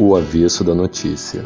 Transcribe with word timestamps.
O 0.00 0.14
avesso 0.14 0.62
da 0.62 0.76
notícia. 0.76 1.44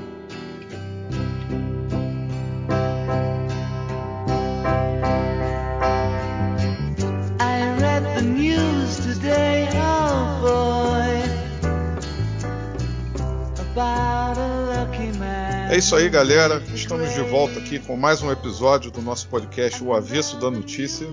É 15.70 15.78
isso 15.78 15.96
aí, 15.96 16.10
galera. 16.10 16.62
Estamos 16.74 17.14
de 17.14 17.22
volta 17.22 17.58
aqui 17.58 17.78
com 17.78 17.96
mais 17.96 18.20
um 18.20 18.30
episódio 18.30 18.90
do 18.90 19.00
nosso 19.00 19.30
podcast 19.30 19.82
O 19.82 19.94
Avesso 19.94 20.38
da 20.38 20.50
Notícia. 20.50 21.08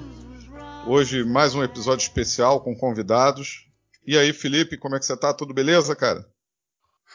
Hoje, 0.86 1.24
mais 1.24 1.56
um 1.56 1.64
episódio 1.64 2.04
especial 2.04 2.60
com 2.60 2.76
convidados. 2.76 3.66
E 4.06 4.18
aí, 4.18 4.34
Felipe, 4.34 4.78
como 4.78 4.98
é 4.98 5.00
que 5.00 5.06
você 5.06 5.16
tá? 5.16 5.34
Tudo 5.34 5.54
beleza, 5.54 5.96
cara? 5.96 6.28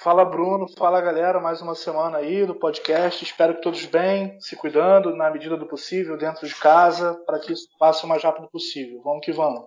Fala, 0.05 0.23
Bruno. 0.23 0.67
Fala, 0.77 1.01
galera. 1.01 1.41
Mais 1.41 1.63
uma 1.63 1.75
semana 1.75 2.19
aí 2.19 2.45
do 2.45 2.55
podcast. 2.55 3.25
Espero 3.25 3.55
que 3.55 3.63
todos 3.63 3.87
bem, 3.87 4.39
se 4.39 4.55
cuidando 4.55 5.17
na 5.17 5.31
medida 5.31 5.57
do 5.57 5.65
possível, 5.65 6.19
dentro 6.19 6.47
de 6.47 6.55
casa, 6.57 7.15
para 7.25 7.39
que 7.39 7.55
isso 7.55 7.67
passe 7.79 8.05
o 8.05 8.07
mais 8.07 8.23
rápido 8.23 8.47
possível. 8.49 9.01
Vamos 9.03 9.25
que 9.25 9.33
vamos. 9.33 9.63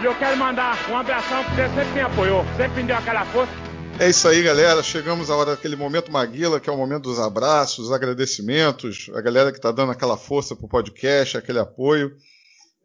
E 0.00 0.04
eu 0.04 0.18
quero 0.18 0.36
mandar 0.36 0.76
um 0.90 0.96
abração 0.96 1.44
porque 1.44 1.62
você 1.62 1.68
sempre 1.68 1.92
me 1.92 2.00
apoiou, 2.00 2.44
sempre 2.56 2.82
me 2.82 2.88
deu 2.88 2.96
aquela 2.96 3.24
força. 3.26 3.52
É 4.00 4.08
isso 4.08 4.26
aí, 4.26 4.42
galera. 4.42 4.82
Chegamos 4.82 5.30
à 5.30 5.36
hora 5.36 5.52
daquele 5.52 5.76
momento 5.76 6.10
Maguila, 6.10 6.58
que 6.58 6.68
é 6.68 6.72
o 6.72 6.76
momento 6.76 7.04
dos 7.04 7.20
abraços, 7.20 7.84
dos 7.84 7.92
agradecimentos, 7.92 9.08
a 9.14 9.20
galera 9.20 9.52
que 9.52 9.58
está 9.58 9.70
dando 9.70 9.92
aquela 9.92 10.16
força 10.16 10.56
pro 10.56 10.66
podcast, 10.66 11.38
aquele 11.38 11.60
apoio. 11.60 12.16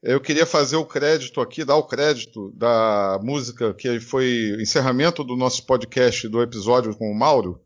Eu 0.01 0.21
queria 0.21 0.45
fazer 0.45 0.77
o 0.77 0.85
crédito 0.85 1.41
aqui, 1.41 1.65
dar 1.65 1.75
o 1.75 1.83
crédito 1.83 2.51
da 2.55 3.19
música 3.21 3.73
que 3.73 3.99
foi 3.99 4.55
encerramento 4.59 5.25
do 5.25 5.35
nosso 5.35 5.65
podcast 5.65 6.25
do 6.29 6.41
episódio 6.41 6.95
com 6.95 7.11
o 7.11 7.15
Mauro, 7.15 7.61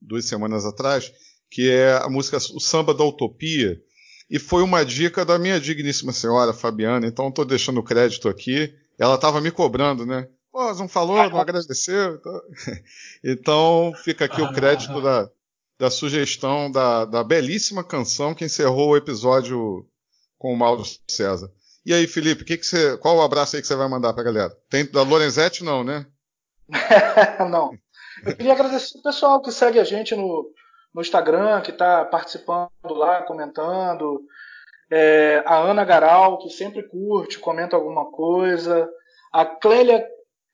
duas 0.00 0.24
semanas 0.24 0.64
atrás, 0.64 1.12
que 1.50 1.70
é 1.70 1.92
a 1.96 2.08
música 2.08 2.38
O 2.54 2.60
Samba 2.60 2.94
da 2.94 3.04
Utopia. 3.04 3.78
E 4.28 4.38
foi 4.38 4.62
uma 4.62 4.84
dica 4.84 5.22
da 5.24 5.38
minha 5.38 5.60
digníssima 5.60 6.12
senhora 6.12 6.54
Fabiana, 6.54 7.06
então 7.06 7.28
estou 7.28 7.44
deixando 7.44 7.78
o 7.78 7.84
crédito 7.84 8.26
aqui. 8.28 8.74
Ela 8.98 9.16
estava 9.16 9.40
me 9.40 9.50
cobrando, 9.50 10.06
né? 10.06 10.26
Pô, 10.50 10.72
não 10.72 10.88
falou, 10.88 11.28
não 11.28 11.38
agradeceu. 11.38 12.14
Então, 12.14 12.42
então 13.22 13.92
fica 14.02 14.24
aqui 14.24 14.40
o 14.40 14.52
crédito 14.52 15.02
da, 15.02 15.30
da 15.78 15.90
sugestão 15.90 16.70
da, 16.70 17.04
da 17.04 17.22
belíssima 17.22 17.84
canção 17.84 18.34
que 18.34 18.46
encerrou 18.46 18.90
o 18.90 18.96
episódio 18.96 19.86
com 20.38 20.54
o 20.54 20.56
Mauro 20.56 20.82
César. 21.06 21.52
E 21.86 21.94
aí, 21.94 22.08
Felipe, 22.08 22.44
que 22.44 22.58
que 22.58 22.66
você, 22.66 22.98
qual 22.98 23.16
o 23.16 23.22
abraço 23.22 23.54
aí 23.54 23.62
que 23.62 23.68
você 23.68 23.76
vai 23.76 23.88
mandar 23.88 24.12
pra 24.12 24.24
galera? 24.24 24.52
Tem 24.68 24.84
da 24.90 25.02
Lorenzetti, 25.02 25.62
não, 25.62 25.84
né? 25.84 26.04
não. 27.48 27.70
Eu 28.24 28.36
queria 28.36 28.54
agradecer 28.54 28.98
o 28.98 29.02
pessoal 29.02 29.40
que 29.40 29.52
segue 29.52 29.78
a 29.78 29.84
gente 29.84 30.12
no, 30.16 30.52
no 30.92 31.00
Instagram, 31.00 31.60
que 31.60 31.70
está 31.70 32.04
participando 32.04 32.70
lá, 32.88 33.22
comentando. 33.22 34.20
É, 34.90 35.44
a 35.46 35.58
Ana 35.58 35.84
Garal, 35.84 36.38
que 36.38 36.50
sempre 36.50 36.82
curte, 36.88 37.38
comenta 37.38 37.76
alguma 37.76 38.10
coisa. 38.10 38.90
A 39.32 39.46
Clélia 39.46 40.04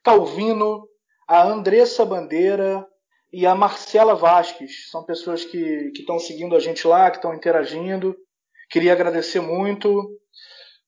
Calvino, 0.05 0.87
a 1.27 1.43
Andressa 1.43 2.05
Bandeira 2.05 2.87
e 3.33 3.47
a 3.47 3.55
Marcela 3.55 4.15
Vasques. 4.15 4.91
São 4.91 5.03
pessoas 5.03 5.47
que 5.47 5.91
estão 5.97 6.19
seguindo 6.19 6.55
a 6.55 6.61
gente 6.61 6.87
lá, 6.87 7.11
que 7.11 7.17
estão 7.17 7.33
interagindo. 7.33 8.15
Queria 8.69 8.93
agradecer 8.93 9.41
muito. 9.41 10.21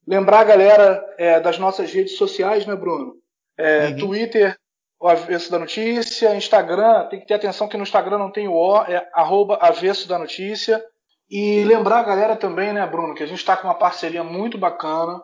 Lembrar 0.07 0.41
a 0.41 0.45
galera 0.45 1.15
é, 1.19 1.41
das 1.41 1.59
nossas 1.59 1.93
redes 1.93 2.17
sociais, 2.17 2.67
né, 2.67 2.77
Bruno? 2.77 3.15
É, 3.57 3.89
uhum. 3.89 3.97
Twitter, 3.97 4.57
o 5.01 5.09
Avesso 5.09 5.51
da 5.51 5.59
Notícia, 5.59 6.35
Instagram, 6.35 7.07
tem 7.09 7.21
que 7.21 7.27
ter 7.27 7.35
atenção 7.35 7.69
que 7.69 7.77
no 7.77 7.83
Instagram 7.83 8.19
não 8.19 8.31
tem 8.31 8.49
o 8.49 8.55
O, 8.55 8.83
é 8.83 9.09
arroba 9.13 9.59
Avesso 9.61 10.09
da 10.09 10.19
Notícia. 10.19 10.85
E 11.31 11.65
lembrar 11.65 12.01
a 12.01 12.05
galera 12.05 12.37
também, 12.37 12.73
né, 12.73 12.87
Bruno, 12.87 13.15
que 13.15 13.23
a 13.23 13.27
gente 13.27 13.39
está 13.39 13.57
com 13.57 13.67
uma 13.67 13.79
parceria 13.79 14.23
muito 14.23 14.59
bacana 14.59 15.23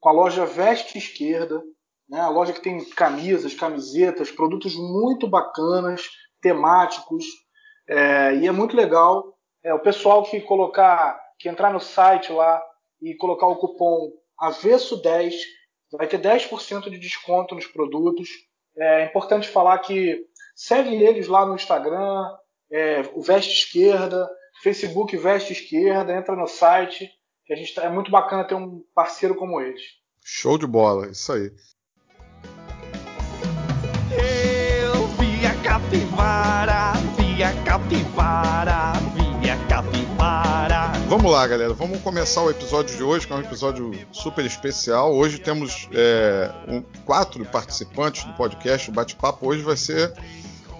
com 0.00 0.08
a 0.08 0.12
loja 0.12 0.44
Veste 0.44 0.98
Esquerda, 0.98 1.62
né, 2.08 2.20
a 2.20 2.28
loja 2.28 2.52
que 2.52 2.60
tem 2.60 2.84
camisas, 2.90 3.54
camisetas, 3.54 4.30
produtos 4.30 4.74
muito 4.74 5.28
bacanas, 5.28 6.08
temáticos, 6.40 7.24
é, 7.88 8.34
e 8.34 8.46
é 8.46 8.52
muito 8.52 8.76
legal. 8.76 9.38
É, 9.62 9.72
o 9.72 9.78
pessoal 9.78 10.24
que 10.24 10.40
colocar, 10.40 11.20
que 11.38 11.48
entrar 11.48 11.72
no 11.72 11.78
site 11.78 12.32
lá 12.32 12.60
e 13.00 13.14
colocar 13.14 13.46
o 13.46 13.56
cupom 13.56 14.10
avesso10, 14.40 15.32
vai 15.92 16.06
ter 16.06 16.20
10% 16.20 16.90
de 16.90 16.98
desconto 16.98 17.54
nos 17.54 17.66
produtos. 17.66 18.28
É 18.76 19.04
importante 19.04 19.48
falar 19.48 19.78
que 19.78 20.24
segue 20.54 20.94
eles 20.94 21.28
lá 21.28 21.44
no 21.46 21.54
Instagram, 21.54 22.24
é, 22.70 23.02
o 23.14 23.22
Veste 23.22 23.52
Esquerda, 23.52 24.28
Facebook 24.62 25.16
Veste 25.16 25.52
Esquerda, 25.52 26.16
entra 26.16 26.34
no 26.34 26.46
site, 26.46 27.10
que 27.44 27.52
a 27.52 27.56
gente 27.56 27.74
tá, 27.74 27.84
é 27.84 27.88
muito 27.88 28.10
bacana 28.10 28.46
ter 28.46 28.54
um 28.54 28.82
parceiro 28.94 29.34
como 29.34 29.60
eles. 29.60 29.82
Show 30.24 30.56
de 30.56 30.66
bola, 30.66 31.10
isso 31.10 31.32
aí. 31.32 31.50
Vamos 41.12 41.30
lá, 41.30 41.46
galera. 41.46 41.74
Vamos 41.74 42.00
começar 42.00 42.42
o 42.42 42.50
episódio 42.50 42.96
de 42.96 43.02
hoje, 43.02 43.26
que 43.26 43.34
é 43.34 43.36
um 43.36 43.40
episódio 43.40 43.92
super 44.10 44.46
especial. 44.46 45.14
Hoje 45.14 45.38
temos 45.38 45.86
é, 45.92 46.50
um, 46.66 46.80
quatro 47.04 47.44
participantes 47.44 48.24
do 48.24 48.32
podcast. 48.32 48.88
O 48.88 48.94
bate-papo 48.94 49.46
hoje 49.46 49.60
vai 49.60 49.76
ser 49.76 50.10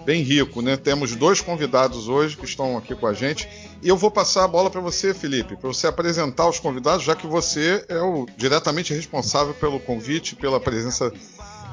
bem 0.03 0.23
rico, 0.23 0.59
né? 0.59 0.75
Temos 0.75 1.15
dois 1.15 1.39
convidados 1.39 2.07
hoje 2.07 2.35
que 2.35 2.45
estão 2.45 2.75
aqui 2.75 2.95
com 2.95 3.05
a 3.05 3.13
gente. 3.13 3.47
E 3.79 3.87
eu 3.87 3.95
vou 3.95 4.09
passar 4.09 4.45
a 4.45 4.47
bola 4.47 4.71
para 4.71 4.81
você, 4.81 5.13
Felipe, 5.13 5.55
para 5.55 5.67
você 5.67 5.85
apresentar 5.85 6.49
os 6.49 6.59
convidados, 6.59 7.05
já 7.05 7.15
que 7.15 7.27
você 7.27 7.85
é 7.87 8.01
o 8.01 8.25
diretamente 8.35 8.91
responsável 8.91 9.53
pelo 9.53 9.79
convite, 9.79 10.35
pela 10.35 10.59
presença 10.59 11.13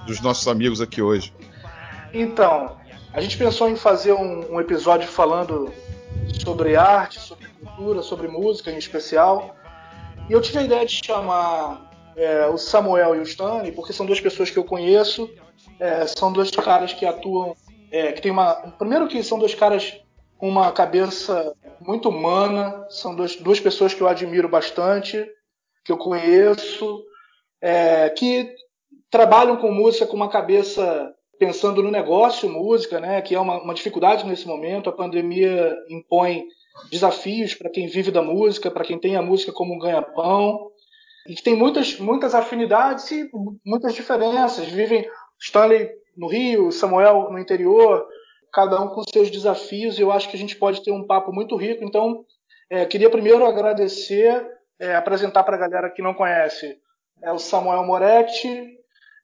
dos 0.06 0.20
nossos 0.20 0.46
amigos 0.46 0.82
aqui 0.82 1.00
hoje. 1.00 1.32
Então, 2.12 2.76
a 3.10 3.22
gente 3.22 3.38
pensou 3.38 3.70
em 3.70 3.76
fazer 3.76 4.12
um, 4.12 4.56
um 4.56 4.60
episódio 4.60 5.08
falando 5.08 5.72
sobre 6.44 6.76
arte, 6.76 7.18
sobre 7.18 7.49
cultura, 7.60 8.02
sobre 8.02 8.28
música 8.28 8.70
em 8.70 8.78
especial. 8.78 9.56
E 10.28 10.32
eu 10.32 10.40
tive 10.40 10.58
a 10.58 10.62
ideia 10.62 10.86
de 10.86 11.00
chamar 11.04 11.90
é, 12.16 12.46
o 12.46 12.58
Samuel 12.58 13.16
e 13.16 13.18
o 13.18 13.22
Stanley, 13.22 13.72
porque 13.72 13.92
são 13.92 14.06
duas 14.06 14.20
pessoas 14.20 14.50
que 14.50 14.58
eu 14.58 14.64
conheço, 14.64 15.30
é, 15.78 16.06
são 16.06 16.32
dois 16.32 16.50
caras 16.50 16.92
que 16.92 17.06
atuam, 17.06 17.54
é, 17.90 18.12
que 18.12 18.20
tem 18.20 18.30
uma. 18.30 18.54
Primeiro 18.78 19.08
que 19.08 19.22
são 19.22 19.38
dois 19.38 19.54
caras 19.54 20.00
com 20.38 20.48
uma 20.48 20.72
cabeça 20.72 21.54
muito 21.80 22.08
humana, 22.08 22.86
são 22.88 23.14
dois, 23.14 23.36
duas 23.36 23.60
pessoas 23.60 23.92
que 23.92 24.00
eu 24.00 24.08
admiro 24.08 24.48
bastante, 24.48 25.26
que 25.84 25.92
eu 25.92 25.98
conheço, 25.98 27.04
é, 27.60 28.08
que 28.10 28.54
trabalham 29.10 29.56
com 29.56 29.70
música 29.70 30.06
com 30.06 30.16
uma 30.16 30.30
cabeça 30.30 31.12
pensando 31.38 31.82
no 31.82 31.90
negócio 31.90 32.48
música, 32.50 33.00
né, 33.00 33.22
que 33.22 33.34
é 33.34 33.40
uma, 33.40 33.62
uma 33.62 33.74
dificuldade 33.74 34.26
nesse 34.26 34.46
momento. 34.46 34.90
A 34.90 34.92
pandemia 34.92 35.74
impõe 35.88 36.44
desafios 36.90 37.54
para 37.54 37.70
quem 37.70 37.86
vive 37.86 38.10
da 38.10 38.22
música, 38.22 38.70
para 38.70 38.84
quem 38.84 38.98
tem 38.98 39.16
a 39.16 39.22
música 39.22 39.52
como 39.52 39.74
um 39.74 39.78
ganha-pão, 39.78 40.70
e 41.26 41.34
que 41.34 41.42
tem 41.42 41.54
muitas, 41.54 41.98
muitas 41.98 42.34
afinidades 42.34 43.10
e 43.10 43.30
muitas 43.64 43.94
diferenças. 43.94 44.66
Vivem 44.68 45.08
Stanley 45.38 45.90
no 46.16 46.28
Rio, 46.28 46.72
Samuel 46.72 47.30
no 47.30 47.38
interior, 47.38 48.06
cada 48.52 48.80
um 48.80 48.88
com 48.88 49.02
seus 49.02 49.30
desafios, 49.30 49.98
e 49.98 50.02
eu 50.02 50.10
acho 50.10 50.28
que 50.28 50.36
a 50.36 50.38
gente 50.38 50.56
pode 50.56 50.82
ter 50.82 50.92
um 50.92 51.06
papo 51.06 51.32
muito 51.32 51.56
rico. 51.56 51.84
Então, 51.84 52.24
é, 52.68 52.84
queria 52.84 53.10
primeiro 53.10 53.44
agradecer, 53.44 54.46
é, 54.78 54.94
apresentar 54.94 55.44
para 55.44 55.56
a 55.56 55.60
galera 55.60 55.90
que 55.90 56.02
não 56.02 56.14
conhece, 56.14 56.78
é 57.22 57.32
o 57.32 57.38
Samuel 57.38 57.84
Moretti, 57.84 58.66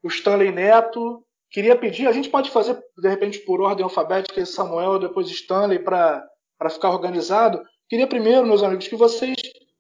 o 0.03 0.09
Stanley 0.09 0.53
Neto. 0.53 1.25
Queria 1.50 1.76
pedir, 1.76 2.06
a 2.06 2.12
gente 2.12 2.29
pode 2.29 2.50
fazer 2.50 2.79
de 2.99 3.09
repente 3.09 3.38
por 3.41 3.61
ordem 3.61 3.85
alfabética, 3.85 4.44
Samuel, 4.44 4.99
depois 4.99 5.31
Stanley, 5.31 5.79
para 5.79 6.23
para 6.58 6.70
ficar 6.70 6.91
organizado, 6.91 7.62
queria 7.88 8.06
primeiro, 8.06 8.47
meus 8.47 8.62
amigos, 8.62 8.88
que 8.88 8.97
vocês 8.97 9.37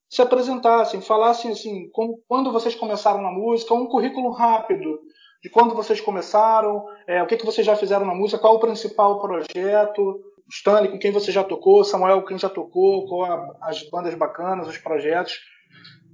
se 0.08 0.22
apresentassem, 0.22 1.00
falassem 1.00 1.52
assim, 1.52 1.90
como, 1.90 2.20
quando 2.28 2.52
vocês 2.52 2.74
começaram 2.74 3.22
na 3.22 3.30
música, 3.30 3.74
um 3.74 3.86
currículo 3.86 4.30
rápido 4.30 5.00
de 5.42 5.50
quando 5.50 5.74
vocês 5.74 6.00
começaram, 6.00 6.84
é, 7.06 7.22
o 7.22 7.26
que, 7.26 7.36
que 7.36 7.44
vocês 7.44 7.66
já 7.66 7.76
fizeram 7.76 8.06
na 8.06 8.14
música, 8.14 8.38
qual 8.38 8.54
o 8.54 8.60
principal 8.60 9.20
projeto, 9.20 10.20
Stanley, 10.50 10.90
com 10.90 10.98
quem 10.98 11.10
você 11.10 11.32
já 11.32 11.42
tocou, 11.42 11.84
Samuel, 11.84 12.22
com 12.22 12.28
quem 12.28 12.38
já 12.38 12.48
tocou, 12.48 13.06
qual 13.06 13.24
a, 13.24 13.56
as 13.62 13.82
bandas 13.90 14.14
bacanas, 14.14 14.68
os 14.68 14.78
projetos. 14.78 15.40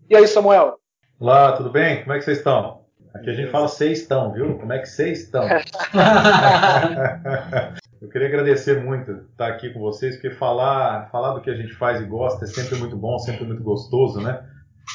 E 0.09 0.17
aí, 0.17 0.26
Samuel? 0.26 0.79
Olá, 1.20 1.53
tudo 1.53 1.70
bem? 1.70 2.00
Como 2.00 2.14
é 2.14 2.19
que 2.19 2.25
vocês 2.25 2.38
estão? 2.38 2.82
Aqui 3.14 3.31
a 3.31 3.35
gente 3.35 3.50
fala 3.50 3.69
vocês 3.69 4.00
estão, 4.00 4.32
viu? 4.32 4.59
Como 4.59 4.73
é 4.73 4.79
que 4.79 4.87
vocês 4.87 5.20
estão? 5.20 5.44
Eu 8.02 8.08
queria 8.08 8.26
agradecer 8.26 8.82
muito 8.82 9.12
estar 9.31 9.46
aqui 9.46 9.70
com 9.70 9.78
vocês, 9.78 10.16
porque 10.16 10.34
falar, 10.34 11.08
falar 11.12 11.34
do 11.34 11.40
que 11.40 11.49
a 11.49 11.54
gente 11.54 11.72
faz 11.75 12.00
e 12.00 12.04
gosta 12.04 12.44
é 12.44 12.49
sempre 12.49 12.76
muito 12.76 12.96
bom, 12.96 13.16
sempre 13.20 13.44
muito 13.44 13.62
gostoso, 13.62 14.20
né? 14.20 14.43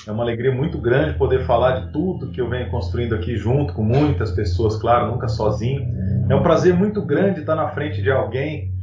É 0.06 0.12
uma 0.12 0.24
alegria 0.24 0.52
muito 0.52 0.78
grande 0.78 1.18
poder 1.18 1.46
falar 1.46 1.80
de 1.80 1.94
tudo 1.94 2.32
que 2.32 2.42
eu 2.42 2.50
venho 2.50 2.70
construindo 2.70 3.16
aqui 3.16 3.38
junto 3.38 3.74
com 3.74 3.82
muitas 3.82 4.32
pessoas, 4.32 4.76
claro, 4.76 5.10
nunca 5.10 5.30
sozinho. 5.30 5.88
É 6.30 6.36
um 6.36 6.44
prazer 6.44 6.74
muito 6.74 7.02
grande 7.02 7.40
estar 7.40 7.56
na 7.56 7.70
frente 7.70 8.02
de 8.02 8.12
alguém 8.12 8.74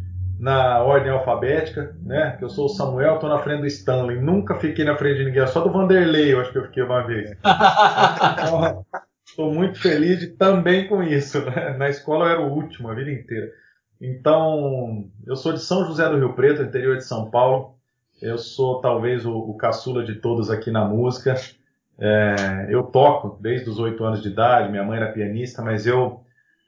na 0.40 0.82
ordem 0.82 1.12
alfabética, 1.12 1.94
né? 2.02 2.36
Que 2.38 2.44
eu 2.44 2.48
sou 2.48 2.64
o 2.64 2.70
Samuel, 2.70 3.16
estou 3.16 3.28
na 3.28 3.40
frente 3.40 3.60
do 3.60 3.66
Stanley. 3.66 4.22
Nunca 4.22 4.54
fiquei 4.54 4.86
na 4.86 4.96
frente 4.96 5.18
de 5.18 5.26
ninguém, 5.26 5.46
só 5.48 5.60
do 5.60 5.70
Vanderlei 5.70 6.32
eu 6.32 6.40
acho 6.40 6.50
que 6.50 6.56
eu 6.56 6.64
fiquei 6.64 6.82
uma 6.82 7.06
vez. 7.06 7.36
Estou 9.26 9.52
muito 9.52 9.80
feliz 9.80 10.20
de, 10.20 10.28
também 10.28 10.86
com 10.86 11.02
isso. 11.02 11.44
Né? 11.44 11.76
Na 11.76 11.88
escola 11.88 12.26
eu 12.26 12.30
era 12.30 12.40
o 12.40 12.52
último 12.52 12.88
a 12.88 12.94
vida 12.94 13.10
inteira. 13.10 13.50
Então, 14.00 15.08
eu 15.26 15.36
sou 15.36 15.52
de 15.52 15.60
São 15.60 15.86
José 15.86 16.08
do 16.08 16.16
Rio 16.16 16.34
Preto, 16.34 16.62
interior 16.62 16.96
de 16.96 17.04
São 17.04 17.30
Paulo. 17.30 17.74
Eu 18.20 18.38
sou 18.38 18.80
talvez 18.80 19.24
o, 19.24 19.32
o 19.32 19.56
caçula 19.56 20.04
de 20.04 20.16
todos 20.16 20.50
aqui 20.50 20.70
na 20.70 20.84
música. 20.84 21.34
É, 21.98 22.66
eu 22.68 22.82
toco 22.84 23.38
desde 23.40 23.68
os 23.70 23.78
oito 23.78 24.04
anos 24.04 24.20
de 24.22 24.28
idade, 24.28 24.70
minha 24.70 24.82
mãe 24.82 24.96
era 24.98 25.12
pianista, 25.12 25.62
mas 25.62 25.86
eu 25.86 26.20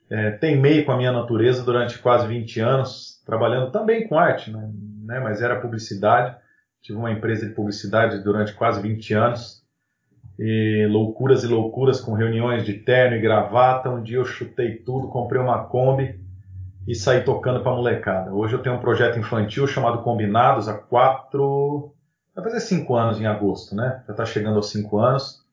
é, 0.09 0.31
teimei 0.31 0.83
com 0.83 0.91
a 0.91 0.97
minha 0.97 1.11
natureza 1.11 1.63
durante 1.63 1.99
quase 1.99 2.27
20 2.27 2.59
anos, 2.61 3.21
trabalhando 3.25 3.71
também 3.71 4.07
com 4.07 4.17
arte, 4.17 4.51
né? 4.51 4.69
né? 5.03 5.19
mas 5.19 5.41
era 5.41 5.59
publicidade. 5.59 6.35
Tive 6.81 6.97
uma 6.97 7.11
empresa 7.11 7.45
de 7.45 7.53
publicidade 7.53 8.23
durante 8.23 8.53
quase 8.53 8.81
20 8.81 9.13
anos. 9.13 9.65
E 10.39 10.87
loucuras 10.89 11.43
e 11.43 11.47
loucuras 11.47 11.99
com 11.99 12.13
reuniões 12.13 12.63
de 12.63 12.73
terno 12.73 13.17
e 13.17 13.21
gravata. 13.21 13.89
Um 13.89 14.01
dia 14.01 14.17
eu 14.17 14.25
chutei 14.25 14.75
tudo, 14.77 15.09
comprei 15.09 15.41
uma 15.41 15.65
Kombi 15.65 16.26
e 16.87 16.95
saí 16.95 17.21
tocando 17.21 17.61
para 17.61 17.73
molecada. 17.73 18.33
Hoje 18.33 18.55
eu 18.55 18.61
tenho 18.61 18.75
um 18.75 18.79
projeto 18.79 19.19
infantil 19.19 19.67
chamado 19.67 20.01
Combinados 20.03 20.69
há 20.69 20.73
quatro, 20.73 21.93
vai 22.33 22.45
fazer 22.45 22.61
cinco 22.61 22.95
anos 22.95 23.19
em 23.19 23.25
agosto, 23.25 23.75
né? 23.75 24.03
Já 24.07 24.13
está 24.13 24.25
chegando 24.25 24.55
aos 24.55 24.71
cinco 24.71 24.97
anos. 24.97 25.45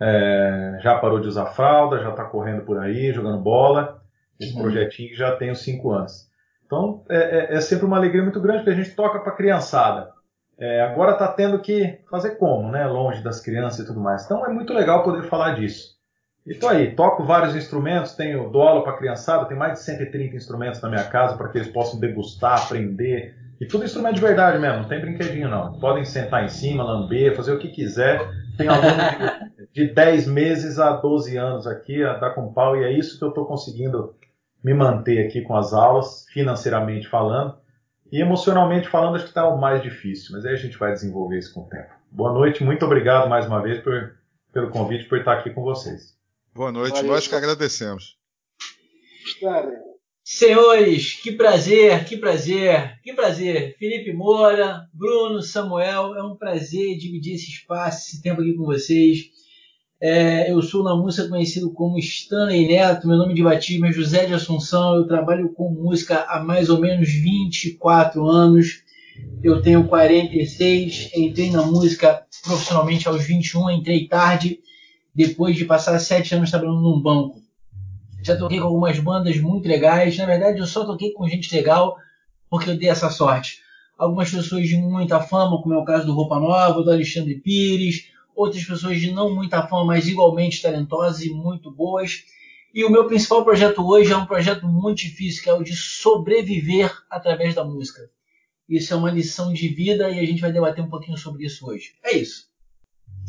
É, 0.00 0.78
já 0.80 0.98
parou 0.98 1.20
de 1.20 1.28
usar 1.28 1.46
fralda, 1.46 2.02
já 2.02 2.10
está 2.10 2.24
correndo 2.24 2.62
por 2.62 2.78
aí, 2.78 3.12
jogando 3.12 3.40
bola. 3.40 4.02
Esse 4.40 4.56
uhum. 4.56 4.62
projetinho 4.62 5.14
já 5.14 5.36
tem 5.36 5.52
os 5.52 5.60
cinco 5.60 5.92
anos. 5.92 6.28
Então 6.66 7.04
é, 7.08 7.54
é, 7.54 7.54
é, 7.54 7.60
sempre 7.60 7.86
uma 7.86 7.96
alegria 7.96 8.22
muito 8.22 8.40
grande 8.40 8.64
que 8.64 8.70
a 8.70 8.74
gente 8.74 8.90
toca 8.90 9.20
para 9.20 9.32
a 9.32 9.36
criançada. 9.36 10.10
É, 10.58 10.82
agora 10.82 11.12
está 11.12 11.28
tendo 11.28 11.60
que 11.60 12.00
fazer 12.10 12.32
como, 12.32 12.72
né? 12.72 12.84
Longe 12.86 13.22
das 13.22 13.40
crianças 13.40 13.78
e 13.78 13.86
tudo 13.86 14.00
mais. 14.00 14.24
Então 14.24 14.44
é 14.44 14.48
muito 14.48 14.72
legal 14.72 15.04
poder 15.04 15.22
falar 15.28 15.54
disso. 15.54 15.92
E 16.44 16.54
tô 16.54 16.68
aí, 16.68 16.94
toco 16.96 17.22
vários 17.22 17.54
instrumentos, 17.54 18.16
tenho 18.16 18.50
dou 18.50 18.82
para 18.82 18.96
criançada, 18.96 19.44
tem 19.44 19.56
mais 19.56 19.74
de 19.74 19.84
130 19.84 20.34
instrumentos 20.34 20.80
na 20.80 20.88
minha 20.88 21.04
casa 21.04 21.36
para 21.36 21.48
que 21.48 21.58
eles 21.58 21.70
possam 21.70 22.00
degustar, 22.00 22.64
aprender. 22.64 23.36
E 23.60 23.66
tudo 23.66 23.84
instrumento 23.84 24.16
de 24.16 24.20
verdade 24.20 24.58
mesmo, 24.58 24.78
não 24.78 24.88
tem 24.88 25.00
brinquedinho 25.00 25.48
não. 25.48 25.78
Podem 25.78 26.04
sentar 26.04 26.44
em 26.44 26.48
cima, 26.48 26.82
lamber, 26.82 27.36
fazer 27.36 27.52
o 27.52 27.60
que 27.60 27.68
quiser. 27.68 28.28
Tem 28.56 28.66
aluno 28.66 28.90
de, 29.72 29.86
de 29.86 29.94
10 29.94 30.26
meses 30.26 30.80
a 30.80 30.96
12 30.96 31.36
anos 31.36 31.64
aqui, 31.64 32.02
a 32.02 32.14
dar 32.14 32.30
com 32.30 32.52
pau, 32.52 32.76
e 32.76 32.82
é 32.82 32.90
isso 32.90 33.18
que 33.18 33.24
eu 33.24 33.28
estou 33.28 33.46
conseguindo 33.46 34.16
me 34.64 34.74
manter 34.74 35.24
aqui 35.24 35.42
com 35.42 35.54
as 35.54 35.72
aulas, 35.72 36.26
financeiramente 36.32 37.08
falando. 37.08 37.54
E 38.10 38.20
emocionalmente 38.20 38.88
falando, 38.88 39.14
acho 39.14 39.24
que 39.24 39.30
está 39.30 39.48
o 39.48 39.60
mais 39.60 39.80
difícil, 39.80 40.32
mas 40.32 40.44
aí 40.44 40.54
a 40.54 40.56
gente 40.56 40.76
vai 40.76 40.92
desenvolver 40.92 41.38
isso 41.38 41.54
com 41.54 41.60
o 41.60 41.68
tempo. 41.68 41.94
Boa 42.10 42.32
noite, 42.32 42.64
muito 42.64 42.84
obrigado 42.84 43.28
mais 43.28 43.46
uma 43.46 43.62
vez 43.62 43.80
por, 43.80 44.16
pelo 44.52 44.70
convite, 44.70 45.08
por 45.08 45.18
estar 45.18 45.34
aqui 45.34 45.50
com 45.50 45.62
vocês. 45.62 46.20
Boa 46.54 46.70
noite, 46.70 46.96
Valeu. 46.96 47.12
nós 47.12 47.26
que 47.26 47.34
agradecemos. 47.34 48.14
Senhores, 50.22 51.14
que 51.14 51.32
prazer, 51.32 52.04
que 52.04 52.18
prazer, 52.18 53.00
que 53.02 53.14
prazer. 53.14 53.74
Felipe 53.78 54.12
Moura, 54.12 54.86
Bruno, 54.92 55.40
Samuel, 55.40 56.14
é 56.14 56.22
um 56.22 56.36
prazer 56.36 56.98
dividir 56.98 57.36
esse 57.36 57.48
espaço, 57.48 58.06
esse 58.06 58.22
tempo 58.22 58.42
aqui 58.42 58.52
com 58.52 58.66
vocês. 58.66 59.30
É, 59.98 60.52
eu 60.52 60.60
sou 60.60 60.84
na 60.84 60.94
música 60.94 61.26
conhecido 61.26 61.72
como 61.72 61.98
Stanley 61.98 62.68
Neto, 62.68 63.08
meu 63.08 63.16
nome 63.16 63.32
de 63.32 63.42
batismo 63.42 63.86
é 63.86 63.92
José 63.92 64.26
de 64.26 64.34
Assunção, 64.34 64.96
eu 64.96 65.06
trabalho 65.06 65.54
com 65.54 65.70
música 65.70 66.26
há 66.28 66.42
mais 66.44 66.68
ou 66.68 66.78
menos 66.78 67.08
24 67.08 68.26
anos. 68.28 68.82
Eu 69.42 69.62
tenho 69.62 69.88
46, 69.88 71.12
entrei 71.16 71.50
na 71.50 71.62
música 71.62 72.26
profissionalmente 72.44 73.08
aos 73.08 73.24
21, 73.24 73.70
entrei 73.70 74.06
tarde 74.06 74.60
depois 75.14 75.56
de 75.56 75.64
passar 75.64 75.98
sete 75.98 76.34
anos 76.34 76.50
trabalhando 76.50 76.80
num 76.80 77.00
banco. 77.00 77.42
Já 78.22 78.36
toquei 78.36 78.58
com 78.58 78.66
algumas 78.66 78.98
bandas 79.00 79.36
muito 79.38 79.66
legais. 79.66 80.16
Na 80.16 80.26
verdade, 80.26 80.58
eu 80.58 80.66
só 80.66 80.84
toquei 80.84 81.12
com 81.12 81.28
gente 81.28 81.54
legal 81.54 81.96
porque 82.48 82.70
eu 82.70 82.76
dei 82.76 82.88
essa 82.88 83.10
sorte. 83.10 83.60
Algumas 83.98 84.30
pessoas 84.30 84.68
de 84.68 84.76
muita 84.76 85.20
fama, 85.20 85.60
como 85.60 85.74
é 85.74 85.78
o 85.78 85.84
caso 85.84 86.06
do 86.06 86.14
Roupa 86.14 86.38
Nova, 86.38 86.82
do 86.82 86.90
Alexandre 86.90 87.34
Pires, 87.40 88.08
outras 88.34 88.64
pessoas 88.64 89.00
de 89.00 89.10
não 89.10 89.34
muita 89.34 89.66
fama, 89.66 89.86
mas 89.86 90.06
igualmente 90.06 90.62
talentosas 90.62 91.22
e 91.22 91.30
muito 91.30 91.70
boas. 91.70 92.24
E 92.74 92.84
o 92.84 92.90
meu 92.90 93.06
principal 93.06 93.44
projeto 93.44 93.86
hoje 93.86 94.12
é 94.12 94.16
um 94.16 94.26
projeto 94.26 94.66
muito 94.66 94.98
difícil, 94.98 95.42
que 95.42 95.50
é 95.50 95.52
o 95.52 95.62
de 95.62 95.76
sobreviver 95.76 96.90
através 97.10 97.54
da 97.54 97.64
música. 97.64 98.08
Isso 98.68 98.94
é 98.94 98.96
uma 98.96 99.10
lição 99.10 99.52
de 99.52 99.68
vida 99.68 100.08
e 100.10 100.18
a 100.18 100.24
gente 100.24 100.40
vai 100.40 100.52
debater 100.52 100.82
um 100.82 100.88
pouquinho 100.88 101.18
sobre 101.18 101.44
isso 101.44 101.66
hoje. 101.66 101.94
É 102.02 102.16
isso. 102.16 102.46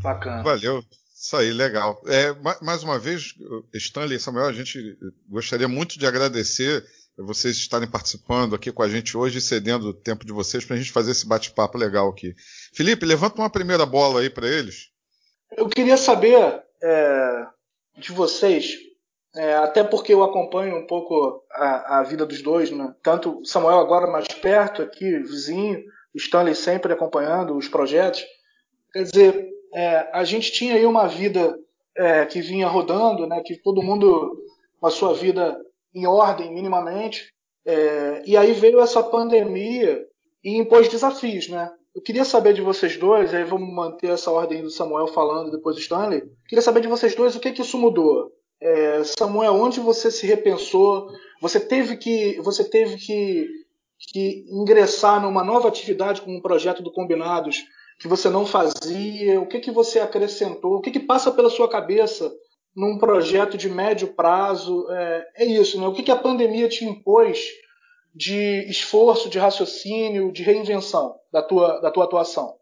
Bacana. 0.02 0.44
Valeu. 0.44 0.84
Isso 1.24 1.38
aí, 1.38 1.54
legal. 1.54 2.02
É, 2.06 2.36
mais 2.62 2.84
uma 2.84 3.00
vez, 3.00 3.34
Stanley 3.74 4.18
e 4.18 4.20
Samuel, 4.20 4.48
a 4.48 4.52
gente 4.52 4.98
gostaria 5.30 5.70
muito 5.70 5.98
de 5.98 6.06
agradecer 6.06 6.84
vocês 7.18 7.56
estarem 7.56 7.90
participando 7.90 8.54
aqui 8.54 8.74
com 8.74 8.84
a 8.84 8.90
gente 8.90 9.16
hoje 9.16 9.38
e 9.38 9.42
cedendo 9.42 9.88
o 9.88 9.94
tempo 9.94 10.26
de 10.26 10.34
vocês 10.34 10.66
para 10.66 10.76
a 10.76 10.78
gente 10.78 10.92
fazer 10.92 11.12
esse 11.12 11.26
bate-papo 11.26 11.78
legal 11.78 12.10
aqui. 12.10 12.36
Felipe, 12.74 13.06
levanta 13.06 13.40
uma 13.40 13.50
primeira 13.50 13.86
bola 13.86 14.20
aí 14.20 14.30
para 14.30 14.50
eles. 14.50 14.90
Eu 15.56 15.70
queria 15.70 15.96
saber 15.96 16.62
é, 16.84 17.46
de 17.98 18.12
vocês, 18.12 18.76
é, 19.34 19.54
até 19.56 19.82
porque 19.82 20.14
eu 20.14 20.24
acompanho 20.24 20.76
um 20.76 20.86
pouco 20.86 21.42
a, 21.52 22.00
a, 22.00 22.04
vida 22.04 22.26
dos 22.26 22.42
dois, 22.42 22.70
né? 22.70 22.94
tanto 23.02 23.40
Samuel 23.46 23.80
agora 23.80 24.12
mais 24.12 24.28
perto 24.28 24.82
aqui, 24.82 25.20
vizinho, 25.20 25.86
Stanley 26.14 26.54
sempre 26.54 26.92
acompanhando 26.92 27.56
os 27.56 27.70
projetos. 27.70 28.22
Quer 28.92 29.04
dizer, 29.04 29.54
é, 29.74 30.10
a 30.14 30.24
gente 30.24 30.52
tinha 30.52 30.76
aí 30.76 30.86
uma 30.86 31.08
vida 31.08 31.58
é, 31.96 32.26
que 32.26 32.42
vinha 32.42 32.68
rodando, 32.68 33.28
né, 33.28 33.42
que 33.42 33.58
todo 33.58 33.82
mundo 33.82 34.38
com 34.80 34.88
a 34.88 34.92
sua 34.92 35.14
vida 35.14 35.60
em 35.94 36.06
ordem 36.06 36.54
minimamente, 36.54 37.34
é, 37.66 38.22
e 38.26 38.36
aí 38.36 38.54
veio 38.54 38.80
essa 38.80 39.02
pandemia 39.02 40.06
e 40.44 40.58
impôs 40.58 40.90
desafios, 40.90 41.48
né? 41.48 41.72
Eu 41.96 42.02
queria 42.02 42.26
saber 42.26 42.54
de 42.54 42.62
vocês 42.62 42.98
dois, 42.98 43.34
aí 43.34 43.44
vamos 43.44 43.72
manter 43.72 44.10
essa 44.10 44.32
ordem 44.32 44.64
do 44.64 44.70
Samuel 44.70 45.08
falando 45.08 45.52
depois 45.52 45.76
do 45.76 45.82
Stanley. 45.82 46.24
Queria 46.48 46.62
saber 46.62 46.82
de 46.82 46.88
vocês 46.88 47.16
dois 47.16 47.36
o 47.36 47.40
que 47.40 47.52
que 47.52 47.62
isso 47.62 47.78
mudou. 47.78 48.32
É, 48.60 49.04
Samuel, 49.04 49.54
onde 49.54 49.80
você 49.80 50.10
se 50.10 50.26
repensou? 50.26 51.08
Você 51.40 51.60
teve 51.60 51.96
que, 51.98 52.42
você 52.42 52.64
teve 52.64 52.98
que, 52.98 53.48
que 54.12 54.46
ingressar 54.50 55.22
numa 55.22 55.44
nova 55.44 55.68
atividade 55.68 56.22
com 56.22 56.36
um 56.36 56.42
projeto 56.42 56.82
do 56.82 56.92
Combinados 56.92 57.64
que 58.00 58.08
você 58.08 58.30
não 58.30 58.46
fazia? 58.46 59.40
O 59.40 59.48
que, 59.48 59.60
que 59.60 59.72
você 59.72 60.00
acrescentou? 60.00 60.76
O 60.76 60.82
que, 60.82 60.92
que 60.92 61.00
passa 61.00 61.32
pela 61.32 61.50
sua 61.50 61.70
cabeça 61.70 62.32
num 62.76 62.98
projeto 62.98 63.58
de 63.58 63.70
médio 63.70 64.14
prazo? 64.14 64.88
É, 64.90 65.28
é 65.38 65.46
isso, 65.46 65.80
né? 65.80 65.88
O 65.88 65.94
que, 65.94 66.04
que 66.04 66.12
a 66.12 66.18
pandemia 66.18 66.68
te 66.68 66.86
impôs 66.86 67.48
de 68.14 68.66
esforço, 68.70 69.30
de 69.30 69.40
raciocínio, 69.40 70.32
de 70.32 70.44
reinvenção 70.44 71.16
da 71.32 71.42
tua, 71.42 71.80
da 71.80 71.90
tua 71.90 72.06
atuação? 72.06 72.56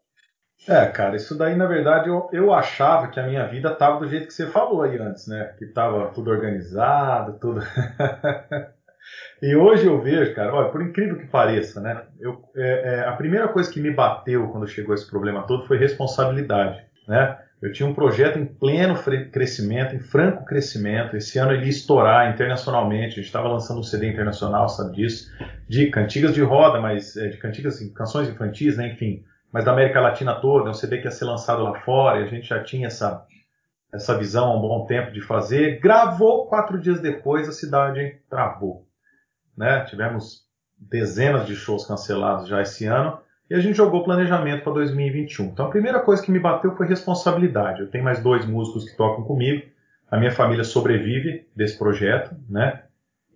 É, 0.68 0.86
cara, 0.86 1.16
isso 1.16 1.36
daí, 1.36 1.56
na 1.56 1.66
verdade, 1.66 2.08
eu, 2.08 2.30
eu 2.32 2.54
achava 2.54 3.08
que 3.08 3.20
a 3.20 3.26
minha 3.26 3.48
vida 3.48 3.72
estava 3.72 4.00
do 4.00 4.08
jeito 4.08 4.28
que 4.28 4.34
você 4.34 4.46
falou 4.48 4.84
aí 4.84 4.96
antes, 4.98 5.28
né? 5.28 5.56
Que 5.58 5.66
estava 5.66 6.12
tudo 6.14 6.30
organizado, 6.30 7.40
tudo. 7.40 7.62
E 9.42 9.56
hoje 9.56 9.88
eu 9.88 10.00
vejo, 10.00 10.36
cara, 10.36 10.54
olha, 10.54 10.70
por 10.70 10.84
incrível 10.84 11.18
que 11.18 11.26
pareça, 11.26 11.82
né? 11.82 12.04
Eu, 12.20 12.44
é, 12.56 12.94
é, 12.94 13.08
a 13.08 13.14
primeira 13.14 13.48
coisa 13.48 13.72
que 13.72 13.82
me 13.82 13.90
bateu 13.90 14.48
quando 14.50 14.68
chegou 14.68 14.94
esse 14.94 15.10
problema 15.10 15.42
todo 15.48 15.66
foi 15.66 15.80
responsabilidade, 15.80 16.80
né? 17.08 17.40
Eu 17.60 17.72
tinha 17.72 17.88
um 17.88 17.94
projeto 17.94 18.38
em 18.38 18.46
pleno 18.46 18.96
crescimento, 19.32 19.96
em 19.96 20.00
franco 20.00 20.46
crescimento. 20.46 21.16
Esse 21.16 21.38
ano 21.40 21.54
ele 21.54 21.66
ia 21.66 21.70
estourar 21.70 22.32
internacionalmente. 22.32 23.14
A 23.14 23.16
gente 23.16 23.26
estava 23.26 23.48
lançando 23.48 23.80
um 23.80 23.84
CD 23.84 24.10
internacional, 24.10 24.68
sabe 24.68 24.96
disso? 24.96 25.32
De 25.68 25.88
cantigas 25.92 26.34
de 26.34 26.42
roda, 26.42 26.80
mas 26.80 27.16
é, 27.16 27.28
de 27.28 27.38
cantigas, 27.38 27.76
assim, 27.76 27.94
canções 27.94 28.30
infantis, 28.30 28.78
né? 28.78 28.94
Enfim, 28.94 29.24
mas 29.52 29.64
da 29.64 29.72
América 29.74 30.02
Latina 30.02 30.36
toda. 30.36 30.70
É 30.70 30.72
um 30.72 30.74
CD 30.74 30.98
que 30.98 31.06
ia 31.06 31.12
ser 31.12 31.26
lançado 31.26 31.62
lá 31.64 31.80
fora. 31.82 32.20
E 32.20 32.24
a 32.24 32.28
gente 32.28 32.48
já 32.48 32.64
tinha 32.64 32.88
essa 32.88 33.26
essa 33.94 34.18
visão 34.18 34.48
há 34.48 34.58
um 34.58 34.62
bom 34.62 34.86
tempo 34.86 35.12
de 35.12 35.22
fazer. 35.22 35.80
Gravou 35.80 36.48
quatro 36.48 36.80
dias 36.80 37.02
depois, 37.02 37.48
a 37.48 37.52
cidade 37.52 38.22
travou 38.30 38.88
né? 39.62 39.86
Tivemos 39.86 40.41
dezenas 40.75 41.46
de 41.46 41.56
shows 41.56 41.86
cancelados 41.86 42.48
já 42.48 42.63
esse 42.63 42.88
ano 42.88 43.20
e 43.48 43.53
a 43.53 43.60
gente 43.60 43.75
jogou 43.75 44.03
planejamento 44.03 44.63
para 44.63 44.74
2021. 44.74 45.46
Então 45.46 45.68
a 45.68 45.70
primeira 45.70 46.00
coisa 46.00 46.24
que 46.24 46.32
me 46.32 46.39
bateu 46.39 46.75
foi 46.75 46.88
responsabilidade. 46.88 47.82
Eu 47.82 47.91
tenho 47.91 48.03
mais 48.03 48.24
dois 48.24 48.44
músicos 48.44 48.89
que 48.89 48.98
tocam 48.98 49.24
comigo, 49.24 49.63
a 50.10 50.18
minha 50.18 50.32
família 50.32 50.63
sobrevive 50.63 51.48
desse 51.56 51.77
projeto, 51.77 52.36
né? 52.50 52.84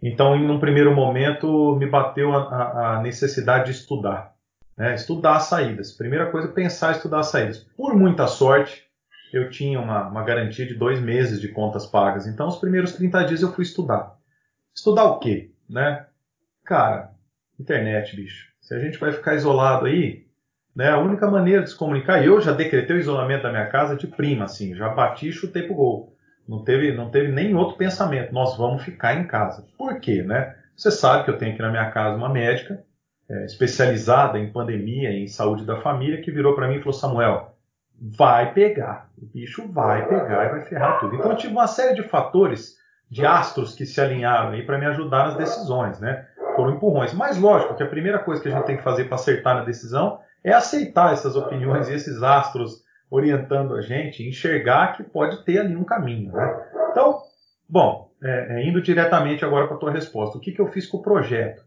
Então, 0.01 0.35
em 0.35 0.49
um 0.49 0.59
primeiro 0.59 0.93
momento, 0.93 1.75
me 1.77 1.87
bateu 1.87 2.33
a, 2.33 2.97
a 2.97 3.01
necessidade 3.01 3.65
de 3.65 3.71
estudar, 3.71 4.33
né? 4.75 4.95
Estudar 4.95 5.35
as 5.35 5.43
saídas. 5.43 5.91
Primeira 5.91 6.31
coisa, 6.31 6.47
pensar 6.47 6.91
estudar 6.91 7.19
as 7.19 7.27
saídas. 7.27 7.59
Por 7.77 7.95
muita 7.95 8.27
sorte, 8.27 8.83
eu 9.31 9.49
tinha 9.49 9.79
uma, 9.79 10.07
uma 10.07 10.23
garantia 10.23 10.65
de 10.65 10.73
dois 10.73 10.99
meses 10.99 11.39
de 11.39 11.47
contas 11.49 11.85
pagas. 11.85 12.27
Então, 12.27 12.47
os 12.47 12.57
primeiros 12.57 12.93
30 12.93 13.23
dias 13.25 13.41
eu 13.41 13.53
fui 13.53 13.63
estudar. 13.63 14.17
Estudar 14.75 15.05
o 15.05 15.19
quê? 15.19 15.51
Né? 15.69 16.05
Cara, 16.65 17.11
internet, 17.59 18.15
bicho. 18.15 18.47
Se 18.59 18.73
a 18.73 18.79
gente 18.79 18.97
vai 18.97 19.11
ficar 19.11 19.35
isolado 19.35 19.85
aí, 19.85 20.25
né, 20.75 20.89
a 20.89 20.97
única 20.97 21.29
maneira 21.29 21.63
de 21.63 21.69
se 21.69 21.77
comunicar, 21.77 22.25
eu 22.25 22.41
já 22.41 22.51
decretei 22.51 22.95
o 22.95 22.99
isolamento 22.99 23.43
da 23.43 23.51
minha 23.51 23.67
casa 23.67 23.95
de 23.95 24.07
prima, 24.07 24.45
assim, 24.45 24.75
já 24.75 24.89
bati 24.89 25.29
e 25.29 25.31
chutei 25.31 25.63
pro 25.63 25.75
gol. 25.75 26.15
Não 26.47 26.63
teve, 26.63 26.91
não 26.93 27.09
teve 27.09 27.31
nem 27.31 27.55
outro 27.55 27.77
pensamento. 27.77 28.33
Nós 28.33 28.57
vamos 28.57 28.83
ficar 28.83 29.15
em 29.15 29.25
casa. 29.25 29.65
Por 29.77 29.99
quê, 29.99 30.21
né? 30.21 30.55
Você 30.75 30.91
sabe 30.91 31.23
que 31.23 31.29
eu 31.29 31.37
tenho 31.37 31.53
aqui 31.53 31.61
na 31.61 31.71
minha 31.71 31.89
casa 31.89 32.17
uma 32.17 32.29
médica 32.29 32.83
é, 33.29 33.45
especializada 33.45 34.37
em 34.37 34.51
pandemia 34.51 35.11
e 35.11 35.23
em 35.23 35.27
saúde 35.27 35.65
da 35.65 35.81
família 35.81 36.21
que 36.21 36.31
virou 36.31 36.53
para 36.53 36.67
mim 36.67 36.75
e 36.75 36.79
falou: 36.79 36.93
Samuel, 36.93 37.57
vai 37.99 38.53
pegar, 38.53 39.09
o 39.17 39.25
bicho 39.25 39.67
vai 39.71 40.07
pegar 40.07 40.45
e 40.45 40.49
vai 40.49 40.61
ferrar 40.61 40.99
tudo. 40.99 41.15
Então 41.15 41.31
eu 41.31 41.37
tive 41.37 41.53
uma 41.53 41.67
série 41.67 41.95
de 41.95 42.03
fatores, 42.03 42.75
de 43.09 43.25
astros 43.25 43.73
que 43.73 43.85
se 43.85 43.99
alinharam 43.99 44.51
aí 44.51 44.63
para 44.63 44.77
me 44.77 44.85
ajudar 44.85 45.27
nas 45.27 45.37
decisões, 45.37 45.99
né? 45.99 46.27
Foram 46.55 46.75
empurrões. 46.75 47.13
Mas 47.13 47.37
lógico 47.37 47.75
que 47.75 47.83
a 47.83 47.87
primeira 47.87 48.19
coisa 48.19 48.41
que 48.41 48.47
a 48.47 48.51
gente 48.51 48.65
tem 48.65 48.77
que 48.77 48.83
fazer 48.83 49.05
para 49.05 49.15
acertar 49.15 49.55
na 49.55 49.63
decisão 49.63 50.19
é 50.43 50.53
aceitar 50.53 51.13
essas 51.13 51.35
opiniões 51.35 51.89
e 51.89 51.93
esses 51.93 52.21
astros 52.21 52.83
orientando 53.09 53.75
a 53.75 53.81
gente, 53.81 54.27
enxergar 54.27 54.95
que 54.95 55.03
pode 55.03 55.43
ter 55.43 55.59
ali 55.59 55.75
um 55.75 55.83
caminho. 55.83 56.31
Né? 56.31 56.65
Então, 56.91 57.19
bom, 57.67 58.11
é, 58.21 58.57
é, 58.57 58.67
indo 58.67 58.81
diretamente 58.81 59.45
agora 59.45 59.67
para 59.67 59.75
a 59.75 59.79
tua 59.79 59.91
resposta, 59.91 60.37
o 60.37 60.41
que, 60.41 60.51
que 60.51 60.59
eu 60.59 60.67
fiz 60.67 60.87
com 60.87 60.97
o 60.97 61.03
projeto? 61.03 61.63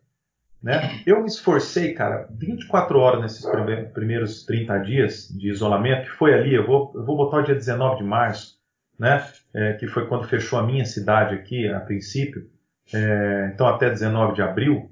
Né? 0.63 1.03
Eu 1.07 1.21
me 1.21 1.27
esforcei, 1.27 1.95
cara, 1.95 2.29
24 2.31 2.99
horas 2.99 3.21
nesses 3.21 3.47
primeiros 3.93 4.45
30 4.45 4.79
dias 4.79 5.29
de 5.29 5.49
isolamento, 5.49 6.11
que 6.11 6.17
foi 6.17 6.35
ali, 6.35 6.55
eu 6.55 6.67
vou, 6.67 6.93
eu 6.95 7.05
vou 7.05 7.17
botar 7.17 7.39
o 7.39 7.43
dia 7.43 7.55
19 7.55 7.99
de 7.99 8.05
março, 8.05 8.59
né? 8.99 9.25
É, 9.55 9.75
que 9.75 9.87
foi 9.87 10.09
quando 10.09 10.27
fechou 10.27 10.59
a 10.59 10.67
minha 10.67 10.85
cidade 10.85 11.35
aqui, 11.37 11.69
a 11.69 11.79
princípio, 11.79 12.51
é, 12.93 13.51
então 13.53 13.67
até 13.67 13.91
19 13.91 14.35
de 14.35 14.43
abril, 14.43 14.91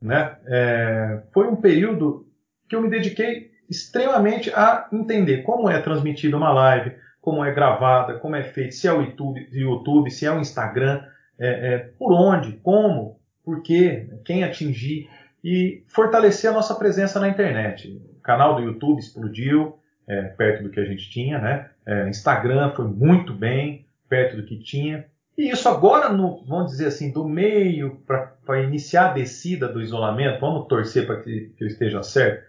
né? 0.00 0.36
É, 0.46 1.22
foi 1.32 1.48
um 1.48 1.56
período 1.56 2.26
que 2.68 2.76
eu 2.76 2.82
me 2.82 2.90
dediquei 2.90 3.52
extremamente 3.68 4.50
a 4.50 4.88
entender 4.92 5.42
como 5.42 5.68
é 5.68 5.80
transmitida 5.80 6.36
uma 6.36 6.52
live, 6.52 6.94
como 7.20 7.44
é 7.44 7.52
gravada, 7.52 8.18
como 8.18 8.36
é 8.36 8.42
feito, 8.42 8.74
se 8.74 8.88
é 8.88 8.92
o 8.92 9.02
YouTube, 9.02 9.48
YouTube 9.52 10.10
se 10.10 10.26
é 10.26 10.32
o 10.32 10.40
Instagram, 10.40 11.02
é, 11.38 11.74
é, 11.74 11.78
por 11.98 12.12
onde, 12.12 12.52
como, 12.62 13.20
por 13.44 13.62
quê, 13.62 14.08
quem 14.24 14.44
atingir 14.44 15.08
e 15.42 15.84
fortalecer 15.88 16.50
a 16.50 16.52
nossa 16.52 16.74
presença 16.74 17.18
na 17.18 17.28
internet. 17.28 17.88
O 18.18 18.20
canal 18.20 18.56
do 18.56 18.62
YouTube 18.62 18.98
explodiu, 18.98 19.78
é, 20.06 20.22
perto 20.22 20.64
do 20.64 20.70
que 20.70 20.80
a 20.80 20.84
gente 20.84 21.10
tinha, 21.10 21.38
né? 21.38 21.70
É, 21.86 22.08
Instagram 22.08 22.72
foi 22.74 22.86
muito 22.86 23.32
bem, 23.32 23.86
perto 24.08 24.36
do 24.36 24.44
que 24.44 24.58
tinha. 24.58 25.06
E 25.36 25.50
isso 25.50 25.68
agora, 25.68 26.10
no, 26.10 26.44
vamos 26.44 26.72
dizer 26.72 26.86
assim, 26.86 27.10
do 27.10 27.26
meio 27.26 28.02
para 28.06 28.62
iniciar 28.62 29.10
a 29.10 29.12
descida 29.12 29.66
do 29.66 29.80
isolamento, 29.80 30.40
vamos 30.40 30.66
torcer 30.66 31.06
para 31.06 31.20
que, 31.20 31.52
que 31.56 31.64
eu 31.64 31.68
esteja 31.68 32.02
certo, 32.02 32.44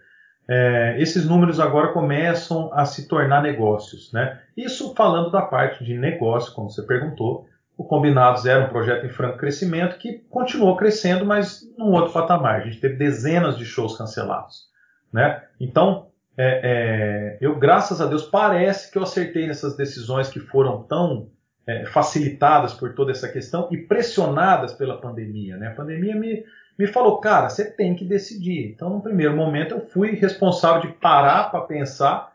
é, 0.46 0.96
esses 0.98 1.26
números 1.26 1.58
agora 1.58 1.92
começam 1.92 2.70
a 2.72 2.84
se 2.84 3.08
tornar 3.08 3.42
negócios. 3.42 4.12
Né? 4.12 4.40
Isso 4.56 4.94
falando 4.94 5.30
da 5.30 5.42
parte 5.42 5.82
de 5.84 5.96
negócio, 5.96 6.52
como 6.52 6.70
você 6.70 6.82
perguntou, 6.82 7.46
o 7.76 7.84
Combinados 7.84 8.46
era 8.46 8.64
um 8.64 8.68
projeto 8.68 9.06
em 9.06 9.10
franco 9.10 9.38
crescimento 9.38 9.98
que 9.98 10.18
continuou 10.30 10.76
crescendo, 10.76 11.24
mas 11.24 11.62
num 11.76 11.92
outro 11.92 12.12
patamar. 12.12 12.60
A 12.60 12.64
gente 12.64 12.80
teve 12.80 12.96
dezenas 12.96 13.56
de 13.56 13.64
shows 13.64 13.96
cancelados. 13.96 14.68
Né? 15.12 15.42
Então, 15.58 16.08
é, 16.36 16.60
é, 16.62 17.38
eu, 17.40 17.58
graças 17.58 18.00
a 18.00 18.06
Deus, 18.06 18.24
parece 18.24 18.92
que 18.92 18.98
eu 18.98 19.02
acertei 19.02 19.46
nessas 19.46 19.76
decisões 19.76 20.28
que 20.28 20.38
foram 20.38 20.82
tão 20.82 21.30
é, 21.66 21.86
facilitadas 21.86 22.74
por 22.74 22.94
toda 22.94 23.10
essa 23.10 23.28
questão 23.28 23.68
e 23.70 23.76
pressionadas 23.78 24.72
pela 24.72 25.00
pandemia. 25.00 25.56
Né? 25.56 25.68
A 25.68 25.74
pandemia 25.74 26.14
me, 26.14 26.44
me 26.78 26.86
falou, 26.86 27.18
cara, 27.18 27.48
você 27.48 27.70
tem 27.70 27.94
que 27.94 28.04
decidir. 28.04 28.72
Então, 28.72 28.90
no 28.90 29.00
primeiro 29.00 29.36
momento, 29.36 29.74
eu 29.74 29.80
fui 29.80 30.12
responsável 30.12 30.82
de 30.82 30.96
parar 30.98 31.50
para 31.50 31.62
pensar 31.62 32.32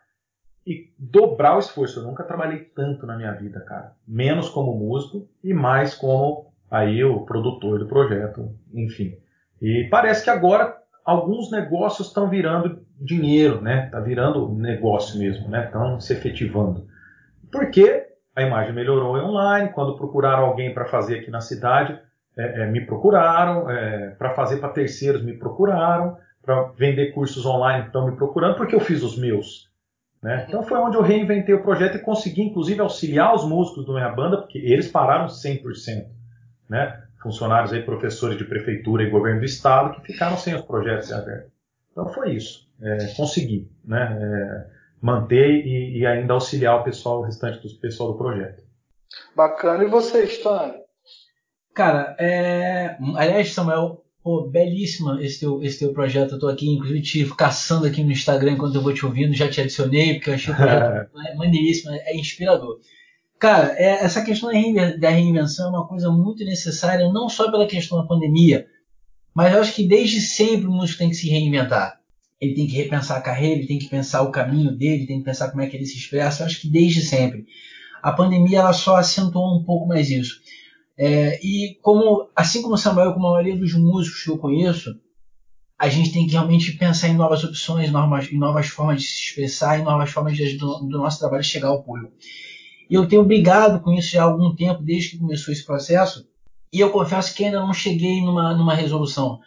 e 0.65 0.91
dobrar 0.97 1.55
o 1.55 1.59
esforço. 1.59 1.99
Eu 1.99 2.03
nunca 2.03 2.23
trabalhei 2.23 2.59
tanto 2.59 3.05
na 3.05 3.15
minha 3.15 3.31
vida, 3.31 3.59
cara. 3.61 3.93
Menos 4.07 4.49
como 4.49 4.77
músico 4.77 5.27
e 5.43 5.53
mais 5.53 5.93
como 5.93 6.51
aí 6.69 7.03
o 7.03 7.21
produtor 7.21 7.79
do 7.79 7.87
projeto, 7.87 8.53
enfim. 8.73 9.17
E 9.61 9.87
parece 9.89 10.23
que 10.23 10.29
agora 10.29 10.77
alguns 11.03 11.51
negócios 11.51 12.07
estão 12.07 12.29
virando 12.29 12.85
dinheiro, 12.99 13.61
né? 13.61 13.89
Tá 13.91 13.99
virando 13.99 14.49
negócio 14.53 15.17
mesmo, 15.19 15.49
né? 15.49 15.65
Estão 15.65 15.99
se 15.99 16.13
efetivando. 16.13 16.87
Porque 17.51 18.08
a 18.39 18.47
imagem 18.47 18.73
melhorou 18.73 19.15
online, 19.15 19.69
quando 19.69 19.97
procuraram 19.97 20.45
alguém 20.45 20.73
para 20.73 20.85
fazer 20.85 21.19
aqui 21.19 21.29
na 21.29 21.41
cidade, 21.41 21.99
é, 22.37 22.63
é, 22.63 22.65
me 22.67 22.85
procuraram, 22.85 23.69
é, 23.69 24.11
para 24.11 24.33
fazer 24.33 24.57
para 24.57 24.69
terceiros 24.69 25.23
me 25.23 25.33
procuraram, 25.33 26.17
para 26.41 26.63
vender 26.77 27.11
cursos 27.11 27.45
online 27.45 27.87
estão 27.87 28.05
me 28.05 28.15
procurando, 28.15 28.55
porque 28.55 28.73
eu 28.73 28.79
fiz 28.79 29.03
os 29.03 29.17
meus. 29.17 29.69
Né? 30.21 30.45
Então 30.47 30.63
foi 30.63 30.77
onde 30.79 30.97
eu 30.97 31.01
reinventei 31.01 31.53
o 31.53 31.61
projeto 31.61 31.95
e 31.95 32.01
consegui, 32.01 32.41
inclusive, 32.41 32.79
auxiliar 32.79 33.33
os 33.33 33.47
músicos 33.47 33.85
da 33.85 33.93
minha 33.93 34.09
banda, 34.09 34.37
porque 34.37 34.57
eles 34.57 34.87
pararam 34.87 35.27
100%. 35.27 36.07
Né? 36.69 37.03
Funcionários 37.21 37.73
aí, 37.73 37.81
professores 37.83 38.37
de 38.37 38.45
prefeitura 38.45 39.03
e 39.03 39.09
governo 39.09 39.39
do 39.39 39.45
estado, 39.45 39.93
que 39.95 40.13
ficaram 40.13 40.37
sem 40.37 40.55
os 40.55 40.61
projetos 40.61 41.11
abertos. 41.11 41.51
Então 41.91 42.07
foi 42.09 42.31
isso. 42.31 42.69
É, 42.81 43.13
consegui 43.15 43.69
né? 43.83 44.65
Manter 45.01 45.65
e, 45.65 45.99
e, 45.99 46.05
ainda 46.05 46.33
auxiliar 46.33 46.79
o 46.79 46.83
pessoal, 46.83 47.19
o 47.19 47.23
restante 47.23 47.65
do 47.65 47.79
pessoal 47.79 48.11
do 48.11 48.17
projeto. 48.17 48.63
Bacana. 49.35 49.83
E 49.83 49.87
você, 49.87 50.25
Stan? 50.25 50.73
Cara, 51.73 52.15
é... 52.19 52.97
aliás, 53.15 53.53
Samuel, 53.53 54.03
pô, 54.21 54.49
belíssima 54.49 55.23
esse 55.23 55.39
teu, 55.39 55.61
esse 55.63 55.79
teu 55.79 55.93
projeto. 55.93 56.33
Eu 56.33 56.39
tô 56.39 56.47
aqui, 56.47 56.69
inclusive, 56.69 57.01
te 57.01 57.35
caçando 57.35 57.87
aqui 57.87 58.03
no 58.03 58.11
Instagram 58.11 58.51
enquanto 58.51 58.75
eu 58.75 58.81
vou 58.81 58.93
te 58.93 59.05
ouvindo. 59.05 59.33
Já 59.33 59.49
te 59.49 59.61
adicionei, 59.61 60.15
porque 60.15 60.29
eu 60.29 60.33
achei 60.33 60.53
o 60.53 60.57
projeto 60.57 61.11
maneiríssimo, 61.37 61.91
é 61.91 62.15
inspirador. 62.15 62.79
Cara, 63.39 63.73
é, 63.77 64.03
essa 64.03 64.21
questão 64.21 64.51
da 64.99 65.09
reinvenção 65.09 65.67
é 65.67 65.69
uma 65.69 65.87
coisa 65.87 66.11
muito 66.11 66.43
necessária, 66.43 67.09
não 67.09 67.29
só 67.29 67.49
pela 67.49 67.65
questão 67.65 67.97
da 68.01 68.05
pandemia, 68.05 68.67
mas 69.33 69.53
eu 69.53 69.61
acho 69.61 69.73
que 69.73 69.87
desde 69.87 70.19
sempre 70.19 70.67
o 70.67 70.71
músico 70.71 70.99
tem 70.99 71.09
que 71.09 71.15
se 71.15 71.29
reinventar. 71.29 71.98
Ele 72.39 72.53
tem 72.53 72.67
que 72.67 72.75
repensar 72.75 73.17
a 73.17 73.21
carreira, 73.21 73.59
ele 73.59 73.67
tem 73.67 73.79
que 73.79 73.89
pensar 73.89 74.21
o 74.21 74.31
caminho 74.31 74.75
dele, 74.75 75.05
tem 75.05 75.19
que 75.19 75.25
pensar 75.25 75.49
como 75.49 75.61
é 75.61 75.67
que 75.67 75.75
ele 75.75 75.85
se 75.85 75.97
expressa. 75.97 76.43
Eu 76.43 76.47
acho 76.47 76.61
que 76.61 76.69
desde 76.69 77.01
sempre. 77.01 77.45
A 78.01 78.11
pandemia 78.11 78.59
ela 78.59 78.73
só 78.73 78.95
acentuou 78.95 79.59
um 79.59 79.63
pouco 79.63 79.87
mais 79.87 80.09
isso. 80.09 80.39
É, 80.97 81.39
e 81.43 81.77
como, 81.81 82.29
assim 82.35 82.61
como 82.61 82.75
o 82.75 82.77
Samuel, 82.77 83.13
como 83.13 83.27
a 83.27 83.31
maioria 83.31 83.57
dos 83.57 83.73
músicos 83.73 84.23
que 84.23 84.29
eu 84.29 84.37
conheço, 84.37 84.99
a 85.77 85.87
gente 85.87 86.11
tem 86.11 86.25
que 86.25 86.33
realmente 86.33 86.73
pensar 86.73 87.07
em 87.07 87.15
novas 87.15 87.41
opções, 87.43 87.89
novas, 87.89 88.29
em 88.29 88.37
novas 88.37 88.67
formas 88.67 89.01
de 89.01 89.07
se 89.07 89.21
expressar, 89.21 89.79
em 89.79 89.83
novas 89.83 90.09
formas 90.09 90.35
de, 90.35 90.57
do, 90.57 90.79
do 90.79 90.97
nosso 90.97 91.19
trabalho 91.19 91.41
chegar 91.41 91.69
ao 91.69 91.81
público. 91.81 92.11
E 92.89 92.95
eu 92.95 93.07
tenho 93.07 93.23
brigado 93.23 93.79
com 93.79 93.93
isso 93.93 94.11
já 94.11 94.23
há 94.23 94.25
algum 94.25 94.53
tempo, 94.53 94.83
desde 94.83 95.11
que 95.11 95.19
começou 95.19 95.53
esse 95.53 95.65
processo, 95.65 96.27
e 96.71 96.81
eu 96.81 96.89
confesso 96.89 97.33
que 97.33 97.45
ainda 97.45 97.61
não 97.61 97.73
cheguei 97.73 98.21
numa, 98.21 98.53
numa 98.53 98.75
resolução. 98.75 99.39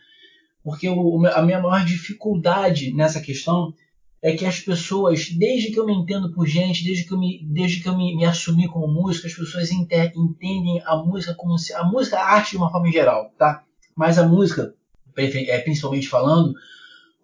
Porque 0.63 0.87
a 0.87 1.43
minha 1.43 1.61
maior 1.61 1.85
dificuldade 1.85 2.93
nessa 2.95 3.21
questão 3.21 3.75
é 4.23 4.37
que 4.37 4.47
as 4.47 4.61
pessoas, 4.61 5.31
desde 5.31 5.73
que 5.73 5.81
eu 5.81 5.85
me 5.85 5.93
entendo 5.93 6.33
por 6.33 6.47
gente, 6.47 6.85
desde 6.85 7.05
que 7.05 7.13
eu 7.13 7.19
me, 7.19 7.45
desde 7.45 7.83
que 7.83 7.89
eu 7.89 7.97
me, 7.97 8.17
me 8.17 8.25
assumi 8.25 8.69
como 8.69 8.87
músico, 8.87 9.27
as 9.27 9.35
pessoas 9.35 9.73
entendem 9.73 10.81
a 10.85 10.97
música 10.97 11.35
como 11.35 11.59
se, 11.59 11.75
a 11.75 11.83
música, 11.83 12.19
a 12.19 12.33
arte 12.33 12.53
de 12.53 12.57
uma 12.59 12.71
forma 12.71 12.91
geral, 12.93 13.33
tá? 13.37 13.65
Mas 13.97 14.19
a 14.19 14.29
música, 14.29 14.73
é, 15.17 15.59
principalmente 15.59 16.09
falando, 16.09 16.55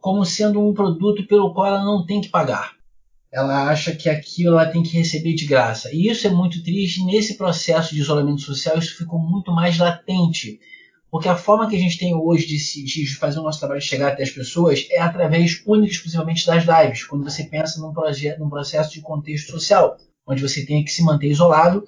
como 0.01 0.25
sendo 0.25 0.61
um 0.61 0.75
produto 0.75 1.25
pelo 1.29 1.55
qual 1.55 1.67
ela 1.69 1.85
não 1.85 2.05
tem 2.05 2.21
que 2.21 2.29
pagar. 2.29 2.77
Ela 3.31 3.69
acha 3.69 3.95
que 3.95 4.09
aquilo 4.09 4.59
ela 4.59 4.67
tem 4.67 4.83
que 4.83 4.97
receber 4.97 5.35
de 5.35 5.47
graça. 5.47 5.91
E 5.93 6.09
isso 6.09 6.27
é 6.27 6.31
muito 6.31 6.63
triste. 6.63 7.05
Nesse 7.05 7.37
processo 7.37 7.95
de 7.95 8.01
isolamento 8.01 8.41
social, 8.41 8.79
isso 8.79 8.97
ficou 8.97 9.19
muito 9.19 9.53
mais 9.53 9.79
latente 9.79 10.59
porque 11.11 11.29
a 11.29 11.37
forma 11.37 11.69
que 11.69 11.77
a 11.77 11.79
gente 11.79 11.99
tem 11.99 12.15
hoje 12.15 12.47
de, 12.47 12.85
de, 12.85 13.17
fazer 13.17 13.39
o 13.39 13.43
nosso 13.43 13.59
trabalho 13.59 13.81
chegar 13.81 14.13
até 14.13 14.23
as 14.23 14.31
pessoas 14.31 14.87
é 14.91 15.01
através 15.01 15.63
única 15.67 15.89
e 15.89 15.95
exclusivamente 15.95 16.47
das 16.47 16.65
lives, 16.65 17.05
quando 17.05 17.25
você 17.25 17.45
pensa 17.45 17.81
num, 17.81 17.93
projeto, 17.93 18.39
num 18.39 18.51
processo 18.51 18.93
de 18.93 19.01
contexto 19.01 19.51
social, 19.51 19.97
onde 20.27 20.43
você 20.43 20.67
tem 20.67 20.85
que 20.85 20.91
se 20.91 21.03
manter 21.03 21.29
isolado 21.29 21.85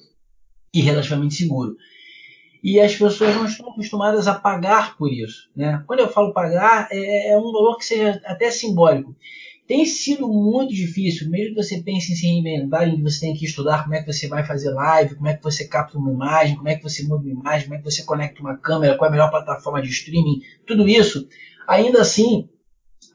e 0.73 0.81
relativamente 0.81 1.35
seguro. 1.35 1.77
E 2.63 2.79
as 2.81 2.95
pessoas 2.95 3.35
não 3.35 3.47
estão 3.47 3.71
acostumadas 3.71 4.27
a 4.29 4.35
pagar 4.35 4.97
por 4.97 5.11
isso. 5.11 5.51
Né? 5.57 5.83
Quando 5.87 6.01
eu 6.01 6.09
falo 6.09 6.33
pagar, 6.33 6.89
é, 6.91 7.33
é 7.33 7.37
um 7.37 7.53
valor 7.53 7.77
que 7.77 7.85
seja 7.85 8.21
até 8.25 8.51
simbólico 8.51 9.15
tem 9.71 9.87
sido 9.87 10.27
muito 10.27 10.75
difícil, 10.75 11.31
mesmo 11.31 11.55
que 11.55 11.63
você 11.63 11.81
pense 11.81 12.13
em 12.13 12.17
se 12.17 12.27
reinventar, 12.27 12.89
em 12.89 12.97
que 12.97 13.03
você 13.05 13.21
tem 13.21 13.35
que 13.37 13.45
estudar 13.45 13.85
como 13.85 13.95
é 13.95 14.03
que 14.03 14.13
você 14.13 14.27
vai 14.27 14.45
fazer 14.45 14.71
live, 14.71 15.15
como 15.15 15.29
é 15.29 15.37
que 15.37 15.45
você 15.45 15.69
capta 15.69 15.97
uma 15.97 16.11
imagem, 16.11 16.57
como 16.57 16.69
é 16.69 16.75
que 16.75 16.83
você 16.83 17.05
muda 17.05 17.23
uma 17.23 17.31
imagem, 17.31 17.69
como 17.69 17.77
é 17.77 17.79
que 17.79 17.89
você 17.89 18.03
conecta 18.03 18.41
uma 18.41 18.57
câmera, 18.57 18.97
qual 18.97 19.07
é 19.07 19.09
a 19.11 19.13
melhor 19.13 19.31
plataforma 19.31 19.81
de 19.81 19.89
streaming, 19.89 20.43
tudo 20.67 20.89
isso, 20.89 21.29
ainda 21.69 22.01
assim, 22.01 22.49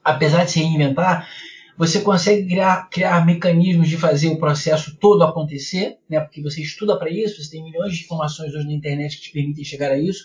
apesar 0.02 0.46
de 0.46 0.52
se 0.52 0.60
reinventar, 0.60 1.28
Você 1.76 2.00
consegue 2.00 2.48
criar, 2.48 2.88
criar 2.88 3.26
mecanismos 3.26 3.86
de 3.86 3.98
fazer 3.98 4.28
o 4.28 4.38
processo 4.38 4.96
todo 4.98 5.22
acontecer, 5.24 5.98
né? 6.08 6.20
porque 6.20 6.40
você 6.40 6.62
estuda 6.62 6.98
para 6.98 7.10
isso, 7.10 7.44
você 7.44 7.50
tem 7.50 7.62
milhões 7.62 7.94
de 7.94 8.04
informações 8.04 8.54
hoje 8.54 8.64
na 8.64 8.72
internet 8.72 9.18
que 9.18 9.24
te 9.24 9.32
permitem 9.32 9.62
chegar 9.62 9.90
a 9.90 9.98
isso. 9.98 10.24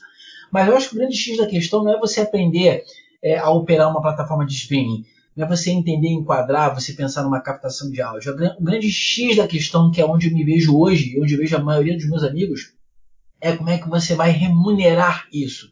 Mas 0.50 0.66
eu 0.66 0.78
acho 0.78 0.88
que 0.88 0.96
o 0.96 0.98
grande 0.98 1.18
X 1.18 1.38
da 1.38 1.46
questão 1.46 1.84
não 1.84 1.94
é 1.94 2.00
você 2.00 2.22
aprender 2.22 2.86
é, 3.22 3.38
a 3.38 3.50
operar 3.50 3.92
uma 3.92 4.02
plataforma 4.02 4.46
de 4.46 4.54
streaming, 4.54 5.04
não 5.36 5.46
é 5.46 5.50
você 5.50 5.72
entender, 5.72 6.10
enquadrar, 6.10 6.74
você 6.74 6.94
pensar 6.94 7.24
numa 7.24 7.40
captação 7.40 7.90
de 7.90 8.02
áudio. 8.02 8.34
O 8.60 8.64
grande 8.64 8.90
X 8.90 9.38
da 9.38 9.48
questão, 9.48 9.90
que 9.90 10.02
é 10.02 10.06
onde 10.06 10.28
eu 10.28 10.34
me 10.34 10.44
vejo 10.44 10.78
hoje, 10.78 11.20
onde 11.22 11.34
eu 11.34 11.40
vejo 11.40 11.56
a 11.56 11.64
maioria 11.64 11.96
dos 11.96 12.10
meus 12.10 12.24
amigos, 12.24 12.74
é 13.40 13.56
como 13.56 13.70
é 13.70 13.78
que 13.78 13.90
você 13.90 14.14
vai 14.14 14.30
remunerar 14.30 15.28
isso. 15.32 15.72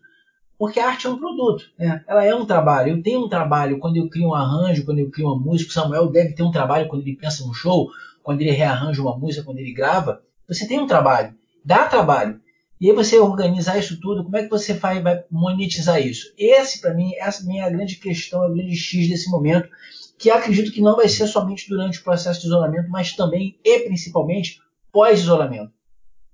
Porque 0.58 0.80
a 0.80 0.90
arte 0.90 1.08
é 1.08 1.10
um 1.10 1.18
produto, 1.18 1.64
né? 1.78 2.04
ela 2.06 2.26
é 2.26 2.36
um 2.36 2.46
trabalho. 2.46 2.98
Eu 2.98 3.02
tenho 3.02 3.24
um 3.24 3.30
trabalho 3.30 3.80
quando 3.80 3.96
eu 3.96 4.10
crio 4.10 4.28
um 4.28 4.34
arranjo, 4.34 4.84
quando 4.84 5.00
eu 5.00 5.10
crio 5.10 5.28
uma 5.28 5.40
música. 5.40 5.70
O 5.70 5.74
Samuel 5.74 6.12
deve 6.12 6.34
ter 6.34 6.44
um 6.44 6.52
trabalho 6.52 6.88
quando 6.90 7.02
ele 7.02 7.16
pensa 7.16 7.46
no 7.46 7.54
show, 7.54 7.88
quando 8.22 8.42
ele 8.42 8.52
rearranja 8.52 9.02
uma 9.02 9.18
música, 9.18 9.44
quando 9.44 9.60
ele 9.60 9.72
grava. 9.72 10.22
Você 10.48 10.68
tem 10.68 10.80
um 10.80 10.88
trabalho, 10.88 11.34
dá 11.64 11.86
trabalho. 11.86 12.42
E 12.80 12.90
aí 12.90 12.96
você 12.96 13.20
organizar 13.20 13.78
isso 13.78 14.00
tudo, 14.00 14.24
como 14.24 14.38
é 14.38 14.44
que 14.44 14.50
você 14.50 14.74
vai, 14.74 15.02
vai 15.02 15.22
monetizar 15.30 16.02
isso? 16.02 16.34
Esse, 16.38 16.80
para 16.80 16.94
mim, 16.94 17.14
essa 17.16 17.46
é 17.52 17.62
a 17.62 17.70
grande 17.70 17.98
questão, 17.98 18.42
a 18.42 18.50
grande 18.50 18.76
X 18.76 19.10
desse 19.10 19.30
momento, 19.30 19.70
que 20.18 20.30
acredito 20.30 20.72
que 20.72 20.82
não 20.82 20.96
vai 20.96 21.10
ser 21.10 21.28
somente 21.28 21.68
durante 21.68 22.00
o 22.00 22.04
processo 22.04 22.40
de 22.40 22.48
isolamento, 22.48 22.90
mas 22.90 23.14
também 23.14 23.60
e 23.66 23.80
principalmente 23.80 24.60
pós-isolamento. 24.94 25.74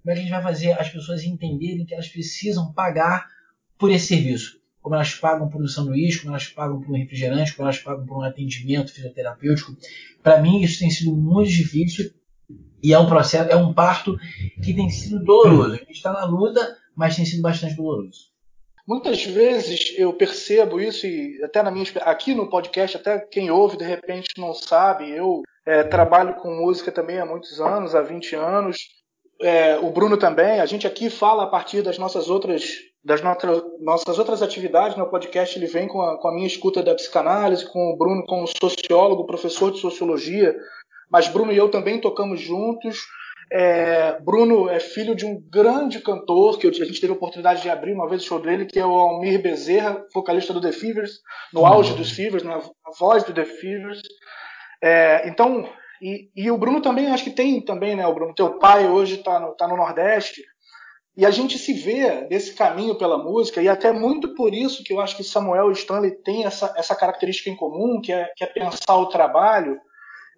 Como 0.01 0.11
é 0.11 0.13
que 0.13 0.19
a 0.19 0.21
gente 0.21 0.31
vai 0.31 0.43
fazer 0.43 0.79
as 0.79 0.89
pessoas 0.89 1.23
entenderem 1.23 1.83
que 1.83 1.93
elas 1.93 2.07
precisam 2.07 2.71
pagar 2.73 3.27
por 3.77 3.91
esse 3.91 4.07
serviço. 4.07 4.59
Como 4.81 4.95
elas 4.95 5.15
pagam 5.15 5.49
por 5.49 5.63
um 5.63 5.67
sanduíche, 5.67 6.19
como 6.19 6.31
elas 6.31 6.47
pagam 6.47 6.79
por 6.79 6.91
um 6.91 6.97
refrigerante, 6.97 7.55
como 7.55 7.67
elas 7.67 7.79
pagam 7.79 8.05
por 8.05 8.19
um 8.19 8.21
atendimento 8.21 8.93
fisioterapêutico. 8.93 9.75
Para 10.21 10.39
mim, 10.41 10.61
isso 10.61 10.79
tem 10.79 10.91
sido 10.91 11.15
muito 11.15 11.49
difícil 11.49 12.13
e 12.85 12.93
é 12.93 12.99
um 12.99 13.07
processo, 13.07 13.49
é 13.49 13.55
um 13.55 13.73
parto 13.73 14.15
que 14.63 14.71
tem 14.71 14.87
sido 14.91 15.23
doloroso. 15.23 15.73
A 15.73 15.77
gente 15.77 15.93
está 15.93 16.13
na 16.13 16.25
luta, 16.25 16.77
mas 16.95 17.15
tem 17.15 17.25
sido 17.25 17.41
bastante 17.41 17.75
doloroso. 17.75 18.29
Muitas 18.87 19.23
vezes 19.25 19.95
eu 19.97 20.13
percebo 20.13 20.79
isso 20.79 21.07
e 21.07 21.43
até 21.43 21.63
na 21.63 21.71
minha 21.71 21.83
aqui 22.01 22.35
no 22.35 22.47
podcast, 22.47 22.97
até 22.97 23.17
quem 23.17 23.49
ouve 23.49 23.77
de 23.77 23.83
repente 23.83 24.29
não 24.37 24.53
sabe, 24.53 25.09
eu 25.09 25.41
é, 25.65 25.81
trabalho 25.81 26.35
com 26.35 26.53
música 26.53 26.91
também 26.91 27.17
há 27.17 27.25
muitos 27.25 27.59
anos, 27.59 27.95
há 27.95 28.03
20 28.03 28.35
anos. 28.35 28.77
É, 29.41 29.79
o 29.79 29.89
Bruno 29.89 30.15
também. 30.15 30.59
A 30.59 30.65
gente 30.67 30.85
aqui 30.85 31.09
fala 31.09 31.43
a 31.43 31.47
partir 31.47 31.81
das 31.81 31.97
nossas 31.97 32.29
outras 32.29 32.69
das 33.03 33.21
nossas 33.21 34.17
outras 34.17 34.41
atividades 34.41 34.97
no 34.97 35.05
podcast, 35.07 35.57
ele 35.57 35.67
vem 35.67 35.87
com 35.87 36.01
a, 36.01 36.19
com 36.19 36.27
a, 36.27 36.33
minha 36.33 36.47
escuta 36.47 36.81
da 36.81 36.95
psicanálise, 36.95 37.71
com 37.71 37.91
o 37.91 37.95
Bruno 37.95 38.25
como 38.25 38.47
sociólogo, 38.47 39.27
professor 39.27 39.71
de 39.71 39.79
sociologia, 39.79 40.55
mas 41.09 41.27
Bruno 41.27 41.51
e 41.51 41.57
eu 41.57 41.69
também 41.69 41.99
tocamos 41.99 42.39
juntos. 42.39 42.99
É, 43.51 44.19
Bruno 44.21 44.69
é 44.69 44.79
filho 44.79 45.15
de 45.15 45.25
um 45.25 45.39
grande 45.49 45.99
cantor 45.99 46.57
que 46.57 46.67
a 46.67 46.71
gente 46.71 46.99
teve 46.99 47.13
a 47.13 47.15
oportunidade 47.15 47.61
de 47.61 47.69
abrir 47.69 47.93
uma 47.93 48.09
vez 48.09 48.23
o 48.23 48.25
show 48.25 48.39
dele, 48.39 48.65
que 48.65 48.79
é 48.79 48.85
o 48.85 48.91
Almir 48.91 49.41
Bezerra, 49.41 50.03
vocalista 50.13 50.51
do 50.51 50.61
The 50.61 50.71
Fevers, 50.71 51.19
no 51.53 51.61
uhum. 51.61 51.67
auge 51.67 51.93
dos 51.93 52.11
Fevers, 52.11 52.43
na 52.43 52.59
voz 52.99 53.23
do 53.23 53.33
The 53.33 53.45
Fevers. 53.45 54.01
É, 54.83 55.29
então, 55.29 55.69
e, 56.01 56.29
e, 56.35 56.51
o 56.51 56.57
Bruno 56.57 56.81
também, 56.81 57.07
acho 57.07 57.23
que 57.23 57.29
tem 57.29 57.61
também, 57.61 57.95
né, 57.95 58.05
o 58.05 58.13
Bruno, 58.13 58.33
teu 58.33 58.57
pai 58.57 58.87
hoje 58.87 59.15
está 59.15 59.39
no, 59.39 59.53
tá 59.55 59.67
no 59.67 59.77
Nordeste, 59.77 60.41
e 61.17 61.25
a 61.25 61.31
gente 61.31 61.57
se 61.57 61.71
vê 61.71 62.27
nesse 62.29 62.53
caminho 62.53 62.95
pela 62.95 63.17
música, 63.17 63.61
e 63.61 63.69
até 63.69 63.91
muito 63.91 64.35
por 64.35 64.53
isso 64.53 64.83
que 64.83 64.91
eu 64.91 64.99
acho 64.99 65.15
que 65.15 65.23
Samuel 65.23 65.69
e 65.69 65.73
Stanley 65.73 66.11
têm 66.11 66.43
essa, 66.43 66.73
essa 66.75 66.93
característica 66.93 67.49
em 67.49 67.55
comum, 67.55 68.01
que 68.01 68.11
é, 68.11 68.29
que 68.35 68.43
é 68.43 68.47
pensar 68.47 68.97
o 68.97 69.07
trabalho. 69.07 69.79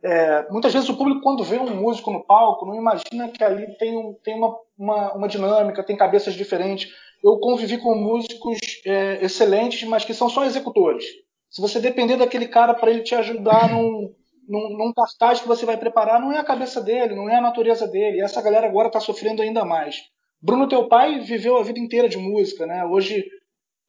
É, 0.03 0.47
muitas 0.51 0.73
vezes 0.73 0.87
o 0.89 0.97
público, 0.97 1.21
quando 1.21 1.43
vê 1.43 1.57
um 1.57 1.75
músico 1.75 2.11
no 2.11 2.23
palco, 2.23 2.65
não 2.65 2.75
imagina 2.75 3.29
que 3.29 3.43
ali 3.43 3.77
tem, 3.77 3.97
um, 3.97 4.13
tem 4.23 4.35
uma, 4.35 4.55
uma, 4.77 5.13
uma 5.13 5.27
dinâmica, 5.27 5.83
tem 5.83 5.97
cabeças 5.97 6.33
diferentes. 6.33 6.91
Eu 7.23 7.39
convivi 7.39 7.77
com 7.77 7.95
músicos 7.95 8.59
é, 8.85 9.23
excelentes, 9.23 9.87
mas 9.87 10.05
que 10.05 10.13
são 10.13 10.29
só 10.29 10.45
executores. 10.45 11.05
Se 11.49 11.61
você 11.61 11.79
depender 11.79 12.17
daquele 12.17 12.47
cara 12.47 12.73
para 12.73 12.91
ele 12.91 13.01
te 13.01 13.15
ajudar 13.15 13.69
num, 13.73 14.13
num, 14.47 14.77
num 14.77 14.93
cartaz 14.93 15.41
que 15.41 15.47
você 15.47 15.65
vai 15.65 15.77
preparar, 15.77 16.21
não 16.21 16.31
é 16.31 16.37
a 16.37 16.43
cabeça 16.43 16.79
dele, 16.79 17.15
não 17.15 17.29
é 17.29 17.35
a 17.35 17.41
natureza 17.41 17.87
dele. 17.87 18.17
E 18.17 18.21
essa 18.21 18.41
galera 18.41 18.67
agora 18.67 18.87
está 18.87 18.99
sofrendo 18.99 19.41
ainda 19.41 19.65
mais. 19.65 19.95
Bruno, 20.39 20.67
teu 20.67 20.87
pai, 20.87 21.19
viveu 21.19 21.57
a 21.57 21.63
vida 21.63 21.79
inteira 21.79 22.07
de 22.07 22.17
música, 22.17 22.67
né? 22.67 22.85
Hoje 22.85 23.25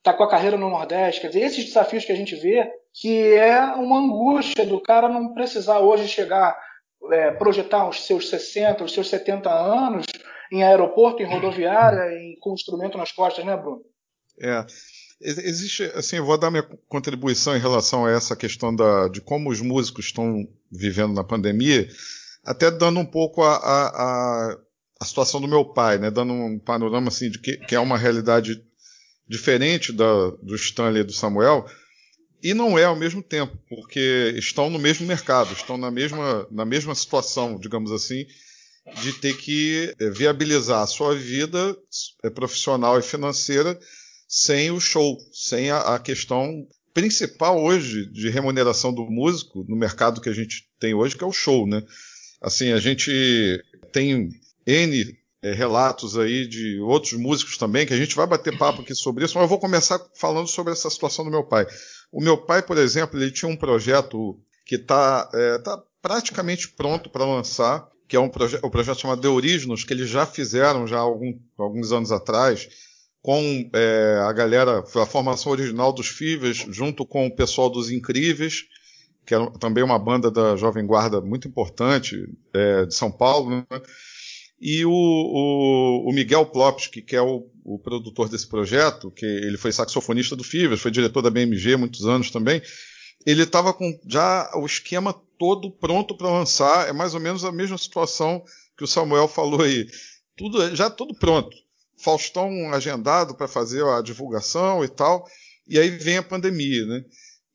está 0.09 0.17
com 0.17 0.25
a 0.25 0.31
carreira 0.31 0.57
no 0.57 0.71
Nordeste. 0.71 1.21
Quer 1.21 1.29
dizer, 1.29 1.41
esses 1.41 1.65
desafios 1.67 2.05
que 2.05 2.13
a 2.13 2.17
gente 2.17 2.35
vê, 2.37 2.67
que 2.95 3.35
é 3.35 3.61
uma 3.75 3.99
angústia 3.99 4.65
do 4.65 4.81
cara 4.81 5.09
não 5.09 5.35
precisar 5.35 5.81
hoje 5.81 6.09
chegar, 6.09 6.59
é, 7.13 7.31
projetar 7.33 7.89
os 7.89 8.07
seus 8.07 8.29
60, 8.29 8.85
os 8.85 8.93
seus 8.93 9.09
70 9.09 9.51
anos 9.51 10.07
em 10.51 10.63
aeroporto, 10.63 11.23
em 11.23 11.27
rodoviária, 11.27 12.01
e 12.17 12.39
com 12.41 12.55
instrumento 12.55 12.97
nas 12.97 13.13
costas, 13.13 13.45
né, 13.45 13.57
Bruno? 13.57 13.83
É. 14.41 14.65
Existe, 15.21 15.83
assim, 15.97 16.17
eu 16.17 16.25
vou 16.25 16.39
dar 16.39 16.49
minha 16.49 16.63
contribuição 16.89 17.57
em 17.57 17.61
relação 17.61 18.07
a 18.07 18.11
essa 18.13 18.37
questão 18.37 18.75
da, 18.75 19.09
de 19.09 19.21
como 19.21 19.51
os 19.51 19.61
músicos 19.61 20.07
estão 20.07 20.47
vivendo 20.71 21.13
na 21.13 21.25
pandemia, 21.25 21.89
até 22.45 22.71
dando 22.71 23.01
um 23.01 23.05
pouco 23.05 23.43
a, 23.43 23.57
a, 23.57 23.89
a 24.53 24.59
a 25.01 25.05
situação 25.05 25.41
do 25.41 25.47
meu 25.47 25.65
pai, 25.65 25.97
né, 25.97 26.11
dando 26.11 26.33
um 26.33 26.59
panorama 26.59 27.09
assim 27.09 27.31
de 27.31 27.39
que, 27.39 27.57
que 27.57 27.75
é 27.75 27.81
uma 27.81 27.97
realidade 27.97 28.61
diferente 29.29 29.93
da, 29.93 30.31
do 30.43 30.55
Stanley 30.55 31.03
e 31.03 31.05
do 31.05 31.13
Samuel, 31.13 31.67
e 32.43 32.55
não 32.55 32.79
é 32.79 32.85
ao 32.85 32.97
mesmo 32.97 33.23
tempo, 33.23 33.59
porque 33.69 34.35
estão 34.37 34.71
no 34.71 34.79
mesmo 34.79 35.07
mercado, 35.07 35.53
estão 35.53 35.77
na 35.77 35.91
mesma, 35.91 36.47
na 36.51 36.65
mesma 36.65 36.95
situação, 36.95 37.59
digamos 37.59 37.91
assim, 37.91 38.25
de 39.03 39.13
ter 39.13 39.37
que 39.37 39.93
é, 40.01 40.11
viabilizar 40.11 40.83
a 40.83 40.87
sua 40.87 41.15
vida 41.15 41.77
é, 42.25 42.31
profissional 42.31 42.99
e 42.99 43.03
financeira 43.03 43.79
sem 44.29 44.71
o 44.71 44.81
show, 44.81 45.19
sem 45.33 45.71
a, 45.71 45.95
a 45.95 45.99
questão 45.99 46.67
principal 46.95 47.63
hoje 47.63 48.07
de 48.07 48.31
remuneração 48.31 48.93
do 48.93 49.05
músico 49.11 49.65
no 49.69 49.77
mercado 49.77 50.21
que 50.21 50.29
a 50.29 50.33
gente 50.33 50.69
tem 50.79 50.95
hoje, 50.95 51.17
que 51.17 51.25
é 51.25 51.27
o 51.27 51.33
show, 51.33 51.67
né? 51.67 51.83
Assim, 52.41 52.73
a 52.73 52.79
gente 52.79 53.11
tem 53.93 54.29
N 54.67 55.19
é, 55.43 55.53
relatos 55.53 56.19
aí 56.19 56.47
de 56.47 56.81
outros 56.81 57.13
músicos 57.13 57.57
também, 57.57 57.87
que 57.87 57.95
a 57.95 57.97
gente 57.97 58.17
vai 58.17 58.27
bater 58.27 58.57
papo 58.57 58.83
aqui 58.83 58.95
sobre 58.95 59.25
isso, 59.25 59.35
mas 59.35 59.43
eu 59.43 59.49
vou 59.49 59.59
começar 59.59 60.01
falando 60.15 60.49
sobre 60.49 60.73
essa 60.73 60.91
situação 60.91 61.25
do 61.25 61.31
meu 61.31 61.45
pai. 61.45 61.67
O 62.11 62.21
meu 62.21 62.37
pai, 62.37 62.63
por 62.63 62.79
exemplo, 62.79 63.21
ele 63.21 63.31
tinha 63.31 63.51
um 63.51 63.57
projeto 63.57 64.39
que 64.65 64.77
está 64.77 65.29
é, 65.33 65.59
tá 65.59 65.83
praticamente 66.03 66.69
pronto 66.69 67.09
para 67.11 67.25
lançar, 67.25 67.89
que 68.09 68.17
é 68.17 68.21
um 68.21 68.29
proje 68.29 68.59
o 68.63 68.71
projeto 68.71 69.01
chamado 69.01 69.21
De 69.21 69.29
Originos, 69.29 69.85
que 69.85 69.93
eles 69.93 70.09
já 70.09 70.27
fizeram 70.27 70.87
já 70.87 70.99
algum, 70.99 71.39
alguns 71.57 71.93
anos 71.93 72.11
atrás, 72.11 72.69
com 73.21 73.69
é, 73.75 74.19
a 74.27 74.33
galera, 74.33 74.81
a 74.81 75.07
formação 75.07 75.53
original 75.53 75.93
dos 75.93 76.09
Fivers, 76.09 76.67
junto 76.71 77.05
com 77.05 77.27
o 77.27 77.35
pessoal 77.35 77.69
dos 77.69 77.91
Incríveis, 77.91 78.65
que 79.27 79.35
é 79.35 79.51
também 79.61 79.85
uma 79.85 79.99
banda 79.99 80.31
da 80.31 80.57
Jovem 80.57 80.87
Guarda 80.87 81.21
muito 81.21 81.47
importante, 81.47 82.17
é, 82.55 82.87
de 82.87 82.95
São 82.95 83.11
Paulo, 83.11 83.51
né? 83.51 83.67
E 84.61 84.85
o, 84.85 84.91
o, 84.91 86.09
o 86.09 86.13
Miguel 86.13 86.45
Plopsky, 86.47 87.01
que 87.01 87.15
é 87.15 87.23
o, 87.23 87.49
o, 87.65 87.79
produtor 87.79 88.29
desse 88.29 88.47
projeto, 88.47 89.11
que 89.11 89.25
ele 89.25 89.57
foi 89.57 89.71
saxofonista 89.71 90.35
do 90.35 90.43
Fivers, 90.43 90.81
foi 90.81 90.91
diretor 90.91 91.23
da 91.23 91.31
BMG 91.31 91.77
muitos 91.77 92.07
anos 92.07 92.31
também, 92.31 92.61
ele 93.25 93.43
estava 93.43 93.73
com 93.73 93.99
já 94.07 94.51
o 94.55 94.67
esquema 94.67 95.15
todo 95.39 95.71
pronto 95.71 96.17
para 96.17 96.31
lançar. 96.31 96.89
É 96.89 96.93
mais 96.93 97.15
ou 97.15 97.21
menos 97.21 97.45
a 97.45 97.53
mesma 97.53 97.79
situação 97.79 98.43
que 98.77 98.85
o 98.85 98.89
Samuel 98.89 99.29
falou 99.29 99.63
aí. 99.63 99.89
Tudo, 100.37 100.75
já 100.75 100.91
tudo 100.91 101.15
pronto. 101.15 101.57
Faustão 101.97 102.73
agendado 102.73 103.35
para 103.35 103.49
fazer 103.49 103.85
a 103.85 104.03
divulgação 104.03 104.85
e 104.85 104.89
tal. 104.89 105.27
E 105.67 105.79
aí 105.79 105.91
vem 105.91 106.17
a 106.17 106.23
pandemia, 106.23 106.87
né? 106.87 107.05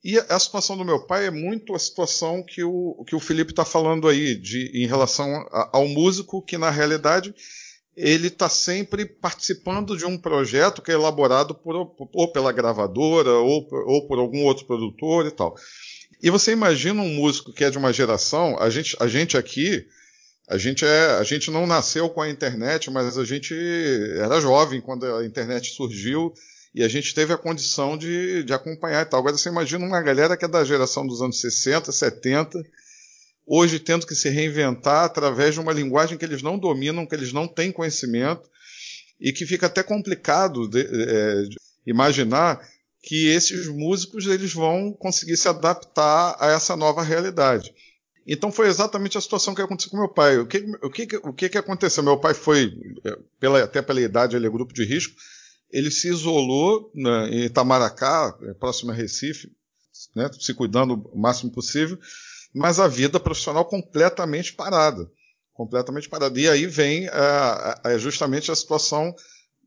E 0.04 0.18
a 0.18 0.38
situação 0.38 0.76
do 0.76 0.84
meu 0.84 1.00
pai 1.00 1.26
é 1.26 1.30
muito 1.30 1.74
a 1.74 1.78
situação 1.78 2.42
que 2.42 2.62
o, 2.62 3.02
que 3.06 3.16
o 3.16 3.20
Felipe 3.20 3.52
está 3.52 3.64
falando 3.64 4.06
aí, 4.06 4.34
de, 4.34 4.70
em 4.74 4.86
relação 4.86 5.26
a, 5.50 5.70
ao 5.72 5.88
músico 5.88 6.42
que, 6.42 6.58
na 6.58 6.68
realidade, 6.68 7.34
ele 7.96 8.26
está 8.26 8.50
sempre 8.50 9.06
participando 9.06 9.96
de 9.96 10.04
um 10.04 10.18
projeto 10.18 10.82
que 10.82 10.90
é 10.90 10.94
elaborado 10.94 11.54
por, 11.54 11.74
ou 12.12 12.28
pela 12.30 12.52
gravadora 12.52 13.30
ou, 13.30 13.66
ou 13.86 14.06
por 14.06 14.18
algum 14.18 14.44
outro 14.44 14.66
produtor 14.66 15.24
e 15.24 15.30
tal. 15.30 15.56
E 16.22 16.28
você 16.28 16.52
imagina 16.52 17.00
um 17.00 17.14
músico 17.14 17.50
que 17.50 17.64
é 17.64 17.70
de 17.70 17.78
uma 17.78 17.92
geração, 17.92 18.58
a 18.60 18.68
gente, 18.68 18.94
a 19.00 19.06
gente 19.08 19.38
aqui, 19.38 19.86
a 20.46 20.58
gente, 20.58 20.84
é, 20.84 21.12
a 21.12 21.22
gente 21.22 21.50
não 21.50 21.66
nasceu 21.66 22.10
com 22.10 22.20
a 22.20 22.28
internet, 22.28 22.90
mas 22.90 23.16
a 23.16 23.24
gente 23.24 23.54
era 24.18 24.38
jovem 24.38 24.82
quando 24.82 25.06
a 25.06 25.24
internet 25.24 25.70
surgiu 25.70 26.34
e 26.74 26.82
a 26.82 26.88
gente 26.88 27.14
teve 27.14 27.32
a 27.32 27.38
condição 27.38 27.96
de, 27.96 28.42
de 28.42 28.52
acompanhar 28.52 29.02
e 29.02 29.04
tal. 29.04 29.20
Agora 29.20 29.38
você 29.38 29.48
imagina 29.48 29.86
uma 29.86 30.02
galera 30.02 30.36
que 30.36 30.44
é 30.44 30.48
da 30.48 30.64
geração 30.64 31.06
dos 31.06 31.22
anos 31.22 31.40
60, 31.40 31.92
70, 31.92 32.60
hoje 33.46 33.78
tendo 33.78 34.06
que 34.06 34.14
se 34.14 34.28
reinventar 34.28 35.04
através 35.04 35.54
de 35.54 35.60
uma 35.60 35.72
linguagem 35.72 36.18
que 36.18 36.24
eles 36.24 36.42
não 36.42 36.58
dominam, 36.58 37.06
que 37.06 37.14
eles 37.14 37.32
não 37.32 37.46
têm 37.46 37.70
conhecimento, 37.70 38.50
e 39.20 39.32
que 39.32 39.46
fica 39.46 39.66
até 39.66 39.82
complicado 39.84 40.68
de, 40.68 40.80
é, 40.80 41.42
de 41.42 41.56
imaginar 41.86 42.60
que 43.00 43.28
esses 43.28 43.68
músicos 43.68 44.26
eles 44.26 44.52
vão 44.52 44.92
conseguir 44.92 45.36
se 45.36 45.46
adaptar 45.46 46.36
a 46.40 46.50
essa 46.50 46.74
nova 46.74 47.02
realidade. 47.02 47.72
Então 48.26 48.50
foi 48.50 48.66
exatamente 48.66 49.16
a 49.16 49.20
situação 49.20 49.54
que 49.54 49.62
aconteceu 49.62 49.90
com 49.90 49.98
meu 49.98 50.08
pai. 50.08 50.38
O 50.38 50.46
que, 50.46 50.64
o 50.82 50.90
que, 50.90 51.16
o 51.22 51.32
que, 51.32 51.48
que 51.50 51.58
aconteceu? 51.58 52.02
Meu 52.02 52.18
pai 52.18 52.34
foi, 52.34 52.72
é, 53.04 53.16
pela, 53.38 53.62
até 53.62 53.80
pela 53.80 54.00
idade, 54.00 54.34
ele 54.34 54.46
é 54.46 54.50
grupo 54.50 54.72
de 54.72 54.84
risco, 54.84 55.14
ele 55.74 55.90
se 55.90 56.08
isolou 56.08 56.88
né, 56.94 57.28
em 57.30 57.44
Itamaracá, 57.46 58.38
é, 58.42 58.54
próximo 58.54 58.92
a 58.92 58.94
Recife, 58.94 59.50
né, 60.14 60.30
se 60.38 60.54
cuidando 60.54 61.10
o 61.12 61.18
máximo 61.18 61.50
possível, 61.50 61.98
mas 62.54 62.78
a 62.78 62.86
vida 62.86 63.18
profissional 63.18 63.64
completamente 63.64 64.52
parada. 64.52 65.10
Completamente 65.52 66.08
parada. 66.08 66.38
E 66.38 66.48
aí 66.48 66.66
vem 66.66 67.08
é, 67.08 67.92
é 67.92 67.98
justamente 67.98 68.52
a 68.52 68.54
situação 68.54 69.12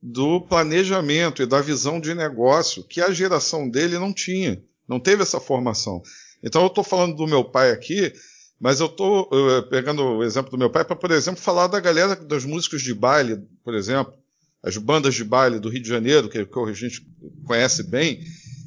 do 0.02 0.40
planejamento 0.40 1.44
e 1.44 1.46
da 1.46 1.60
visão 1.60 2.00
de 2.00 2.14
negócio 2.14 2.86
que 2.86 3.02
a 3.02 3.12
geração 3.12 3.70
dele 3.70 4.00
não 4.00 4.14
tinha, 4.14 4.64
não 4.88 5.02
teve 5.02 5.24
essa 5.24 5.42
formação. 5.42 6.02
Então 6.42 6.62
eu 6.62 6.68
estou 6.68 6.86
falando 6.86 7.18
do 7.18 7.28
meu 7.28 7.44
pai 7.44 7.72
aqui, 7.72 8.14
mas 8.58 8.80
eu 8.80 8.86
estou 8.86 9.30
pegando 9.70 10.04
o 10.04 10.24
exemplo 10.24 10.52
do 10.52 10.58
meu 10.58 10.70
pai 10.70 10.86
para, 10.86 10.96
por 10.96 11.12
exemplo, 11.12 11.42
falar 11.42 11.68
da 11.68 11.80
galera 11.82 12.16
dos 12.16 12.46
músicos 12.46 12.82
de 12.82 12.94
baile, 12.94 13.42
por 13.64 13.74
exemplo, 13.74 14.14
as 14.68 14.78
bandas 14.78 15.16
de 15.16 15.24
baile 15.24 15.60
do 15.60 15.70
Rio 15.70 15.82
de 15.82 15.88
Janeiro, 15.88 16.30
que, 16.30 16.46
que 16.46 16.60
a 16.60 16.74
gente 16.74 17.08
conhece 17.46 17.84
bem, 17.84 18.22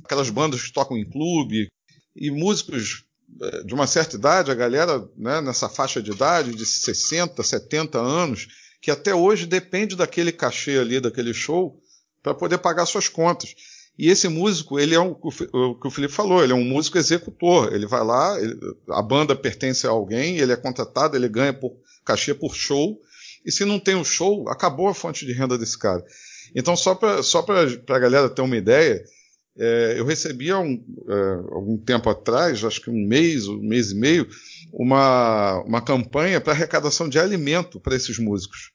aquelas 0.04 0.30
bandas 0.30 0.62
que 0.62 0.72
tocam 0.72 0.96
em 0.96 1.08
clube, 1.08 1.68
e 2.16 2.30
músicos 2.30 3.04
eh, 3.42 3.64
de 3.64 3.74
uma 3.74 3.86
certa 3.86 4.16
idade, 4.16 4.50
a 4.50 4.54
galera 4.54 5.06
né, 5.16 5.40
nessa 5.40 5.68
faixa 5.68 6.02
de 6.02 6.10
idade, 6.10 6.54
de 6.54 6.64
60, 6.64 7.42
70 7.42 7.98
anos, 7.98 8.48
que 8.80 8.90
até 8.90 9.14
hoje 9.14 9.44
depende 9.44 9.94
daquele 9.94 10.32
cachê 10.32 10.78
ali, 10.78 11.00
daquele 11.00 11.34
show, 11.34 11.78
para 12.22 12.34
poder 12.34 12.58
pagar 12.58 12.86
suas 12.86 13.08
contas. 13.08 13.54
E 13.98 14.08
esse 14.08 14.28
músico, 14.28 14.80
ele 14.80 14.94
é 14.94 14.98
o 14.98 15.14
que 15.14 15.86
o 15.86 15.90
Felipe 15.90 16.14
falou, 16.14 16.42
ele 16.42 16.52
é 16.52 16.56
um 16.56 16.64
músico 16.64 16.96
executor. 16.96 17.74
Ele 17.74 17.86
vai 17.86 18.02
lá, 18.02 18.40
ele, 18.40 18.58
a 18.88 19.02
banda 19.02 19.36
pertence 19.36 19.86
a 19.86 19.90
alguém, 19.90 20.38
ele 20.38 20.52
é 20.52 20.56
contratado, 20.56 21.16
ele 21.16 21.28
ganha 21.28 21.52
por 21.52 21.76
cachê 22.02 22.32
por 22.32 22.54
show. 22.54 22.98
E 23.44 23.50
se 23.50 23.64
não 23.64 23.78
tem 23.78 23.94
o 23.94 24.00
um 24.00 24.04
show, 24.04 24.48
acabou 24.48 24.88
a 24.88 24.94
fonte 24.94 25.24
de 25.26 25.32
renda 25.32 25.56
desse 25.56 25.78
cara. 25.78 26.04
Então, 26.54 26.76
só 26.76 26.94
para 26.94 27.22
só 27.22 27.44
a 27.88 27.98
galera 27.98 28.28
ter 28.28 28.42
uma 28.42 28.56
ideia, 28.56 29.02
é, 29.58 29.94
eu 29.98 30.04
recebi 30.04 30.50
há 30.50 30.58
um, 30.58 30.82
é, 31.08 31.54
algum 31.54 31.76
tempo 31.76 32.08
atrás, 32.08 32.64
acho 32.64 32.80
que 32.80 32.90
um 32.90 33.06
mês, 33.06 33.46
um 33.46 33.60
mês 33.60 33.90
e 33.90 33.94
meio, 33.94 34.28
uma, 34.72 35.62
uma 35.64 35.82
campanha 35.82 36.40
para 36.40 36.52
arrecadação 36.52 37.08
de 37.08 37.18
alimento 37.18 37.80
para 37.80 37.96
esses 37.96 38.18
músicos. 38.18 38.72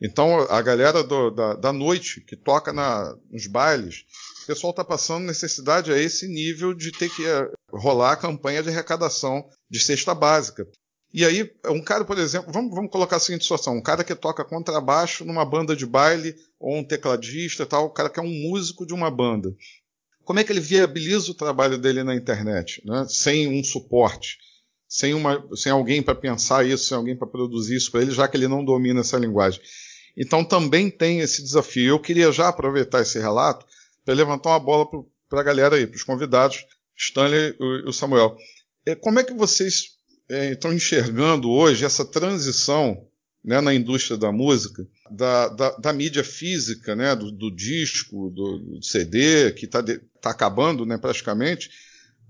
Então, 0.00 0.40
a 0.48 0.62
galera 0.62 1.02
do, 1.02 1.30
da, 1.30 1.54
da, 1.54 1.72
noite 1.72 2.20
que 2.20 2.36
toca 2.36 2.72
na, 2.72 3.16
nos 3.30 3.46
bailes, 3.46 4.04
o 4.44 4.46
pessoal 4.46 4.70
está 4.70 4.84
passando 4.84 5.26
necessidade 5.26 5.92
a 5.92 5.98
esse 5.98 6.28
nível 6.28 6.72
de 6.72 6.92
ter 6.92 7.10
que 7.10 7.26
é, 7.26 7.50
rolar 7.72 8.12
a 8.12 8.16
campanha 8.16 8.62
de 8.62 8.68
arrecadação 8.68 9.44
de 9.68 9.80
cesta 9.80 10.14
básica. 10.14 10.66
E 11.12 11.24
aí, 11.24 11.50
um 11.66 11.82
cara, 11.82 12.04
por 12.04 12.18
exemplo, 12.18 12.52
vamos, 12.52 12.74
vamos 12.74 12.90
colocar 12.90 13.16
a 13.16 13.20
seguinte 13.20 13.42
situação: 13.42 13.76
um 13.76 13.82
cara 13.82 14.04
que 14.04 14.14
toca 14.14 14.44
contrabaixo 14.44 15.24
numa 15.24 15.44
banda 15.44 15.74
de 15.74 15.86
baile, 15.86 16.36
ou 16.58 16.76
um 16.76 16.84
tecladista 16.84 17.64
tal, 17.64 17.86
o 17.86 17.90
cara 17.90 18.10
que 18.10 18.20
é 18.20 18.22
um 18.22 18.50
músico 18.50 18.86
de 18.86 18.92
uma 18.92 19.10
banda. 19.10 19.54
Como 20.24 20.38
é 20.38 20.44
que 20.44 20.52
ele 20.52 20.60
viabiliza 20.60 21.30
o 21.30 21.34
trabalho 21.34 21.78
dele 21.78 22.04
na 22.04 22.14
internet, 22.14 22.82
né? 22.84 23.06
sem 23.08 23.48
um 23.48 23.64
suporte? 23.64 24.36
sem, 24.88 25.12
uma, 25.12 25.46
sem 25.54 25.70
alguém 25.70 26.02
para 26.02 26.14
pensar 26.14 26.66
isso, 26.66 26.86
sem 26.86 26.96
alguém 26.96 27.14
para 27.14 27.26
produzir 27.26 27.76
isso 27.76 27.92
para 27.92 28.00
ele, 28.00 28.10
já 28.10 28.26
que 28.26 28.36
ele 28.36 28.48
não 28.48 28.64
domina 28.64 29.00
essa 29.00 29.18
linguagem. 29.18 29.60
Então 30.16 30.42
também 30.42 30.90
tem 30.90 31.20
esse 31.20 31.42
desafio. 31.42 31.90
Eu 31.90 32.00
queria 32.00 32.32
já 32.32 32.48
aproveitar 32.48 33.02
esse 33.02 33.18
relato 33.18 33.66
para 34.04 34.14
levantar 34.14 34.50
uma 34.50 34.58
bola 34.58 34.86
para 35.28 35.40
a 35.40 35.44
galera 35.44 35.76
aí, 35.76 35.86
para 35.86 35.96
os 35.96 36.02
convidados, 36.02 36.64
Stanley 36.96 37.54
e 37.60 37.88
o 37.88 37.92
Samuel. 37.92 38.36
É, 38.86 38.94
como 38.94 39.18
é 39.20 39.24
que 39.24 39.34
vocês 39.34 39.97
é, 40.28 40.52
estão 40.52 40.72
enxergando 40.72 41.50
hoje 41.50 41.84
essa 41.84 42.04
transição 42.04 43.06
né, 43.44 43.60
na 43.60 43.72
indústria 43.72 44.16
da 44.16 44.30
música, 44.30 44.86
da, 45.10 45.48
da, 45.48 45.70
da 45.76 45.92
mídia 45.92 46.24
física, 46.24 46.94
né, 46.94 47.14
do, 47.14 47.30
do 47.30 47.50
disco, 47.54 48.30
do, 48.30 48.58
do, 48.58 48.82
CD, 48.82 49.52
que 49.52 49.64
está 49.64 49.82
tá 50.20 50.30
acabando 50.30 50.84
né, 50.84 50.98
praticamente, 50.98 51.70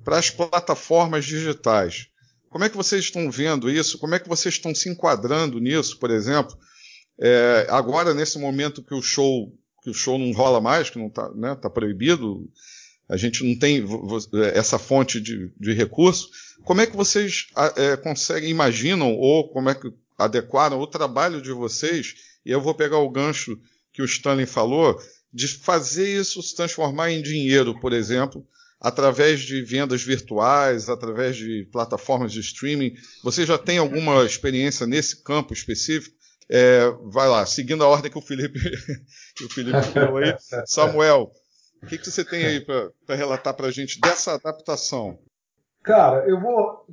para 0.05 0.19
as 0.19 0.31
plataformas 0.31 1.25
digitais? 1.25 2.09
Como 2.49 2.65
é 2.65 2.69
que 2.69 2.77
vocês 2.77 3.05
estão 3.05 3.31
vendo 3.31 3.71
isso? 3.71 3.99
Como 3.99 4.15
é 4.15 4.19
que 4.19 4.29
vocês 4.29 4.55
estão 4.55 4.75
se 4.75 4.89
enquadrando 4.89 5.59
nisso, 5.59 5.99
por 5.99 6.11
exemplo? 6.11 6.57
É, 7.21 7.67
agora, 7.69 8.15
nesse 8.15 8.39
momento 8.39 8.83
que 8.83 8.95
o 8.95 9.03
show 9.03 9.53
que 9.83 9.91
o 9.91 9.95
show 9.95 10.19
não 10.19 10.33
rola 10.33 10.61
mais, 10.61 10.91
que 10.91 10.99
não 10.99 11.07
está 11.07 11.31
né, 11.35 11.55
tá 11.55 11.71
proibido, 11.71 12.51
a 13.09 13.17
gente 13.17 13.43
não 13.43 13.59
tem 13.59 13.85
essa 14.55 14.79
fonte 14.79 15.21
de, 15.21 15.51
de 15.59 15.73
recurso. 15.73 16.29
Como 16.65 16.81
é 16.81 16.87
que 16.87 16.97
vocês 16.97 17.47
é, 17.77 17.97
conseguem, 17.97 18.51
imaginam, 18.51 19.15
ou 19.15 19.49
como 19.49 19.71
é 19.71 19.75
que 19.75 19.91
adequaram 20.19 20.79
o 20.79 20.87
trabalho 20.87 21.41
de 21.41 21.53
vocês? 21.53 22.15
E 22.45 22.51
eu 22.51 22.61
vou 22.61 22.75
pegar 22.75 22.99
o 22.99 23.11
gancho 23.11 23.59
que 23.93 24.03
o 24.03 24.05
Stanley 24.05 24.47
falou, 24.47 25.01
de 25.33 25.49
fazer 25.49 26.21
isso 26.21 26.43
se 26.43 26.55
transformar 26.55 27.11
em 27.11 27.23
dinheiro, 27.23 27.79
por 27.81 27.93
exemplo, 27.93 28.47
através 28.81 29.41
de 29.41 29.63
vendas 29.63 30.03
virtuais, 30.03 30.89
através 30.89 31.37
de 31.37 31.67
plataformas 31.73 32.33
de 32.33 32.41
streaming. 32.41 32.95
Você 33.25 33.45
já 33.45 33.59
tem 33.59 33.79
alguma 33.79 34.25
experiência 34.25 34.87
nesse 34.87 35.23
campo 35.23 35.53
específico? 35.53 36.17
É, 36.51 36.91
vai 37.05 37.29
lá, 37.29 37.45
seguindo 37.45 37.85
a 37.85 37.89
ordem 37.89 38.11
que 38.11 38.19
o 38.19 38.23
Felipe, 38.23 38.59
que 39.37 39.45
o 39.45 39.51
Felipe 39.51 39.83
falou 39.93 40.19
aí. 40.19 40.35
Samuel, 40.67 41.33
o 41.83 41.87
que, 41.87 41.99
que 41.99 42.11
você 42.11 42.25
tem 42.25 42.45
aí 42.45 42.61
para 42.61 43.17
relatar 43.17 43.55
para 43.55 43.69
a 43.69 43.71
gente 43.71 44.01
dessa 44.01 44.35
adaptação? 44.35 45.19
Cara, 45.83 46.29
eu 46.29 46.41
vou. 46.41 46.85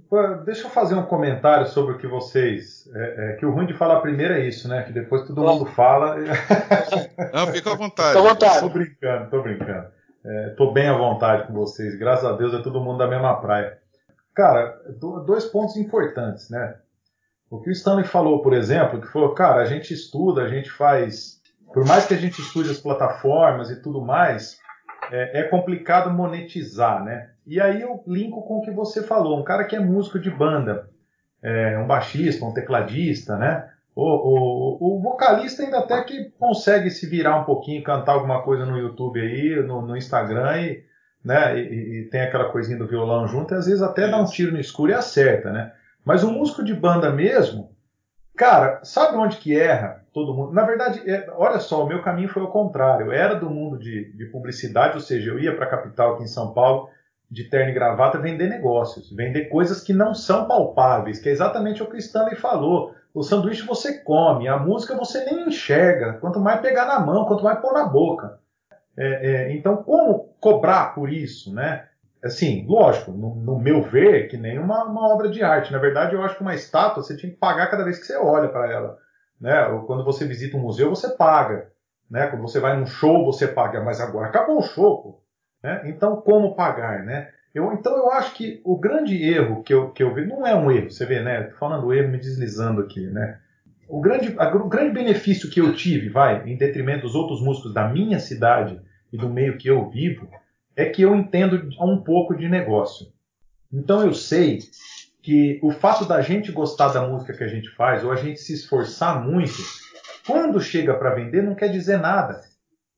Deixa 0.46 0.68
eu 0.68 0.70
fazer 0.70 0.96
um 0.96 1.06
comentário 1.06 1.68
sobre 1.68 1.96
o 1.96 1.98
que 1.98 2.08
vocês. 2.08 2.90
É, 2.96 3.34
é, 3.34 3.34
que 3.34 3.46
o 3.46 3.52
ruim 3.52 3.66
de 3.66 3.74
falar 3.74 4.00
primeiro 4.00 4.34
é 4.34 4.48
isso, 4.48 4.70
né? 4.70 4.84
Que 4.84 4.94
depois 4.94 5.28
todo 5.28 5.42
mundo 5.42 5.66
fala. 5.66 6.16
Não, 7.34 7.48
fica 7.48 7.72
à 7.72 7.76
vontade. 7.76 8.10
Fica 8.10 8.20
à 8.20 8.34
vontade. 8.34 8.60
Tô 8.60 8.70
brincando, 8.70 9.30
tô 9.30 9.42
brincando. 9.42 9.88
Estou 10.50 10.70
é, 10.70 10.74
bem 10.74 10.88
à 10.88 10.98
vontade 10.98 11.48
com 11.48 11.54
vocês. 11.54 11.98
Graças 12.00 12.26
a 12.26 12.34
Deus 12.34 12.54
é 12.54 12.62
todo 12.62 12.82
mundo 12.82 13.00
da 13.00 13.08
mesma 13.08 13.36
praia. 13.42 13.78
Cara, 14.34 14.80
dois 15.26 15.46
pontos 15.46 15.76
importantes, 15.78 16.50
né? 16.50 16.76
O 17.50 17.62
que 17.62 17.70
o 17.70 17.72
Stanley 17.72 18.06
falou, 18.06 18.42
por 18.42 18.54
exemplo, 18.54 19.00
que 19.00 19.08
falou, 19.08 19.34
cara, 19.34 19.62
a 19.62 19.66
gente 19.66 19.94
estuda, 19.94 20.44
a 20.44 20.48
gente 20.48 20.72
faz. 20.72 21.42
Por 21.74 21.86
mais 21.86 22.06
que 22.06 22.14
a 22.14 22.18
gente 22.18 22.42
estude 22.42 22.70
as 22.70 22.80
plataformas 22.80 23.70
e 23.70 23.82
tudo 23.82 24.02
mais, 24.02 24.58
é, 25.12 25.42
é 25.42 25.44
complicado 25.44 26.12
monetizar, 26.12 27.04
né? 27.04 27.30
E 27.46 27.62
aí 27.62 27.82
eu 27.82 28.04
linko 28.08 28.42
com 28.44 28.58
o 28.58 28.62
que 28.62 28.72
você 28.72 29.04
falou. 29.04 29.40
Um 29.40 29.44
cara 29.44 29.64
que 29.64 29.76
é 29.76 29.80
músico 29.80 30.20
de 30.20 30.32
banda, 30.32 30.90
é, 31.42 31.78
um 31.78 31.86
baixista, 31.86 32.46
um 32.46 32.54
tecladista, 32.54 33.38
né? 33.38 33.70
O, 33.96 34.04
o, 34.04 34.98
o, 34.98 35.02
vocalista 35.02 35.64
ainda 35.64 35.80
até 35.80 36.04
que 36.04 36.26
consegue 36.38 36.90
se 36.90 37.08
virar 37.08 37.40
um 37.40 37.46
pouquinho, 37.46 37.82
cantar 37.82 38.14
alguma 38.14 38.42
coisa 38.42 38.66
no 38.66 38.78
YouTube 38.78 39.22
aí, 39.22 39.56
no, 39.64 39.82
no 39.82 39.96
Instagram 39.96 40.62
e, 40.62 40.84
né, 41.24 41.58
e, 41.58 42.02
e, 42.02 42.10
tem 42.10 42.22
aquela 42.22 42.52
coisinha 42.52 42.78
do 42.78 42.88
violão 42.88 43.26
junto, 43.26 43.54
e 43.54 43.58
às 43.58 43.68
vezes 43.68 43.82
até 43.82 44.10
dá 44.10 44.18
um 44.18 44.26
tiro 44.26 44.52
no 44.52 44.60
escuro 44.60 44.92
e 44.92 44.94
acerta, 44.94 45.50
né? 45.50 45.72
Mas 46.04 46.26
o 46.26 46.32
músico 46.32 46.62
de 46.62 46.74
banda 46.74 47.10
mesmo, 47.10 47.72
cara, 48.36 48.82
sabe 48.84 49.18
onde 49.18 49.38
que 49.38 49.58
erra 49.58 50.04
todo 50.14 50.34
mundo? 50.34 50.54
Na 50.54 50.64
verdade, 50.66 51.02
é, 51.10 51.28
olha 51.36 51.60
só, 51.60 51.84
o 51.84 51.88
meu 51.88 52.02
caminho 52.02 52.30
foi 52.30 52.44
o 52.44 52.50
contrário. 52.50 53.08
Eu 53.08 53.12
era 53.12 53.36
do 53.36 53.50
mundo 53.50 53.78
de, 53.78 54.12
de 54.14 54.26
publicidade, 54.26 54.96
ou 54.96 55.02
seja, 55.02 55.32
eu 55.32 55.40
ia 55.40 55.56
para 55.56 55.66
a 55.66 55.70
capital 55.70 56.14
aqui 56.14 56.24
em 56.24 56.28
São 56.28 56.54
Paulo 56.54 56.90
de 57.30 57.46
terno 57.46 57.72
e 57.72 57.74
gravata 57.74 58.20
vender 58.20 58.48
negócios, 58.48 59.12
vender 59.12 59.46
coisas 59.46 59.82
que 59.82 59.94
não 59.94 60.14
são 60.14 60.48
palpáveis, 60.48 61.20
que 61.20 61.28
é 61.28 61.32
exatamente 61.32 61.82
o 61.82 61.88
que 61.88 61.96
o 61.96 62.00
Stanley 62.00 62.36
falou. 62.36 62.94
O 63.14 63.24
sanduíche 63.24 63.66
você 63.66 64.00
come, 64.00 64.48
a 64.48 64.58
música 64.58 64.96
você 64.96 65.24
nem 65.26 65.48
enxerga, 65.48 66.14
quanto 66.20 66.40
mais 66.40 66.62
pegar 66.62 66.86
na 66.86 67.00
mão, 67.00 67.26
quanto 67.26 67.44
mais 67.44 67.60
pôr 67.60 67.74
na 67.74 67.86
boca. 67.86 68.40
É, 68.98 69.32
é, 69.32 69.56
então, 69.56 69.78
como 69.78 70.36
cobrar 70.40 70.94
por 70.94 71.12
isso, 71.12 71.54
né? 71.54 71.88
Assim, 72.26 72.66
lógico, 72.68 73.12
no, 73.12 73.36
no 73.36 73.60
meu 73.60 73.84
ver, 73.84 74.28
que 74.28 74.36
nem 74.36 74.58
uma, 74.58 74.84
uma, 74.86 75.14
obra 75.14 75.30
de 75.30 75.44
arte. 75.44 75.72
Na 75.72 75.78
verdade, 75.78 76.16
eu 76.16 76.24
acho 76.24 76.36
que 76.36 76.42
uma 76.42 76.56
estátua 76.56 77.04
você 77.04 77.16
tinha 77.16 77.32
que 77.32 77.38
pagar 77.38 77.70
cada 77.70 77.84
vez 77.84 78.00
que 78.00 78.06
você 78.06 78.18
olha 78.18 78.50
para 78.50 78.72
ela. 78.72 78.98
Né? 79.40 79.68
Ou 79.68 79.84
quando 79.84 80.04
você 80.04 80.26
visita 80.26 80.58
um 80.58 80.62
museu, 80.62 80.90
você 80.90 81.10
paga. 81.10 81.70
Né? 82.10 82.26
Quando 82.26 82.42
você 82.42 82.60
vai 82.60 82.76
num 82.76 82.88
show, 82.88 83.24
você 83.24 83.48
paga. 83.48 83.80
Mas 83.84 84.02
agora 84.02 84.26
acabou 84.26 84.58
o 84.58 84.64
show. 84.64 85.04
Pô. 85.04 85.22
Né? 85.62 85.84
Então, 85.86 86.16
como 86.16 86.56
pagar? 86.56 87.06
Né? 87.06 87.30
Eu, 87.54 87.72
então 87.74 87.96
eu 87.96 88.12
acho 88.12 88.34
que 88.34 88.60
o 88.66 88.76
grande 88.76 89.24
erro 89.24 89.62
que 89.62 89.72
eu, 89.72 89.92
que 89.92 90.02
eu 90.02 90.12
vi, 90.12 90.26
não 90.26 90.48
é 90.48 90.56
um 90.56 90.72
erro, 90.72 90.90
você 90.90 91.06
vê, 91.06 91.22
né? 91.22 91.52
Falando 91.60 91.94
erro, 91.94 92.10
me 92.10 92.18
deslizando 92.18 92.82
aqui, 92.82 93.00
né? 93.00 93.40
O 93.88 94.02
grande, 94.02 94.36
a, 94.38 94.54
o 94.54 94.68
grande 94.68 94.92
benefício 94.94 95.50
que 95.50 95.62
eu 95.62 95.74
tive, 95.74 96.10
vai, 96.10 96.44
em 96.50 96.58
detrimento 96.58 97.04
dos 97.04 97.16
outros 97.16 97.42
músicos 97.42 97.74
da 97.74 97.88
minha 97.88 98.20
cidade 98.20 98.82
e 99.14 99.18
do 99.18 99.30
meio 99.30 99.58
que 99.58 99.70
eu 99.70 99.88
vivo, 99.90 100.28
é 100.76 100.86
que 100.86 101.02
eu 101.02 101.16
entendo 101.16 101.70
um 101.80 102.02
pouco 102.04 102.36
de 102.36 102.50
negócio. 102.50 103.08
Então 103.72 104.06
eu 104.06 104.14
sei 104.14 104.60
que 105.22 105.60
o 105.64 105.72
fato 105.72 106.06
da 106.06 106.22
gente 106.22 106.52
gostar 106.52 106.90
da 106.90 107.08
música 107.08 107.34
que 107.34 107.44
a 107.44 107.48
gente 107.48 107.70
faz, 107.72 108.04
ou 108.04 108.12
a 108.12 108.16
gente 108.16 108.40
se 108.40 108.54
esforçar 108.54 109.26
muito, 109.26 109.56
quando 110.26 110.62
chega 110.62 110.94
para 110.94 111.16
vender, 111.16 111.42
não 111.44 111.56
quer 111.56 111.70
dizer 111.70 111.98
nada. 111.98 112.42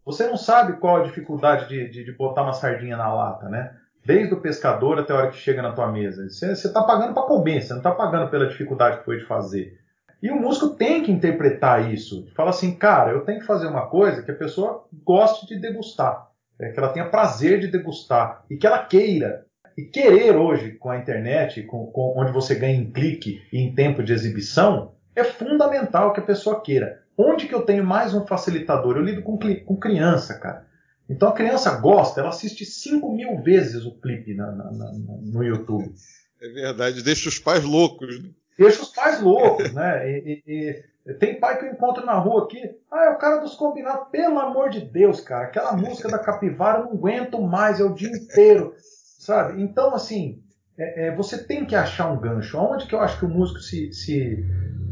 você 0.05 0.27
não 0.27 0.37
sabe 0.37 0.73
qual 0.73 0.97
a 0.97 1.03
dificuldade 1.03 1.67
de, 1.67 1.89
de, 1.89 2.03
de 2.03 2.11
botar 2.11 2.43
uma 2.43 2.53
sardinha 2.53 2.97
na 2.97 3.13
lata, 3.13 3.49
né? 3.49 3.75
Desde 4.05 4.33
o 4.33 4.41
pescador 4.41 4.99
até 4.99 5.11
a 5.13 5.17
hora 5.17 5.31
que 5.31 5.37
chega 5.37 5.61
na 5.61 5.73
tua 5.73 5.91
mesa. 5.91 6.29
Você 6.29 6.51
está 6.51 6.83
pagando 6.83 7.13
para 7.13 7.23
comer, 7.23 7.61
você 7.61 7.71
não 7.71 7.79
está 7.79 7.91
pagando 7.91 8.29
pela 8.29 8.47
dificuldade 8.47 8.99
que 8.99 9.05
foi 9.05 9.17
de 9.17 9.25
fazer. 9.25 9.77
E 10.21 10.31
o 10.31 10.35
músico 10.35 10.69
tem 10.69 11.03
que 11.03 11.11
interpretar 11.11 11.93
isso. 11.93 12.25
Fala 12.35 12.49
assim, 12.49 12.75
cara, 12.75 13.11
eu 13.11 13.25
tenho 13.25 13.39
que 13.39 13.45
fazer 13.45 13.67
uma 13.67 13.87
coisa 13.87 14.23
que 14.23 14.31
a 14.31 14.35
pessoa 14.35 14.85
goste 15.03 15.45
de 15.45 15.59
degustar, 15.59 16.27
é, 16.59 16.69
que 16.69 16.79
ela 16.79 16.89
tenha 16.89 17.09
prazer 17.09 17.59
de 17.59 17.67
degustar 17.67 18.43
e 18.49 18.57
que 18.57 18.65
ela 18.65 18.83
queira. 18.85 19.45
E 19.77 19.83
querer 19.83 20.35
hoje, 20.35 20.71
com 20.71 20.89
a 20.89 20.97
internet, 20.97 21.61
com, 21.63 21.85
com, 21.87 22.15
onde 22.17 22.31
você 22.31 22.55
ganha 22.55 22.75
em 22.75 22.89
clique 22.89 23.41
e 23.53 23.59
em 23.59 23.75
tempo 23.75 24.03
de 24.03 24.11
exibição, 24.11 24.93
é 25.15 25.23
fundamental 25.23 26.13
que 26.13 26.19
a 26.19 26.23
pessoa 26.23 26.61
queira. 26.61 27.03
Onde 27.15 27.47
que 27.47 27.53
eu 27.53 27.61
tenho 27.61 27.83
mais 27.83 28.13
um 28.13 28.25
facilitador? 28.25 28.95
Eu 28.95 29.03
lido 29.03 29.21
com, 29.21 29.37
com 29.37 29.77
criança, 29.77 30.39
cara. 30.39 30.65
Então 31.09 31.29
a 31.29 31.33
criança 31.33 31.71
gosta, 31.79 32.19
ela 32.19 32.29
assiste 32.29 32.65
5 32.65 33.13
mil 33.13 33.41
vezes 33.41 33.85
o 33.85 33.99
clipe 33.99 34.33
na, 34.33 34.51
na, 34.51 34.71
na, 34.71 34.91
no 34.91 35.43
YouTube. 35.43 35.93
É 36.41 36.49
verdade, 36.49 37.03
deixa 37.03 37.29
os 37.29 37.39
pais 37.39 37.63
loucos. 37.63 38.21
Né? 38.21 38.29
Deixa 38.57 38.81
os 38.81 38.89
pais 38.89 39.21
loucos, 39.21 39.71
né? 39.73 40.09
E, 40.09 40.43
e, 40.47 40.83
e, 41.05 41.13
tem 41.15 41.39
pai 41.39 41.59
que 41.59 41.65
eu 41.65 41.71
encontro 41.71 42.05
na 42.05 42.15
rua 42.15 42.43
aqui, 42.43 42.59
ah, 42.91 43.05
é 43.05 43.09
o 43.11 43.17
cara 43.17 43.37
dos 43.37 43.55
combinados. 43.55 44.07
Pelo 44.11 44.39
amor 44.39 44.69
de 44.69 44.81
Deus, 44.81 45.21
cara, 45.21 45.45
aquela 45.45 45.73
música 45.73 46.09
da 46.09 46.19
Capivara 46.19 46.79
eu 46.79 46.85
não 46.85 46.93
aguento 46.93 47.41
mais, 47.41 47.79
é 47.79 47.83
o 47.83 47.93
dia 47.93 48.09
inteiro, 48.09 48.73
sabe? 49.19 49.61
Então, 49.61 49.93
assim, 49.93 50.41
é, 50.77 51.07
é, 51.07 51.15
você 51.15 51.43
tem 51.43 51.65
que 51.65 51.75
achar 51.75 52.11
um 52.11 52.19
gancho. 52.19 52.57
Onde 52.57 52.85
que 52.85 52.93
eu 52.93 52.99
acho 52.99 53.19
que 53.19 53.25
o 53.25 53.29
músico 53.29 53.59
se, 53.59 53.91
se, 53.93 54.45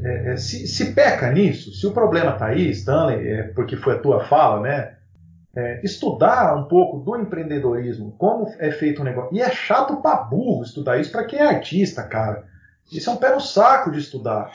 é, 0.03 0.33
é 0.33 0.37
se, 0.37 0.67
se, 0.67 0.93
peca 0.93 1.31
nisso? 1.31 1.71
Se 1.73 1.85
o 1.85 1.91
problema 1.91 2.31
está 2.31 2.47
aí, 2.47 2.69
Stanley, 2.71 3.27
é 3.27 3.43
porque 3.49 3.75
foi 3.75 3.95
a 3.95 3.99
tua 3.99 4.25
fala, 4.25 4.61
né? 4.61 4.95
É, 5.55 5.79
estudar 5.83 6.53
um 6.55 6.65
pouco 6.65 6.99
do 6.99 7.17
empreendedorismo, 7.17 8.13
como 8.17 8.45
é 8.59 8.71
feito 8.71 9.01
o 9.01 9.05
negócio. 9.05 9.35
E 9.35 9.41
é 9.41 9.49
chato 9.49 10.01
pra 10.01 10.17
burro 10.17 10.63
estudar 10.63 10.97
isso 10.99 11.11
para 11.11 11.23
quem 11.23 11.39
é 11.39 11.47
artista, 11.47 12.03
cara. 12.03 12.43
Isso 12.91 13.09
é 13.09 13.13
um 13.13 13.17
pé 13.17 13.33
no 13.33 13.41
saco 13.41 13.91
de 13.91 13.99
estudar, 13.99 14.51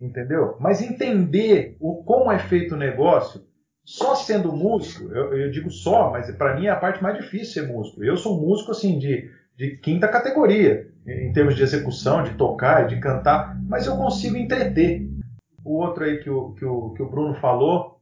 entendeu? 0.00 0.56
Mas 0.60 0.82
entender 0.82 1.76
o, 1.80 2.02
como 2.02 2.30
é 2.30 2.38
feito 2.38 2.74
o 2.74 2.78
negócio, 2.78 3.46
só 3.84 4.14
sendo 4.14 4.52
músico, 4.52 5.08
eu, 5.12 5.36
eu 5.36 5.50
digo 5.50 5.70
só, 5.70 6.10
mas 6.10 6.30
para 6.36 6.56
mim 6.56 6.66
é 6.66 6.70
a 6.70 6.76
parte 6.76 7.02
mais 7.02 7.16
difícil 7.16 7.62
ser 7.62 7.72
músico. 7.72 8.04
Eu 8.04 8.16
sou 8.16 8.40
músico 8.40 8.72
assim 8.72 8.98
de, 8.98 9.30
de 9.56 9.76
quinta 9.78 10.08
categoria, 10.08 10.88
em 11.06 11.32
termos 11.32 11.54
de 11.54 11.62
execução, 11.62 12.22
de 12.22 12.34
tocar 12.34 12.84
e 12.84 12.94
de 12.94 13.00
cantar, 13.00 13.58
mas 13.66 13.86
eu 13.86 13.96
consigo 13.96 14.36
entreter. 14.36 15.08
O 15.64 15.76
outro 15.78 16.04
aí 16.04 16.18
que 16.18 16.28
o, 16.28 16.52
que 16.52 16.64
o, 16.64 16.90
que 16.90 17.02
o 17.02 17.08
Bruno 17.08 17.34
falou, 17.34 17.98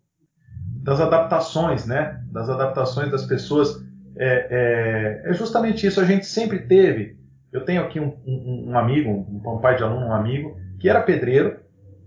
das 0.86 1.00
adaptações, 1.00 1.84
né? 1.84 2.22
Das 2.30 2.48
adaptações 2.48 3.10
das 3.10 3.26
pessoas. 3.26 3.84
É, 4.16 5.22
é, 5.26 5.30
é 5.30 5.32
justamente 5.34 5.86
isso. 5.86 6.00
A 6.00 6.04
gente 6.04 6.26
sempre 6.26 6.60
teve 6.60 7.15
eu 7.56 7.64
tenho 7.64 7.82
aqui 7.82 7.98
um, 7.98 8.16
um, 8.26 8.70
um 8.70 8.78
amigo, 8.78 9.10
um, 9.10 9.54
um, 9.54 9.58
pai 9.58 9.76
de 9.76 9.82
aluno, 9.82 10.06
um 10.06 10.12
amigo, 10.12 10.56
que 10.78 10.88
era 10.88 11.02
pedreiro, 11.02 11.58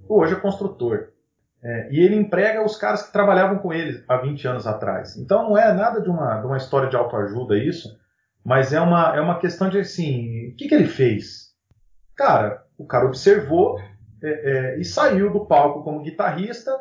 hoje 0.08 0.34
é 0.34 0.40
construtor. 0.40 1.10
É, 1.62 1.90
e 1.92 2.00
ele 2.00 2.16
emprega 2.16 2.64
os 2.64 2.78
caras 2.78 3.04
que 3.04 3.12
trabalhavam 3.12 3.58
com 3.58 3.74
ele 3.74 4.04
há 4.08 4.18
20 4.18 4.48
anos 4.48 4.68
atrás. 4.68 5.18
Então 5.18 5.50
não 5.50 5.58
é 5.58 5.74
nada 5.74 6.02
de 6.02 6.10
uma, 6.10 6.40
de 6.40 6.46
uma 6.46 6.58
história 6.58 6.88
de 6.88 6.96
autoajuda 6.96 7.58
isso, 7.58 7.90
mas 8.46 8.72
é 8.72 8.80
uma, 8.80 9.16
é 9.16 9.20
uma 9.20 9.40
questão 9.40 9.70
de 9.70 9.80
assim, 9.80 10.52
o 10.52 10.56
que, 10.56 10.68
que 10.68 10.76
ele 10.76 10.88
fez? 10.88 11.50
Cara, 12.16 12.64
o 12.78 12.86
cara 12.86 13.08
observou 13.08 13.80
é, 14.24 14.28
é, 14.28 14.80
e 14.80 14.86
saiu 14.86 15.34
do 15.34 15.46
palco 15.46 15.84
como 15.84 16.04
guitarrista, 16.04 16.72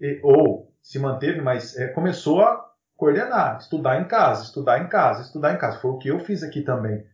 e, 0.00 0.20
ou 0.22 0.72
se 0.82 0.98
manteve, 0.98 1.40
mas 1.40 1.76
é, 1.78 1.88
começou 1.88 2.42
a 2.42 2.62
coordenar, 2.96 3.58
estudar 3.58 4.00
em 4.00 4.04
casa, 4.04 4.44
estudar 4.44 4.78
em 4.78 4.88
casa, 4.88 5.22
estudar 5.22 5.54
em 5.54 5.58
casa. 5.58 5.78
Foi 5.78 5.90
o 5.92 5.98
que 5.98 6.08
eu 6.08 6.20
fiz 6.20 6.42
aqui 6.42 6.60
também. 6.60 7.04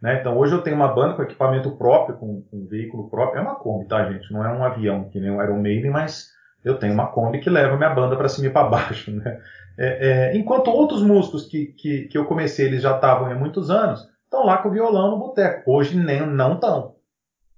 Né? 0.00 0.20
Então 0.20 0.36
hoje 0.36 0.54
eu 0.54 0.62
tenho 0.62 0.76
uma 0.76 0.88
banda 0.88 1.14
com 1.14 1.22
equipamento 1.22 1.70
próprio, 1.72 2.16
com, 2.16 2.42
com, 2.42 2.56
um 2.56 2.66
veículo 2.66 3.10
próprio. 3.10 3.40
É 3.40 3.42
uma 3.42 3.56
Kombi, 3.56 3.86
tá, 3.86 4.10
gente? 4.10 4.32
Não 4.32 4.44
é 4.44 4.52
um 4.52 4.64
avião 4.64 5.08
que 5.10 5.20
nem 5.20 5.30
o 5.30 5.42
Iron 5.42 5.60
Maiden, 5.60 5.90
mas 5.90 6.30
eu 6.64 6.78
tenho 6.78 6.94
uma 6.94 7.08
Kombi 7.08 7.40
que 7.40 7.50
leva 7.50 7.76
minha 7.76 7.94
banda 7.94 8.16
para 8.16 8.28
cima 8.28 8.46
e 8.46 8.50
para 8.50 8.68
baixo. 8.68 9.10
Né? 9.10 9.40
É, 9.76 10.08
é, 10.08 10.36
enquanto 10.36 10.70
outros 10.70 11.02
músicos 11.02 11.46
que, 11.46 11.66
que, 11.66 12.02
que 12.08 12.18
eu 12.18 12.24
comecei, 12.24 12.66
eles 12.66 12.82
já 12.82 12.94
estavam 12.94 13.30
há 13.30 13.34
muitos 13.34 13.70
anos, 13.70 14.08
estão 14.24 14.44
lá 14.44 14.58
com 14.58 14.68
o 14.68 14.72
violão 14.72 15.12
no 15.12 15.18
boteco. 15.18 15.70
Hoje 15.70 15.96
nem, 15.96 16.24
não 16.26 16.54
estão. 16.54 16.96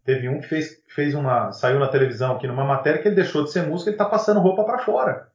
Teve 0.04 0.28
um 0.28 0.40
que 0.40 0.46
fez, 0.46 0.82
fez 0.88 1.14
uma. 1.14 1.52
saiu 1.52 1.78
na 1.78 1.88
televisão 1.88 2.36
aqui 2.36 2.46
numa 2.46 2.64
matéria 2.64 3.00
que 3.00 3.08
ele 3.08 3.14
deixou 3.14 3.44
de 3.44 3.50
ser 3.50 3.66
músico, 3.66 3.90
ele 3.90 3.94
está 3.94 4.06
passando 4.06 4.40
roupa 4.40 4.64
para 4.64 4.78
fora. 4.78 5.28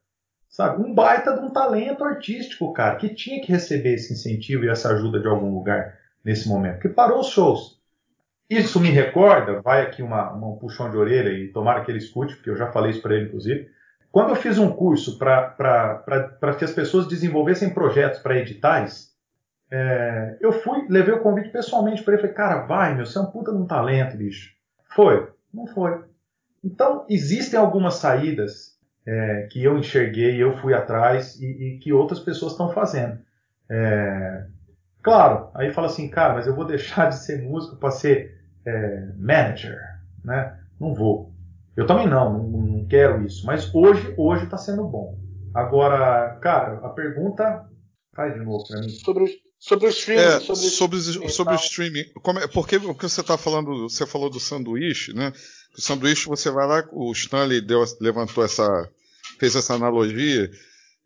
Sabe? 0.49 0.81
Um 0.81 0.93
baita 0.93 1.33
de 1.33 1.39
um 1.39 1.51
talento 1.51 2.03
artístico, 2.03 2.73
cara, 2.73 2.95
que 2.95 3.09
tinha 3.09 3.41
que 3.41 3.51
receber 3.51 3.93
esse 3.93 4.13
incentivo 4.13 4.63
e 4.63 4.69
essa 4.69 4.93
ajuda 4.93 5.19
de 5.19 5.27
algum 5.27 5.53
lugar 5.53 5.93
nesse 6.25 6.49
momento, 6.49 6.75
porque 6.75 6.89
parou 6.89 7.19
os 7.19 7.29
shows. 7.29 7.79
Isso 8.49 8.79
me 8.79 8.89
recorda, 8.89 9.61
vai 9.61 9.83
aqui 9.83 10.01
uma, 10.01 10.31
uma, 10.31 10.47
um 10.47 10.57
puxão 10.57 10.89
de 10.89 10.97
orelha 10.97 11.29
e 11.29 11.51
tomara 11.51 11.83
que 11.83 11.91
ele 11.91 11.99
escute, 11.99 12.35
porque 12.35 12.49
eu 12.49 12.55
já 12.55 12.71
falei 12.71 12.91
isso 12.91 13.01
para 13.01 13.15
ele, 13.15 13.27
inclusive. 13.27 13.69
Quando 14.11 14.29
eu 14.29 14.35
fiz 14.35 14.57
um 14.57 14.71
curso 14.71 15.17
para 15.17 16.55
que 16.57 16.65
as 16.65 16.71
pessoas 16.71 17.07
desenvolvessem 17.07 17.73
projetos 17.73 18.19
para 18.19 18.37
editais, 18.37 19.13
é, 19.69 20.37
eu 20.39 20.53
fui, 20.53 20.85
levei 20.89 21.13
o 21.13 21.21
convite 21.21 21.49
pessoalmente 21.49 22.01
para 22.03 22.13
ele. 22.13 22.21
Falei, 22.21 22.35
cara, 22.35 22.65
vai, 22.65 22.95
meu, 22.95 23.05
você 23.05 23.17
é 23.17 23.21
um 23.21 23.25
puta 23.25 23.51
de 23.51 23.57
um 23.57 23.65
talento, 23.65 24.15
bicho. 24.15 24.53
Foi? 24.95 25.27
Não 25.53 25.67
foi. 25.67 26.03
Então, 26.63 27.05
existem 27.09 27.59
algumas 27.59 27.95
saídas 27.95 28.79
é, 29.05 29.47
que 29.51 29.63
eu 29.63 29.77
enxerguei, 29.77 30.41
eu 30.41 30.55
fui 30.57 30.73
atrás 30.73 31.39
e, 31.41 31.45
e 31.45 31.79
que 31.79 31.91
outras 31.91 32.19
pessoas 32.19 32.53
estão 32.53 32.71
fazendo. 32.71 33.19
É, 33.69 34.45
Claro, 35.05 35.51
aí 35.53 35.71
fala 35.71 35.85
assim, 35.85 36.09
cara, 36.09 36.33
mas 36.33 36.47
eu 36.47 36.55
vou 36.55 36.65
deixar 36.65 37.09
de 37.09 37.23
ser 37.23 37.39
músico 37.43 37.75
para 37.75 37.91
ser 37.91 38.41
é, 38.65 39.05
manager, 39.19 39.77
né? 40.23 40.59
Não 40.79 40.95
vou. 40.95 41.31
Eu 41.77 41.85
também 41.85 42.09
não, 42.09 42.33
não, 42.33 42.49
não 42.49 42.87
quero 42.87 43.23
isso. 43.23 43.45
Mas 43.45 43.69
hoje, 43.71 44.15
hoje 44.17 44.45
está 44.45 44.57
sendo 44.57 44.83
bom. 44.87 45.15
Agora, 45.53 46.39
cara, 46.41 46.79
a 46.83 46.89
pergunta 46.89 47.69
faz 48.15 48.33
de 48.33 48.39
novo 48.39 48.63
para 48.67 48.79
mim. 48.79 48.89
Sobre, 48.89 49.25
sobre 49.59 49.85
o 49.85 49.89
streaming. 49.89 50.23
É, 50.23 50.39
sobre, 50.39 50.69
sobre, 50.69 50.97
streaming, 50.97 51.29
sobre 51.29 51.53
o 51.53 51.57
streaming. 51.57 52.03
Como 52.23 52.39
é, 52.39 52.47
porque 52.47 52.77
o 52.77 52.95
que 52.95 53.07
você 53.07 53.21
está 53.21 53.37
falando, 53.37 53.87
você 53.87 54.07
falou 54.07 54.31
do 54.31 54.39
sanduíche, 54.39 55.13
né? 55.13 55.31
O 55.77 55.81
sanduíche 55.81 56.27
você 56.27 56.49
vai 56.49 56.65
lá, 56.65 56.83
o 56.91 57.11
Stanley 57.11 57.61
deu, 57.61 57.83
levantou 58.01 58.43
essa, 58.43 58.89
fez 59.39 59.55
essa 59.55 59.75
analogia 59.75 60.49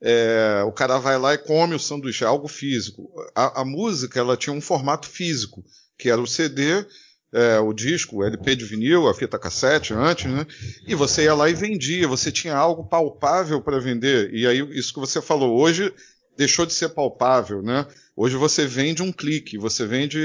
é, 0.02 0.64
o 0.66 0.72
cara 0.72 0.98
vai 0.98 1.18
lá 1.18 1.34
e 1.34 1.38
come 1.38 1.76
o 1.76 1.80
sanduíche, 1.80 2.24
é 2.24 2.28
algo 2.28 2.48
físico. 2.48 3.10
A, 3.36 3.62
a, 3.62 3.66
música 3.66 4.20
ela 4.20 4.38
tinha 4.38 4.54
um 4.54 4.62
formato 4.62 5.08
físico, 5.08 5.64
que 5.98 6.10
era 6.10 6.22
o 6.22 6.28
CD, 6.28 6.86
é, 7.34 7.60
o 7.60 7.74
disco, 7.74 8.18
o 8.18 8.24
LP 8.24 8.56
de 8.56 8.66
vinil, 8.66 9.08
a 9.08 9.14
fita 9.14 9.38
cassete 9.38 9.94
antes, 9.94 10.32
né? 10.32 10.48
E 10.88 10.96
você 10.96 11.24
ia 11.24 11.34
lá 11.34 11.50
e 11.50 11.54
vendia, 11.54 12.08
você 12.08 12.32
tinha 12.32 12.56
algo 12.56 12.86
palpável 12.86 13.62
para 13.62 13.80
vender. 13.80 14.34
E 14.34 14.48
aí, 14.48 14.60
isso 14.72 14.94
que 14.94 15.00
você 15.00 15.22
falou, 15.22 15.60
hoje 15.60 15.94
deixou 16.38 16.66
de 16.66 16.74
ser 16.74 16.90
palpável, 16.90 17.62
né? 17.62 17.86
Hoje 18.16 18.38
você 18.38 18.66
vende 18.66 19.04
um 19.04 19.12
clique, 19.12 19.58
você 19.58 19.86
vende 19.86 20.20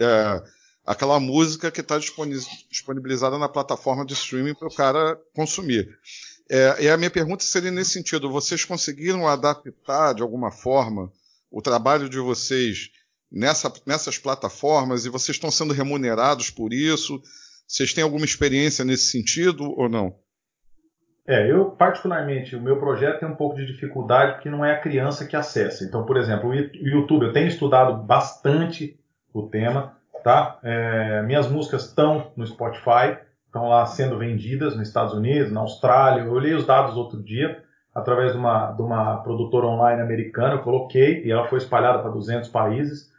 é, 0.00 0.42
aquela 0.84 1.18
música 1.18 1.70
que 1.70 1.80
está 1.80 1.98
disponibilizada 1.98 3.38
na 3.38 3.48
plataforma 3.48 4.04
de 4.04 4.12
streaming 4.12 4.54
para 4.54 4.68
o 4.68 4.74
cara 4.74 5.18
consumir. 5.34 5.88
É, 6.50 6.84
e 6.84 6.88
a 6.88 6.96
minha 6.96 7.10
pergunta 7.10 7.42
seria 7.42 7.70
nesse 7.70 7.90
sentido: 7.90 8.30
vocês 8.30 8.64
conseguiram 8.64 9.26
adaptar 9.26 10.14
de 10.14 10.22
alguma 10.22 10.50
forma 10.50 11.10
o 11.50 11.62
trabalho 11.62 12.08
de 12.08 12.18
vocês 12.18 12.90
nessa, 13.30 13.72
nessas 13.86 14.18
plataformas 14.18 15.04
e 15.04 15.10
vocês 15.10 15.36
estão 15.36 15.50
sendo 15.50 15.72
remunerados 15.72 16.50
por 16.50 16.72
isso? 16.72 17.20
Vocês 17.66 17.92
têm 17.92 18.04
alguma 18.04 18.24
experiência 18.24 18.84
nesse 18.84 19.10
sentido 19.10 19.72
ou 19.76 19.88
não? 19.88 20.14
É, 21.26 21.50
eu 21.50 21.70
particularmente, 21.70 22.54
o 22.54 22.60
meu 22.60 22.78
projeto 22.78 23.20
tem 23.20 23.28
um 23.28 23.34
pouco 23.34 23.56
de 23.56 23.64
dificuldade 23.64 24.34
porque 24.34 24.50
não 24.50 24.62
é 24.62 24.72
a 24.72 24.80
criança 24.80 25.26
que 25.26 25.34
acessa. 25.34 25.82
Então, 25.82 26.04
por 26.04 26.18
exemplo, 26.18 26.50
o 26.50 26.54
YouTube, 26.54 27.24
eu 27.24 27.32
tenho 27.32 27.48
estudado 27.48 28.02
bastante 28.02 29.00
o 29.32 29.48
tema, 29.48 29.96
tá? 30.22 30.58
É, 30.62 31.22
minhas 31.22 31.48
músicas 31.48 31.86
estão 31.86 32.30
no 32.36 32.46
Spotify, 32.46 33.18
estão 33.54 33.68
lá 33.68 33.86
sendo 33.86 34.18
vendidas 34.18 34.76
nos 34.76 34.88
Estados 34.88 35.14
Unidos, 35.14 35.52
na 35.52 35.60
Austrália. 35.60 36.22
Eu 36.22 36.32
olhei 36.32 36.54
os 36.54 36.66
dados 36.66 36.96
outro 36.96 37.22
dia, 37.22 37.62
através 37.94 38.32
de 38.32 38.38
uma, 38.38 38.72
de 38.72 38.82
uma 38.82 39.18
produtora 39.18 39.66
online 39.66 40.02
americana, 40.02 40.54
eu 40.54 40.62
coloquei 40.62 41.24
e 41.24 41.30
ela 41.30 41.46
foi 41.46 41.58
espalhada 41.58 42.00
para 42.00 42.10
200 42.10 42.48
países. 42.48 43.12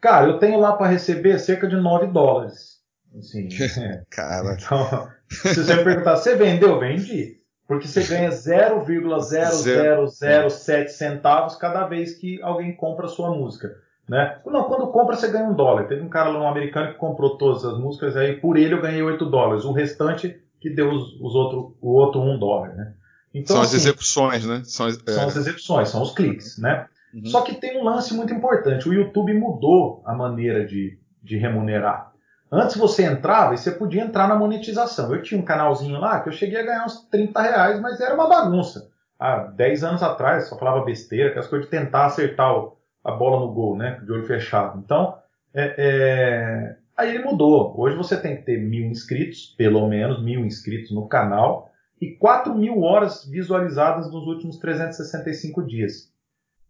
Cara, 0.00 0.28
eu 0.28 0.38
tenho 0.38 0.60
lá 0.60 0.74
para 0.74 0.86
receber 0.86 1.40
cerca 1.40 1.66
de 1.66 1.74
9 1.74 2.06
dólares. 2.06 2.78
Assim, 3.18 3.48
é. 3.82 4.04
Cara. 4.08 4.54
Então, 4.54 5.08
se 5.28 5.56
você 5.56 5.74
me 5.74 5.82
perguntar, 5.82 6.14
você 6.14 6.36
vendeu? 6.36 6.78
Vendi. 6.78 7.40
Porque 7.66 7.88
você 7.88 8.04
ganha 8.04 8.30
0,0007 8.30 10.88
centavos 10.88 11.56
cada 11.56 11.84
vez 11.86 12.14
que 12.14 12.40
alguém 12.42 12.76
compra 12.76 13.06
a 13.06 13.08
sua 13.08 13.30
música. 13.30 13.74
Né? 14.10 14.40
Não, 14.44 14.64
quando 14.64 14.88
compra 14.88 15.14
você 15.14 15.30
ganha 15.30 15.48
um 15.48 15.54
dólar. 15.54 15.86
Teve 15.86 16.02
um 16.02 16.08
cara 16.08 16.30
lá, 16.30 16.40
um 16.40 16.48
americano, 16.48 16.92
que 16.92 16.98
comprou 16.98 17.38
todas 17.38 17.64
as 17.64 17.78
músicas, 17.78 18.16
aí 18.16 18.40
por 18.40 18.56
ele 18.56 18.74
eu 18.74 18.82
ganhei 18.82 19.00
8 19.00 19.24
dólares. 19.24 19.64
O 19.64 19.70
restante 19.70 20.36
que 20.60 20.68
deu 20.68 20.90
os, 20.90 21.14
os 21.20 21.32
outro, 21.36 21.76
o 21.80 21.92
outro 21.92 22.20
um 22.20 22.36
dólar. 22.36 22.74
Né? 22.74 22.92
Então, 23.32 23.54
são 23.54 23.62
assim, 23.62 23.76
as 23.76 23.82
execuções, 23.82 24.44
né? 24.44 24.62
São 24.64 24.86
as, 24.86 24.96
são 24.96 25.22
é. 25.22 25.26
as 25.26 25.36
execuções, 25.36 25.88
são 25.90 26.02
os 26.02 26.12
cliques, 26.12 26.58
né? 26.58 26.88
Uhum. 27.14 27.26
Só 27.26 27.42
que 27.42 27.54
tem 27.54 27.80
um 27.80 27.84
lance 27.84 28.12
muito 28.12 28.34
importante. 28.34 28.88
O 28.88 28.92
YouTube 28.92 29.32
mudou 29.32 30.02
a 30.04 30.12
maneira 30.12 30.66
de, 30.66 30.98
de 31.22 31.36
remunerar. 31.36 32.10
Antes 32.50 32.76
você 32.76 33.04
entrava 33.04 33.54
e 33.54 33.58
você 33.58 33.70
podia 33.70 34.02
entrar 34.02 34.26
na 34.26 34.34
monetização. 34.34 35.14
Eu 35.14 35.22
tinha 35.22 35.40
um 35.40 35.44
canalzinho 35.44 36.00
lá 36.00 36.18
que 36.18 36.28
eu 36.28 36.32
cheguei 36.32 36.58
a 36.58 36.64
ganhar 36.64 36.84
uns 36.84 37.06
30 37.08 37.40
reais, 37.40 37.80
mas 37.80 38.00
era 38.00 38.12
uma 38.12 38.28
bagunça. 38.28 38.90
Há 39.16 39.44
10 39.44 39.84
anos 39.84 40.02
atrás 40.02 40.48
só 40.48 40.58
falava 40.58 40.84
besteira, 40.84 41.28
aquelas 41.28 41.46
coisas 41.46 41.70
de 41.70 41.70
tentar 41.70 42.06
acertar 42.06 42.52
o- 42.56 42.79
a 43.04 43.12
bola 43.12 43.40
no 43.40 43.52
gol, 43.52 43.76
né? 43.76 44.00
De 44.04 44.12
olho 44.12 44.26
fechado. 44.26 44.78
Então, 44.84 45.16
é, 45.54 45.74
é, 45.78 46.76
aí 46.96 47.14
ele 47.14 47.24
mudou. 47.24 47.74
Hoje 47.78 47.96
você 47.96 48.16
tem 48.20 48.36
que 48.36 48.42
ter 48.42 48.58
mil 48.58 48.86
inscritos, 48.86 49.54
pelo 49.56 49.88
menos 49.88 50.22
mil 50.22 50.44
inscritos 50.44 50.90
no 50.90 51.08
canal, 51.08 51.70
e 52.00 52.12
4 52.16 52.54
mil 52.54 52.80
horas 52.82 53.24
visualizadas 53.26 54.10
nos 54.10 54.26
últimos 54.26 54.58
365 54.58 55.62
dias. 55.66 56.10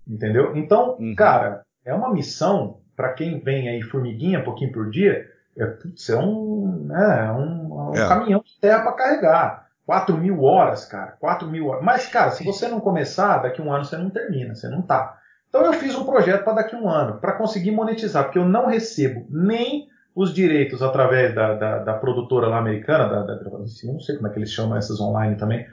Entendeu? 0.06 0.56
Então, 0.56 0.96
Uhum. 0.98 1.14
cara, 1.14 1.62
é 1.84 1.94
uma 1.94 2.12
missão 2.12 2.78
para 2.96 3.12
quem 3.12 3.38
vem 3.38 3.68
aí 3.68 3.82
formiguinha, 3.82 4.42
pouquinho 4.42 4.72
por 4.72 4.90
dia, 4.90 5.26
é, 5.56 5.64
putz, 5.66 6.08
é 6.10 6.16
um, 6.18 6.84
né, 6.86 7.26
é 7.28 7.32
um, 7.32 7.90
um 7.90 7.94
É. 7.94 8.08
caminhão 8.08 8.40
de 8.44 8.58
terra 8.60 8.82
para 8.82 8.92
carregar. 8.92 9.66
4 9.86 10.16
mil 10.16 10.42
horas, 10.44 10.84
cara. 10.84 11.16
4 11.18 11.48
mil 11.48 11.66
horas. 11.68 11.84
Mas, 11.84 12.06
cara, 12.06 12.30
se 12.30 12.44
você 12.44 12.68
não 12.68 12.78
começar, 12.80 13.38
daqui 13.38 13.60
a 13.60 13.64
um 13.64 13.72
ano 13.72 13.84
você 13.84 13.96
não 13.96 14.08
termina, 14.10 14.54
você 14.54 14.68
não 14.68 14.82
tá. 14.82 15.18
Então 15.50 15.66
eu 15.66 15.72
fiz 15.74 15.94
um 15.96 16.04
projeto 16.04 16.44
para 16.44 16.54
daqui 16.54 16.74
a 16.74 16.78
um 16.78 16.88
ano, 16.88 17.18
para 17.18 17.32
conseguir 17.32 17.72
monetizar, 17.72 18.24
porque 18.24 18.38
eu 18.38 18.48
não 18.48 18.66
recebo 18.66 19.26
nem 19.28 19.88
os 20.14 20.32
direitos 20.32 20.80
através 20.80 21.34
da, 21.34 21.54
da, 21.54 21.78
da 21.80 21.94
produtora 21.94 22.46
lá 22.48 22.58
americana, 22.58 23.08
da, 23.08 23.22
da 23.34 23.50
não 23.58 23.66
sei 23.66 24.16
como 24.16 24.28
é 24.28 24.30
que 24.30 24.38
eles 24.38 24.50
chamam 24.50 24.78
essas 24.78 25.00
online 25.00 25.36
também. 25.36 25.66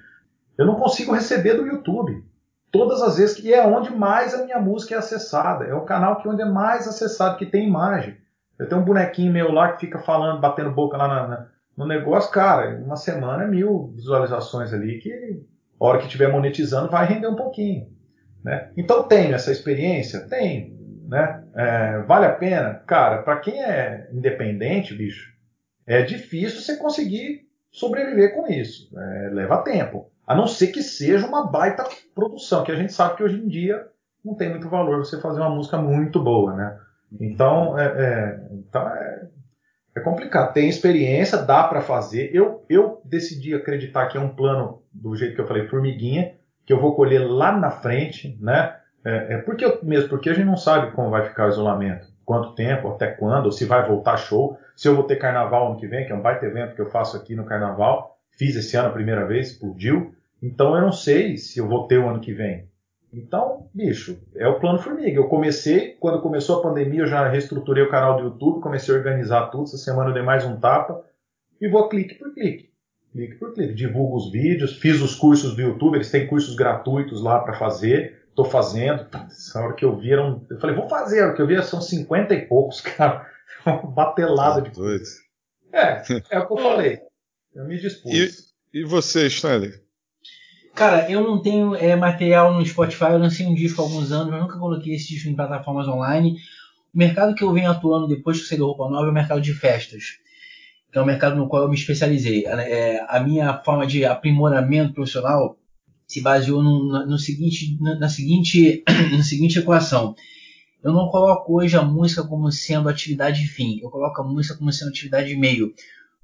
Eu 0.57 0.65
não 0.65 0.75
consigo 0.75 1.13
receber 1.13 1.53
do 1.53 1.65
YouTube. 1.65 2.23
Todas 2.71 3.01
as 3.01 3.17
vezes 3.17 3.35
que 3.35 3.53
é 3.53 3.65
onde 3.65 3.95
mais 3.95 4.33
a 4.33 4.43
minha 4.43 4.59
música 4.59 4.95
é 4.95 4.97
acessada. 4.97 5.65
É 5.65 5.73
o 5.73 5.81
canal 5.85 6.17
que 6.17 6.27
onde 6.27 6.41
é 6.41 6.45
mais 6.45 6.87
acessado, 6.87 7.37
que 7.37 7.45
tem 7.45 7.67
imagem. 7.67 8.17
Eu 8.57 8.67
tenho 8.67 8.81
um 8.81 8.85
bonequinho 8.85 9.31
meu 9.31 9.51
lá 9.51 9.71
que 9.73 9.81
fica 9.85 9.99
falando, 9.99 10.41
batendo 10.41 10.71
boca 10.71 10.97
lá 10.97 11.07
na- 11.07 11.27
na- 11.27 11.47
no 11.77 11.85
negócio, 11.85 12.31
cara, 12.31 12.75
uma 12.83 12.95
semana 12.95 13.43
é 13.43 13.47
mil 13.47 13.91
visualizações 13.95 14.73
ali 14.73 14.97
que 14.97 15.43
a 15.79 15.85
hora 15.85 15.99
que 15.99 16.05
estiver 16.05 16.31
monetizando 16.31 16.89
vai 16.89 17.05
render 17.05 17.27
um 17.27 17.35
pouquinho. 17.35 17.87
Né? 18.47 18.71
Então 18.77 19.03
tenho 19.03 19.35
essa 19.35 19.51
experiência? 19.51 20.21
Tenho. 20.21 20.73
Né? 21.09 21.43
É, 21.53 21.99
vale 22.03 22.27
a 22.27 22.33
pena? 22.33 22.75
Cara, 22.87 23.21
para 23.21 23.41
quem 23.41 23.61
é 23.61 24.07
independente, 24.13 24.95
bicho, 24.95 25.33
é 25.85 26.01
difícil 26.01 26.61
você 26.61 26.77
conseguir 26.77 27.41
sobreviver 27.69 28.33
com 28.33 28.47
isso. 28.47 28.89
É, 28.97 29.29
leva 29.33 29.63
tempo. 29.63 30.09
A 30.25 30.33
não 30.33 30.47
ser 30.47 30.67
que 30.67 30.81
seja 30.81 31.27
uma 31.27 31.45
baita 31.45 31.83
produção, 32.15 32.63
que 32.63 32.71
a 32.71 32.75
gente 32.75 32.93
sabe 32.93 33.17
que 33.17 33.23
hoje 33.23 33.35
em 33.35 33.49
dia 33.49 33.85
não 34.23 34.33
tem 34.33 34.49
muito 34.49 34.69
valor 34.69 34.99
você 34.99 35.19
fazer 35.19 35.41
uma 35.41 35.53
música 35.53 35.77
muito 35.77 36.23
boa, 36.23 36.55
né? 36.55 36.79
Então, 37.19 37.77
é, 37.77 37.85
é, 37.85 38.39
então 38.53 38.87
é, 38.87 39.27
é 39.97 39.99
complicado. 39.99 40.53
Tem 40.53 40.69
experiência, 40.69 41.37
dá 41.37 41.65
para 41.65 41.81
fazer. 41.81 42.33
Eu, 42.33 42.65
eu 42.69 43.01
decidi 43.03 43.53
acreditar 43.53 44.07
que 44.07 44.17
é 44.17 44.21
um 44.21 44.33
plano, 44.33 44.83
do 44.93 45.13
jeito 45.17 45.35
que 45.35 45.41
eu 45.41 45.47
falei, 45.47 45.67
formiguinha, 45.67 46.36
que 46.67 46.73
eu 46.73 46.81
vou 46.81 46.95
colher 46.95 47.19
lá 47.19 47.57
na 47.57 47.71
frente, 47.71 48.37
né? 48.41 48.75
É, 49.03 49.35
é 49.35 49.37
porque 49.37 49.63
eu- 49.63 49.79
mesmo 49.81 50.09
porque 50.09 50.29
a 50.29 50.33
gente 50.33 50.45
não 50.45 50.57
sabe 50.57 50.91
como 50.91 51.09
vai 51.09 51.23
ficar 51.23 51.45
o 51.47 51.49
isolamento, 51.49 52.07
quanto 52.25 52.53
tempo, 52.55 52.89
até 52.89 53.07
quando, 53.07 53.51
se 53.53 53.63
vai 53.63 53.87
voltar 53.87 54.17
show, 54.17 54.59
se 54.75 54.87
eu 54.87 54.93
vou 54.93 55.05
ter 55.05 55.15
carnaval 55.15 55.69
ano 55.69 55.79
que 55.79 55.87
vem, 55.87 56.05
que 56.05 56.11
é 56.11 56.15
um 56.15 56.21
baita 56.21 56.45
evento 56.45 56.75
que 56.75 56.81
eu 56.81 56.89
faço 56.89 57.15
aqui 57.15 57.35
no 57.35 57.45
carnaval, 57.45 58.17
fiz 58.37 58.55
esse 58.57 58.75
ano 58.75 58.89
a 58.89 58.91
primeira 58.91 59.25
vez, 59.25 59.51
explodiu, 59.51 60.13
então 60.43 60.75
eu 60.75 60.81
não 60.81 60.91
sei 60.91 61.37
se 61.37 61.57
eu 61.57 61.67
vou 61.67 61.87
ter 61.87 61.97
o 61.99 62.09
ano 62.09 62.19
que 62.19 62.33
vem. 62.33 62.67
Então, 63.13 63.69
bicho, 63.73 64.19
é 64.35 64.45
o 64.45 64.59
plano 64.59 64.79
formiga. 64.79 65.17
Eu 65.17 65.29
comecei, 65.29 65.93
quando 65.93 66.21
começou 66.21 66.59
a 66.59 66.61
pandemia, 66.61 66.99
eu 66.99 67.07
já 67.07 67.25
reestruturei 67.29 67.83
o 67.83 67.89
canal 67.89 68.17
do 68.17 68.23
YouTube, 68.23 68.59
comecei 68.61 68.93
a 68.93 68.97
organizar 68.97 69.47
tudo. 69.47 69.63
Essa 69.63 69.77
semana 69.77 70.09
eu 70.09 70.13
dei 70.13 70.21
mais 70.21 70.43
um 70.45 70.59
tapa 70.59 71.01
e 71.61 71.69
vou 71.69 71.87
clique 71.87 72.15
por 72.15 72.33
clique. 72.33 72.69
Clique 73.17 73.35
por 73.35 73.51
clique. 73.51 73.73
Divulgo 73.73 74.15
os 74.15 74.31
vídeos, 74.31 74.77
fiz 74.77 75.01
os 75.01 75.15
cursos 75.15 75.55
do 75.55 75.61
YouTube, 75.61 75.95
eles 75.95 76.11
têm 76.11 76.27
cursos 76.27 76.55
gratuitos 76.55 77.19
lá 77.19 77.39
para 77.39 77.55
fazer. 77.55 78.27
Tô 78.35 78.45
fazendo. 78.45 79.05
Tá, 79.05 79.27
Essa 79.27 79.59
hora 79.59 79.73
que 79.73 79.83
eu 79.83 79.97
vi, 79.97 80.13
eram, 80.13 80.45
eu 80.47 80.59
falei, 80.59 80.75
vou 80.75 80.87
fazer. 80.87 81.21
A 81.21 81.25
hora 81.25 81.35
que 81.35 81.41
eu 81.41 81.47
vi, 81.47 81.59
são 81.63 81.81
50 81.81 82.35
e 82.35 82.45
poucos, 82.45 82.79
cara. 82.81 83.27
Uma 83.65 83.87
batelada 83.87 84.61
de 84.61 84.69
Doido. 84.69 85.03
É, 85.73 86.03
é 86.29 86.39
o 86.39 86.45
que 86.45 86.53
eu 86.53 86.57
falei. 86.57 86.99
Eu 87.55 87.65
me 87.65 87.79
dispus. 87.79 88.53
E 88.71 88.83
você, 88.83 89.25
Stanley? 89.25 89.73
Cara, 90.75 91.11
eu 91.11 91.21
não 91.21 91.41
tenho 91.41 91.75
é, 91.75 91.95
material 91.95 92.53
no 92.53 92.63
Spotify, 92.63 93.05
eu 93.05 93.17
lancei 93.17 93.47
um 93.47 93.55
disco 93.55 93.81
há 93.81 93.85
alguns 93.85 94.11
anos, 94.11 94.29
mas 94.29 94.39
nunca 94.39 94.59
coloquei 94.59 94.93
esse 94.93 95.07
disco 95.07 95.27
em 95.27 95.35
plataformas 95.35 95.87
online. 95.87 96.37
O 96.93 96.97
mercado 96.97 97.33
que 97.33 97.43
eu 97.43 97.51
venho 97.51 97.71
atuando 97.71 98.07
depois 98.07 98.37
que 98.37 98.43
eu 98.43 98.47
saí 98.47 98.57
do 98.59 98.67
Roupa 98.67 98.87
Nova 98.87 99.07
é 99.07 99.09
o 99.09 99.13
mercado 99.13 99.41
de 99.41 99.55
festas, 99.55 100.19
que 100.91 100.97
é 100.97 101.01
um 101.01 101.05
mercado 101.05 101.35
no 101.35 101.47
qual 101.47 101.63
eu 101.63 101.69
me 101.69 101.75
especializei. 101.75 102.45
É, 102.45 103.05
a 103.07 103.19
minha 103.19 103.61
forma 103.63 103.85
de 103.85 104.05
aprimoramento 104.05 104.93
profissional 104.93 105.57
se 106.07 106.21
baseou 106.21 106.63
no, 106.63 107.05
no 107.05 107.17
seguinte, 107.17 107.77
na, 107.81 107.95
na 107.99 108.09
seguinte, 108.09 108.83
na 109.15 109.23
seguinte 109.23 109.59
equação. 109.59 110.15
Eu 110.83 110.93
não 110.93 111.07
coloco 111.09 111.59
hoje 111.59 111.75
a 111.75 111.81
música 111.81 112.23
como 112.23 112.51
sendo 112.51 112.87
atividade 112.87 113.45
fim, 113.47 113.79
eu 113.81 113.89
coloco 113.89 114.21
a 114.21 114.23
música 114.25 114.57
como 114.57 114.71
sendo 114.71 114.89
atividade 114.89 115.35
meio 115.35 115.73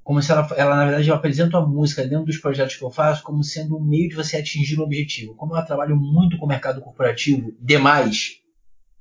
como 0.03 0.21
se 0.21 0.31
ela, 0.31 0.47
ela, 0.57 0.75
na 0.75 0.85
verdade, 0.85 1.07
eu 1.07 1.15
apresento 1.15 1.55
a 1.55 1.65
música 1.65 2.05
dentro 2.05 2.25
dos 2.25 2.37
projetos 2.37 2.75
que 2.75 2.83
eu 2.83 2.91
faço 2.91 3.23
como 3.23 3.43
sendo 3.43 3.77
um 3.77 3.83
meio 3.83 4.09
de 4.09 4.15
você 4.15 4.37
atingir 4.37 4.77
um 4.77 4.83
objetivo. 4.83 5.33
Como 5.35 5.55
eu 5.55 5.65
trabalho 5.65 5.95
muito 5.95 6.37
com 6.37 6.45
o 6.45 6.49
mercado 6.49 6.81
corporativo, 6.81 7.55
demais, 7.59 8.41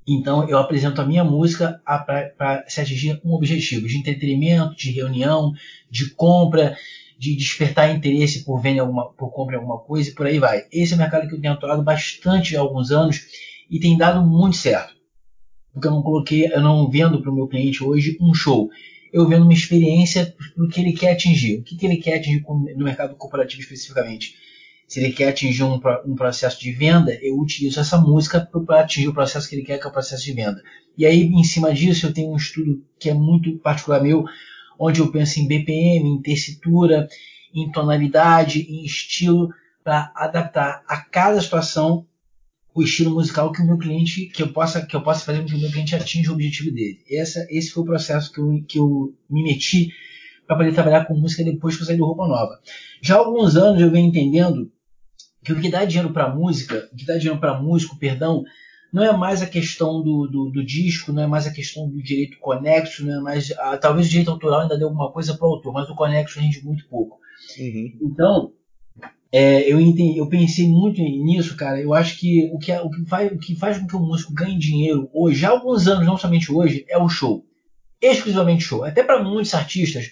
então 0.07 0.49
eu 0.49 0.59
apresento 0.59 1.01
a 1.01 1.07
minha 1.07 1.25
música 1.25 1.81
para 1.85 2.65
se 2.69 2.81
atingir 2.81 3.21
um 3.25 3.33
objetivo 3.33 3.87
de 3.87 3.97
entretenimento, 3.97 4.77
de 4.77 4.91
reunião, 4.91 5.53
de 5.91 6.11
compra, 6.11 6.77
de 7.19 7.37
despertar 7.37 7.95
interesse 7.95 8.45
por 8.45 8.61
venda 8.61 8.83
alguma, 8.83 9.13
por 9.13 9.31
compra 9.31 9.55
em 9.55 9.59
alguma 9.59 9.79
coisa 9.79 10.11
e 10.11 10.15
por 10.15 10.27
aí 10.27 10.39
vai. 10.39 10.65
Esse 10.73 10.93
é 10.93 10.97
o 10.97 10.99
mercado 10.99 11.29
que 11.29 11.35
eu 11.35 11.41
tenho 11.41 11.55
atuado 11.55 11.83
bastante 11.83 12.57
há 12.57 12.61
alguns 12.61 12.91
anos 12.91 13.21
e 13.71 13.79
tem 13.79 13.97
dado 13.97 14.27
muito 14.27 14.57
certo. 14.57 14.95
Porque 15.73 15.87
eu 15.87 15.93
não 15.93 16.03
coloquei, 16.03 16.47
eu 16.53 16.61
não 16.61 16.91
vendo 16.91 17.23
para 17.23 17.31
o 17.31 17.35
meu 17.35 17.47
cliente 17.47 17.83
hoje 17.83 18.19
um 18.21 18.35
show 18.35 18.69
eu 19.13 19.29
vendo 19.29 19.43
uma 19.43 19.53
experiência 19.53 20.35
para 20.57 20.65
o 20.65 20.69
que 20.69 20.81
ele 20.81 20.95
quer 20.95 21.13
atingir. 21.13 21.59
O 21.59 21.63
que, 21.63 21.77
que 21.77 21.85
ele 21.85 21.99
quer 21.99 22.17
atingir 22.17 22.43
no 22.49 22.85
mercado 22.85 23.15
corporativo 23.15 23.61
especificamente? 23.61 24.35
Se 24.93 25.01
ele 25.01 25.11
quer 25.11 25.29
atingir 25.29 25.63
um, 25.63 25.81
um 26.05 26.15
processo 26.15 26.61
de 26.61 26.71
venda, 26.71 27.19
eu 27.23 27.39
utilizo 27.39 27.81
essa 27.81 27.97
música 27.97 28.47
para 28.67 28.81
atingir 28.81 29.09
o 29.09 29.15
processo 29.15 29.49
que 29.49 29.55
ele 29.55 29.63
quer, 29.63 29.79
que 29.79 29.87
é 29.87 29.89
o 29.89 29.91
processo 29.93 30.23
de 30.23 30.35
venda. 30.35 30.63
E 30.99 31.07
aí, 31.07 31.23
em 31.23 31.45
cima 31.45 31.73
disso, 31.73 32.05
eu 32.05 32.13
tenho 32.13 32.31
um 32.31 32.37
estudo 32.37 32.85
que 32.99 33.09
é 33.09 33.15
muito 33.15 33.57
particular 33.61 34.03
meu, 34.03 34.23
onde 34.79 35.01
eu 35.01 35.11
penso 35.11 35.41
em 35.41 35.49
BPM, 35.49 36.07
em 36.07 36.21
tessitura, 36.21 37.09
em 37.55 37.73
tonalidade, 37.73 38.67
em 38.69 38.85
estilo, 38.85 39.49
para 39.83 40.13
adaptar 40.15 40.83
a 40.87 40.99
cada 40.99 41.41
situação 41.41 42.07
o 42.75 42.83
estilo 42.83 43.13
musical 43.13 43.51
que 43.51 43.63
o 43.63 43.67
meu 43.67 43.79
cliente 43.79 44.27
que 44.27 44.43
eu 44.43 44.53
possa 44.53 44.85
que 44.85 44.95
eu 44.95 45.03
possa 45.03 45.25
fazer 45.25 45.41
com 45.41 45.47
que 45.47 45.55
o 45.55 45.59
meu 45.59 45.71
cliente 45.71 45.95
atinja 45.95 46.31
o 46.31 46.35
objetivo 46.35 46.71
dele. 46.71 46.99
Essa, 47.11 47.47
esse 47.49 47.71
foi 47.71 47.83
o 47.83 47.87
processo 47.87 48.31
que 48.31 48.41
eu, 48.41 48.65
que 48.69 48.79
eu 48.79 49.15
me 49.31 49.43
meti 49.43 49.89
para 50.47 50.59
poder 50.59 50.75
trabalhar 50.75 51.07
com 51.07 51.17
música 51.17 51.43
depois 51.43 51.77
que 51.77 51.83
eu 51.83 51.87
saí 51.87 51.97
do 51.97 52.05
Roupa 52.05 52.29
Nova. 52.29 52.61
Já 53.01 53.15
há 53.15 53.19
alguns 53.21 53.57
anos 53.57 53.81
eu 53.81 53.91
venho 53.91 54.09
entendendo 54.09 54.71
que 55.43 55.53
o 55.53 55.61
que 55.61 55.71
dá 55.71 55.85
dinheiro 55.85 56.13
para 56.13 56.35
música, 56.35 56.89
o 56.93 56.97
que 56.97 57.07
dá 57.07 57.17
dinheiro 57.17 57.41
para 57.41 57.61
músico, 57.61 57.99
perdão, 57.99 58.45
não 58.93 59.03
é 59.03 59.17
mais 59.17 59.43
a 59.43 59.47
questão 59.47 60.03
do, 60.03 60.27
do, 60.27 60.51
do, 60.51 60.65
disco, 60.65 61.13
não 61.13 61.23
é 61.23 61.27
mais 61.27 61.47
a 61.47 61.53
questão 61.53 61.89
do 61.89 62.03
direito 62.03 62.39
conexo, 62.39 63.05
não 63.05 63.19
é 63.19 63.21
mais 63.21 63.51
a, 63.53 63.79
talvez 63.79 64.07
o 64.07 64.11
direito 64.11 64.31
autoral 64.31 64.61
ainda 64.61 64.77
dê 64.77 64.85
alguma 64.85 65.11
coisa 65.11 65.35
para 65.35 65.47
o 65.47 65.53
autor, 65.53 65.73
mas 65.73 65.89
o 65.89 65.95
conexo 65.95 66.39
rende 66.39 66.63
muito 66.65 66.87
pouco. 66.89 67.19
Uhum. 67.59 67.99
Então 68.03 68.53
é, 69.33 69.73
eu, 69.73 69.81
entendi, 69.81 70.19
eu 70.19 70.29
pensei 70.29 70.69
muito 70.69 71.01
nisso, 71.01 71.57
cara. 71.57 71.81
Eu 71.81 71.95
acho 71.95 72.19
que 72.19 72.51
o 72.53 72.59
que, 72.59 72.71
o, 72.71 72.91
que 72.91 73.07
faz, 73.07 73.33
o 73.33 73.39
que 73.39 73.57
faz 73.57 73.79
com 73.79 73.87
que 73.87 73.97
o 73.97 74.01
músico 74.01 74.35
ganhe 74.35 74.59
dinheiro 74.59 75.09
hoje, 75.15 75.47
há 75.47 75.49
alguns 75.49 75.89
anos, 75.89 76.07
não 76.07 76.19
somente 76.19 76.53
hoje, 76.53 76.85
é 76.87 76.99
o 76.99 77.09
show. 77.09 77.43
Exclusivamente 77.99 78.65
show. 78.65 78.85
Até 78.85 79.03
para 79.03 79.25
muitos 79.25 79.55
artistas. 79.55 80.11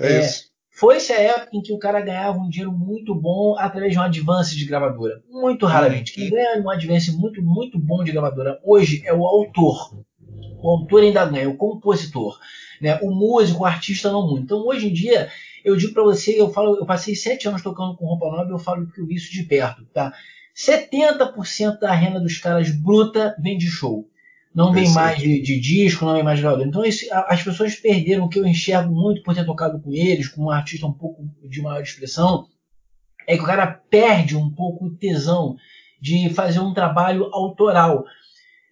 É, 0.00 0.20
é 0.20 0.28
Foi-se 0.82 1.12
a 1.12 1.20
época 1.20 1.50
em 1.56 1.62
que 1.62 1.72
o 1.72 1.78
cara 1.78 2.00
ganhava 2.00 2.36
um 2.38 2.48
dinheiro 2.48 2.72
muito 2.72 3.14
bom 3.14 3.54
através 3.56 3.92
de 3.92 4.00
um 4.00 4.02
advance 4.02 4.56
de 4.56 4.64
gravadora. 4.64 5.22
Muito 5.30 5.64
raramente. 5.64 6.12
Quem 6.12 6.28
ganha 6.28 6.60
um 6.60 6.68
advance 6.68 7.16
muito, 7.16 7.40
muito 7.40 7.78
bom 7.78 8.02
de 8.02 8.10
gravadora 8.10 8.58
hoje 8.64 9.00
é 9.06 9.14
o 9.14 9.24
autor. 9.24 9.96
O 10.60 10.68
autor 10.68 11.04
ainda 11.04 11.24
ganha, 11.24 11.48
o 11.48 11.56
compositor. 11.56 12.36
Né? 12.80 12.98
O 13.00 13.12
músico, 13.12 13.62
o 13.62 13.64
artista 13.64 14.10
não 14.10 14.26
muito. 14.26 14.42
Então 14.42 14.66
hoje 14.66 14.88
em 14.88 14.92
dia 14.92 15.28
eu 15.64 15.76
digo 15.76 15.94
para 15.94 16.02
você, 16.02 16.32
eu 16.32 16.50
falo, 16.50 16.76
eu 16.76 16.84
passei 16.84 17.14
sete 17.14 17.46
anos 17.46 17.62
tocando 17.62 17.96
com 17.96 18.04
roupa 18.04 18.26
nova, 18.26 18.50
eu 18.50 18.58
falo 18.58 18.84
que 18.90 19.00
eu 19.00 19.06
vi 19.06 19.14
isso 19.14 19.30
de 19.30 19.44
perto, 19.44 19.84
tá? 19.94 20.12
70% 20.52 21.78
da 21.78 21.92
renda 21.92 22.18
dos 22.18 22.38
caras 22.38 22.68
bruta 22.72 23.36
vem 23.38 23.56
de 23.56 23.68
show. 23.68 24.10
Não 24.54 24.72
vem 24.72 24.84
Esse 24.84 24.94
mais 24.94 25.18
de, 25.18 25.40
de, 25.40 25.58
disco, 25.58 26.04
não 26.04 26.12
vem 26.14 26.22
mais 26.22 26.36
de 26.38 26.42
gravador. 26.42 26.66
Então 26.66 26.84
isso, 26.84 27.06
as 27.10 27.42
pessoas 27.42 27.74
perderam 27.74 28.24
o 28.24 28.28
que 28.28 28.38
eu 28.38 28.46
enxergo 28.46 28.92
muito 28.94 29.22
por 29.22 29.34
ter 29.34 29.46
tocado 29.46 29.80
com 29.80 29.92
eles, 29.92 30.28
com 30.28 30.44
um 30.44 30.50
artista 30.50 30.86
um 30.86 30.92
pouco 30.92 31.24
de 31.48 31.62
maior 31.62 31.82
expressão, 31.82 32.46
é 33.26 33.36
que 33.36 33.42
o 33.42 33.46
cara 33.46 33.66
perde 33.66 34.36
um 34.36 34.50
pouco 34.50 34.86
o 34.86 34.94
tesão 34.94 35.56
de 36.00 36.28
fazer 36.30 36.60
um 36.60 36.74
trabalho 36.74 37.30
autoral. 37.32 38.04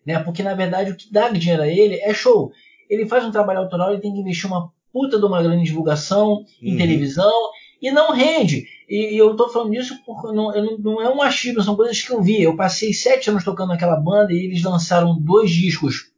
Né? 0.05 0.18
Porque 0.18 0.43
na 0.43 0.55
verdade 0.55 0.91
o 0.91 0.97
que 0.97 1.11
dá 1.11 1.28
dinheiro 1.31 1.62
a 1.62 1.68
ele 1.68 1.97
é 1.97 2.12
show. 2.12 2.53
Ele 2.89 3.07
faz 3.07 3.24
um 3.24 3.31
trabalho 3.31 3.61
autoral, 3.61 3.93
ele 3.93 4.03
tem 4.03 4.12
que 4.12 4.20
investir 4.20 4.47
uma 4.47 4.70
puta 4.93 5.18
de 5.18 5.24
uma 5.24 5.43
grande 5.43 5.64
divulgação 5.64 6.45
em 6.61 6.72
Uhum. 6.72 6.78
televisão 6.78 7.33
e 7.81 7.91
não 7.91 8.12
rende. 8.12 8.66
E, 8.91 9.14
e 9.14 9.18
eu 9.18 9.36
tô 9.36 9.49
falando 9.49 9.72
isso 9.72 10.03
porque 10.05 10.34
não, 10.34 10.51
não, 10.51 10.78
não 10.78 11.01
é 11.01 11.09
um 11.09 11.22
achismo, 11.22 11.62
são 11.62 11.76
coisas 11.76 12.03
que 12.03 12.11
eu 12.11 12.20
vi. 12.20 12.43
Eu 12.43 12.57
passei 12.57 12.93
sete 12.93 13.30
anos 13.30 13.45
tocando 13.45 13.68
naquela 13.68 13.95
banda 13.95 14.32
e 14.32 14.47
eles 14.47 14.64
lançaram 14.64 15.16
dois 15.16 15.53
discos, 15.53 16.11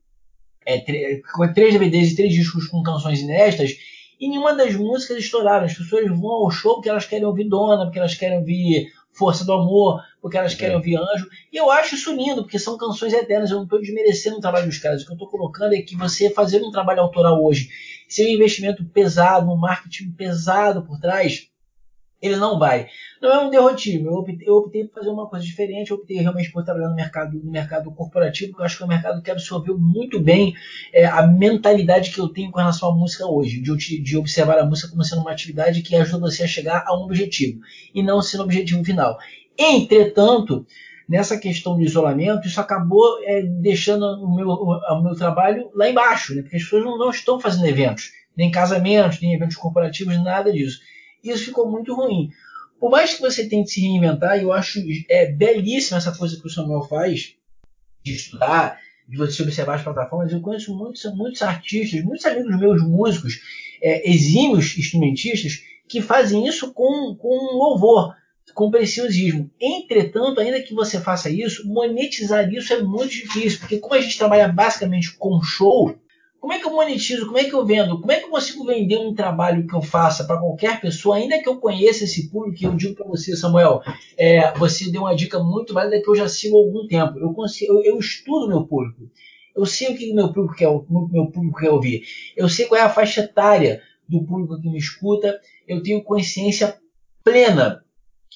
é, 0.65 0.79
três 0.79 1.75
DVDs 1.75 2.13
e 2.13 2.17
três 2.17 2.33
discos 2.33 2.67
com 2.69 2.83
canções 2.83 3.21
inéditas. 3.21 3.77
E 4.19 4.27
nenhuma 4.27 4.55
das 4.55 4.75
músicas 4.75 5.19
estouraram. 5.19 5.67
As 5.67 5.75
pessoas 5.75 6.09
vão 6.09 6.31
ao 6.31 6.51
show 6.51 6.77
porque 6.77 6.89
elas 6.89 7.05
querem 7.05 7.27
ouvir 7.27 7.45
Dona, 7.45 7.85
porque 7.85 7.99
elas 7.99 8.15
querem 8.15 8.39
ouvir 8.39 8.91
Força 9.13 9.45
do 9.45 9.53
Amor, 9.53 10.01
porque 10.23 10.39
elas 10.39 10.55
querem 10.55 10.75
ouvir 10.77 10.97
Anjo. 10.97 11.29
E 11.53 11.57
eu 11.59 11.71
acho 11.71 11.95
isso 11.95 12.15
lindo, 12.17 12.43
porque 12.43 12.59
são 12.59 12.79
canções 12.79 13.13
eternas. 13.13 13.51
Eu 13.51 13.57
não 13.59 13.65
estou 13.65 13.81
desmerecendo 13.81 14.39
o 14.39 14.41
trabalho 14.41 14.65
dos 14.65 14.79
caras. 14.79 15.03
O 15.03 15.05
que 15.05 15.11
eu 15.11 15.17
estou 15.17 15.29
colocando 15.29 15.75
é 15.75 15.83
que 15.83 15.95
você 15.95 16.31
fazer 16.31 16.63
um 16.63 16.71
trabalho 16.71 17.03
autoral 17.03 17.45
hoje, 17.45 17.69
sem 18.09 18.29
um 18.29 18.35
investimento 18.37 18.83
pesado, 18.83 19.51
um 19.51 19.57
marketing 19.57 20.13
pesado 20.13 20.83
por 20.83 20.99
trás, 20.99 21.52
ele 22.23 22.37
não 22.37 22.57
vai. 22.57 22.87
Não 23.21 23.31
é 23.31 23.45
um 23.45 23.51
derrotismo. 23.51 24.07
Eu 24.07 24.15
optei, 24.15 24.49
eu 24.49 24.55
optei 24.55 24.85
por 24.85 24.95
fazer 25.01 25.11
uma 25.11 25.29
coisa 25.29 25.45
diferente. 25.45 25.91
Eu 25.91 25.97
optei 25.97 26.19
realmente 26.19 26.53
por 26.53 26.65
trabalhar 26.65 26.89
no 26.89 26.95
mercado, 26.95 27.37
no 27.43 27.51
mercado 27.51 27.91
corporativo, 27.91 28.53
porque 28.53 28.63
eu 28.63 28.67
acho 28.67 28.77
que 28.77 28.83
é 28.85 28.87
um 28.87 28.89
mercado 28.89 29.21
que 29.21 29.31
absorveu 29.31 29.77
muito 29.77 30.21
bem 30.21 30.55
é, 30.93 31.05
a 31.05 31.27
mentalidade 31.27 32.13
que 32.13 32.21
eu 32.21 32.29
tenho 32.29 32.53
com 32.53 32.61
relação 32.61 32.91
à 32.91 32.95
música 32.95 33.27
hoje, 33.27 33.61
de, 33.61 34.01
de 34.01 34.17
observar 34.17 34.59
a 34.61 34.65
música 34.65 34.89
como 34.89 35.03
sendo 35.03 35.23
uma 35.23 35.33
atividade 35.33 35.83
que 35.83 35.97
ajuda 35.97 36.31
você 36.31 36.45
a 36.45 36.47
chegar 36.47 36.85
a 36.87 36.97
um 36.97 37.03
objetivo 37.03 37.59
e 37.93 38.03
não 38.03 38.23
sendo 38.23 38.41
o 38.41 38.45
objetivo 38.45 38.85
final. 38.85 39.19
Entretanto, 39.59 40.65
nessa 41.09 41.37
questão 41.37 41.77
do 41.77 41.83
isolamento, 41.83 42.47
isso 42.47 42.61
acabou 42.61 43.19
é, 43.25 43.43
deixando 43.43 44.07
o 44.23 44.33
meu, 44.33 44.49
o 44.49 45.03
meu 45.03 45.17
trabalho 45.17 45.71
lá 45.75 45.91
embaixo, 45.91 46.37
né? 46.37 46.43
porque 46.43 46.57
as 46.57 46.63
pessoas 46.63 46.85
não, 46.85 46.97
não 46.97 47.11
estão 47.11 47.41
fazendo 47.41 47.67
eventos, 47.67 48.13
nem 48.37 48.51
casamentos, 48.51 49.21
nem 49.21 49.35
eventos 49.35 49.57
corporativos, 49.57 50.23
nada 50.23 50.53
disso. 50.53 50.81
Isso 51.23 51.45
ficou 51.45 51.71
muito 51.71 51.95
ruim. 51.95 52.31
Por 52.81 52.91
mais 52.91 53.15
que 53.15 53.21
você 53.21 53.49
tente 53.49 53.71
se 53.71 53.81
reinventar, 53.81 54.39
eu 54.39 54.53
acho 54.53 54.81
é, 55.09 55.31
belíssima 55.31 55.99
essa 55.99 56.17
coisa 56.17 56.37
que 56.41 56.47
o 56.47 56.51
Samuel 56.51 56.83
faz, 56.83 57.37
de 58.03 58.13
estudar, 58.13 58.81
de 59.09 59.17
você 59.17 59.43
observar 59.43 59.77
as 59.77 59.83
plataformas. 59.83 60.33
Eu 60.33 60.41
conheço 60.41 60.77
muitos, 60.77 61.05
muitos 61.15 61.43
artistas, 61.43 62.03
muitos 62.03 62.27
amigos 62.27 62.59
meus 62.59 62.83
músicos, 62.83 63.41
é, 63.81 64.11
exímios 64.11 64.77
instrumentistas, 64.77 65.63
que 65.89 66.01
fazem 66.01 66.47
isso 66.47 66.73
com, 66.73 67.15
com 67.15 67.57
louvor, 67.57 68.17
com 68.55 68.71
preciosismo. 68.71 69.51
Entretanto, 69.61 70.41
ainda 70.41 70.61
que 70.61 70.75
você 70.75 71.01
faça 71.01 71.31
isso, 71.31 71.67
monetizar 71.69 72.53
isso 72.53 72.73
é 72.73 72.83
muito 72.83 73.11
difícil, 73.11 73.61
porque 73.61 73.79
como 73.79 73.95
a 73.95 74.01
gente 74.01 74.19
trabalha 74.19 74.49
basicamente 74.49 75.15
com 75.15 75.41
show, 75.43 75.97
como 76.43 76.53
é 76.53 76.59
que 76.59 76.67
eu 76.67 76.73
monetizo? 76.73 77.27
Como 77.27 77.39
é 77.39 77.45
que 77.45 77.55
eu 77.55 77.65
vendo? 77.65 78.01
Como 78.01 78.11
é 78.11 78.19
que 78.19 78.25
eu 78.25 78.31
consigo 78.31 78.67
vender 78.67 78.97
um 78.97 79.15
trabalho 79.15 79.65
que 79.65 79.77
eu 79.77 79.81
faça 79.81 80.25
para 80.25 80.41
qualquer 80.41 80.81
pessoa, 80.81 81.15
ainda 81.15 81.41
que 81.41 81.49
eu 81.49 81.59
conheça 81.59 82.03
esse 82.03 82.29
público? 82.29 82.65
Eu 82.65 82.75
digo 82.75 82.97
para 82.97 83.07
você, 83.07 83.37
Samuel, 83.37 83.81
é, 84.19 84.53
você 84.59 84.91
deu 84.91 85.03
uma 85.03 85.15
dica 85.15 85.39
muito 85.39 85.73
válida 85.73 86.03
que 86.03 86.11
eu 86.11 86.17
já 86.17 86.29
sigo 86.29 86.57
há 86.57 86.65
algum 86.65 86.89
tempo. 86.89 87.17
Eu, 87.21 87.33
consigo, 87.33 87.75
eu, 87.75 87.85
eu 87.85 87.99
estudo 88.01 88.49
meu 88.49 88.67
público. 88.67 89.09
Eu 89.55 89.65
sei 89.65 89.93
o 89.93 89.97
que 89.97 90.13
meu 90.13 90.33
público 90.33 90.57
quer, 90.57 90.67
meu 90.67 91.31
público 91.31 91.61
quer 91.61 91.71
ouvir. 91.71 92.03
Eu 92.37 92.49
sei 92.49 92.67
qual 92.67 92.81
é 92.81 92.83
a 92.83 92.91
faixa 92.91 93.21
etária 93.21 93.81
do 94.09 94.25
público 94.25 94.61
que 94.61 94.69
me 94.69 94.79
escuta. 94.79 95.41
Eu 95.69 95.81
tenho 95.81 96.03
consciência 96.03 96.77
plena 97.23 97.85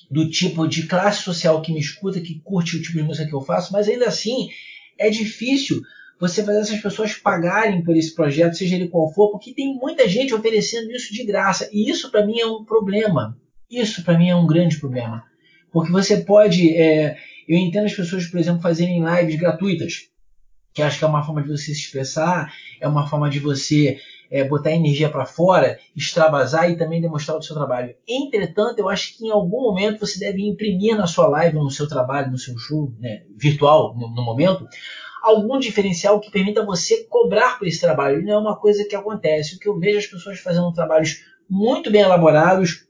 do 0.08 0.30
tipo 0.30 0.68
de 0.68 0.86
classe 0.86 1.24
social 1.24 1.60
que 1.60 1.72
me 1.72 1.80
escuta, 1.80 2.20
que 2.20 2.38
curte 2.38 2.76
o 2.76 2.82
tipo 2.82 2.98
de 2.98 3.02
música 3.02 3.26
que 3.28 3.34
eu 3.34 3.40
faço, 3.40 3.72
mas 3.72 3.88
ainda 3.88 4.06
assim 4.06 4.48
é 4.96 5.10
difícil 5.10 5.82
você 6.18 6.42
fazer 6.42 6.60
essas 6.60 6.80
pessoas 6.80 7.14
pagarem 7.14 7.82
por 7.82 7.96
esse 7.96 8.14
projeto, 8.14 8.56
seja 8.56 8.76
ele 8.76 8.88
qual 8.88 9.12
for, 9.12 9.30
porque 9.30 9.52
tem 9.52 9.74
muita 9.74 10.08
gente 10.08 10.34
oferecendo 10.34 10.90
isso 10.90 11.12
de 11.12 11.24
graça. 11.24 11.68
E 11.72 11.90
isso 11.90 12.10
para 12.10 12.24
mim 12.24 12.40
é 12.40 12.46
um 12.46 12.64
problema. 12.64 13.36
Isso 13.70 14.02
para 14.02 14.16
mim 14.16 14.30
é 14.30 14.36
um 14.36 14.46
grande 14.46 14.78
problema. 14.78 15.24
Porque 15.70 15.92
você 15.92 16.18
pode. 16.18 16.74
É, 16.74 17.16
eu 17.46 17.58
entendo 17.58 17.84
as 17.84 17.94
pessoas, 17.94 18.26
por 18.26 18.40
exemplo, 18.40 18.62
fazerem 18.62 19.04
lives 19.04 19.38
gratuitas, 19.38 20.08
que 20.72 20.82
acho 20.82 20.98
que 20.98 21.04
é 21.04 21.08
uma 21.08 21.22
forma 21.22 21.42
de 21.42 21.48
você 21.48 21.66
se 21.66 21.80
expressar, 21.80 22.52
é 22.80 22.88
uma 22.88 23.06
forma 23.06 23.28
de 23.28 23.38
você 23.38 23.98
é, 24.30 24.44
botar 24.44 24.72
energia 24.72 25.08
para 25.08 25.26
fora, 25.26 25.78
extravasar 25.94 26.70
e 26.70 26.76
também 26.76 27.00
demonstrar 27.00 27.36
o 27.36 27.42
seu 27.42 27.54
trabalho. 27.54 27.94
Entretanto, 28.08 28.78
eu 28.78 28.88
acho 28.88 29.16
que 29.16 29.26
em 29.26 29.30
algum 29.30 29.62
momento 29.62 30.00
você 30.00 30.18
deve 30.18 30.42
imprimir 30.42 30.96
na 30.96 31.06
sua 31.06 31.28
live, 31.28 31.56
no 31.56 31.70
seu 31.70 31.86
trabalho, 31.88 32.30
no 32.30 32.38
seu 32.38 32.56
show 32.58 32.92
né, 32.98 33.22
virtual, 33.36 33.94
no, 33.96 34.08
no 34.14 34.24
momento, 34.24 34.66
algum 35.26 35.58
diferencial 35.58 36.20
que 36.20 36.30
permita 36.30 36.64
você 36.64 37.04
cobrar 37.04 37.58
por 37.58 37.66
esse 37.66 37.80
trabalho. 37.80 38.22
Não 38.22 38.32
é 38.32 38.38
uma 38.38 38.56
coisa 38.56 38.84
que 38.84 38.94
acontece. 38.94 39.56
O 39.56 39.58
que 39.58 39.68
eu 39.68 39.78
vejo 39.78 39.98
as 39.98 40.06
pessoas 40.06 40.38
fazendo 40.38 40.72
trabalhos 40.72 41.24
muito 41.50 41.90
bem 41.90 42.02
elaborados, 42.02 42.86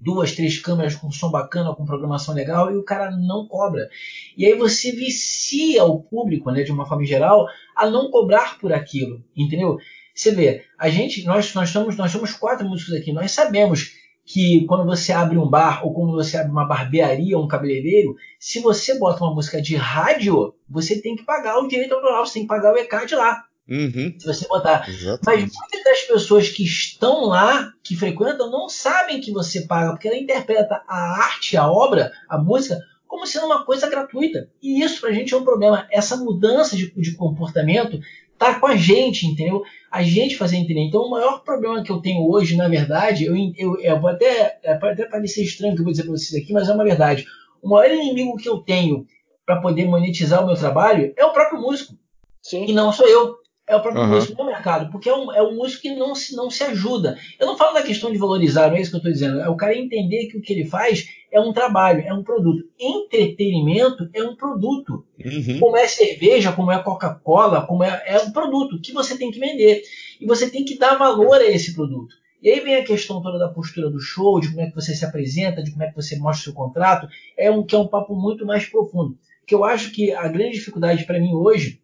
duas, 0.00 0.32
três 0.32 0.58
câmeras 0.60 0.94
com 0.94 1.10
som 1.10 1.30
bacana, 1.30 1.74
com 1.74 1.84
programação 1.84 2.34
legal, 2.34 2.72
e 2.72 2.76
o 2.76 2.84
cara 2.84 3.10
não 3.10 3.48
cobra. 3.48 3.88
E 4.36 4.46
aí 4.46 4.54
você 4.54 4.92
vicia 4.92 5.84
o 5.84 6.02
público, 6.02 6.50
né, 6.50 6.62
de 6.62 6.70
uma 6.70 6.86
forma 6.86 7.04
geral, 7.04 7.46
a 7.74 7.90
não 7.90 8.10
cobrar 8.10 8.58
por 8.58 8.72
aquilo, 8.72 9.24
entendeu? 9.36 9.76
Você 10.14 10.30
vê, 10.30 10.64
a 10.78 10.88
gente, 10.88 11.24
nós, 11.24 11.52
nós, 11.52 11.70
somos, 11.70 11.96
nós 11.96 12.10
somos 12.10 12.32
quatro 12.32 12.66
músicos 12.66 12.94
aqui, 12.94 13.12
nós 13.12 13.32
sabemos 13.32 13.95
que 14.26 14.66
quando 14.66 14.84
você 14.84 15.12
abre 15.12 15.38
um 15.38 15.48
bar 15.48 15.86
ou 15.86 15.94
quando 15.94 16.12
você 16.12 16.36
abre 16.36 16.50
uma 16.50 16.66
barbearia 16.66 17.38
ou 17.38 17.44
um 17.44 17.48
cabeleireiro, 17.48 18.16
se 18.40 18.58
você 18.58 18.98
bota 18.98 19.22
uma 19.22 19.32
música 19.32 19.62
de 19.62 19.76
rádio, 19.76 20.52
você 20.68 21.00
tem 21.00 21.14
que 21.14 21.22
pagar 21.22 21.58
o 21.58 21.68
direito 21.68 21.94
autoral, 21.94 22.26
você 22.26 22.34
tem 22.34 22.42
que 22.42 22.48
pagar 22.48 22.74
o 22.74 22.76
ECAD 22.76 23.14
lá. 23.14 23.44
Uhum. 23.68 24.14
Se 24.18 24.26
você 24.26 24.46
botar. 24.48 24.88
Exatamente. 24.88 25.24
Mas 25.24 25.52
muitas 25.54 25.84
das 25.84 26.00
pessoas 26.02 26.48
que 26.48 26.64
estão 26.64 27.26
lá, 27.26 27.72
que 27.84 27.96
frequentam, 27.96 28.50
não 28.50 28.68
sabem 28.68 29.20
que 29.20 29.30
você 29.30 29.62
paga, 29.62 29.90
porque 29.90 30.08
ela 30.08 30.16
interpreta 30.16 30.82
a 30.88 31.22
arte, 31.22 31.56
a 31.56 31.70
obra, 31.70 32.12
a 32.28 32.36
música, 32.36 32.78
como 33.06 33.26
sendo 33.26 33.46
uma 33.46 33.64
coisa 33.64 33.88
gratuita. 33.88 34.48
E 34.60 34.82
isso 34.82 35.00
pra 35.00 35.12
gente 35.12 35.34
é 35.34 35.36
um 35.36 35.44
problema. 35.44 35.86
Essa 35.90 36.16
mudança 36.16 36.76
de, 36.76 36.92
de 37.00 37.14
comportamento 37.14 38.00
tá 38.38 38.58
com 38.60 38.66
a 38.66 38.76
gente, 38.76 39.26
entendeu? 39.26 39.62
A 39.90 40.02
gente 40.02 40.36
fazer 40.36 40.56
entender. 40.56 40.80
Então, 40.80 41.02
o 41.02 41.10
maior 41.10 41.42
problema 41.42 41.82
que 41.82 41.90
eu 41.90 42.00
tenho 42.00 42.28
hoje, 42.28 42.56
na 42.56 42.68
verdade, 42.68 43.24
eu, 43.24 43.34
eu, 43.56 43.80
eu 43.80 44.00
vou 44.00 44.10
até, 44.10 44.58
é, 44.62 44.74
pode 44.74 45.00
até 45.00 45.10
parecer 45.10 45.42
estranho 45.42 45.72
o 45.72 45.74
que 45.76 45.80
eu 45.80 45.84
vou 45.84 45.92
dizer 45.92 46.04
para 46.04 46.12
vocês 46.12 46.42
aqui, 46.42 46.52
mas 46.52 46.68
é 46.68 46.72
uma 46.72 46.84
verdade. 46.84 47.24
O 47.62 47.68
maior 47.70 47.90
inimigo 47.92 48.36
que 48.36 48.48
eu 48.48 48.58
tenho 48.58 49.06
para 49.44 49.60
poder 49.60 49.86
monetizar 49.86 50.42
o 50.42 50.46
meu 50.46 50.56
trabalho 50.56 51.12
é 51.16 51.24
o 51.24 51.32
próprio 51.32 51.60
músico. 51.60 51.94
Sim. 52.42 52.66
E 52.68 52.72
não 52.72 52.92
sou 52.92 53.06
eu. 53.08 53.36
É 53.68 53.74
o 53.74 53.80
próprio 53.82 54.04
Uhum. 54.04 54.10
músico 54.10 54.40
no 54.40 54.46
mercado, 54.48 54.92
porque 54.92 55.08
é 55.08 55.14
um, 55.16 55.32
é 55.32 55.42
um 55.42 55.56
músico 55.56 55.82
que 55.82 55.96
não 55.96 56.14
se, 56.14 56.36
não 56.36 56.48
se 56.48 56.62
ajuda. 56.62 57.18
Eu 57.36 57.48
não 57.48 57.56
falo 57.56 57.74
da 57.74 57.82
questão 57.82 58.12
de 58.12 58.18
valorizar, 58.18 58.68
não 58.68 58.76
é 58.76 58.80
isso 58.80 58.90
que 58.90 58.96
eu 58.96 58.98
estou 58.98 59.12
dizendo. 59.12 59.40
É 59.40 59.48
o 59.48 59.56
cara 59.56 59.76
entender 59.76 60.26
que 60.26 60.36
o 60.38 60.40
que 60.40 60.52
ele 60.52 60.64
faz 60.64 61.04
é 61.30 61.40
um 61.40 61.52
trabalho, 61.52 62.02
é 62.06 62.12
um 62.12 62.22
produto. 62.22 62.68
Entretenimento 62.78 64.08
é 64.14 64.22
um 64.22 64.36
produto 64.36 65.04
Uhum. 65.24 65.58
como 65.58 65.76
é 65.76 65.88
cerveja, 65.88 66.52
como 66.52 66.70
é 66.70 66.80
Coca-Cola, 66.82 67.66
como 67.66 67.82
é, 67.82 68.02
é 68.06 68.18
um 68.20 68.30
produto 68.30 68.80
que 68.80 68.92
você 68.92 69.18
tem 69.18 69.30
que 69.30 69.40
vender. 69.40 69.82
E 70.20 70.26
você 70.26 70.48
tem 70.48 70.64
que 70.64 70.78
dar 70.78 70.96
valor 70.96 71.36
a 71.36 71.44
esse 71.44 71.74
produto. 71.74 72.14
E 72.42 72.50
aí 72.50 72.60
vem 72.60 72.76
a 72.76 72.84
questão 72.84 73.20
toda 73.20 73.38
da 73.38 73.48
postura 73.48 73.90
do 73.90 73.98
show, 73.98 74.38
de 74.38 74.48
como 74.48 74.60
é 74.60 74.68
que 74.68 74.74
você 74.74 74.94
se 74.94 75.04
apresenta, 75.04 75.62
de 75.62 75.70
como 75.70 75.82
é 75.82 75.88
que 75.88 75.96
você 75.96 76.16
mostra 76.16 76.40
o 76.42 76.44
seu 76.44 76.52
contrato, 76.52 77.08
é 77.36 77.50
um, 77.50 77.64
que 77.64 77.74
é 77.74 77.78
um 77.78 77.88
papo 77.88 78.14
muito 78.14 78.46
mais 78.46 78.66
profundo. 78.66 79.18
Que 79.46 79.54
eu 79.54 79.64
acho 79.64 79.90
que 79.90 80.12
a 80.12 80.28
grande 80.28 80.52
dificuldade 80.52 81.04
para 81.04 81.18
mim 81.18 81.32
hoje, 81.34 81.80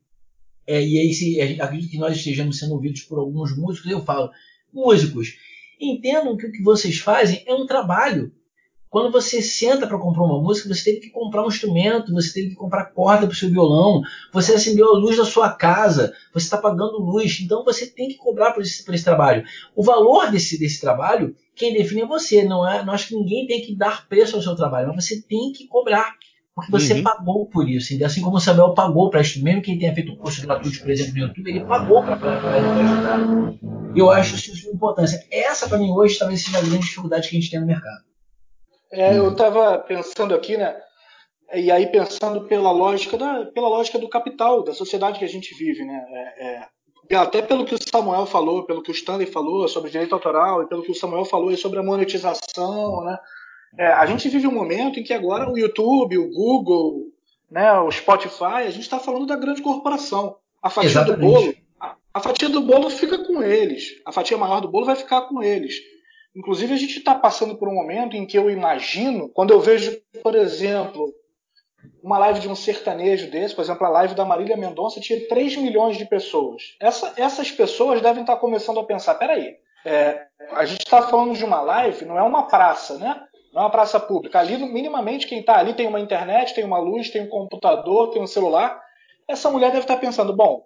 é, 0.66 0.80
e 0.80 0.98
aí 0.98 1.12
se, 1.12 1.40
acredito 1.60 1.90
que 1.90 1.98
nós 1.98 2.16
estejamos 2.16 2.58
sendo 2.58 2.74
ouvidos 2.74 3.02
por 3.02 3.18
alguns 3.18 3.56
músicos, 3.56 3.90
eu 3.90 4.04
falo, 4.04 4.30
músicos, 4.72 5.36
entendam 5.80 6.36
que 6.36 6.46
o 6.46 6.52
que 6.52 6.62
vocês 6.62 6.98
fazem 6.98 7.42
é 7.46 7.54
um 7.54 7.66
trabalho. 7.66 8.32
Quando 8.92 9.10
você 9.10 9.40
senta 9.40 9.86
para 9.86 9.98
comprar 9.98 10.22
uma 10.22 10.38
música, 10.38 10.68
você 10.68 10.84
teve 10.84 11.00
que 11.00 11.08
comprar 11.08 11.42
um 11.42 11.48
instrumento, 11.48 12.12
você 12.12 12.30
teve 12.30 12.50
que 12.50 12.54
comprar 12.54 12.92
corda 12.92 13.26
para 13.26 13.32
o 13.32 13.34
seu 13.34 13.48
violão, 13.48 14.02
você 14.30 14.52
acendeu 14.52 14.86
a 14.86 14.98
luz 14.98 15.16
da 15.16 15.24
sua 15.24 15.48
casa, 15.48 16.12
você 16.30 16.44
está 16.44 16.58
pagando 16.58 16.98
luz, 16.98 17.40
então 17.40 17.64
você 17.64 17.86
tem 17.86 18.08
que 18.08 18.16
cobrar 18.16 18.52
por 18.52 18.62
esse, 18.62 18.84
por 18.84 18.94
esse 18.94 19.02
trabalho. 19.02 19.44
O 19.74 19.82
valor 19.82 20.30
desse, 20.30 20.58
desse 20.58 20.78
trabalho, 20.78 21.34
quem 21.56 21.72
define 21.72 22.02
é 22.02 22.06
você, 22.06 22.44
não 22.44 22.68
é? 22.68 22.84
Acho 22.86 23.08
que 23.08 23.14
ninguém 23.16 23.46
tem 23.46 23.62
que 23.62 23.74
dar 23.74 24.06
preço 24.06 24.36
ao 24.36 24.42
seu 24.42 24.54
trabalho, 24.54 24.92
mas 24.94 25.06
você 25.06 25.22
tem 25.22 25.52
que 25.52 25.66
cobrar. 25.68 26.14
Porque 26.54 26.70
você 26.70 26.92
Uhum. 26.92 27.02
pagou 27.02 27.46
por 27.46 27.66
isso. 27.66 27.94
Assim 28.04 28.20
como 28.20 28.36
o 28.36 28.40
Samuel 28.40 28.74
pagou 28.74 29.08
para 29.08 29.22
isso, 29.22 29.42
mesmo 29.42 29.62
quem 29.62 29.78
tenha 29.78 29.94
feito 29.94 30.12
um 30.12 30.16
curso 30.16 30.42
gratuito, 30.42 30.80
por 30.82 30.90
exemplo, 30.90 31.14
no 31.14 31.18
YouTube, 31.20 31.48
ele 31.50 31.64
pagou 31.64 32.02
para 32.02 32.14
ajudar. 32.14 33.18
E 33.94 33.98
eu 33.98 34.10
acho 34.10 34.34
isso 34.34 34.54
de 34.54 34.68
importância. 34.68 35.24
Essa, 35.30 35.66
para 35.66 35.78
mim, 35.78 35.90
hoje, 35.92 36.18
talvez 36.18 36.44
seja 36.44 36.58
a 36.58 36.60
grande 36.60 36.80
dificuldade 36.80 37.26
que 37.30 37.34
a 37.38 37.40
gente 37.40 37.50
tem 37.50 37.58
no 37.58 37.66
mercado. 37.66 38.11
É, 38.92 39.16
eu 39.16 39.32
estava 39.32 39.78
pensando 39.78 40.34
aqui, 40.34 40.56
né? 40.56 40.78
E 41.54 41.70
aí 41.70 41.86
pensando 41.86 42.42
pela 42.42 42.70
lógica 42.70 43.16
da, 43.16 43.46
pela 43.46 43.68
lógica 43.68 43.98
do 43.98 44.08
capital, 44.08 44.62
da 44.62 44.72
sociedade 44.72 45.18
que 45.18 45.24
a 45.24 45.28
gente 45.28 45.54
vive, 45.54 45.84
né? 45.84 46.04
É, 46.10 46.46
é, 46.46 47.16
até 47.16 47.42
pelo 47.42 47.64
que 47.64 47.74
o 47.74 47.78
Samuel 47.78 48.26
falou, 48.26 48.64
pelo 48.64 48.82
que 48.82 48.90
o 48.90 48.94
Stanley 48.94 49.26
falou 49.26 49.66
sobre 49.68 49.90
direito 49.90 50.14
autoral 50.14 50.62
e 50.62 50.68
pelo 50.68 50.82
que 50.82 50.92
o 50.92 50.94
Samuel 50.94 51.24
falou 51.24 51.54
sobre 51.56 51.78
a 51.78 51.82
monetização, 51.82 53.02
né? 53.04 53.18
É, 53.78 53.86
a 53.86 54.04
gente 54.04 54.28
vive 54.28 54.46
um 54.46 54.52
momento 54.52 55.00
em 55.00 55.02
que 55.02 55.14
agora 55.14 55.50
o 55.50 55.58
YouTube, 55.58 56.18
o 56.18 56.30
Google, 56.30 57.06
né, 57.50 57.72
o 57.80 57.90
Spotify, 57.90 58.64
a 58.66 58.70
gente 58.70 58.82
está 58.82 58.98
falando 58.98 59.26
da 59.26 59.36
grande 59.36 59.62
corporação. 59.62 60.36
A 60.62 60.68
fatia 60.68 60.90
Exatamente. 60.90 61.20
do 61.20 61.26
bolo, 61.26 61.54
a, 61.80 61.96
a, 62.14 62.20
fatia 62.20 62.48
do 62.48 62.60
bolo 62.60 62.90
fica 62.90 63.18
com 63.24 63.42
eles. 63.42 64.00
A 64.06 64.12
fatia 64.12 64.36
maior 64.36 64.60
do 64.60 64.68
bolo 64.68 64.86
vai 64.86 64.96
ficar 64.96 65.22
com 65.22 65.42
eles. 65.42 65.80
Inclusive, 66.34 66.72
a 66.72 66.78
gente 66.78 66.98
está 66.98 67.14
passando 67.14 67.56
por 67.56 67.68
um 67.68 67.74
momento 67.74 68.16
em 68.16 68.26
que 68.26 68.38
eu 68.38 68.50
imagino, 68.50 69.28
quando 69.28 69.52
eu 69.52 69.60
vejo, 69.60 70.00
por 70.22 70.34
exemplo, 70.34 71.12
uma 72.02 72.18
live 72.18 72.40
de 72.40 72.48
um 72.48 72.54
sertanejo 72.54 73.30
desse, 73.30 73.54
por 73.54 73.62
exemplo, 73.62 73.86
a 73.86 73.90
live 73.90 74.14
da 74.14 74.24
Marília 74.24 74.56
Mendonça 74.56 75.00
tinha 75.00 75.28
3 75.28 75.56
milhões 75.56 75.96
de 75.96 76.06
pessoas. 76.06 76.74
Essa, 76.80 77.12
essas 77.16 77.50
pessoas 77.50 78.00
devem 78.00 78.22
estar 78.22 78.36
começando 78.36 78.80
a 78.80 78.84
pensar, 78.84 79.14
peraí, 79.16 79.56
é, 79.84 80.26
a 80.52 80.64
gente 80.64 80.80
está 80.80 81.02
falando 81.02 81.36
de 81.36 81.44
uma 81.44 81.60
live, 81.60 82.04
não 82.04 82.18
é 82.18 82.22
uma 82.22 82.46
praça, 82.46 82.98
né? 82.98 83.22
Não 83.52 83.62
é 83.62 83.64
uma 83.64 83.70
praça 83.70 84.00
pública. 84.00 84.38
Ali, 84.38 84.56
minimamente, 84.56 85.26
quem 85.26 85.40
está 85.40 85.58
ali 85.58 85.74
tem 85.74 85.86
uma 85.86 86.00
internet, 86.00 86.54
tem 86.54 86.64
uma 86.64 86.78
luz, 86.78 87.10
tem 87.10 87.22
um 87.22 87.28
computador, 87.28 88.10
tem 88.10 88.22
um 88.22 88.26
celular. 88.26 88.80
Essa 89.28 89.50
mulher 89.50 89.68
deve 89.68 89.84
estar 89.84 89.98
pensando, 89.98 90.32
bom, 90.32 90.64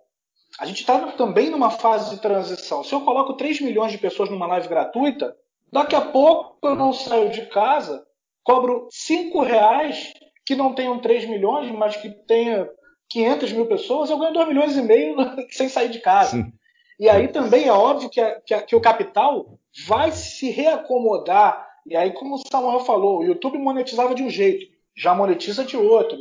a 0.60 0.64
gente 0.64 0.80
está 0.80 0.98
também 1.12 1.50
numa 1.50 1.70
fase 1.70 2.14
de 2.14 2.22
transição. 2.22 2.84
Se 2.84 2.94
eu 2.94 3.00
coloco 3.00 3.34
3 3.34 3.60
milhões 3.60 3.90
de 3.90 3.98
pessoas 3.98 4.30
numa 4.30 4.46
live 4.46 4.68
gratuita, 4.68 5.34
daqui 5.72 5.94
a 5.94 6.00
pouco 6.00 6.58
eu 6.66 6.74
não 6.74 6.92
saio 6.92 7.30
de 7.30 7.46
casa, 7.46 8.04
cobro 8.42 8.88
5 8.90 9.42
reais 9.42 10.12
que 10.44 10.54
não 10.54 10.74
tenham 10.74 10.98
3 10.98 11.28
milhões, 11.28 11.70
mas 11.72 11.96
que 11.96 12.10
tenha 12.10 12.68
500 13.08 13.52
mil 13.52 13.66
pessoas, 13.66 14.10
eu 14.10 14.18
ganho 14.18 14.32
2 14.32 14.48
milhões 14.48 14.76
e 14.76 14.82
meio 14.82 15.16
sem 15.50 15.68
sair 15.68 15.88
de 15.88 16.00
casa. 16.00 16.30
Sim. 16.30 16.52
E 16.98 17.08
aí 17.08 17.28
também 17.28 17.66
é 17.66 17.72
óbvio 17.72 18.08
que, 18.08 18.20
a, 18.20 18.40
que, 18.40 18.54
a, 18.54 18.62
que, 18.62 18.74
o 18.74 18.80
capital 18.80 19.58
vai 19.86 20.12
se 20.12 20.50
reacomodar. 20.50 21.66
E 21.86 21.94
aí, 21.94 22.12
como 22.12 22.34
o 22.34 22.38
Samuel 22.38 22.80
falou, 22.80 23.18
o 23.18 23.24
YouTube 23.24 23.58
monetizava 23.58 24.14
de 24.14 24.22
um 24.22 24.30
jeito, 24.30 24.66
já 24.96 25.14
monetiza 25.14 25.64
de 25.64 25.76
outro. 25.76 26.16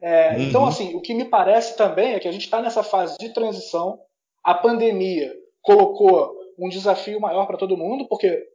É, 0.00 0.30
uhum. 0.30 0.42
Então, 0.42 0.66
assim, 0.66 0.94
o 0.94 1.00
que 1.00 1.14
me 1.14 1.24
parece 1.24 1.76
também 1.76 2.14
é 2.14 2.20
que 2.20 2.28
a 2.28 2.32
gente 2.32 2.44
está 2.44 2.62
nessa 2.62 2.82
fase 2.82 3.18
de 3.18 3.34
transição. 3.34 3.98
A 4.42 4.54
pandemia 4.54 5.32
colocou 5.60 6.32
um 6.58 6.68
desafio 6.68 7.20
maior 7.20 7.46
para 7.46 7.58
todo 7.58 7.76
mundo, 7.76 8.06
porque, 8.08 8.46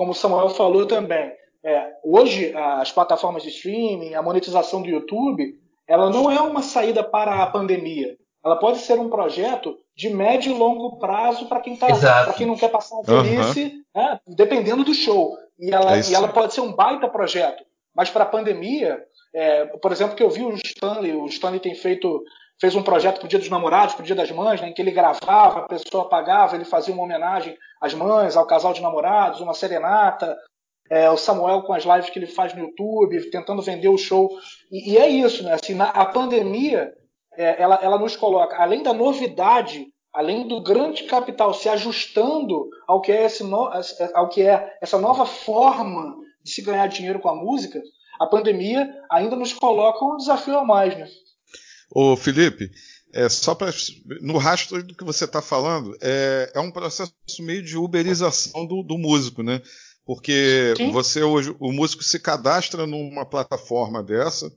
como 0.00 0.12
o 0.12 0.14
Samuel 0.14 0.48
falou 0.48 0.86
também, 0.86 1.30
é, 1.62 1.92
hoje, 2.02 2.56
as 2.56 2.90
plataformas 2.90 3.42
de 3.42 3.50
streaming, 3.50 4.14
a 4.14 4.22
monetização 4.22 4.80
do 4.80 4.88
YouTube, 4.88 5.60
ela 5.86 6.08
não 6.08 6.30
é 6.30 6.40
uma 6.40 6.62
saída 6.62 7.04
para 7.04 7.42
a 7.42 7.46
pandemia. 7.46 8.16
Ela 8.42 8.56
pode 8.56 8.78
ser 8.78 8.98
um 8.98 9.10
projeto 9.10 9.76
de 9.94 10.08
médio 10.08 10.54
e 10.54 10.58
longo 10.58 10.98
prazo 10.98 11.44
para 11.50 11.60
quem, 11.60 11.76
tá, 11.76 11.88
quem 12.32 12.46
não 12.46 12.56
quer 12.56 12.70
passar 12.70 12.94
uma 12.94 13.02
velhice, 13.04 13.84
uhum. 13.94 14.02
né, 14.02 14.20
dependendo 14.26 14.84
do 14.84 14.94
show. 14.94 15.36
E 15.58 15.70
ela, 15.70 15.98
é 15.98 16.00
e 16.00 16.14
ela 16.14 16.28
pode 16.28 16.54
ser 16.54 16.62
um 16.62 16.72
baita 16.72 17.06
projeto. 17.06 17.62
Mas 17.94 18.08
para 18.08 18.24
a 18.24 18.28
pandemia, 18.28 19.04
é, 19.34 19.66
por 19.66 19.92
exemplo, 19.92 20.16
que 20.16 20.22
eu 20.22 20.30
vi 20.30 20.42
o 20.42 20.54
Stanley, 20.54 21.12
o 21.12 21.26
Stanley 21.26 21.60
tem 21.60 21.74
feito 21.74 22.24
fez 22.60 22.74
um 22.74 22.82
projeto 22.82 23.18
para 23.18 23.26
o 23.26 23.28
Dia 23.28 23.38
dos 23.38 23.48
Namorados, 23.48 23.94
para 23.94 24.02
o 24.02 24.06
Dia 24.06 24.14
das 24.14 24.30
Mães, 24.30 24.60
né, 24.60 24.68
em 24.68 24.74
que 24.74 24.82
ele 24.82 24.90
gravava, 24.90 25.60
a 25.60 25.68
pessoa 25.68 26.08
pagava, 26.08 26.54
ele 26.54 26.64
fazia 26.64 26.92
uma 26.92 27.02
homenagem 27.02 27.56
às 27.80 27.94
mães, 27.94 28.36
ao 28.36 28.46
casal 28.46 28.74
de 28.74 28.82
namorados, 28.82 29.40
uma 29.40 29.54
serenata, 29.54 30.36
é, 30.90 31.08
o 31.08 31.16
Samuel 31.16 31.62
com 31.62 31.72
as 31.72 31.84
lives 31.84 32.10
que 32.10 32.18
ele 32.18 32.26
faz 32.26 32.52
no 32.52 32.60
YouTube, 32.60 33.30
tentando 33.30 33.62
vender 33.62 33.88
o 33.88 33.96
show. 33.96 34.28
E, 34.70 34.92
e 34.92 34.98
é 34.98 35.08
isso, 35.08 35.42
né? 35.42 35.54
Assim, 35.54 35.74
na, 35.74 35.84
a 35.84 36.04
pandemia, 36.04 36.92
é, 37.34 37.62
ela, 37.62 37.78
ela 37.80 37.98
nos 37.98 38.16
coloca, 38.16 38.56
além 38.56 38.82
da 38.82 38.92
novidade, 38.92 39.86
além 40.12 40.46
do 40.46 40.60
grande 40.60 41.04
capital 41.04 41.54
se 41.54 41.68
ajustando 41.68 42.68
ao 42.86 43.00
que 43.00 43.12
é, 43.12 43.24
esse 43.24 43.44
no, 43.44 43.70
ao 44.14 44.28
que 44.28 44.42
é 44.42 44.76
essa 44.82 44.98
nova 44.98 45.24
forma 45.24 46.16
de 46.42 46.50
se 46.50 46.60
ganhar 46.60 46.88
dinheiro 46.88 47.20
com 47.20 47.28
a 47.28 47.36
música, 47.36 47.80
a 48.20 48.26
pandemia 48.26 48.92
ainda 49.10 49.36
nos 49.36 49.52
coloca 49.52 50.04
um 50.04 50.16
desafio 50.16 50.58
a 50.58 50.64
mais, 50.64 50.98
né? 50.98 51.06
Ô 51.90 52.16
Felipe, 52.16 52.70
é, 53.12 53.28
só 53.28 53.54
para 53.54 53.72
no 54.20 54.38
rastro 54.38 54.82
do 54.82 54.94
que 54.94 55.04
você 55.04 55.24
está 55.24 55.42
falando, 55.42 55.96
é, 56.00 56.52
é 56.54 56.60
um 56.60 56.70
processo 56.70 57.12
meio 57.40 57.62
de 57.62 57.76
uberização 57.76 58.64
do, 58.66 58.82
do 58.82 58.96
músico, 58.96 59.42
né? 59.42 59.60
Porque 60.04 60.74
Sim. 60.76 60.90
você 60.92 61.22
hoje, 61.22 61.54
o 61.58 61.72
músico 61.72 62.02
se 62.02 62.18
cadastra 62.18 62.86
numa 62.86 63.26
plataforma 63.26 64.02
dessa, 64.02 64.50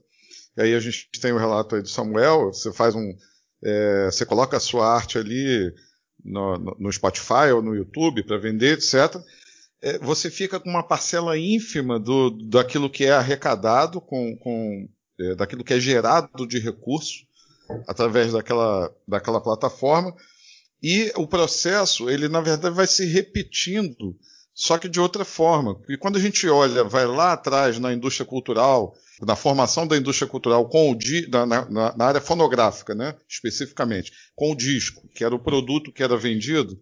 e 0.56 0.62
aí 0.62 0.74
a 0.74 0.80
gente 0.80 1.08
tem 1.20 1.32
o 1.32 1.38
relato 1.38 1.74
aí 1.74 1.82
do 1.82 1.88
Samuel, 1.88 2.52
você 2.52 2.72
faz 2.72 2.94
um. 2.94 3.12
É, 3.62 4.06
você 4.06 4.24
coloca 4.24 4.56
a 4.56 4.60
sua 4.60 4.86
arte 4.86 5.18
ali 5.18 5.72
no, 6.24 6.58
no 6.78 6.92
Spotify 6.92 7.50
ou 7.54 7.62
no 7.62 7.74
YouTube 7.74 8.22
para 8.24 8.38
vender, 8.38 8.78
etc. 8.78 9.16
É, 9.82 9.98
você 9.98 10.30
fica 10.30 10.60
com 10.60 10.70
uma 10.70 10.82
parcela 10.82 11.36
ínfima 11.36 11.98
do, 11.98 12.30
daquilo 12.30 12.90
que 12.90 13.04
é 13.04 13.12
arrecadado, 13.12 14.00
com, 14.00 14.36
com 14.36 14.88
é, 15.18 15.34
daquilo 15.34 15.64
que 15.64 15.74
é 15.74 15.80
gerado 15.80 16.46
de 16.46 16.58
recurso 16.58 17.24
através 17.88 18.32
daquela, 18.32 18.94
daquela 19.06 19.40
plataforma. 19.40 20.14
E 20.82 21.12
o 21.16 21.26
processo, 21.26 22.10
ele 22.10 22.28
na 22.28 22.40
verdade 22.40 22.74
vai 22.74 22.86
se 22.86 23.06
repetindo 23.06 24.16
só 24.54 24.78
que 24.78 24.88
de 24.88 25.00
outra 25.00 25.24
forma. 25.24 25.74
Porque 25.74 25.98
quando 25.98 26.16
a 26.16 26.20
gente 26.20 26.48
olha, 26.48 26.84
vai 26.84 27.06
lá 27.06 27.32
atrás 27.32 27.78
na 27.78 27.92
indústria 27.92 28.24
cultural, 28.24 28.94
na 29.20 29.34
formação 29.34 29.86
da 29.86 29.96
indústria 29.96 30.28
cultural 30.28 30.68
com 30.68 30.92
o 30.92 30.98
na, 31.28 31.44
na, 31.44 31.96
na, 31.96 32.04
área 32.04 32.20
fonográfica, 32.20 32.94
né, 32.94 33.16
especificamente, 33.28 34.12
com 34.36 34.52
o 34.52 34.56
disco, 34.56 35.08
que 35.12 35.24
era 35.24 35.34
o 35.34 35.42
produto 35.42 35.92
que 35.92 36.02
era 36.02 36.16
vendido, 36.16 36.80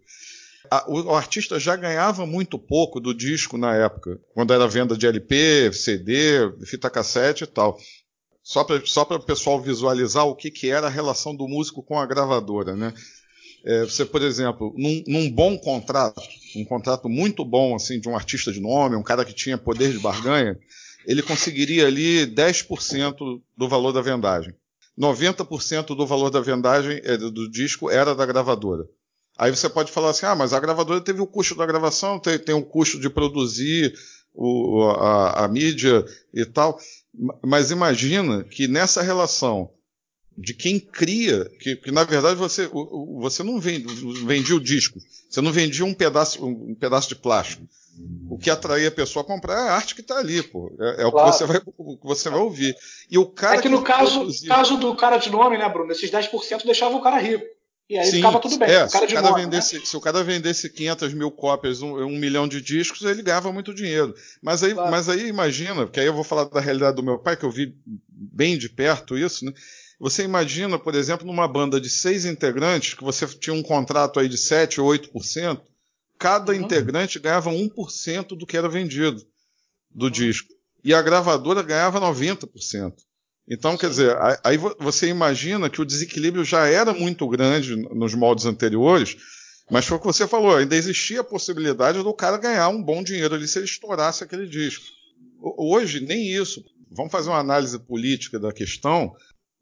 a, 0.70 0.84
o, 0.88 1.02
o, 1.04 1.14
artista 1.14 1.58
já 1.58 1.74
ganhava 1.74 2.26
muito 2.26 2.58
pouco 2.58 3.00
do 3.00 3.14
disco 3.14 3.58
na 3.58 3.74
época, 3.74 4.20
quando 4.34 4.52
era 4.52 4.68
venda 4.68 4.96
de 4.96 5.06
LP, 5.06 5.72
CD, 5.72 6.52
fita 6.64 6.90
cassete 6.90 7.44
e 7.44 7.46
tal. 7.46 7.78
Só 8.52 8.62
para 8.64 8.84
só 8.84 9.00
o 9.00 9.18
pessoal 9.18 9.58
visualizar 9.62 10.26
o 10.26 10.36
que, 10.36 10.50
que 10.50 10.68
era 10.68 10.86
a 10.86 10.90
relação 10.90 11.34
do 11.34 11.48
músico 11.48 11.82
com 11.82 11.98
a 11.98 12.04
gravadora, 12.04 12.76
né? 12.76 12.92
É, 13.64 13.84
você, 13.84 14.04
por 14.04 14.20
exemplo, 14.20 14.74
num, 14.76 15.02
num, 15.06 15.30
bom 15.30 15.56
contrato, 15.56 16.20
um 16.54 16.62
contrato 16.62 17.08
muito 17.08 17.46
bom 17.46 17.74
assim 17.74 17.98
de 17.98 18.10
um 18.10 18.14
artista 18.14 18.52
de 18.52 18.60
nome, 18.60 18.94
um 18.94 19.02
cara 19.02 19.24
que 19.24 19.32
tinha 19.32 19.56
poder 19.56 19.90
de 19.90 19.98
barganha, 20.00 20.58
ele 21.06 21.22
conseguiria 21.22 21.86
ali 21.86 22.26
10% 22.26 23.40
do 23.56 23.68
valor 23.70 23.90
da 23.90 24.02
vendagem. 24.02 24.54
90% 25.00 25.96
do 25.96 26.06
valor 26.06 26.28
da 26.28 26.40
vendagem 26.40 27.00
é, 27.04 27.16
do 27.16 27.50
disco 27.50 27.88
era 27.88 28.14
da 28.14 28.26
gravadora. 28.26 28.84
Aí 29.38 29.50
você 29.50 29.66
pode 29.66 29.90
falar 29.90 30.10
assim: 30.10 30.26
ah, 30.26 30.34
mas 30.34 30.52
a 30.52 30.60
gravadora 30.60 31.00
teve 31.00 31.22
o 31.22 31.26
custo 31.26 31.54
da 31.54 31.64
gravação, 31.64 32.18
tem, 32.18 32.38
tem 32.38 32.54
o 32.54 32.62
custo 32.62 33.00
de 33.00 33.08
produzir 33.08 33.94
o, 34.34 34.90
a, 34.90 35.44
a 35.44 35.48
mídia 35.48 36.04
e 36.32 36.44
tal. 36.44 36.78
Mas 37.42 37.70
imagina 37.70 38.44
que 38.44 38.66
nessa 38.66 39.02
relação 39.02 39.70
de 40.36 40.54
quem 40.54 40.78
cria, 40.78 41.44
que, 41.60 41.76
que, 41.76 41.90
na 41.90 42.04
verdade 42.04 42.36
você, 42.36 42.68
você 43.18 43.42
não 43.42 43.60
vende, 43.60 43.86
vendia 44.24 44.56
o 44.56 44.60
disco, 44.60 44.98
você 45.28 45.40
não 45.40 45.52
vendia 45.52 45.84
um 45.84 45.94
pedaço, 45.94 46.44
um 46.44 46.74
pedaço 46.74 47.08
de 47.10 47.16
plástico. 47.16 47.66
O 48.30 48.38
que 48.38 48.48
atraía 48.48 48.88
a 48.88 48.92
pessoa 48.92 49.22
a 49.22 49.26
comprar 49.26 49.54
é 49.54 49.68
a 49.68 49.74
arte 49.74 49.94
que 49.94 50.00
está 50.00 50.16
ali, 50.16 50.42
pô. 50.42 50.74
É, 50.80 51.06
é 51.06 51.10
claro. 51.10 51.28
o, 51.28 51.30
que 51.30 51.36
você 51.36 51.44
vai, 51.44 51.60
o 51.76 51.96
que 51.98 52.06
você 52.06 52.30
vai 52.30 52.40
ouvir. 52.40 52.74
E 53.10 53.18
o 53.18 53.26
cara 53.26 53.56
é 53.56 53.58
que, 53.58 53.64
que 53.64 53.68
no 53.68 53.82
caso, 53.82 54.20
produzia... 54.20 54.48
caso 54.48 54.78
do 54.78 54.96
cara 54.96 55.18
de 55.18 55.30
nome, 55.30 55.58
né, 55.58 55.68
Bruno? 55.68 55.92
Esses 55.92 56.10
10% 56.10 56.64
deixavam 56.64 56.98
o 56.98 57.02
cara 57.02 57.18
rico. 57.18 57.44
E 57.92 57.98
aí 57.98 58.06
Sim, 58.06 58.16
ficava 58.16 58.40
tudo 58.40 58.56
bem. 58.56 58.70
É, 58.70 58.86
o 58.86 58.90
cara 58.90 59.06
se, 59.06 59.12
o 59.12 59.16
cara 59.16 59.36
né? 59.36 59.42
vendesse, 59.42 59.78
né? 59.78 59.84
se 59.84 59.96
o 59.98 60.00
cara 60.00 60.24
vendesse 60.24 60.70
500 60.70 61.12
mil 61.12 61.30
cópias, 61.30 61.82
um, 61.82 61.94
um, 62.06 62.18
milhão 62.18 62.48
de 62.48 62.62
discos, 62.62 63.02
ele 63.02 63.22
ganhava 63.22 63.52
muito 63.52 63.74
dinheiro. 63.74 64.14
Mas 64.40 64.62
aí, 64.62 64.72
claro. 64.72 64.90
mas 64.90 65.10
aí 65.10 65.28
imagina, 65.28 65.84
porque 65.84 66.00
aí 66.00 66.06
eu 66.06 66.14
vou 66.14 66.24
falar 66.24 66.44
da 66.44 66.58
realidade 66.58 66.96
do 66.96 67.02
meu 67.02 67.18
pai, 67.18 67.36
que 67.36 67.44
eu 67.44 67.50
vi 67.50 67.76
bem 68.08 68.56
de 68.56 68.70
perto 68.70 69.18
isso, 69.18 69.44
né? 69.44 69.52
Você 70.00 70.24
imagina, 70.24 70.78
por 70.78 70.94
exemplo, 70.94 71.26
numa 71.26 71.46
banda 71.46 71.78
de 71.78 71.90
seis 71.90 72.24
integrantes, 72.24 72.94
que 72.94 73.04
você 73.04 73.26
tinha 73.26 73.52
um 73.52 73.62
contrato 73.62 74.18
aí 74.18 74.26
de 74.26 74.38
7 74.38 74.80
ou 74.80 74.90
8%, 74.90 75.60
cada 76.18 76.52
uhum. 76.52 76.60
integrante 76.60 77.18
ganhava 77.18 77.50
1% 77.50 78.28
do 78.28 78.46
que 78.46 78.56
era 78.56 78.70
vendido 78.70 79.22
do 79.90 80.06
uhum. 80.06 80.10
disco. 80.10 80.48
E 80.82 80.94
a 80.94 81.02
gravadora 81.02 81.62
ganhava 81.62 82.00
90%. 82.00 82.94
Então, 83.48 83.76
quer 83.76 83.90
dizer, 83.90 84.16
aí 84.44 84.56
você 84.56 85.08
imagina 85.08 85.68
que 85.68 85.82
o 85.82 85.84
desequilíbrio 85.84 86.44
já 86.44 86.66
era 86.66 86.94
muito 86.94 87.28
grande 87.28 87.74
nos 87.76 88.14
moldes 88.14 88.46
anteriores, 88.46 89.16
mas 89.70 89.84
foi 89.84 89.96
o 89.96 90.00
que 90.00 90.06
você 90.06 90.28
falou, 90.28 90.56
ainda 90.56 90.76
existia 90.76 91.20
a 91.20 91.24
possibilidade 91.24 92.02
do 92.02 92.14
cara 92.14 92.36
ganhar 92.36 92.68
um 92.68 92.82
bom 92.82 93.02
dinheiro 93.02 93.34
ali 93.34 93.48
se 93.48 93.58
ele 93.58 93.64
estourasse 93.64 94.22
aquele 94.22 94.46
disco. 94.46 94.84
Hoje, 95.40 96.00
nem 96.00 96.32
isso. 96.32 96.62
Vamos 96.90 97.10
fazer 97.10 97.30
uma 97.30 97.38
análise 97.38 97.78
política 97.78 98.38
da 98.38 98.52
questão. 98.52 99.12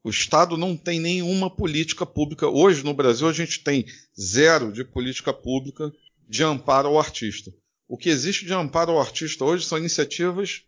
O 0.03 0.11
Estado 0.11 0.57
não 0.57 0.77
tem 0.77 0.99
nenhuma 0.99 1.55
política 1.55 2.05
pública. 2.05 2.49
Hoje, 2.49 2.85
no 2.85 2.93
Brasil, 2.93 3.29
a 3.29 3.33
gente 3.33 3.63
tem 3.63 3.87
zero 4.19 4.73
de 4.73 4.85
política 4.85 5.33
pública 5.33 5.91
de 6.29 6.43
amparo 6.43 6.89
ao 6.89 6.99
artista. 6.99 7.51
O 7.89 7.97
que 7.97 8.09
existe 8.09 8.45
de 8.45 8.53
amparo 8.53 8.93
ao 8.93 9.01
artista 9.01 9.45
hoje 9.45 9.65
são 9.65 9.79
iniciativas 9.79 10.63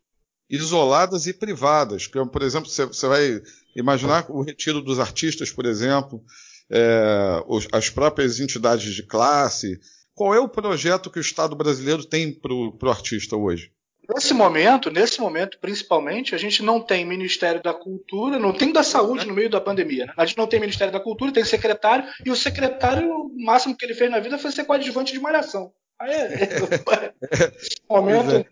isoladas 0.52 1.26
e 1.26 1.32
privadas. 1.32 2.06
Por 2.06 2.42
exemplo, 2.42 2.68
você 2.68 3.06
vai 3.06 3.40
imaginar 3.74 4.26
o 4.28 4.42
retiro 4.42 4.82
dos 4.82 5.00
artistas, 5.00 5.50
por 5.50 5.64
exemplo, 5.64 6.22
é, 6.70 7.42
as 7.72 7.88
próprias 7.88 8.38
entidades 8.38 8.94
de 8.94 9.02
classe. 9.02 9.80
Qual 10.14 10.34
é 10.34 10.38
o 10.38 10.48
projeto 10.48 11.10
que 11.10 11.18
o 11.18 11.22
Estado 11.22 11.56
brasileiro 11.56 12.04
tem 12.04 12.30
para 12.30 12.52
o 12.52 12.90
artista 12.90 13.34
hoje? 13.34 13.72
nesse 14.14 14.34
momento, 14.34 14.90
nesse 14.90 15.20
momento, 15.20 15.58
principalmente, 15.58 16.34
a 16.34 16.38
gente 16.38 16.62
não 16.62 16.80
tem 16.80 17.06
Ministério 17.06 17.62
da 17.62 17.72
Cultura, 17.72 18.38
não 18.38 18.52
tem 18.52 18.72
da 18.72 18.82
Saúde 18.82 19.26
no 19.26 19.34
meio 19.34 19.48
da 19.48 19.60
pandemia. 19.60 20.06
Né? 20.06 20.12
A 20.16 20.26
gente 20.26 20.36
não 20.36 20.46
tem 20.46 20.60
Ministério 20.60 20.92
da 20.92 21.00
Cultura, 21.00 21.32
tem 21.32 21.44
secretário, 21.44 22.04
e 22.24 22.30
o 22.30 22.36
secretário, 22.36 23.08
o 23.08 23.44
máximo 23.44 23.76
que 23.76 23.84
ele 23.84 23.94
fez 23.94 24.10
na 24.10 24.20
vida 24.20 24.38
foi 24.38 24.50
ser 24.50 24.64
coadjuvante 24.64 25.12
de 25.12 25.20
malhação. 25.20 25.72
Aí, 26.00 26.10
nesse 27.54 27.80
momento. 27.88 28.46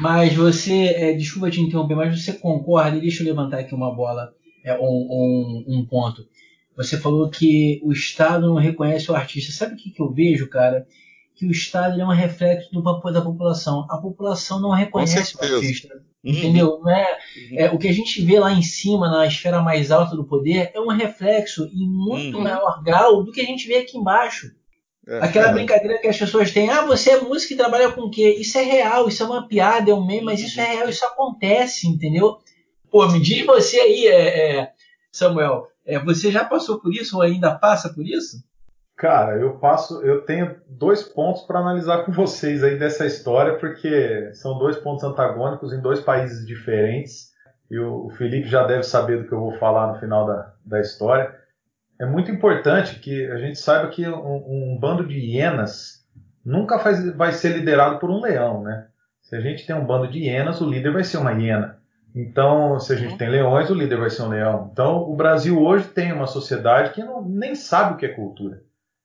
Mas 0.00 0.34
você, 0.34 0.86
é, 0.88 1.12
desculpa 1.12 1.50
te 1.50 1.60
interromper, 1.60 1.94
mas 1.94 2.22
você 2.22 2.32
concorda, 2.32 3.00
deixa 3.00 3.22
eu 3.22 3.26
levantar 3.26 3.58
aqui 3.58 3.74
uma 3.74 3.94
bola, 3.94 4.32
é, 4.64 4.74
um, 4.78 4.84
um, 4.84 5.64
um 5.68 5.86
ponto. 5.86 6.26
Você 6.76 6.96
falou 6.96 7.28
que 7.28 7.80
o 7.82 7.92
Estado 7.92 8.46
não 8.46 8.54
reconhece 8.54 9.10
o 9.10 9.14
artista. 9.14 9.52
Sabe 9.52 9.74
o 9.74 9.76
que, 9.76 9.90
que 9.90 10.00
eu 10.00 10.12
vejo, 10.12 10.48
cara? 10.48 10.86
Que 11.34 11.44
o 11.44 11.50
Estado 11.50 12.00
é 12.00 12.04
um 12.04 12.12
reflexo 12.12 12.70
do, 12.70 12.80
da 12.80 13.20
população. 13.20 13.84
A 13.90 13.98
população 13.98 14.60
não 14.60 14.70
reconhece 14.70 15.36
o 15.36 15.42
artista. 15.42 15.92
Uhum. 16.22 16.32
Entendeu? 16.32 16.78
Não 16.80 16.90
é, 16.90 17.18
uhum. 17.50 17.58
é, 17.58 17.70
o 17.72 17.78
que 17.78 17.88
a 17.88 17.92
gente 17.92 18.24
vê 18.24 18.38
lá 18.38 18.52
em 18.52 18.62
cima, 18.62 19.10
na 19.10 19.26
esfera 19.26 19.60
mais 19.60 19.90
alta 19.90 20.14
do 20.14 20.24
poder, 20.24 20.70
é 20.72 20.80
um 20.80 20.88
reflexo 20.88 21.64
em 21.64 21.88
muito 21.88 22.36
uhum. 22.36 22.44
maior 22.44 22.80
grau 22.82 23.24
do 23.24 23.32
que 23.32 23.40
a 23.40 23.44
gente 23.44 23.66
vê 23.66 23.78
aqui 23.78 23.98
embaixo. 23.98 24.52
É, 25.08 25.24
Aquela 25.24 25.48
é. 25.48 25.52
brincadeira 25.54 25.98
que 25.98 26.06
as 26.06 26.18
pessoas 26.18 26.50
têm, 26.52 26.68
ah, 26.68 26.84
você 26.84 27.12
é 27.12 27.20
músico 27.20 27.54
e 27.54 27.56
trabalha 27.56 27.90
com 27.90 28.02
o 28.02 28.10
quê? 28.10 28.36
Isso 28.38 28.58
é 28.58 28.62
real, 28.62 29.08
isso 29.08 29.22
é 29.22 29.26
uma 29.26 29.48
piada, 29.48 29.90
é 29.90 29.94
um 29.94 30.06
meme, 30.06 30.26
mas 30.26 30.40
isso 30.40 30.60
é 30.60 30.64
real, 30.64 30.88
isso 30.88 31.04
acontece, 31.06 31.88
entendeu? 31.88 32.36
Pô, 32.90 33.08
me 33.08 33.18
diz 33.18 33.46
você 33.46 33.80
aí, 33.80 34.06
é, 34.06 34.58
é 34.60 34.72
Samuel, 35.10 35.66
é, 35.86 35.98
você 35.98 36.30
já 36.30 36.44
passou 36.44 36.78
por 36.78 36.92
isso 36.92 37.16
ou 37.16 37.22
ainda 37.22 37.54
passa 37.54 37.88
por 37.88 38.06
isso? 38.06 38.44
Cara, 38.98 39.36
eu 39.38 39.54
passo, 39.58 40.02
eu 40.02 40.22
tenho 40.22 40.56
dois 40.68 41.02
pontos 41.02 41.42
para 41.42 41.60
analisar 41.60 42.04
com 42.04 42.12
vocês 42.12 42.62
aí 42.62 42.78
dessa 42.78 43.06
história, 43.06 43.56
porque 43.56 44.30
são 44.34 44.58
dois 44.58 44.76
pontos 44.76 45.04
antagônicos 45.04 45.72
em 45.72 45.80
dois 45.80 46.00
países 46.00 46.46
diferentes. 46.46 47.32
E 47.70 47.78
o, 47.78 48.06
o 48.06 48.10
Felipe 48.10 48.48
já 48.48 48.66
deve 48.66 48.82
saber 48.82 49.22
do 49.22 49.28
que 49.28 49.32
eu 49.32 49.40
vou 49.40 49.52
falar 49.58 49.92
no 49.92 50.00
final 50.00 50.26
da, 50.26 50.52
da 50.66 50.80
história. 50.80 51.34
É 51.98 52.06
muito 52.06 52.30
importante 52.30 53.00
que 53.00 53.26
a 53.30 53.38
gente 53.38 53.58
saiba 53.58 53.88
que 53.88 54.08
um, 54.08 54.74
um 54.74 54.78
bando 54.80 55.06
de 55.06 55.18
hienas 55.18 56.06
nunca 56.44 56.78
faz, 56.78 57.14
vai 57.14 57.32
ser 57.32 57.56
liderado 57.56 57.98
por 57.98 58.10
um 58.10 58.20
leão, 58.20 58.62
né? 58.62 58.86
Se 59.22 59.36
a 59.36 59.40
gente 59.40 59.66
tem 59.66 59.76
um 59.76 59.84
bando 59.84 60.08
de 60.08 60.20
hienas, 60.20 60.60
o 60.60 60.70
líder 60.70 60.92
vai 60.92 61.04
ser 61.04 61.18
uma 61.18 61.32
hiena. 61.32 61.78
Então, 62.14 62.80
se 62.80 62.92
a 62.92 62.96
gente 62.96 63.12
uhum. 63.12 63.18
tem 63.18 63.28
leões, 63.28 63.68
o 63.68 63.74
líder 63.74 63.98
vai 63.98 64.10
ser 64.10 64.22
um 64.22 64.28
leão. 64.28 64.70
Então, 64.72 65.02
o 65.02 65.14
Brasil 65.14 65.60
hoje 65.60 65.88
tem 65.88 66.12
uma 66.12 66.26
sociedade 66.26 66.92
que 66.92 67.04
não, 67.04 67.22
nem 67.22 67.54
sabe 67.54 67.94
o 67.94 67.96
que 67.96 68.06
é 68.06 68.08
cultura. 68.08 68.62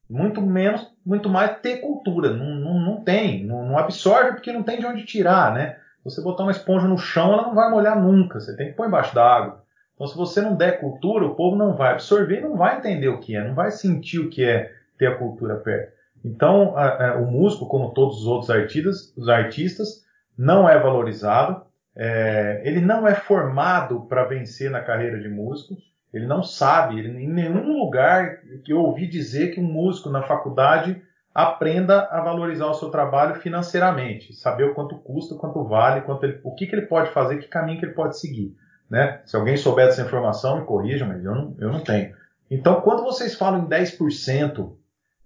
Muito 0.10 0.42
menos, 0.42 0.88
muito 1.06 1.30
mais 1.30 1.60
ter 1.60 1.78
cultura. 1.78 2.32
Não, 2.32 2.56
não, 2.56 2.80
não 2.80 3.02
tem, 3.04 3.46
não, 3.46 3.66
não, 3.66 3.78
absorve 3.78 4.32
porque 4.32 4.52
não 4.52 4.64
tem 4.64 4.80
de 4.80 4.86
onde 4.86 5.06
tirar, 5.06 5.54
né? 5.54 5.78
Você 6.04 6.22
botar 6.22 6.44
uma 6.44 6.52
esponja 6.52 6.88
no 6.88 6.98
chão, 6.98 7.34
ela 7.34 7.44
não 7.44 7.56
vai 7.56 7.70
molhar 7.70 8.00
nunca. 8.02 8.40
Você 8.40 8.56
tem 8.56 8.68
que 8.68 8.74
pôr 8.74 8.88
embaixo 8.88 9.14
d'água. 9.16 9.63
Então, 9.96 10.08
se 10.08 10.18
você 10.18 10.42
não 10.42 10.56
der 10.56 10.80
cultura, 10.80 11.26
o 11.26 11.36
povo 11.36 11.56
não 11.56 11.76
vai 11.76 11.92
absorver, 11.92 12.42
não 12.42 12.56
vai 12.56 12.78
entender 12.78 13.10
o 13.10 13.20
que 13.20 13.36
é, 13.36 13.48
não 13.48 13.54
vai 13.54 13.72
sentir 13.72 14.20
o 14.20 14.30
que 14.30 14.44
é 14.44 14.72
ter 14.98 15.08
a 15.08 15.16
cultura 15.16 15.56
perto. 15.58 15.94
Então, 16.26 16.76
a, 16.78 17.12
a, 17.12 17.18
o 17.18 17.26
músico, 17.26 17.68
como 17.68 17.94
todos 17.94 18.22
os 18.22 18.28
outros 18.28 18.50
artistas, 18.50 19.14
os 19.16 19.30
artistas, 19.30 20.04
não 20.38 20.68
é 20.68 20.80
valorizado 20.80 21.64
é, 21.96 22.62
ele 22.64 22.82
não 22.82 23.08
é 23.08 23.14
formado 23.14 24.02
para 24.02 24.26
vencer 24.26 24.70
na 24.70 24.82
carreira 24.82 25.20
de 25.20 25.30
músico, 25.30 25.76
ele 26.12 26.26
não 26.26 26.44
sabe, 26.44 27.00
ele, 27.00 27.10
em 27.24 27.30
nenhum 27.30 27.78
lugar 27.78 28.38
que 28.64 28.74
eu 28.74 28.80
ouvi 28.80 29.08
dizer 29.08 29.54
que 29.54 29.60
um 29.60 29.64
músico 29.64 30.10
na 30.10 30.24
faculdade 30.24 31.02
aprenda 31.34 32.08
a 32.12 32.22
valorizar 32.22 32.68
o 32.68 32.74
seu 32.74 32.90
trabalho 32.90 33.36
financeiramente, 33.36 34.34
saber 34.34 34.66
o 34.66 34.74
quanto 34.76 34.98
custa, 34.98 35.36
quanto 35.36 35.64
vale, 35.64 36.02
quanto 36.02 36.24
ele, 36.24 36.40
o 36.44 36.54
que, 36.54 36.68
que 36.68 36.76
ele 36.76 36.86
pode 36.86 37.12
fazer, 37.12 37.38
que 37.38 37.48
caminho 37.48 37.80
que 37.80 37.86
ele 37.86 37.96
pode 37.96 38.20
seguir. 38.20 38.56
Né? 38.94 39.22
Se 39.26 39.36
alguém 39.36 39.58
souber 39.58 39.88
dessa 39.88 40.04
informação, 40.04 40.60
me 40.60 40.66
corrija, 40.68 41.04
mas 41.04 41.26
eu 41.26 41.34
não, 41.34 41.56
eu 41.58 41.72
não 41.72 41.80
tenho. 41.80 42.14
Então, 42.52 42.80
quando 42.82 43.02
vocês 43.02 43.34
falam 43.34 43.64
em 43.64 43.68
10%, 43.68 44.72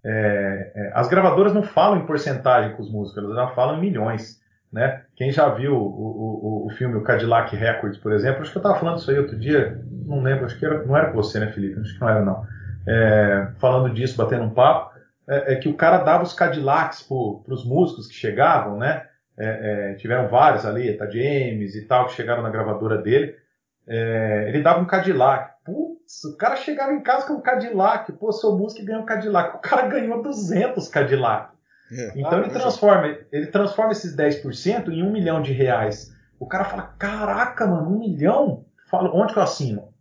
é, 0.05 0.71
é, 0.73 0.91
as 0.95 1.09
gravadoras 1.09 1.53
não 1.53 1.61
falam 1.61 1.99
em 1.99 2.05
porcentagem 2.05 2.77
com 2.77 2.81
os 2.81 2.89
músicos, 2.89 3.21
elas 3.21 3.35
já 3.35 3.47
falam 3.49 3.77
em 3.77 3.81
milhões. 3.81 4.39
Né? 4.71 5.03
Quem 5.17 5.33
já 5.33 5.49
viu 5.49 5.75
o, 5.75 5.81
o, 5.81 6.67
o 6.67 6.69
filme 6.77 6.95
O 6.95 7.03
Cadillac 7.03 7.53
Records, 7.57 7.99
por 7.99 8.13
exemplo, 8.13 8.41
acho 8.41 8.51
que 8.51 8.57
eu 8.57 8.61
estava 8.61 8.79
falando 8.79 8.99
isso 8.99 9.11
aí 9.11 9.19
outro 9.19 9.37
dia, 9.37 9.81
não 10.05 10.21
lembro, 10.21 10.45
acho 10.45 10.57
que 10.57 10.65
era, 10.65 10.85
não 10.85 10.95
era 10.95 11.07
com 11.07 11.21
você, 11.21 11.37
né, 11.37 11.47
Felipe? 11.47 11.77
Acho 11.77 11.93
que 11.93 11.99
não 11.99 12.09
era, 12.09 12.23
não. 12.23 12.47
É, 12.87 13.49
falando 13.59 13.93
disso, 13.93 14.15
batendo 14.15 14.45
um 14.45 14.53
papo, 14.53 14.97
é, 15.27 15.51
é, 15.51 15.55
que 15.57 15.67
o 15.67 15.73
cara 15.73 15.97
dava 15.97 16.23
os 16.23 16.33
Cadillacs 16.33 17.01
para 17.03 17.53
os 17.53 17.65
músicos 17.65 18.07
que 18.07 18.15
chegavam, 18.15 18.77
né? 18.77 19.05
É, 19.37 19.91
é, 19.91 19.93
tiveram 19.95 20.29
vários 20.29 20.65
ali, 20.65 20.93
tá 20.93 21.05
James 21.05 21.75
e 21.75 21.81
tal, 21.85 22.05
que 22.05 22.13
chegaram 22.13 22.41
na 22.41 22.49
gravadora 22.49 22.97
dele. 22.97 23.35
É, 23.87 24.45
ele 24.49 24.61
dava 24.61 24.79
um 24.79 24.85
Cadillac. 24.85 25.53
Putz, 25.63 26.23
o 26.25 26.37
cara 26.37 26.55
chegava 26.55 26.93
em 26.93 27.01
casa 27.01 27.25
com 27.27 27.33
um 27.33 27.41
Cadillac. 27.41 28.11
Pô, 28.13 28.31
sou 28.31 28.57
músico 28.57 28.81
e 28.81 28.85
ganhou 28.85 29.03
um 29.03 29.05
Cadillac. 29.05 29.55
O 29.55 29.59
cara 29.59 29.87
ganhou 29.87 30.21
200 30.21 30.87
Cadillac. 30.89 31.55
É. 31.91 32.11
Então 32.19 32.39
ah, 32.39 32.41
ele 32.41 32.49
transforma, 32.49 33.17
ele 33.31 33.47
transforma 33.47 33.91
esses 33.93 34.15
10% 34.15 34.89
em 34.89 35.03
um 35.03 35.11
milhão 35.11 35.41
de 35.41 35.53
reais. 35.53 36.13
O 36.39 36.45
cara 36.45 36.65
fala, 36.65 36.93
caraca, 36.99 37.65
mano, 37.65 37.89
um 37.89 37.99
milhão? 37.99 38.65
Fala, 38.89 39.09
onde 39.13 39.33
que 39.33 39.39
eu 39.39 39.43
assino? 39.43 39.93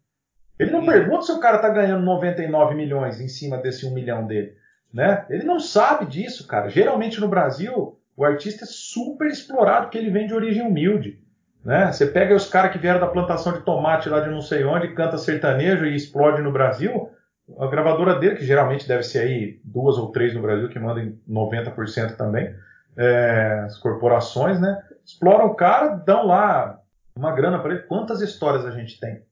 Ele 0.58 0.70
não 0.70 0.84
pergunta 0.84 1.22
se 1.22 1.32
o 1.32 1.40
cara 1.40 1.58
tá 1.58 1.68
ganhando 1.68 2.04
99 2.04 2.74
milhões 2.74 3.20
em 3.20 3.28
cima 3.28 3.58
desse 3.58 3.86
um 3.86 3.92
milhão 3.92 4.26
dele. 4.26 4.54
Né? 4.92 5.26
Ele 5.28 5.44
não 5.44 5.60
sabe 5.60 6.06
disso, 6.06 6.46
cara. 6.46 6.68
Geralmente 6.68 7.20
no 7.20 7.28
Brasil, 7.28 7.98
o 8.16 8.24
artista 8.24 8.64
é 8.64 8.68
super 8.68 9.28
explorado 9.28 9.86
porque 9.86 9.98
ele 9.98 10.10
vem 10.10 10.26
de 10.26 10.34
origem 10.34 10.62
humilde. 10.62 11.20
Né? 11.66 11.90
Você 11.90 12.06
pega 12.06 12.32
os 12.32 12.48
caras 12.48 12.70
que 12.70 12.78
vieram 12.78 13.00
da 13.00 13.08
plantação 13.08 13.52
de 13.52 13.62
tomate 13.62 14.08
lá 14.08 14.20
de 14.20 14.30
não 14.30 14.40
sei 14.40 14.62
onde, 14.62 14.94
canta 14.94 15.18
sertanejo 15.18 15.84
e 15.84 15.96
explode 15.96 16.40
no 16.40 16.52
Brasil 16.52 17.10
a 17.58 17.66
gravadora 17.66 18.20
dele, 18.20 18.36
que 18.36 18.44
geralmente 18.44 18.86
deve 18.86 19.02
ser 19.02 19.18
aí 19.22 19.60
duas 19.64 19.98
ou 19.98 20.12
três 20.12 20.32
no 20.32 20.40
Brasil, 20.40 20.68
que 20.68 20.78
mandam 20.78 21.12
90% 21.28 22.16
também, 22.16 22.54
é, 22.96 23.62
as 23.64 23.78
corporações, 23.78 24.60
né? 24.60 24.80
Exploram 25.04 25.46
o 25.46 25.54
cara, 25.56 25.96
dão 25.96 26.28
lá 26.28 26.78
uma 27.16 27.32
grana 27.32 27.58
para 27.58 27.74
ele. 27.74 27.82
Quantas 27.82 28.20
histórias 28.20 28.64
a 28.64 28.70
gente 28.70 29.00
tem? 29.00 29.14
Uhum. 29.14 29.22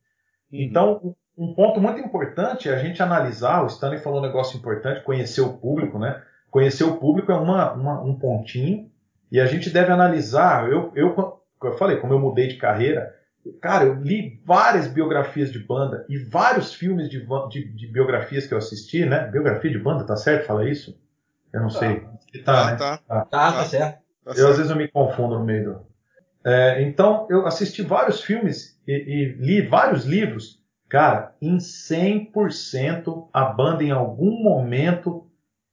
Então, 0.51 1.16
um 1.39 1.55
ponto 1.55 1.80
muito 1.80 2.01
importante 2.01 2.68
é 2.68 2.74
a 2.74 2.78
gente 2.78 3.01
analisar, 3.01 3.62
o 3.62 3.68
Stanley 3.68 4.01
falou 4.01 4.18
um 4.18 4.26
negócio 4.26 4.59
importante, 4.59 5.03
conhecer 5.03 5.41
o 5.41 5.53
público, 5.53 6.01
né? 6.01 6.20
Conhecer 6.51 6.82
o 6.82 6.97
público 6.97 7.30
é 7.30 7.37
uma, 7.37 7.72
uma, 7.74 8.01
um 8.01 8.18
pontinho, 8.18 8.91
e 9.30 9.41
a 9.41 9.47
gente 9.47 9.70
deve 9.70 9.93
analisar, 9.93 10.68
eu, 10.68 10.91
eu, 10.97 11.41
eu 11.69 11.79
falei, 11.79 11.97
como 11.97 12.12
eu 12.12 12.19
mudei 12.19 12.49
de 12.49 12.57
carreira, 12.57 13.15
Cara, 13.61 13.85
eu 13.85 13.95
li 13.95 14.41
várias 14.45 14.89
biografias 14.89 15.53
de 15.53 15.59
banda 15.59 16.07
e 16.09 16.19
vários 16.19 16.73
filmes 16.73 17.11
de, 17.11 17.27
de, 17.51 17.69
de, 17.75 17.87
biografias 17.89 18.47
que 18.47 18.55
eu 18.55 18.59
assisti, 18.59 19.05
né? 19.05 19.27
Biografia 19.27 19.71
de 19.71 19.79
banda, 19.79 20.05
tá 20.05 20.17
certo? 20.17 20.47
Fala 20.47 20.69
isso? 20.69 20.99
Eu 21.53 21.61
não 21.61 21.69
tá. 21.69 21.79
sei. 21.79 22.01
Tá, 22.01 22.45
tá, 22.45 22.71
né? 22.71 22.77
tá. 22.77 22.99
Tá, 22.99 23.25
tá, 23.27 23.53
tá 23.53 23.65
certo. 23.65 23.99
Tá 24.25 24.33
eu 24.35 24.49
às 24.49 24.57
vezes 24.57 24.71
eu 24.71 24.77
me 24.77 24.89
confundo 24.89 25.39
no 25.39 25.45
meio 25.45 25.65
do. 25.65 25.87
É, 26.47 26.83
então, 26.83 27.27
eu 27.31 27.47
assisti 27.47 27.83
vários 27.83 28.23
filmes 28.23 28.81
e, 28.87 28.93
e 28.93 29.25
li 29.39 29.67
vários 29.67 30.05
livros. 30.05 30.62
Cara, 30.89 31.35
em 31.41 31.59
100% 31.59 33.29
a 33.33 33.45
banda 33.45 33.83
em 33.83 33.91
algum 33.91 34.43
momento 34.43 35.27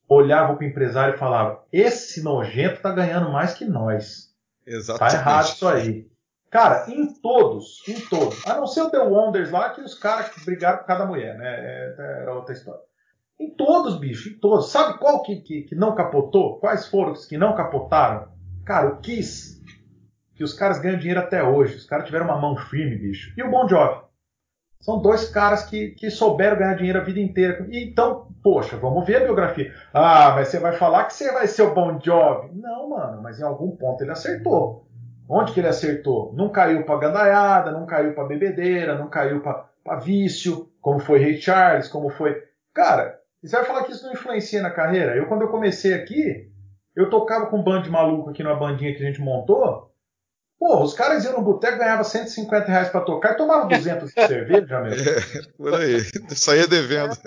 olhava 0.08 0.56
para 0.56 0.66
o 0.66 0.68
empresário 0.68 1.16
e 1.16 1.18
falava: 1.18 1.64
Esse 1.72 2.22
nojento 2.22 2.82
tá 2.82 2.92
ganhando 2.92 3.32
mais 3.32 3.54
que 3.54 3.64
nós. 3.64 4.31
Exatamente. 4.72 5.14
Tá 5.14 5.20
errado 5.20 5.46
isso 5.46 5.68
aí. 5.68 6.12
Cara, 6.50 6.86
em 6.90 7.14
todos, 7.22 7.82
em 7.88 8.00
todos. 8.08 8.46
A 8.46 8.56
não 8.56 8.68
ser 8.68 8.82
o 8.82 8.90
The 8.90 9.00
Wonders 9.00 9.52
lá, 9.52 9.70
que 9.70 9.82
os 9.82 9.98
caras 9.98 10.30
brigaram 10.44 10.80
com 10.80 10.86
cada 10.86 11.06
mulher, 11.06 11.38
né? 11.38 11.48
É, 11.48 11.96
é, 11.98 12.22
era 12.24 12.36
outra 12.36 12.54
história. 12.54 12.82
Em 13.40 13.56
todos, 13.56 13.98
bicho, 13.98 14.30
em 14.30 14.38
todos. 14.38 14.70
Sabe 14.70 15.00
qual 15.00 15.24
que, 15.24 15.38
que, 15.38 15.62
que 15.64 15.76
não 15.76 15.96
capotou? 15.96 16.60
Quais 16.60 16.88
foram 16.88 17.14
os 17.14 17.26
que 17.26 17.38
não 17.38 17.56
capotaram? 17.56 18.28
Cara, 18.66 18.90
o 18.90 18.98
Kiss. 19.00 19.62
Que 20.36 20.44
os 20.44 20.54
caras 20.54 20.80
ganham 20.80 21.00
dinheiro 21.00 21.22
até 21.22 21.42
hoje. 21.42 21.78
Os 21.78 21.86
caras 21.86 22.06
tiveram 22.06 22.26
uma 22.26 22.40
mão 22.40 22.58
firme, 22.58 22.98
bicho. 22.98 23.34
E 23.38 23.42
o 23.42 23.50
Bon 23.50 23.68
Jovi. 23.68 24.02
São 24.82 25.00
dois 25.00 25.30
caras 25.30 25.64
que, 25.64 25.92
que 25.92 26.10
souberam 26.10 26.58
ganhar 26.58 26.74
dinheiro 26.74 27.00
a 27.00 27.04
vida 27.04 27.20
inteira. 27.20 27.66
E 27.70 27.86
então, 27.86 28.28
poxa, 28.44 28.76
vamos 28.78 29.06
ver 29.06 29.18
a 29.18 29.26
biografia. 29.26 29.74
Ah, 29.94 30.34
mas 30.36 30.48
você 30.48 30.60
vai 30.60 30.74
falar 30.74 31.06
que 31.06 31.14
você 31.14 31.32
vai 31.32 31.48
ser 31.48 31.62
o 31.62 31.74
Bon 31.74 32.00
Jovi. 32.04 32.50
Não, 32.56 32.90
mano, 32.90 33.22
mas 33.22 33.40
em 33.40 33.44
algum 33.44 33.76
ponto 33.76 34.04
ele 34.04 34.12
acertou. 34.12 34.88
Onde 35.30 35.54
que 35.54 35.60
ele 35.60 35.68
acertou? 35.68 36.34
Não 36.36 36.50
caiu 36.50 36.84
para 36.84 37.00
gandaiada, 37.00 37.72
não 37.72 37.86
caiu 37.86 38.14
para 38.14 38.26
bebedeira, 38.26 38.98
não 38.98 39.08
caiu 39.08 39.40
para 39.40 39.96
vício, 40.00 40.68
como 40.82 41.00
foi 41.00 41.20
Ray 41.20 41.40
Charles, 41.40 41.88
como 41.88 42.10
foi. 42.10 42.44
Cara, 42.74 43.20
você 43.42 43.56
vai 43.56 43.66
falar 43.66 43.84
que 43.84 43.92
isso 43.92 44.06
não 44.06 44.14
influencia 44.14 44.62
na 44.62 44.72
carreira? 44.72 45.16
Eu, 45.16 45.28
quando 45.28 45.44
eu 45.44 45.50
comecei 45.50 45.94
aqui, 45.94 46.50
eu 46.96 47.10
tocava 47.10 47.46
com 47.46 47.58
um 47.58 47.64
bando 47.64 47.84
de 47.84 47.90
maluco 47.90 48.32
aqui 48.32 48.44
numa 48.44 48.56
bandinha 48.56 48.94
que 48.94 49.02
a 49.02 49.06
gente 49.06 49.22
montou. 49.22 49.91
Pô, 50.62 50.84
os 50.84 50.94
caras 50.94 51.26
iam 51.26 51.34
no 51.34 51.42
boteco, 51.42 51.80
ganhavam 51.80 52.04
150 52.04 52.68
reais 52.68 52.90
pra 52.90 53.02
tocar 53.02 53.32
e 53.32 53.36
tomavam 53.38 53.68
200 53.68 54.14
de 54.14 54.28
cerveja, 54.28 54.80
meu. 54.80 54.94
É, 54.94 55.42
por 55.58 55.74
aí. 55.74 55.98
Saía 56.36 56.68
devendo. 56.68 57.18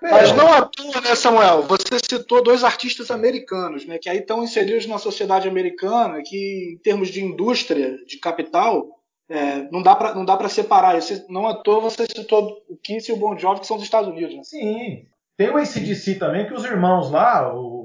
Mas 0.00 0.32
não 0.32 0.50
à 0.50 0.62
toa, 0.62 1.02
né, 1.02 1.14
Samuel? 1.14 1.64
Você 1.64 1.98
citou 2.02 2.42
dois 2.42 2.64
artistas 2.64 3.10
americanos, 3.10 3.84
né? 3.86 3.98
Que 3.98 4.08
aí 4.08 4.20
estão 4.20 4.42
inseridos 4.42 4.86
na 4.86 4.96
sociedade 4.96 5.46
americana, 5.46 6.22
que 6.24 6.72
em 6.72 6.78
termos 6.78 7.08
de 7.08 7.22
indústria, 7.22 7.98
de 8.06 8.18
capital, 8.18 8.86
é, 9.28 9.68
não 9.70 9.82
dá 9.82 9.94
para 9.94 10.14
não 10.14 10.24
dá 10.24 10.34
para 10.34 10.48
separar. 10.48 10.98
Você, 10.98 11.26
não 11.28 11.46
à 11.46 11.62
toa 11.62 11.82
você 11.82 12.06
citou 12.06 12.56
o 12.70 12.76
Kiss 12.78 13.10
e 13.10 13.14
o 13.14 13.18
Bon 13.18 13.36
Jovi 13.36 13.60
que 13.60 13.66
são 13.66 13.76
dos 13.76 13.84
Estados 13.84 14.08
Unidos. 14.08 14.34
Né? 14.34 14.42
Sim. 14.44 15.06
Tem 15.36 15.50
o 15.50 15.58
ACDC 15.58 16.14
também 16.14 16.46
que 16.46 16.54
os 16.54 16.64
irmãos 16.64 17.10
lá, 17.10 17.54
o, 17.54 17.75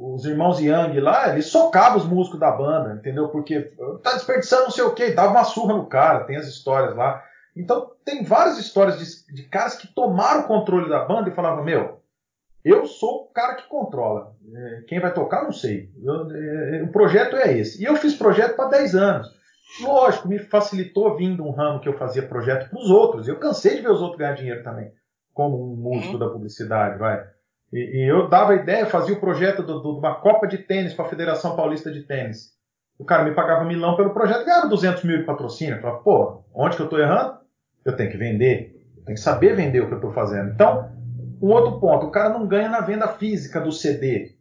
os 0.00 0.24
irmãos 0.24 0.58
Young 0.58 0.98
lá, 0.98 1.28
eles 1.28 1.46
socavam 1.46 1.98
os 1.98 2.06
músicos 2.06 2.40
da 2.40 2.50
banda, 2.50 2.94
entendeu? 2.94 3.28
Porque 3.28 3.72
tá 4.02 4.14
desperdiçando 4.14 4.64
não 4.64 4.70
sei 4.70 4.84
o 4.84 4.94
quê, 4.94 5.12
dava 5.12 5.32
uma 5.32 5.44
surra 5.44 5.74
no 5.74 5.86
cara, 5.86 6.24
tem 6.24 6.36
as 6.36 6.46
histórias 6.46 6.96
lá. 6.96 7.22
Então 7.54 7.90
tem 8.04 8.24
várias 8.24 8.58
histórias 8.58 8.98
de, 8.98 9.34
de 9.34 9.42
caras 9.48 9.76
que 9.76 9.92
tomaram 9.92 10.42
o 10.42 10.46
controle 10.46 10.88
da 10.88 11.04
banda 11.04 11.28
e 11.28 11.34
falavam, 11.34 11.62
meu, 11.62 12.00
eu 12.64 12.86
sou 12.86 13.24
o 13.24 13.32
cara 13.32 13.56
que 13.56 13.68
controla. 13.68 14.34
É, 14.54 14.84
quem 14.88 15.00
vai 15.00 15.12
tocar, 15.12 15.44
não 15.44 15.52
sei. 15.52 15.90
Eu, 16.02 16.30
é, 16.30 16.82
o 16.82 16.88
projeto 16.90 17.36
é 17.36 17.52
esse. 17.52 17.82
E 17.82 17.84
eu 17.84 17.96
fiz 17.96 18.14
projeto 18.14 18.56
para 18.56 18.70
10 18.70 18.94
anos. 18.94 19.28
Lógico, 19.82 20.28
me 20.28 20.38
facilitou 20.38 21.16
vindo 21.16 21.44
um 21.44 21.52
ramo 21.52 21.80
que 21.80 21.88
eu 21.88 21.96
fazia 21.96 22.26
projeto 22.26 22.70
para 22.70 22.78
os 22.78 22.90
outros. 22.90 23.28
Eu 23.28 23.38
cansei 23.38 23.76
de 23.76 23.82
ver 23.82 23.90
os 23.90 24.00
outros 24.00 24.18
ganhar 24.18 24.34
dinheiro 24.34 24.64
também, 24.64 24.92
como 25.32 25.72
um 25.72 25.76
músico 25.76 26.14
uhum. 26.14 26.18
da 26.18 26.28
publicidade, 26.28 26.98
vai. 26.98 27.24
E, 27.72 27.78
e, 27.78 28.08
eu 28.10 28.28
dava 28.28 28.54
ideia, 28.54 28.86
fazia 28.86 29.14
o 29.14 29.20
projeto 29.20 29.62
de 29.62 29.72
uma 29.72 30.16
Copa 30.16 30.46
de 30.46 30.58
Tênis 30.58 30.92
para 30.92 31.04
a 31.04 31.08
Federação 31.08 31.54
Paulista 31.54 31.90
de 31.90 32.02
Tênis. 32.02 32.50
O 32.98 33.04
cara 33.04 33.24
me 33.24 33.34
pagava 33.34 33.64
milão 33.64 33.96
pelo 33.96 34.10
projeto, 34.10 34.44
ganhava 34.44 34.68
200 34.68 35.04
mil 35.04 35.18
de 35.18 35.24
patrocínio. 35.24 35.76
Eu 35.76 35.80
falava, 35.80 36.00
pô, 36.00 36.44
onde 36.54 36.76
que 36.76 36.82
eu 36.82 36.86
estou 36.86 36.98
errando? 36.98 37.38
Eu 37.84 37.96
tenho 37.96 38.10
que 38.10 38.18
vender, 38.18 38.76
eu 38.96 39.04
tenho 39.04 39.16
que 39.16 39.22
saber 39.22 39.54
vender 39.54 39.80
o 39.80 39.86
que 39.86 39.92
eu 39.92 39.98
estou 39.98 40.12
fazendo. 40.12 40.50
Então, 40.50 40.90
um 41.40 41.48
outro 41.48 41.80
ponto, 41.80 42.06
o 42.06 42.10
cara 42.10 42.28
não 42.28 42.46
ganha 42.46 42.68
na 42.68 42.80
venda 42.80 43.08
física 43.08 43.60
do 43.60 43.72
CD. 43.72 44.34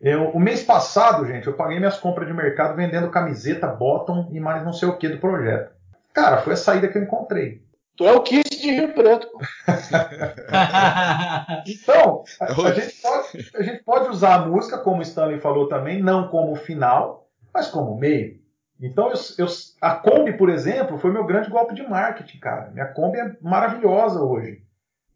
Eu, 0.00 0.30
o 0.30 0.40
mês 0.40 0.62
passado, 0.62 1.26
gente, 1.26 1.46
eu 1.46 1.54
paguei 1.54 1.78
minhas 1.78 1.98
compras 1.98 2.26
de 2.26 2.32
mercado 2.32 2.76
vendendo 2.76 3.10
camiseta, 3.10 3.66
bottom 3.66 4.30
e 4.32 4.40
mais 4.40 4.64
não 4.64 4.72
sei 4.72 4.88
o 4.88 4.96
que 4.96 5.08
do 5.08 5.18
projeto. 5.18 5.74
Cara, 6.14 6.38
foi 6.38 6.54
a 6.54 6.56
saída 6.56 6.88
que 6.88 6.96
eu 6.96 7.02
encontrei. 7.02 7.65
Tu 7.96 8.06
é 8.06 8.12
o 8.12 8.22
Kiss 8.22 8.50
de 8.50 8.70
Rio 8.70 8.94
Preto. 8.94 9.26
então, 11.66 12.22
a, 12.40 12.44
a, 12.44 12.72
gente 12.72 13.00
pode, 13.00 13.50
a, 13.54 13.62
gente 13.62 13.84
pode, 13.84 14.10
usar 14.10 14.34
a 14.34 14.46
música, 14.46 14.78
como 14.78 14.98
o 14.98 15.02
Stanley 15.02 15.40
falou 15.40 15.68
também, 15.68 16.02
não 16.02 16.28
como 16.28 16.54
final, 16.56 17.28
mas 17.54 17.68
como 17.68 17.98
meio. 17.98 18.38
Então, 18.80 19.10
eu, 19.10 19.16
eu, 19.38 19.46
a 19.80 19.94
Kombi, 19.94 20.36
por 20.36 20.50
exemplo, 20.50 20.98
foi 20.98 21.10
meu 21.10 21.24
grande 21.24 21.48
golpe 21.48 21.74
de 21.74 21.82
marketing, 21.82 22.38
cara. 22.38 22.70
Minha 22.70 22.86
Kombi 22.86 23.18
é 23.18 23.36
maravilhosa 23.40 24.20
hoje. 24.20 24.62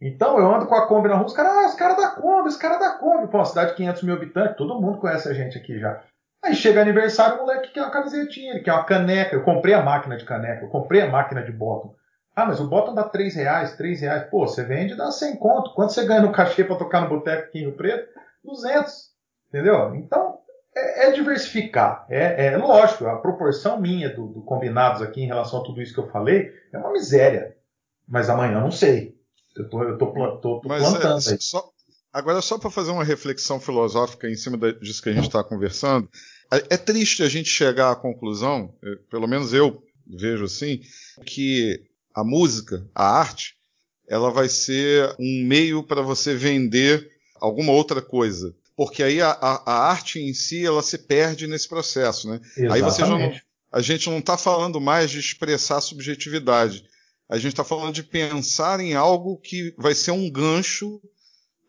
Então 0.01 0.39
eu 0.39 0.51
ando 0.51 0.67
com 0.67 0.75
a 0.75 0.87
Kombi 0.87 1.09
na 1.09 1.17
rua, 1.17 1.27
os 1.27 1.35
caras, 1.35 1.53
ah, 1.53 1.67
os 1.67 1.75
caras 1.75 1.99
da 1.99 2.09
Kombi, 2.09 2.49
os 2.49 2.57
caras 2.57 2.79
da 2.79 2.93
Kombi. 2.93 3.31
Pô, 3.31 3.45
cidade 3.45 3.73
de 3.73 3.77
500 3.77 4.03
mil 4.03 4.15
habitantes, 4.15 4.57
todo 4.57 4.81
mundo 4.81 4.99
conhece 4.99 5.29
a 5.29 5.35
gente 5.35 5.59
aqui 5.59 5.79
já. 5.79 6.03
Aí 6.43 6.55
chega 6.55 6.81
aniversário, 6.81 7.37
o 7.37 7.41
moleque 7.41 7.71
quer 7.71 7.83
uma 7.83 7.91
camisetinha, 7.91 8.53
ele 8.53 8.61
quer 8.61 8.73
uma 8.73 8.85
caneca. 8.85 9.37
Eu 9.37 9.43
comprei 9.43 9.75
a 9.75 9.83
máquina 9.83 10.17
de 10.17 10.25
caneca, 10.25 10.65
eu 10.65 10.71
comprei 10.71 11.03
a 11.03 11.11
máquina 11.11 11.43
de 11.43 11.53
bottom. 11.53 11.95
Ah, 12.41 12.47
mas 12.47 12.59
o 12.59 12.69
bottom 12.69 12.95
dá 12.95 13.05
3 13.05 13.35
reais, 13.35 13.77
3 13.77 14.01
reais. 14.01 14.31
Pô, 14.31 14.47
você 14.47 14.65
vende, 14.65 14.97
dá 14.97 15.11
100 15.11 15.37
conto. 15.37 15.75
Quanto 15.75 15.93
você 15.93 16.07
ganha 16.07 16.23
no 16.23 16.33
cachê 16.33 16.65
para 16.65 16.77
tocar 16.77 17.03
no 17.03 17.09
boteco 17.09 17.49
aqui 17.49 17.59
em 17.59 17.63
Rio 17.65 17.77
Preto? 17.77 18.09
200. 18.43 19.11
Entendeu? 19.49 19.95
Então, 19.95 20.39
é, 20.75 21.09
é 21.09 21.13
diversificar. 21.13 22.07
É, 22.09 22.47
é, 22.47 22.57
lógico, 22.57 23.07
a 23.07 23.17
proporção 23.17 23.79
minha 23.79 24.15
do, 24.15 24.27
do 24.29 24.43
combinados 24.43 25.03
aqui 25.03 25.21
em 25.21 25.27
relação 25.27 25.61
a 25.61 25.65
tudo 25.65 25.83
isso 25.83 25.93
que 25.93 26.01
eu 26.01 26.11
falei 26.11 26.51
é 26.73 26.79
uma 26.79 26.93
miséria. 26.93 27.55
Mas 28.09 28.31
amanhã 28.31 28.55
eu 28.55 28.63
não 28.63 28.71
sei. 28.71 29.15
Eu 29.55 29.69
tô, 29.69 29.83
eu 29.83 29.99
tô, 29.99 30.07
tô, 30.07 30.41
tô 30.41 30.61
plantando 30.61 31.29
é, 31.29 31.33
aí. 31.33 31.37
Só, 31.41 31.63
agora, 32.11 32.41
só 32.41 32.59
para 32.59 32.71
fazer 32.71 32.91
uma 32.91 33.05
reflexão 33.05 33.61
filosófica 33.61 34.31
em 34.31 34.37
cima 34.37 34.57
disso 34.75 35.03
que 35.03 35.11
a 35.11 35.13
gente 35.13 35.27
está 35.27 35.45
conversando, 35.45 36.09
é, 36.51 36.75
é 36.75 36.77
triste 36.79 37.23
a 37.23 37.29
gente 37.29 37.51
chegar 37.51 37.91
à 37.91 37.97
conclusão, 37.97 38.75
é, 38.83 38.97
pelo 39.11 39.27
menos 39.27 39.53
eu 39.53 39.83
vejo 40.07 40.45
assim, 40.45 40.81
que 41.27 41.90
a 42.15 42.25
música, 42.25 42.87
a 42.95 43.05
arte, 43.05 43.55
ela 44.09 44.31
vai 44.31 44.49
ser 44.49 45.15
um 45.19 45.45
meio 45.45 45.83
para 45.83 46.03
você 46.03 46.35
vender 46.35 47.11
alguma 47.37 47.73
outra 47.73 48.03
coisa. 48.03 48.55
Porque 48.77 49.03
aí 49.03 49.21
a, 49.21 49.31
a, 49.31 49.63
a, 49.67 49.91
arte 49.91 50.19
em 50.19 50.33
si 50.33 50.65
ela 50.65 50.83
se 50.83 50.99
perde 50.99 51.47
nesse 51.47 51.69
processo, 51.69 52.29
né? 52.29 52.41
Aí 52.71 52.81
você 52.81 53.03
já 53.03 53.09
não, 53.09 53.33
a 53.71 53.81
gente 53.81 54.09
não 54.09 54.19
está 54.19 54.37
falando 54.37 54.81
mais 54.81 55.11
de 55.11 55.19
expressar 55.19 55.81
subjetividade. 55.81 56.85
A 57.29 57.37
gente 57.37 57.53
está 57.53 57.63
falando 57.63 57.95
de 57.95 58.03
pensar 58.03 58.81
em 58.81 58.95
algo 58.95 59.37
que 59.37 59.73
vai 59.79 59.95
ser 59.95 60.11
um 60.11 60.29
gancho 60.29 61.01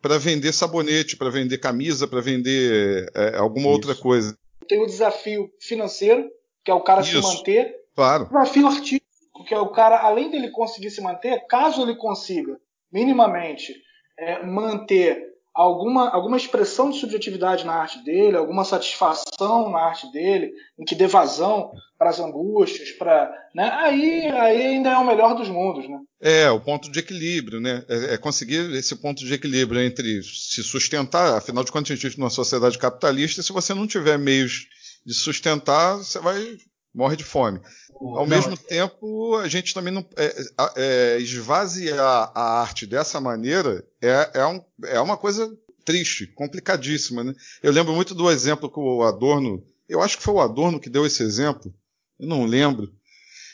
para 0.00 0.18
vender 0.18 0.52
sabonete, 0.52 1.16
para 1.16 1.30
vender 1.30 1.58
camisa, 1.58 2.08
para 2.08 2.20
vender 2.20 3.08
é, 3.14 3.36
alguma 3.36 3.66
Isso. 3.66 3.74
outra 3.74 3.94
coisa. 3.94 4.36
Tem 4.66 4.82
o 4.82 4.86
desafio 4.86 5.48
financeiro, 5.60 6.28
que 6.64 6.70
é 6.70 6.74
o 6.74 6.80
cara 6.80 7.02
Isso. 7.02 7.22
se 7.22 7.36
manter. 7.36 7.76
Claro. 7.94 8.24
O 8.24 8.28
desafio 8.28 8.66
artístico, 8.66 9.01
que 9.44 9.54
o 9.54 9.68
cara, 9.68 10.00
além 10.00 10.30
dele 10.30 10.50
conseguir 10.50 10.90
se 10.90 11.00
manter, 11.00 11.46
caso 11.46 11.82
ele 11.82 11.96
consiga 11.96 12.58
minimamente 12.92 13.74
é, 14.18 14.44
manter 14.44 15.32
alguma, 15.54 16.08
alguma 16.10 16.36
expressão 16.36 16.90
de 16.90 16.98
subjetividade 16.98 17.64
na 17.64 17.74
arte 17.74 18.02
dele, 18.04 18.36
alguma 18.36 18.64
satisfação 18.64 19.70
na 19.70 19.80
arte 19.80 20.10
dele, 20.10 20.52
em 20.78 20.84
que 20.84 20.94
dê 20.94 21.06
vazão 21.06 21.70
para 21.98 22.10
as 22.10 22.18
angústias, 22.18 22.90
para, 22.92 23.30
né? 23.54 23.70
Aí, 23.74 24.26
aí 24.28 24.62
ainda 24.62 24.90
é 24.90 24.96
o 24.96 25.06
melhor 25.06 25.34
dos 25.34 25.48
mundos, 25.48 25.88
né? 25.88 25.98
É, 26.20 26.50
o 26.50 26.60
ponto 26.60 26.90
de 26.90 26.98
equilíbrio, 26.98 27.60
né? 27.60 27.84
É, 27.88 28.14
é 28.14 28.18
conseguir 28.18 28.72
esse 28.74 28.96
ponto 28.96 29.24
de 29.24 29.32
equilíbrio 29.32 29.80
entre 29.80 30.22
se 30.22 30.62
sustentar, 30.62 31.36
afinal 31.36 31.62
de 31.62 31.70
contas 31.70 31.90
a 31.90 31.94
gente 31.94 32.06
vive 32.06 32.18
numa 32.18 32.30
sociedade 32.30 32.78
capitalista, 32.78 33.42
se 33.42 33.52
você 33.52 33.74
não 33.74 33.86
tiver 33.86 34.18
meios 34.18 34.66
de 35.04 35.14
sustentar, 35.14 35.96
você 35.96 36.18
vai 36.18 36.56
morre 36.94 37.16
de 37.16 37.24
fome. 37.24 37.60
Ao 38.00 38.26
mesmo 38.26 38.56
tempo, 38.56 39.36
a 39.36 39.48
gente 39.48 39.72
também 39.72 39.92
não. 39.92 40.04
É, 40.16 40.42
é, 40.76 41.18
esvaziar 41.20 42.32
a 42.34 42.60
arte 42.60 42.86
dessa 42.86 43.20
maneira 43.20 43.84
é, 44.00 44.30
é, 44.34 44.46
um, 44.46 44.62
é 44.84 45.00
uma 45.00 45.16
coisa 45.16 45.50
triste, 45.84 46.26
complicadíssima. 46.26 47.22
Né? 47.24 47.34
Eu 47.62 47.72
lembro 47.72 47.94
muito 47.94 48.14
do 48.14 48.30
exemplo 48.30 48.70
que 48.70 48.78
o 48.78 49.02
Adorno. 49.02 49.64
Eu 49.88 50.00
acho 50.00 50.16
que 50.16 50.22
foi 50.22 50.34
o 50.34 50.40
Adorno 50.40 50.80
que 50.80 50.90
deu 50.90 51.04
esse 51.06 51.22
exemplo, 51.22 51.72
eu 52.18 52.26
não 52.26 52.44
lembro. 52.44 52.92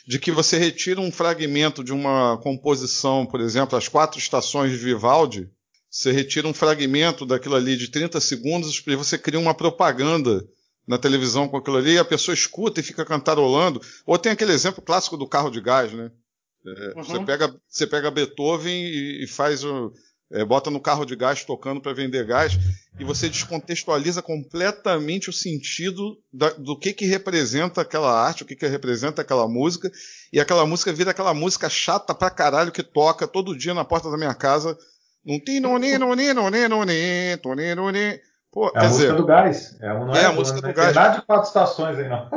De 0.07 0.17
que 0.17 0.31
você 0.31 0.57
retira 0.57 0.99
um 0.99 1.11
fragmento 1.11 1.83
de 1.83 1.93
uma 1.93 2.39
composição, 2.41 3.27
por 3.27 3.39
exemplo, 3.39 3.77
as 3.77 3.87
quatro 3.87 4.17
estações 4.17 4.71
de 4.71 4.77
Vivaldi, 4.77 5.47
você 5.89 6.11
retira 6.11 6.47
um 6.47 6.53
fragmento 6.53 7.27
daquilo 7.27 7.55
ali 7.55 7.77
de 7.77 7.89
30 7.89 8.19
segundos 8.19 8.83
e 8.87 8.95
você 8.95 9.19
cria 9.19 9.39
uma 9.39 9.53
propaganda 9.53 10.43
na 10.89 10.97
televisão 10.97 11.47
com 11.47 11.55
aquilo 11.55 11.77
ali, 11.77 11.99
a 11.99 12.03
pessoa 12.03 12.33
escuta 12.33 12.79
e 12.79 12.83
fica 12.83 13.05
cantarolando. 13.05 13.79
Ou 14.07 14.17
tem 14.17 14.31
aquele 14.31 14.53
exemplo 14.53 14.81
clássico 14.81 15.15
do 15.15 15.27
carro 15.27 15.51
de 15.51 15.61
gás, 15.61 15.93
né? 15.93 16.09
É, 16.65 16.97
uhum. 16.97 17.03
Você, 17.03 17.19
pega, 17.23 17.55
você 17.69 17.85
pega 17.85 18.09
Beethoven 18.09 18.85
e, 18.85 19.23
e 19.23 19.27
faz 19.27 19.63
o. 19.63 19.93
É, 20.31 20.43
bota 20.43 20.71
no 20.71 20.79
carro 20.79 21.05
de 21.05 21.15
gás 21.15 21.43
tocando 21.43 21.81
para 21.81 21.93
vender 21.93 22.23
gás 22.25 22.53
e 22.99 23.03
você 23.03 23.27
descontextualiza 23.27 24.21
completamente 24.21 25.27
o 25.27 25.33
sentido 25.33 26.19
da, 26.31 26.51
do 26.51 26.77
que, 26.77 26.93
que 26.93 27.05
representa 27.05 27.81
aquela 27.81 28.11
arte, 28.11 28.43
o 28.43 28.45
que, 28.45 28.55
que 28.55 28.67
representa 28.67 29.23
aquela 29.23 29.47
música, 29.47 29.91
e 30.31 30.39
aquela 30.39 30.67
música 30.67 30.93
vira 30.93 31.11
aquela 31.11 31.33
música 31.33 31.67
chata 31.67 32.13
pra 32.13 32.29
caralho 32.29 32.71
que 32.71 32.83
toca 32.83 33.27
todo 33.27 33.57
dia 33.57 33.73
na 33.73 33.85
porta 33.85 34.09
da 34.09 34.17
minha 34.17 34.33
casa. 34.35 34.77
Não 35.25 35.39
tem 35.39 35.59
Pô, 38.51 38.67
é 38.67 38.79
a 38.79 38.83
música 38.83 39.03
dizer, 39.05 39.15
do 39.15 39.25
gás. 39.25 39.77
É, 39.79 39.87
não 39.87 40.15
é, 40.15 40.21
é 40.21 40.25
a 40.25 40.31
música 40.31 40.61
do 40.61 40.73
gás. 40.73 40.95
Não 40.95 41.03
é 41.03 41.15
de 41.15 41.21
quatro 41.21 41.47
estações 41.47 41.99
aí, 41.99 42.09
não. 42.09 42.29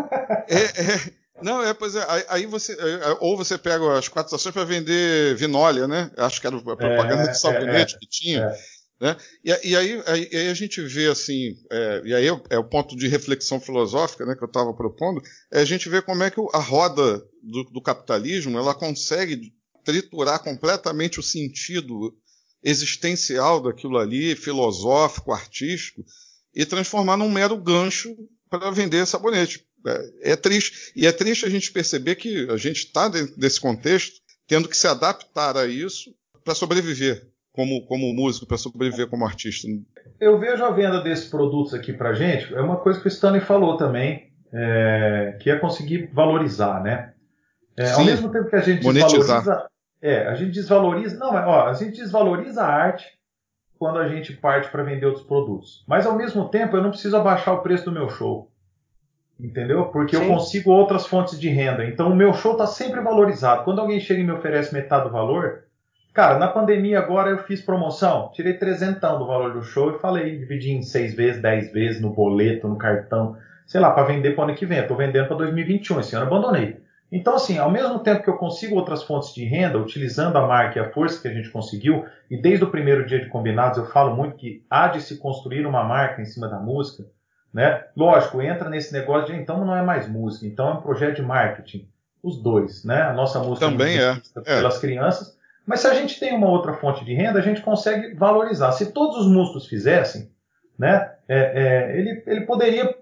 é, 0.49 0.63
é, 0.63 1.13
não, 1.43 1.63
é, 1.63 1.73
pois 1.73 1.97
é. 1.97 2.05
Aí, 2.09 2.25
aí 2.29 2.47
você. 2.47 2.73
É, 2.75 3.17
ou 3.21 3.37
você 3.37 3.57
pega 3.57 3.99
as 3.99 4.09
quatro 4.09 4.29
estações 4.29 4.53
para 4.53 4.65
vender 4.65 5.35
vinólia, 5.37 5.89
né? 5.89 6.11
Acho 6.17 6.41
que 6.41 6.47
era 6.47 6.57
a 6.57 6.63
propaganda 6.63 7.23
é, 7.23 7.29
de 7.29 7.39
sabonete 7.39 7.95
é, 7.95 7.99
que 7.99 8.07
tinha. 8.07 8.53
Né? 9.01 9.17
E, 9.45 9.71
e 9.71 9.77
aí, 9.77 10.03
aí, 10.07 10.31
aí, 10.33 10.49
a 10.49 10.55
gente 10.55 10.81
vê 10.81 11.09
assim, 11.09 11.57
é, 11.73 12.03
e 12.05 12.15
aí 12.15 12.27
é, 12.51 12.57
o 12.59 12.63
ponto 12.63 12.97
de 12.97 13.09
reflexão 13.09 13.59
filosófica 13.59 14.25
né, 14.25 14.37
que 14.37 14.45
eu 14.45 14.47
estava 14.47 14.73
propondo, 14.73 15.21
é 15.53 15.61
a 15.61 15.65
gente 15.65 15.89
vê 15.89 16.01
como 16.01 16.23
é 16.23 16.31
que 16.31 16.41
a 16.55 16.61
roda 16.61 17.21
do, 17.43 17.65
do 17.65 17.83
capitalismo 17.83 18.57
ela 18.57 18.73
consegue 18.73 19.53
triturar 19.85 20.39
completamente 20.39 21.19
o 21.19 21.23
sentido 21.23 22.15
existencial 22.63 23.61
daquilo 23.61 23.99
ali, 23.99 24.37
filosófico, 24.37 25.33
artístico, 25.33 26.05
e 26.55 26.65
transformar 26.65 27.17
num 27.17 27.31
mero 27.31 27.57
gancho 27.57 28.15
para 28.49 28.71
vender 28.71 29.07
sabonete. 29.07 29.67
É, 29.85 30.33
é, 30.33 30.37
triste. 30.37 30.93
E 30.95 31.07
é 31.07 31.13
triste 31.13 31.45
a 31.45 31.51
gente 31.51 31.73
perceber 31.73 32.15
que 32.15 32.49
a 32.51 32.57
gente 32.57 32.85
está 32.85 33.09
dentro 33.09 33.37
desse 33.37 33.61
contexto, 33.61 34.21
tendo 34.47 34.69
que 34.69 34.77
se 34.77 34.87
adaptar 34.87 35.57
a 35.57 35.67
isso 35.67 36.15
para 36.45 36.55
sobreviver 36.55 37.33
como, 37.53 37.85
como 37.87 38.13
músico, 38.15 38.47
para 38.47 38.57
sobreviver 38.57 39.09
como 39.09 39.25
artista. 39.25 39.69
Eu 40.21 40.39
vejo 40.39 40.65
a 40.65 40.71
venda 40.71 41.01
desses 41.01 41.29
produtos 41.29 41.75
aqui 41.75 41.93
para 41.93 42.15
gente, 42.15 42.53
é 42.55 42.61
uma 42.61 42.77
coisa 42.77 43.01
que 43.01 43.07
o 43.07 43.09
Stanley 43.09 43.41
falou 43.41 43.77
também, 43.77 44.33
é, 44.53 45.37
que 45.41 45.51
é 45.51 45.59
conseguir 45.59 46.11
valorizar, 46.13 46.83
né? 46.83 47.13
É, 47.77 47.91
ao 47.93 48.05
mesmo 48.05 48.31
tempo 48.31 48.49
que 48.49 48.57
a 48.57 48.61
gente 48.61 48.83
monetizar. 48.83 49.67
É, 50.03 50.27
a 50.27 50.35
gente 50.35 50.51
desvaloriza. 50.51 51.17
Não, 51.17 51.31
ó, 51.31 51.69
a 51.69 51.73
gente 51.75 51.97
desvaloriza 51.97 52.63
a 52.63 52.67
arte 52.67 53.07
quando 53.79 53.99
a 53.99 54.09
gente 54.09 54.33
parte 54.33 54.69
para 54.69 54.83
vender 54.83 55.07
outros 55.07 55.25
produtos. 55.25 55.85
Mas 55.87 56.07
ao 56.07 56.17
mesmo 56.17 56.49
tempo, 56.49 56.77
eu 56.77 56.83
não 56.83 56.91
preciso 56.91 57.17
abaixar 57.17 57.55
o 57.55 57.63
preço 57.63 57.85
do 57.85 57.93
meu 57.93 58.09
show. 58.09 58.51
Entendeu? 59.41 59.87
Porque 59.87 60.17
Sim. 60.17 60.25
eu 60.25 60.29
consigo 60.29 60.71
outras 60.71 61.07
fontes 61.07 61.39
de 61.39 61.49
renda. 61.49 61.85
Então 61.85 62.11
o 62.11 62.17
meu 62.17 62.33
show 62.33 62.53
está 62.53 62.67
sempre 62.67 63.01
valorizado. 63.01 63.65
Quando 63.65 63.81
alguém 63.81 64.01
chega 64.01 64.21
e 64.21 64.25
me 64.25 64.33
oferece 64.33 64.75
metade 64.75 65.05
do 65.05 65.11
valor, 65.11 65.65
cara, 66.13 66.39
na 66.39 66.49
pandemia 66.49 66.99
agora 66.99 67.31
eu 67.31 67.39
fiz 67.39 67.61
promoção, 67.61 68.31
tirei 68.33 68.55
trezentão 68.55 69.19
do 69.19 69.27
valor 69.27 69.53
do 69.53 69.63
show 69.63 69.97
e 69.97 69.99
falei, 69.99 70.39
dividi 70.39 70.73
em 70.73 70.83
seis 70.83 71.15
vezes, 71.15 71.43
dez 71.43 71.73
vezes, 71.73 72.01
no 72.01 72.11
boleto, 72.11 72.69
no 72.69 72.77
cartão, 72.77 73.37
sei 73.67 73.81
lá, 73.81 73.91
para 73.91 74.05
vender 74.05 74.33
para 74.33 74.43
o 74.43 74.45
ano 74.49 74.55
que 74.55 74.67
vem. 74.67 74.79
Eu 74.79 74.87
tô 74.87 74.95
vendendo 74.95 75.27
para 75.27 75.39
2021, 75.39 76.01
esse 76.01 76.15
ano 76.15 76.27
eu 76.27 76.29
abandonei. 76.29 76.82
Então, 77.13 77.35
assim, 77.35 77.59
ao 77.59 77.71
mesmo 77.71 77.99
tempo 77.99 78.23
que 78.23 78.31
eu 78.31 78.39
consigo 78.39 78.75
outras 78.75 79.03
fontes 79.03 79.35
de 79.35 79.45
renda, 79.45 79.79
utilizando 79.79 80.39
a 80.39 80.47
marca 80.47 80.79
e 80.79 80.83
a 80.83 80.91
força 80.91 81.21
que 81.21 81.29
a 81.29 81.35
gente 81.35 81.51
conseguiu, 81.51 82.07
e 82.31 82.41
desde 82.41 82.65
o 82.65 82.71
primeiro 82.71 83.05
dia 83.05 83.21
de 83.21 83.29
combinados 83.29 83.77
eu 83.77 83.85
falo 83.85 84.17
muito 84.17 84.37
que 84.37 84.65
há 84.71 84.89
de 84.89 85.03
se 85.03 85.19
construir 85.19 85.67
uma 85.67 85.85
marca 85.85 86.23
em 86.23 86.25
cima 86.25 86.49
da 86.49 86.59
música, 86.59 87.05
né? 87.53 87.85
Lógico, 87.95 88.41
entra 88.41 88.71
nesse 88.71 88.95
negócio 88.95 89.27
de 89.27 89.39
então 89.39 89.63
não 89.63 89.77
é 89.77 89.83
mais 89.83 90.09
música, 90.09 90.47
então 90.47 90.71
é 90.71 90.73
um 90.73 90.81
projeto 90.81 91.17
de 91.17 91.23
marketing. 91.23 91.87
Os 92.23 92.41
dois, 92.41 92.83
né? 92.83 93.03
A 93.03 93.13
nossa 93.13 93.41
música 93.41 93.69
também 93.69 93.99
é, 93.99 94.17
é 94.37 94.41
pelas 94.41 94.79
crianças. 94.79 95.37
Mas 95.67 95.81
se 95.81 95.89
a 95.89 95.95
gente 95.95 96.19
tem 96.19 96.33
uma 96.33 96.49
outra 96.49 96.73
fonte 96.73 97.05
de 97.05 97.13
renda, 97.13 97.41
a 97.41 97.43
gente 97.43 97.61
consegue 97.61 98.15
valorizar. 98.15 98.73
Se 98.73 98.91
todos 98.91 99.19
os 99.19 99.27
músicos 99.27 99.67
fizessem, 99.67 100.31
né? 100.79 101.11
É, 101.29 101.39
é, 101.39 101.99
ele, 101.99 102.23
ele 102.27 102.41
poderia 102.43 102.97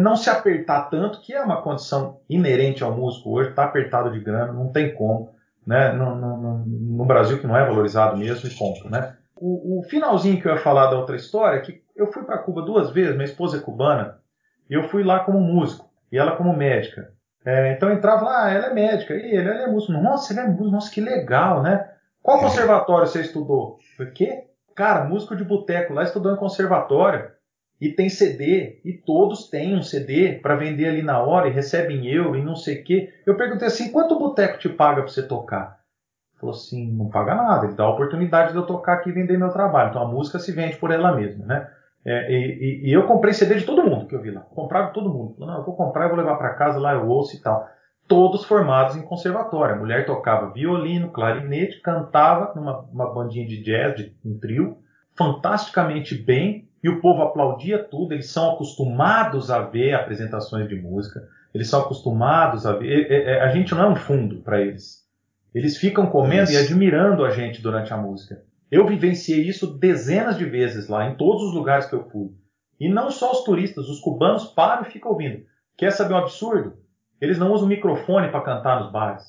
não 0.00 0.16
se 0.16 0.30
apertar 0.30 0.88
tanto, 0.88 1.20
que 1.20 1.34
é 1.34 1.42
uma 1.42 1.60
condição 1.60 2.20
inerente 2.28 2.82
ao 2.82 2.92
músico 2.92 3.30
hoje, 3.30 3.50
está 3.50 3.64
apertado 3.64 4.10
de 4.10 4.20
grana, 4.20 4.52
não 4.52 4.68
tem 4.68 4.94
como. 4.94 5.34
Né? 5.66 5.92
No, 5.92 6.14
no, 6.14 6.64
no, 6.64 7.04
Brasil 7.04 7.38
que 7.38 7.46
não 7.46 7.56
é 7.56 7.66
valorizado 7.66 8.16
mesmo 8.16 8.48
e 8.48 8.54
ponto. 8.54 8.88
Né? 8.88 9.16
O, 9.36 9.80
o, 9.80 9.82
finalzinho 9.82 10.40
que 10.40 10.46
eu 10.46 10.52
ia 10.52 10.58
falar 10.58 10.86
da 10.86 10.98
outra 10.98 11.16
história 11.16 11.58
é 11.58 11.60
que 11.60 11.82
eu 11.94 12.10
fui 12.12 12.22
para 12.22 12.38
Cuba 12.38 12.62
duas 12.62 12.90
vezes, 12.90 13.14
minha 13.14 13.24
esposa 13.24 13.58
é 13.58 13.60
cubana, 13.60 14.18
e 14.70 14.74
eu 14.74 14.84
fui 14.84 15.02
lá 15.02 15.20
como 15.20 15.40
músico, 15.40 15.90
e 16.10 16.16
ela 16.16 16.36
como 16.36 16.56
médica. 16.56 17.12
É, 17.44 17.72
então 17.72 17.88
eu 17.88 17.96
entrava 17.96 18.24
lá, 18.24 18.44
ah, 18.44 18.50
ela 18.50 18.66
é 18.66 18.74
médica, 18.74 19.14
e 19.14 19.18
ele, 19.18 19.48
ele 19.48 19.62
é 19.62 19.66
músico. 19.66 19.92
Nossa, 19.92 20.32
ele 20.32 20.40
é 20.40 20.46
músico, 20.46 20.70
nossa, 20.70 20.90
que 20.90 21.00
legal, 21.00 21.62
né? 21.62 21.88
Qual 22.22 22.40
conservatório 22.40 23.06
você 23.06 23.20
estudou? 23.20 23.78
Foi 23.96 24.10
quê? 24.10 24.44
Cara, 24.74 25.04
músico 25.04 25.36
de 25.36 25.44
boteco, 25.44 25.94
lá 25.94 26.02
estudou 26.02 26.32
em 26.32 26.36
conservatório, 26.36 27.30
e 27.80 27.90
tem 27.90 28.08
CD, 28.08 28.80
e 28.84 28.92
todos 28.92 29.48
têm 29.48 29.76
um 29.76 29.82
CD 29.82 30.34
para 30.34 30.56
vender 30.56 30.88
ali 30.88 31.02
na 31.02 31.22
hora, 31.22 31.48
e 31.48 31.52
recebem 31.52 32.06
euro, 32.06 32.36
e 32.36 32.42
não 32.42 32.56
sei 32.56 32.80
o 32.80 32.84
quê. 32.84 33.12
Eu 33.26 33.36
perguntei 33.36 33.68
assim, 33.68 33.92
quanto 33.92 34.14
o 34.14 34.18
boteco 34.18 34.58
te 34.58 34.68
paga 34.68 35.02
para 35.02 35.10
você 35.10 35.22
tocar? 35.22 35.76
falou 36.38 36.54
assim, 36.54 36.92
não 36.92 37.08
paga 37.08 37.34
nada, 37.34 37.66
ele 37.66 37.74
dá 37.74 37.84
a 37.84 37.90
oportunidade 37.90 38.52
de 38.52 38.58
eu 38.58 38.66
tocar 38.66 38.94
aqui 38.94 39.10
e 39.10 39.12
vender 39.12 39.38
meu 39.38 39.48
trabalho. 39.50 39.90
Então 39.90 40.02
a 40.02 40.08
música 40.08 40.38
se 40.38 40.52
vende 40.52 40.76
por 40.76 40.90
ela 40.90 41.14
mesma, 41.14 41.46
né? 41.46 41.70
É, 42.04 42.30
e, 42.30 42.88
e, 42.88 42.92
eu 42.92 43.04
comprei 43.04 43.34
CD 43.34 43.56
de 43.56 43.64
todo 43.64 43.82
mundo 43.82 44.06
que 44.06 44.14
eu 44.14 44.22
vi 44.22 44.30
lá. 44.30 44.42
Comprava 44.42 44.92
todo 44.92 45.12
mundo. 45.12 45.34
Falei, 45.34 45.50
não, 45.50 45.58
eu 45.58 45.64
vou 45.64 45.74
comprar 45.74 46.06
e 46.06 46.08
vou 46.08 46.16
levar 46.16 46.36
para 46.36 46.54
casa, 46.54 46.78
lá 46.78 46.92
eu 46.92 47.08
ouço 47.08 47.34
e 47.36 47.40
tal. 47.40 47.68
Todos 48.06 48.44
formados 48.44 48.94
em 48.94 49.02
conservatório. 49.02 49.74
A 49.74 49.78
mulher 49.78 50.06
tocava 50.06 50.52
violino, 50.52 51.10
clarinete, 51.10 51.80
cantava 51.80 52.52
numa 52.54 52.82
uma 52.92 53.12
bandinha 53.12 53.44
de 53.44 53.60
jazz, 53.60 53.96
de 53.96 54.14
um 54.24 54.38
trio, 54.38 54.78
fantasticamente 55.16 56.14
bem, 56.14 56.65
e 56.86 56.88
o 56.88 57.00
povo 57.00 57.22
aplaudia 57.22 57.82
tudo. 57.82 58.14
Eles 58.14 58.30
são 58.30 58.52
acostumados 58.52 59.50
a 59.50 59.60
ver 59.60 59.94
apresentações 59.94 60.68
de 60.68 60.76
música, 60.76 61.28
eles 61.52 61.68
são 61.68 61.80
acostumados 61.80 62.64
a 62.64 62.74
ver. 62.74 63.10
É, 63.10 63.32
é, 63.32 63.40
a 63.40 63.48
gente 63.48 63.74
não 63.74 63.82
é 63.82 63.88
um 63.88 63.96
fundo 63.96 64.36
para 64.36 64.60
eles. 64.60 65.04
Eles 65.52 65.76
ficam 65.76 66.06
comendo 66.06 66.52
e 66.52 66.56
admirando 66.56 67.24
a 67.24 67.30
gente 67.30 67.60
durante 67.60 67.92
a 67.92 67.96
música. 67.96 68.40
Eu 68.70 68.86
vivenciei 68.86 69.40
isso 69.40 69.66
dezenas 69.66 70.38
de 70.38 70.44
vezes 70.44 70.86
lá, 70.86 71.10
em 71.10 71.16
todos 71.16 71.42
os 71.42 71.54
lugares 71.54 71.86
que 71.86 71.94
eu 71.94 72.08
fui. 72.08 72.30
E 72.78 72.88
não 72.88 73.10
só 73.10 73.32
os 73.32 73.42
turistas, 73.42 73.88
os 73.88 73.98
cubanos 73.98 74.44
param 74.44 74.82
e 74.82 74.90
ficam 74.92 75.10
ouvindo. 75.10 75.44
Quer 75.76 75.90
saber 75.90 76.14
um 76.14 76.18
absurdo? 76.18 76.74
Eles 77.20 77.36
não 77.36 77.52
usam 77.52 77.66
microfone 77.66 78.28
para 78.28 78.42
cantar 78.42 78.80
nos 78.80 78.92
bares, 78.92 79.24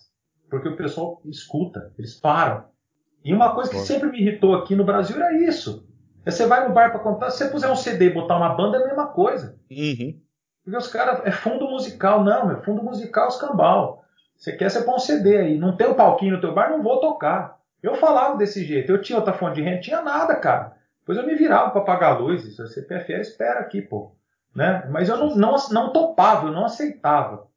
porque 0.47 0.67
o 0.67 0.75
pessoal 0.75 1.21
escuta, 1.25 1.91
eles 1.97 2.13
param. 2.13 2.65
E 3.23 3.33
uma 3.33 3.55
coisa 3.55 3.71
que 3.71 3.77
sempre 3.77 4.11
me 4.11 4.21
irritou 4.21 4.53
aqui 4.53 4.75
no 4.75 4.83
Brasil 4.83 5.15
era 5.15 5.41
isso. 5.41 5.86
Você 6.31 6.45
vai 6.45 6.67
no 6.67 6.73
bar 6.73 6.91
para 6.91 6.99
cantar, 6.99 7.31
se 7.31 7.37
você 7.37 7.49
puser 7.49 7.71
um 7.71 7.75
CD 7.75 8.07
e 8.07 8.13
botar 8.13 8.37
uma 8.37 8.55
banda, 8.55 8.77
é 8.77 8.83
a 8.83 8.85
mesma 8.87 9.07
coisa. 9.07 9.57
Uhum. 9.71 10.19
Porque 10.63 10.77
os 10.77 10.87
caras, 10.87 11.21
é 11.25 11.31
fundo 11.31 11.69
musical. 11.69 12.23
Não, 12.23 12.51
é 12.51 12.61
fundo 12.61 12.83
musical 12.83 13.29
escambau. 13.29 14.03
Você 14.35 14.51
quer, 14.51 14.69
você 14.69 14.81
põe 14.81 14.95
um 14.95 14.99
CD 14.99 15.37
aí. 15.37 15.57
Não 15.57 15.75
tem 15.75 15.87
um 15.87 15.93
palquinho 15.93 16.35
no 16.35 16.41
teu 16.41 16.53
bar, 16.53 16.69
não 16.69 16.83
vou 16.83 16.99
tocar. 16.99 17.57
Eu 17.81 17.95
falava 17.95 18.37
desse 18.37 18.65
jeito. 18.65 18.91
Eu 18.91 19.01
tinha 19.01 19.17
outra 19.17 19.33
fonte 19.33 19.55
de 19.55 19.61
renda? 19.61 19.79
Tinha 19.79 20.01
nada, 20.01 20.35
cara. 20.35 20.73
Depois 20.99 21.17
eu 21.17 21.25
me 21.25 21.35
virava 21.35 21.71
para 21.71 21.81
pagar 21.81 22.07
a 22.09 22.17
luz. 22.17 22.43
Se 22.43 22.57
você 22.57 22.81
prefere, 22.81 23.21
espera 23.21 23.61
aqui, 23.61 23.81
pô. 23.81 24.11
Né? 24.53 24.85
Mas 24.91 25.07
eu 25.07 25.17
não, 25.17 25.35
não, 25.35 25.55
não 25.71 25.93
topava, 25.93 26.47
eu 26.47 26.51
não 26.51 26.65
aceitava. 26.65 27.47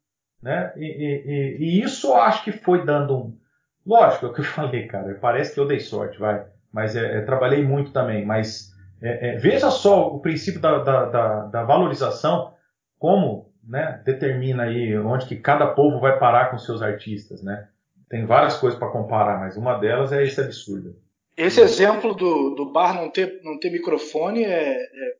Né? 0.41 0.71
E, 0.77 0.85
e, 0.85 1.57
e, 1.59 1.83
isso 1.83 2.07
eu 2.07 2.15
acho 2.15 2.43
que 2.43 2.51
foi 2.51 2.85
dando 2.85 3.17
um. 3.17 3.37
Lógico, 3.85 4.27
é 4.27 4.29
o 4.29 4.33
que 4.33 4.39
eu 4.39 4.45
falei, 4.45 4.87
cara. 4.87 5.17
Parece 5.19 5.53
que 5.53 5.59
eu 5.59 5.67
dei 5.67 5.79
sorte, 5.79 6.17
vai. 6.17 6.45
Mas 6.71 6.95
é, 6.95 7.17
é, 7.17 7.21
trabalhei 7.21 7.63
muito 7.63 7.91
também. 7.91 8.25
Mas 8.25 8.73
é, 9.01 9.29
é 9.29 9.37
veja 9.37 9.69
só 9.69 10.07
o 10.07 10.19
princípio 10.19 10.61
da, 10.61 10.79
da, 10.79 11.05
da, 11.05 11.45
da 11.45 11.63
valorização, 11.63 12.53
como 12.97 13.51
né, 13.63 14.01
determina 14.05 14.63
aí 14.63 14.97
onde 14.97 15.25
que 15.25 15.35
cada 15.35 15.67
povo 15.67 15.99
vai 15.99 16.17
parar 16.17 16.51
com 16.51 16.57
seus 16.57 16.81
artistas, 16.81 17.43
né? 17.43 17.67
Tem 18.09 18.25
várias 18.25 18.57
coisas 18.57 18.77
para 18.77 18.91
comparar, 18.91 19.39
mas 19.39 19.55
uma 19.55 19.77
delas 19.77 20.11
é 20.11 20.23
esse 20.23 20.39
absurdo. 20.41 20.95
Esse 21.37 21.61
exemplo 21.61 22.13
do, 22.13 22.55
do 22.55 22.71
bar 22.71 22.93
não 22.93 23.09
ter, 23.09 23.39
não 23.43 23.57
ter 23.57 23.71
microfone 23.71 24.43
é, 24.43 24.73
é 24.73 25.13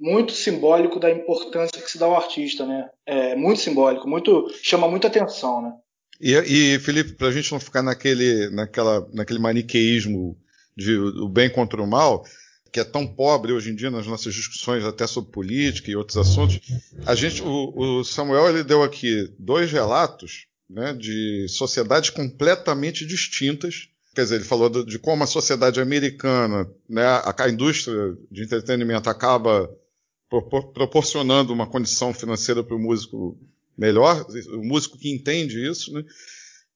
muito 0.00 0.32
simbólico 0.32 0.98
da 0.98 1.10
importância 1.10 1.82
que 1.82 1.90
se 1.90 1.98
dá 1.98 2.06
ao 2.06 2.16
artista, 2.16 2.64
né? 2.64 2.88
É 3.04 3.36
muito 3.36 3.60
simbólico, 3.60 4.08
muito 4.08 4.48
chama 4.62 4.88
muita 4.88 5.08
atenção, 5.08 5.60
né? 5.60 5.72
E, 6.20 6.34
e 6.34 6.78
Felipe, 6.78 7.12
para 7.12 7.28
a 7.28 7.32
gente 7.32 7.52
não 7.52 7.60
ficar 7.60 7.82
naquele, 7.82 8.50
naquela, 8.50 9.06
naquele 9.12 9.38
maniqueísmo 9.38 10.36
de 10.78 10.96
o 10.96 11.28
bem 11.28 11.50
contra 11.50 11.82
o 11.82 11.86
mal, 11.86 12.24
que 12.72 12.78
é 12.78 12.84
tão 12.84 13.04
pobre 13.04 13.52
hoje 13.52 13.70
em 13.70 13.74
dia 13.74 13.90
nas 13.90 14.06
nossas 14.06 14.32
discussões 14.32 14.84
até 14.84 15.08
sobre 15.08 15.32
política 15.32 15.90
e 15.90 15.96
outros 15.96 16.16
assuntos, 16.16 16.60
a 17.04 17.16
gente, 17.16 17.42
o, 17.42 17.98
o 17.98 18.04
Samuel 18.04 18.48
ele 18.48 18.62
deu 18.62 18.84
aqui 18.84 19.28
dois 19.36 19.72
relatos 19.72 20.46
né, 20.70 20.92
de 20.92 21.46
sociedades 21.48 22.10
completamente 22.10 23.04
distintas. 23.04 23.88
Quer 24.14 24.22
dizer, 24.22 24.36
ele 24.36 24.44
falou 24.44 24.68
de, 24.68 24.84
de 24.84 24.98
como 25.00 25.24
a 25.24 25.26
sociedade 25.26 25.80
americana, 25.80 26.70
né, 26.88 27.04
a, 27.04 27.34
a, 27.36 27.48
indústria 27.48 28.16
de 28.30 28.44
entretenimento 28.44 29.10
acaba 29.10 29.68
pro, 30.30 30.42
proporcionando 30.72 31.52
uma 31.52 31.66
condição 31.66 32.14
financeira 32.14 32.62
para 32.62 32.76
o 32.76 32.80
músico 32.80 33.36
melhor, 33.76 34.24
o 34.52 34.64
músico 34.64 34.98
que 34.98 35.10
entende 35.10 35.68
isso, 35.68 35.92
né? 35.92 36.04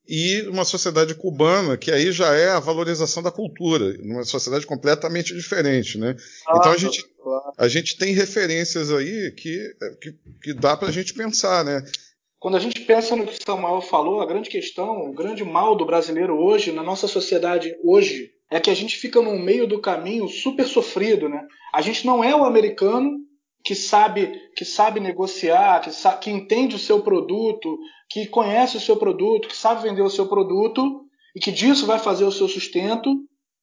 E 0.08 0.42
uma 0.48 0.64
sociedade 0.64 1.14
cubana, 1.14 1.76
que 1.76 1.90
aí 1.90 2.10
já 2.10 2.34
é 2.34 2.50
a 2.50 2.60
valorização 2.60 3.22
da 3.22 3.30
cultura, 3.30 3.96
numa 3.98 4.24
sociedade 4.24 4.66
completamente 4.66 5.34
diferente, 5.34 5.96
né? 5.96 6.16
Claro, 6.44 6.58
então 6.58 6.72
a 6.72 6.76
gente, 6.76 7.04
claro. 7.22 7.52
a 7.56 7.68
gente 7.68 7.96
tem 7.96 8.12
referências 8.12 8.90
aí 8.90 9.30
que, 9.30 9.76
que, 10.00 10.14
que 10.42 10.54
dá 10.54 10.76
para 10.76 10.88
a 10.88 10.92
gente 10.92 11.14
pensar, 11.14 11.64
né? 11.64 11.84
Quando 12.38 12.56
a 12.56 12.60
gente 12.60 12.80
pensa 12.80 13.14
no 13.14 13.24
que 13.24 13.38
Samuel 13.40 13.80
falou, 13.80 14.20
a 14.20 14.26
grande 14.26 14.50
questão, 14.50 15.08
o 15.08 15.12
grande 15.12 15.44
mal 15.44 15.76
do 15.76 15.86
brasileiro 15.86 16.36
hoje, 16.36 16.72
na 16.72 16.82
nossa 16.82 17.06
sociedade 17.06 17.72
hoje, 17.84 18.32
é 18.50 18.58
que 18.58 18.68
a 18.68 18.74
gente 18.74 18.96
fica 18.96 19.22
no 19.22 19.38
meio 19.38 19.66
do 19.66 19.80
caminho 19.80 20.28
super 20.28 20.66
sofrido, 20.66 21.28
né? 21.28 21.46
A 21.72 21.80
gente 21.80 22.04
não 22.04 22.22
é 22.22 22.34
o 22.34 22.44
americano 22.44 23.20
que 23.64 23.74
sabe 23.74 24.50
que 24.56 24.64
sabe 24.64 25.00
negociar, 25.00 25.80
que, 25.80 25.90
sabe, 25.90 26.20
que 26.20 26.30
entende 26.30 26.76
o 26.76 26.78
seu 26.78 27.00
produto, 27.00 27.78
que 28.08 28.26
conhece 28.26 28.76
o 28.76 28.80
seu 28.80 28.96
produto, 28.96 29.48
que 29.48 29.56
sabe 29.56 29.82
vender 29.82 30.02
o 30.02 30.10
seu 30.10 30.26
produto 30.26 31.02
e 31.34 31.40
que 31.40 31.50
disso 31.50 31.86
vai 31.86 31.98
fazer 31.98 32.24
o 32.24 32.32
seu 32.32 32.48
sustento 32.48 33.10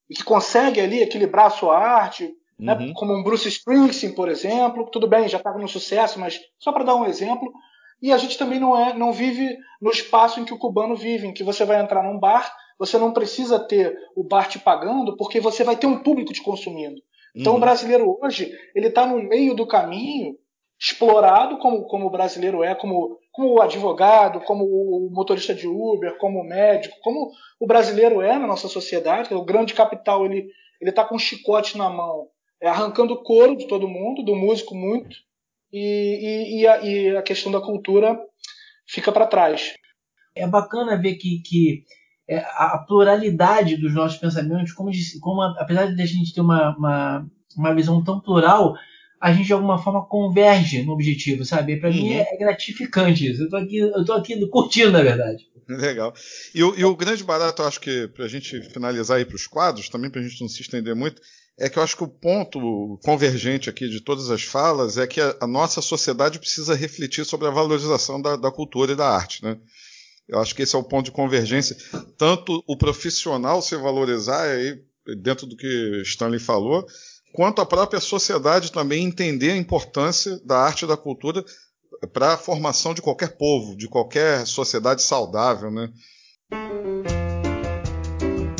e 0.08 0.14
que 0.14 0.24
consegue 0.24 0.80
ali 0.80 1.00
equilibrar 1.00 1.46
a 1.46 1.50
sua 1.50 1.78
arte, 1.78 2.32
né? 2.58 2.74
uhum. 2.74 2.86
né? 2.86 2.92
como 2.94 3.14
um 3.14 3.22
Bruce 3.22 3.48
Springsteen, 3.48 4.14
por 4.14 4.28
exemplo. 4.28 4.88
Tudo 4.90 5.06
bem, 5.06 5.28
já 5.28 5.38
está 5.38 5.52
no 5.56 5.68
sucesso, 5.68 6.18
mas 6.18 6.40
só 6.58 6.72
para 6.72 6.84
dar 6.84 6.96
um 6.96 7.06
exemplo. 7.06 7.52
E 8.02 8.12
a 8.12 8.18
gente 8.18 8.38
também 8.38 8.58
não 8.58 8.76
é, 8.76 8.94
não 8.94 9.12
vive 9.12 9.56
no 9.80 9.90
espaço 9.90 10.40
em 10.40 10.44
que 10.44 10.54
o 10.54 10.58
cubano 10.58 10.96
vive, 10.96 11.26
em 11.26 11.34
que 11.34 11.44
você 11.44 11.64
vai 11.64 11.80
entrar 11.80 12.02
num 12.02 12.18
bar, 12.18 12.50
você 12.78 12.98
não 12.98 13.12
precisa 13.12 13.58
ter 13.58 13.94
o 14.16 14.24
bar 14.24 14.48
te 14.48 14.58
pagando, 14.58 15.16
porque 15.16 15.38
você 15.38 15.62
vai 15.62 15.76
ter 15.76 15.86
um 15.86 16.02
público 16.02 16.32
te 16.32 16.42
consumindo. 16.42 17.00
Então 17.34 17.52
uhum. 17.52 17.58
o 17.58 17.60
brasileiro 17.60 18.18
hoje 18.20 18.52
ele 18.74 18.88
está 18.88 19.06
no 19.06 19.22
meio 19.22 19.54
do 19.54 19.66
caminho, 19.66 20.36
explorado 20.78 21.58
como, 21.58 21.86
como 21.86 22.06
o 22.06 22.10
brasileiro 22.10 22.64
é, 22.64 22.74
como, 22.74 23.18
como 23.30 23.54
o 23.54 23.62
advogado, 23.62 24.40
como 24.40 24.64
o 24.64 25.10
motorista 25.12 25.54
de 25.54 25.66
Uber, 25.66 26.16
como 26.18 26.40
o 26.40 26.44
médico, 26.44 26.96
como 27.02 27.30
o 27.58 27.66
brasileiro 27.66 28.22
é 28.22 28.38
na 28.38 28.46
nossa 28.46 28.68
sociedade. 28.68 29.32
O 29.34 29.44
grande 29.44 29.74
capital 29.74 30.24
ele 30.24 30.48
ele 30.80 30.90
está 30.90 31.04
com 31.04 31.16
um 31.16 31.18
chicote 31.18 31.76
na 31.76 31.90
mão, 31.90 32.28
é, 32.60 32.68
arrancando 32.68 33.12
o 33.14 33.22
couro 33.22 33.56
de 33.56 33.68
todo 33.68 33.88
mundo, 33.88 34.22
do 34.22 34.34
músico 34.34 34.74
muito, 34.74 35.14
e, 35.72 35.78
e, 35.78 36.60
e, 36.60 36.66
a, 36.66 36.80
e 36.80 37.16
a, 37.16 37.22
questão 37.22 37.52
da 37.52 37.60
cultura 37.60 38.18
fica 38.88 39.12
para 39.12 39.26
trás. 39.26 39.74
É 40.34 40.46
bacana 40.46 41.00
ver 41.00 41.16
que, 41.16 41.42
que 41.42 41.84
é, 41.84 41.99
a 42.38 42.78
pluralidade 42.78 43.76
dos 43.76 43.94
nossos 43.94 44.18
pensamentos, 44.18 44.72
como, 44.72 44.90
como 45.20 45.42
apesar 45.42 45.86
de 45.86 46.02
a 46.02 46.06
gente 46.06 46.32
ter 46.34 46.40
uma, 46.40 46.76
uma, 46.76 47.26
uma 47.56 47.74
visão 47.74 48.02
tão 48.02 48.20
plural, 48.20 48.76
a 49.20 49.32
gente 49.32 49.46
de 49.46 49.52
alguma 49.52 49.76
forma 49.76 50.06
converge 50.06 50.82
no 50.82 50.92
objetivo, 50.92 51.44
sabe? 51.44 51.78
Para 51.78 51.90
uhum. 51.90 51.96
mim 51.96 52.12
é, 52.12 52.26
é, 52.32 52.36
gratificante 52.38 53.30
isso. 53.30 53.42
Eu 53.42 53.50
tô 53.50 53.56
aqui, 53.56 53.76
eu 53.76 54.04
tô 54.04 54.12
aqui 54.14 54.46
curtindo, 54.46 54.92
na 54.92 55.02
verdade. 55.02 55.46
Legal. 55.68 56.14
E 56.54 56.62
o, 56.64 56.74
e 56.74 56.84
o 56.84 56.96
grande 56.96 57.22
barato, 57.22 57.62
eu 57.62 57.68
acho 57.68 57.80
que 57.80 58.08
para 58.08 58.24
a 58.24 58.28
gente 58.28 58.60
finalizar 58.70 59.18
aí 59.18 59.24
para 59.24 59.36
os 59.36 59.46
quadros, 59.46 59.88
também 59.88 60.10
para 60.10 60.20
a 60.20 60.24
gente 60.24 60.40
não 60.40 60.48
se 60.48 60.62
estender 60.62 60.96
muito, 60.96 61.20
é 61.58 61.68
que 61.68 61.78
eu 61.78 61.82
acho 61.82 61.96
que 61.96 62.02
o 62.02 62.08
ponto 62.08 62.98
convergente 63.04 63.68
aqui 63.68 63.88
de 63.88 64.00
todas 64.00 64.30
as 64.30 64.42
falas 64.42 64.96
é 64.96 65.06
que 65.06 65.20
a, 65.20 65.36
a 65.42 65.46
nossa 65.46 65.82
sociedade 65.82 66.38
precisa 66.38 66.74
refletir 66.74 67.24
sobre 67.26 67.46
a 67.46 67.50
valorização 67.50 68.20
da, 68.20 68.34
da, 68.34 68.50
cultura 68.50 68.92
e 68.92 68.96
da 68.96 69.08
arte, 69.08 69.44
né? 69.44 69.58
Eu 70.30 70.38
acho 70.38 70.54
que 70.54 70.62
esse 70.62 70.76
é 70.76 70.78
o 70.78 70.84
ponto 70.84 71.06
de 71.06 71.10
convergência. 71.10 71.76
Tanto 72.16 72.62
o 72.64 72.76
profissional 72.76 73.60
se 73.60 73.76
valorizar, 73.76 74.42
aí, 74.42 74.80
dentro 75.20 75.44
do 75.44 75.56
que 75.56 76.02
Stanley 76.04 76.38
falou, 76.38 76.86
quanto 77.34 77.60
a 77.60 77.66
própria 77.66 78.00
sociedade 78.00 78.70
também 78.70 79.04
entender 79.04 79.50
a 79.50 79.56
importância 79.56 80.40
da 80.44 80.56
arte 80.56 80.84
e 80.84 80.88
da 80.88 80.96
cultura 80.96 81.44
para 82.12 82.34
a 82.34 82.38
formação 82.38 82.94
de 82.94 83.02
qualquer 83.02 83.36
povo, 83.36 83.76
de 83.76 83.88
qualquer 83.88 84.46
sociedade 84.46 85.02
saudável, 85.02 85.68
né? 85.68 85.90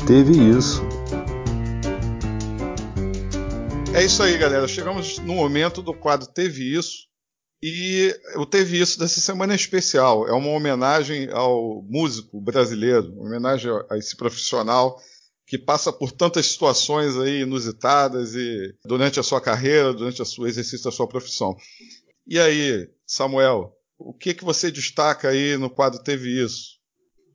Teve 0.05 0.33
isso. 0.37 0.83
É 3.95 4.05
isso 4.05 4.25
aí, 4.25 4.37
galera. 4.37 4.67
Chegamos 4.67 5.19
no 5.19 5.35
momento 5.35 5.81
do 5.81 5.95
quadro 5.95 6.27
Teve 6.27 6.77
Isso. 6.77 7.10
E 7.63 8.15
o 8.37 8.47
Teve 8.47 8.81
Isso 8.81 8.99
dessa 8.99 9.21
semana 9.21 9.55
especial. 9.55 10.27
É 10.27 10.33
uma 10.33 10.51
homenagem 10.51 11.29
ao 11.31 11.83
músico 11.83 12.41
brasileiro, 12.41 13.13
uma 13.13 13.27
homenagem 13.27 13.71
a 13.91 13.99
esse 13.99 14.17
profissional 14.17 14.99
que 15.47 15.59
passa 15.59 15.93
por 15.93 16.13
tantas 16.13 16.47
situações 16.47 17.17
aí 17.19 17.41
inusitadas 17.41 18.35
e 18.35 18.75
durante 18.85 19.19
a 19.19 19.23
sua 19.23 19.41
carreira, 19.41 19.93
durante 19.93 20.23
o 20.23 20.47
exercício 20.47 20.85
da 20.85 20.93
sua 20.93 21.09
profissão. 21.09 21.57
E 22.27 22.39
aí, 22.39 22.89
Samuel, 23.05 23.77
o 23.99 24.15
que 24.15 24.33
que 24.33 24.45
você 24.45 24.71
destaca 24.71 25.29
aí 25.29 25.57
no 25.57 25.69
quadro 25.69 26.03
Teve 26.03 26.43
Isso? 26.43 26.80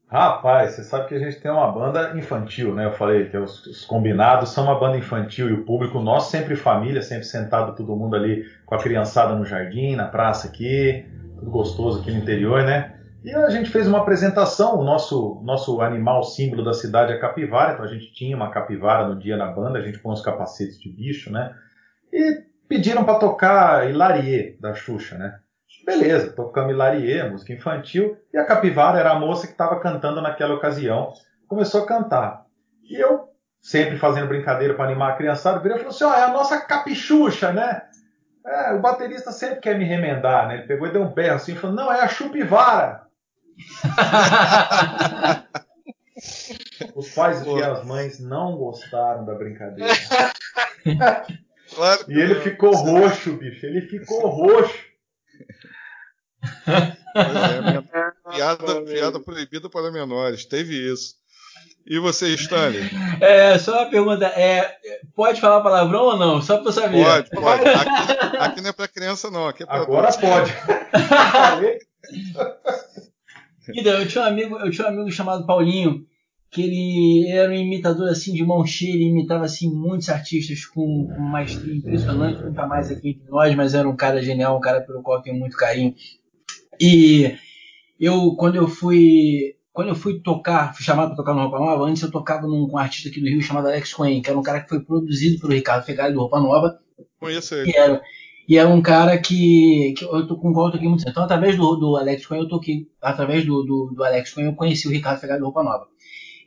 Rapaz, 0.07 0.71
você 0.71 0.83
sabe 0.83 1.07
que 1.07 1.15
a 1.15 1.19
gente 1.19 1.39
tem 1.39 1.49
uma 1.49 1.71
banda 1.71 2.15
infantil, 2.15 2.75
né? 2.75 2.85
Eu 2.85 2.91
falei 2.91 3.27
que 3.27 3.37
os, 3.37 3.65
os, 3.65 3.85
combinados 3.85 4.49
são 4.49 4.65
uma 4.65 4.79
banda 4.79 4.97
infantil 4.97 5.49
e 5.49 5.53
o 5.53 5.65
público 5.65 5.99
nosso 5.99 6.29
sempre 6.29 6.55
família, 6.55 7.01
sempre 7.01 7.25
sentado 7.25 7.75
todo 7.75 7.95
mundo 7.95 8.15
ali 8.15 8.45
com 8.65 8.75
a 8.75 8.79
criançada 8.79 9.33
no 9.33 9.43
jardim, 9.43 9.95
na 9.95 10.05
praça 10.05 10.47
aqui, 10.47 11.05
tudo 11.39 11.49
gostoso 11.49 12.01
aqui 12.01 12.11
no 12.11 12.19
interior, 12.19 12.63
né? 12.63 12.95
E 13.23 13.33
a 13.33 13.49
gente 13.49 13.71
fez 13.71 13.87
uma 13.87 13.97
apresentação, 13.97 14.79
o 14.79 14.83
nosso, 14.83 15.41
nosso 15.43 15.81
animal 15.81 16.23
símbolo 16.23 16.63
da 16.63 16.73
cidade 16.73 17.11
é 17.11 17.15
a 17.15 17.19
capivara, 17.19 17.73
então 17.73 17.83
a 17.83 17.87
gente 17.87 18.13
tinha 18.13 18.35
uma 18.35 18.51
capivara 18.51 19.07
no 19.07 19.17
dia 19.17 19.35
na 19.35 19.47
banda, 19.47 19.79
a 19.79 19.81
gente 19.81 19.97
põe 19.97 20.13
os 20.13 20.21
capacetes 20.21 20.79
de 20.79 20.87
bicho, 20.87 21.31
né? 21.31 21.55
E 22.13 22.43
pediram 22.69 23.03
para 23.03 23.17
tocar 23.17 23.89
Hilarie, 23.89 24.55
da 24.61 24.75
Xuxa, 24.75 25.17
né? 25.17 25.39
Beleza, 25.85 26.31
tocamos 26.31 26.71
Hilarie, 26.71 27.29
música 27.29 27.53
infantil, 27.53 28.17
e 28.33 28.37
a 28.37 28.45
capivara 28.45 28.99
era 28.99 29.11
a 29.11 29.19
moça 29.19 29.45
que 29.45 29.53
estava 29.53 29.79
cantando 29.79 30.19
naquela 30.19 30.55
ocasião. 30.55 31.13
Começou 31.47 31.83
a 31.83 31.85
cantar. 31.85 32.43
E 32.83 32.99
eu, 32.99 33.29
sempre 33.61 33.97
fazendo 33.97 34.27
brincadeira 34.27 34.73
para 34.73 34.85
animar 34.85 35.11
a 35.11 35.15
criançada, 35.15 35.59
virei 35.59 35.77
e 35.77 35.79
falou 35.79 35.93
assim: 35.93 36.03
ó, 36.03 36.09
oh, 36.09 36.13
é 36.13 36.23
a 36.23 36.31
nossa 36.31 36.59
capichucha, 36.59 37.53
né? 37.53 37.83
É, 38.45 38.73
o 38.73 38.81
baterista 38.81 39.31
sempre 39.31 39.59
quer 39.59 39.77
me 39.77 39.85
remendar, 39.85 40.47
né? 40.47 40.55
Ele 40.55 40.67
pegou 40.67 40.87
e 40.87 40.91
deu 40.91 41.03
um 41.03 41.13
berro 41.13 41.35
assim 41.35 41.53
e 41.53 41.55
falou: 41.55 41.75
não, 41.75 41.91
é 41.91 42.01
a 42.01 42.07
chupivara. 42.07 43.05
Os 46.95 47.13
pais 47.13 47.45
e 47.45 47.63
as 47.63 47.85
mães 47.85 48.19
não 48.19 48.55
gostaram 48.57 49.23
da 49.23 49.35
brincadeira. 49.35 49.93
Claro 51.73 52.05
e 52.07 52.13
ele 52.13 52.35
não. 52.35 52.41
ficou 52.41 52.75
roxo, 52.75 53.35
bicho. 53.37 53.65
Ele 53.65 53.81
ficou 53.81 54.27
roxo. 54.27 54.85
É, 57.15 57.81
piada, 58.29 58.81
piada 58.81 59.19
proibida 59.21 59.69
para 59.69 59.89
menores. 59.89 60.43
Teve 60.43 60.75
isso. 60.91 61.15
E 61.87 61.97
você, 61.97 62.33
Stanley? 62.33 62.81
É, 63.21 63.57
só 63.57 63.83
uma 63.83 63.89
pergunta. 63.89 64.25
É, 64.25 64.75
pode 65.15 65.39
falar 65.39 65.61
palavrão 65.61 66.01
ou 66.01 66.17
não? 66.17 66.41
Só 66.41 66.57
para 66.57 66.73
saber. 66.73 67.05
Pode, 67.05 67.29
pode. 67.29 67.69
Aqui, 67.69 68.37
aqui 68.37 68.61
não 68.61 68.69
é 68.69 68.73
para 68.73 68.87
criança, 68.87 69.31
não. 69.31 69.47
Aqui 69.47 69.63
é 69.63 69.67
Agora 69.69 70.09
pode. 70.11 70.51
Então, 73.73 73.93
eu 73.93 74.07
tinha 74.07 74.23
um 74.23 74.27
amigo, 74.27 74.59
eu 74.59 74.69
tinha 74.69 74.85
um 74.85 74.91
amigo 74.91 75.11
chamado 75.11 75.45
Paulinho, 75.47 76.05
que 76.51 76.61
ele 76.61 77.27
era 77.29 77.49
um 77.49 77.55
imitador 77.55 78.07
assim 78.09 78.31
de 78.31 78.45
mão 78.45 78.63
cheia, 78.63 78.93
ele 78.93 79.05
imitava 79.05 79.43
assim 79.43 79.73
muitos 79.73 80.07
artistas 80.07 80.65
com, 80.65 81.07
com 81.07 81.19
maestria 81.19 81.75
impressionante, 81.75 82.43
nunca 82.43 82.67
mais 82.67 82.91
aqui 82.91 83.09
entre 83.09 83.27
nós, 83.27 83.55
mas 83.55 83.73
era 83.73 83.89
um 83.89 83.95
cara 83.95 84.21
genial, 84.21 84.55
um 84.55 84.61
cara 84.61 84.81
pelo 84.81 85.01
qual 85.01 85.17
eu 85.17 85.23
tenho 85.23 85.39
muito 85.39 85.57
carinho. 85.57 85.95
E 86.79 87.35
eu 87.99 88.35
quando 88.35 88.55
eu 88.55 88.67
fui 88.67 89.55
quando 89.71 89.89
eu 89.89 89.95
fui 89.95 90.21
tocar, 90.21 90.73
fui 90.73 90.85
chamado 90.85 91.09
para 91.09 91.17
tocar 91.17 91.33
no 91.33 91.41
Roupa 91.41 91.59
Nova, 91.59 91.83
antes 91.83 92.01
eu 92.01 92.09
tocava 92.09 92.47
num, 92.47 92.65
com 92.67 92.77
um 92.77 92.79
artista 92.79 93.09
aqui 93.09 93.19
do 93.19 93.27
Rio 93.27 93.41
chamado 93.41 93.67
Alex 93.67 93.93
Cohen, 93.93 94.21
que 94.21 94.29
era 94.29 94.39
um 94.39 94.43
cara 94.43 94.61
que 94.61 94.69
foi 94.69 94.79
produzido 94.79 95.41
pelo 95.41 95.53
Ricardo 95.53 95.85
Fegali 95.85 96.13
do 96.13 96.21
Roupa 96.21 96.39
Nova. 96.39 96.79
Conheço 97.19 97.55
ele. 97.55 97.71
E 97.71 97.75
era, 97.75 98.01
e 98.47 98.57
era 98.57 98.69
um 98.69 98.81
cara 98.81 99.17
que, 99.17 99.93
que 99.97 100.05
eu 100.05 100.25
tô 100.27 100.37
com 100.37 100.53
qual 100.53 100.67
eu 100.67 100.71
toquei 100.71 100.87
muito 100.87 101.03
Então, 101.07 101.23
através 101.23 101.57
do, 101.57 101.75
do 101.75 101.97
Alex 101.97 102.25
Cohen, 102.25 102.43
eu 102.43 102.47
toquei. 102.47 102.87
Através 103.01 103.45
do, 103.45 103.63
do, 103.63 103.93
do 103.93 104.03
Alex 104.03 104.33
Cohen, 104.33 104.47
eu 104.47 104.55
conheci 104.55 104.87
o 104.87 104.91
Ricardo 104.91 105.19
Fegado 105.19 105.39
de 105.39 105.45
Roupa 105.45 105.61
Nova. 105.61 105.87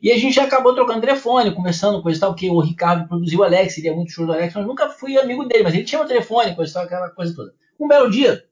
E 0.00 0.12
a 0.12 0.16
gente 0.16 0.38
acabou 0.38 0.74
trocando 0.74 1.00
telefone, 1.00 1.50
conversando, 1.50 2.00
coisa 2.00 2.16
e 2.16 2.20
tal, 2.20 2.34
que 2.34 2.48
o 2.48 2.60
Ricardo 2.60 3.08
produziu 3.08 3.40
o 3.40 3.42
Alex, 3.42 3.76
ele 3.76 3.88
é 3.88 3.94
muito 3.94 4.12
show 4.12 4.24
do 4.24 4.32
Alex, 4.32 4.54
mas 4.54 4.66
nunca 4.66 4.88
fui 4.88 5.18
amigo 5.18 5.44
dele, 5.44 5.64
mas 5.64 5.74
ele 5.74 5.84
tinha 5.84 6.00
o 6.00 6.04
um 6.04 6.06
telefone, 6.06 6.54
coisa 6.54 6.70
e 6.70 6.74
tal, 6.74 6.84
aquela 6.84 7.10
coisa 7.10 7.34
toda. 7.34 7.52
Um 7.78 7.88
belo 7.88 8.08
dia, 8.08 8.44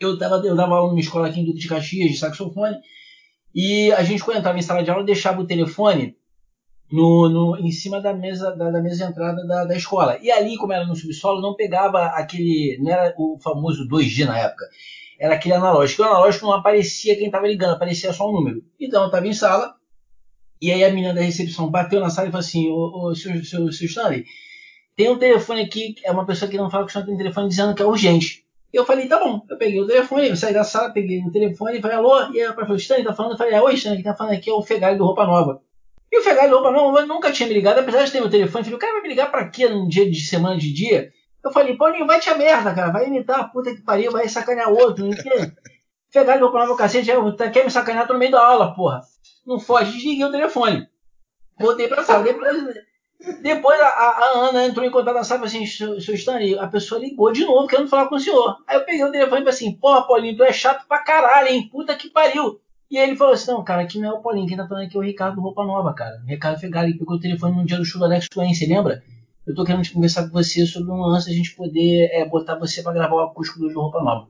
eu 0.00 0.16
dava, 0.16 0.36
eu 0.46 0.54
dava 0.54 0.74
aula 0.74 0.88
numa 0.88 1.00
escola 1.00 1.28
aqui 1.28 1.40
em 1.40 1.44
Duque 1.44 1.58
de 1.58 1.68
Caxias, 1.68 2.10
de 2.10 2.18
saxofone, 2.18 2.76
e 3.54 3.90
a 3.92 4.02
gente, 4.02 4.22
quando 4.22 4.38
entrava 4.38 4.58
em 4.58 4.62
sala 4.62 4.82
de 4.82 4.90
aula, 4.90 5.04
deixava 5.04 5.40
o 5.40 5.46
telefone 5.46 6.16
no, 6.90 7.28
no, 7.28 7.56
em 7.58 7.70
cima 7.70 8.00
da 8.00 8.14
mesa, 8.14 8.54
da, 8.54 8.70
da 8.70 8.80
mesa 8.80 9.04
de 9.04 9.10
entrada 9.10 9.46
da, 9.46 9.64
da, 9.64 9.76
escola. 9.76 10.18
E 10.22 10.30
ali, 10.30 10.56
como 10.56 10.72
era 10.72 10.86
no 10.86 10.96
subsolo, 10.96 11.40
não 11.40 11.54
pegava 11.54 12.06
aquele. 12.06 12.78
Não 12.80 12.90
era 12.90 13.14
o 13.18 13.38
famoso 13.42 13.86
2G 13.88 14.26
na 14.26 14.38
época. 14.38 14.66
Era 15.18 15.34
aquele 15.34 15.54
analógico. 15.54 16.02
O 16.02 16.04
analógico 16.04 16.46
não 16.46 16.52
aparecia 16.52 17.16
quem 17.16 17.26
estava 17.26 17.48
ligando, 17.48 17.74
aparecia 17.74 18.12
só 18.12 18.28
um 18.28 18.32
número. 18.32 18.62
Então 18.78 19.02
eu 19.02 19.06
estava 19.06 19.26
em 19.26 19.32
sala, 19.32 19.74
e 20.60 20.70
aí 20.70 20.84
a 20.84 20.90
menina 20.90 21.14
da 21.14 21.20
recepção 21.20 21.70
bateu 21.70 22.00
na 22.00 22.10
sala 22.10 22.28
e 22.28 22.30
falou 22.30 22.44
assim: 22.44 22.70
Ô, 22.70 23.08
ô 23.08 23.14
seu, 23.14 23.44
seu, 23.44 23.72
seu 23.72 23.86
Stanley, 23.86 24.24
tem 24.96 25.10
um 25.10 25.18
telefone 25.18 25.62
aqui, 25.62 25.94
é 26.04 26.12
uma 26.12 26.26
pessoa 26.26 26.50
que 26.50 26.56
não 26.56 26.70
fala 26.70 26.86
que 26.86 26.96
o 26.96 27.04
tem 27.04 27.14
um 27.14 27.18
telefone 27.18 27.48
dizendo 27.48 27.74
que 27.74 27.82
é 27.82 27.86
urgente. 27.86 28.44
Eu 28.72 28.84
falei, 28.84 29.08
tá 29.08 29.18
bom. 29.18 29.42
Eu 29.48 29.56
peguei 29.56 29.80
o 29.80 29.86
telefone, 29.86 30.28
eu 30.28 30.36
saí 30.36 30.52
da 30.52 30.64
sala, 30.64 30.90
peguei 30.90 31.22
o 31.24 31.32
telefone 31.32 31.80
falei, 31.80 31.96
alô? 31.96 32.30
E 32.32 32.38
aí 32.38 32.40
ela 32.40 32.54
falou, 32.54 32.76
Stanley, 32.76 33.04
tá 33.04 33.14
falando? 33.14 33.32
Eu 33.32 33.38
falei, 33.38 33.54
é, 33.54 33.62
oi, 33.62 33.74
Stanley, 33.74 34.02
tá 34.02 34.14
falando 34.14 34.34
aqui 34.34 34.50
é 34.50 34.52
o 34.52 34.62
Fegali 34.62 34.98
do 34.98 35.04
Roupa 35.04 35.26
Nova. 35.26 35.62
E 36.10 36.18
o 36.18 36.22
Fegali, 36.22 36.52
opa, 36.52 36.70
não, 36.70 36.98
eu 36.98 37.06
nunca 37.06 37.30
tinha 37.30 37.48
me 37.48 37.54
ligado, 37.54 37.78
apesar 37.78 38.04
de 38.04 38.12
ter 38.12 38.20
meu 38.20 38.30
telefone. 38.30 38.64
Falei, 38.64 38.76
o 38.76 38.80
cara 38.80 38.92
vai 38.94 39.02
me 39.02 39.08
ligar 39.08 39.30
pra 39.30 39.48
quê 39.48 39.68
num 39.68 39.86
dia 39.88 40.10
de 40.10 40.20
semana 40.20 40.56
de 40.56 40.72
dia? 40.72 41.12
Eu 41.44 41.52
falei, 41.52 41.76
Paulinho, 41.76 42.06
vai 42.06 42.18
te 42.18 42.30
a 42.30 42.36
merda, 42.36 42.74
cara. 42.74 42.90
Vai 42.90 43.06
imitar 43.06 43.40
a 43.40 43.44
puta 43.44 43.74
que 43.74 43.82
pariu, 43.82 44.10
vai 44.10 44.28
sacanear 44.28 44.70
outro. 44.70 45.04
Não 45.04 45.12
quer? 45.12 45.54
Fegali, 46.10 46.40
vou 46.40 46.52
meu 46.52 46.76
cacete, 46.76 47.10
tá, 47.36 47.50
quer 47.50 47.64
me 47.64 47.70
sacanear, 47.70 48.06
tô 48.06 48.14
no 48.14 48.18
meio 48.18 48.32
da 48.32 48.42
aula, 48.42 48.74
porra. 48.74 49.02
Não 49.46 49.60
foge, 49.60 49.92
desliguei 49.92 50.24
o 50.24 50.30
telefone. 50.30 50.88
Voltei 51.58 51.88
pra 51.88 52.02
sala. 52.02 52.22
Depois, 52.22 52.56
depois 53.42 53.80
a, 53.80 53.86
a, 53.86 54.48
Ana 54.48 54.66
entrou 54.66 54.86
em 54.86 54.90
contato 54.90 55.14
na 55.14 55.24
sala 55.24 55.42
e 55.42 55.46
assim: 55.46 55.66
seu 55.66 56.14
Stanley, 56.14 56.56
a 56.58 56.68
pessoa 56.68 57.00
ligou 57.00 57.32
de 57.32 57.44
novo 57.44 57.66
querendo 57.66 57.88
falar 57.88 58.08
com 58.08 58.14
o 58.14 58.20
senhor. 58.20 58.58
Aí 58.66 58.76
eu 58.76 58.84
peguei 58.84 59.04
o 59.04 59.10
telefone 59.10 59.40
e 59.40 59.44
falei 59.44 59.54
assim: 59.54 59.72
porra, 59.72 60.06
Paulinho, 60.06 60.36
tu 60.36 60.44
é 60.44 60.52
chato 60.52 60.86
pra 60.86 61.00
caralho, 61.00 61.48
hein? 61.48 61.68
Puta 61.70 61.96
que 61.96 62.08
pariu. 62.08 62.60
E 62.88 62.96
ele 62.96 63.16
falou 63.16 63.34
assim: 63.34 63.50
não, 63.50 63.64
cara, 63.64 63.82
aqui 63.82 63.98
não 63.98 64.08
é 64.08 64.12
o 64.12 64.22
Paulinho, 64.22 64.46
quem 64.46 64.56
tá 64.56 64.68
falando 64.68 64.86
aqui 64.86 64.96
é 64.96 65.00
o 65.00 65.02
Ricardo 65.02 65.34
do 65.34 65.40
Roupa 65.40 65.64
Nova, 65.64 65.92
cara. 65.94 66.20
O 66.24 66.28
Ricardo 66.28 66.60
Fegali 66.60 66.96
pegou 66.96 67.16
o 67.16 67.20
telefone 67.20 67.56
no 67.56 67.66
dia 67.66 67.76
do 67.76 67.84
show 67.84 67.98
do 67.98 68.04
Alex 68.04 68.28
Cohen, 68.32 68.54
você 68.54 68.66
lembra? 68.66 69.02
Eu 69.44 69.54
tô 69.54 69.64
querendo 69.64 69.90
conversar 69.90 70.24
com 70.24 70.32
você 70.32 70.64
sobre 70.64 70.92
um 70.92 71.00
lance 71.00 71.30
a 71.30 71.34
gente 71.34 71.56
poder 71.56 72.10
é, 72.12 72.24
botar 72.24 72.56
você 72.56 72.82
para 72.82 72.92
gravar 72.92 73.16
o 73.16 73.20
acústico 73.20 73.58
do 73.58 73.80
Roupa 73.80 74.00
Nova. 74.00 74.28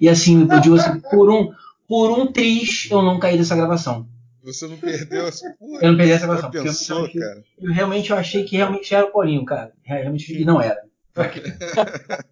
E 0.00 0.08
assim, 0.08 0.48
eu 0.50 0.60
digo 0.60 0.74
assim, 0.74 1.00
por 1.00 1.30
um, 1.30 1.52
por 1.86 2.10
um 2.10 2.26
triz 2.32 2.90
eu 2.90 3.02
não 3.02 3.20
caí 3.20 3.36
dessa 3.36 3.54
gravação. 3.54 4.08
Você 4.42 4.66
não 4.66 4.76
perdeu 4.76 5.26
essa 5.26 5.48
porra. 5.58 5.80
Eu 5.82 5.90
não 5.90 5.96
perdi 5.96 6.12
essa 6.12 6.26
gravação. 6.26 6.50
Pensou, 6.50 7.06
eu, 7.06 7.20
cara. 7.20 7.44
eu 7.60 7.72
realmente 7.72 8.10
eu 8.10 8.16
achei 8.16 8.44
que 8.44 8.56
realmente 8.56 8.94
era 8.94 9.06
o 9.06 9.12
Paulinho, 9.12 9.44
cara. 9.44 9.72
Realmente 9.82 10.26
que 10.26 10.44
não 10.44 10.60
era. 10.60 10.82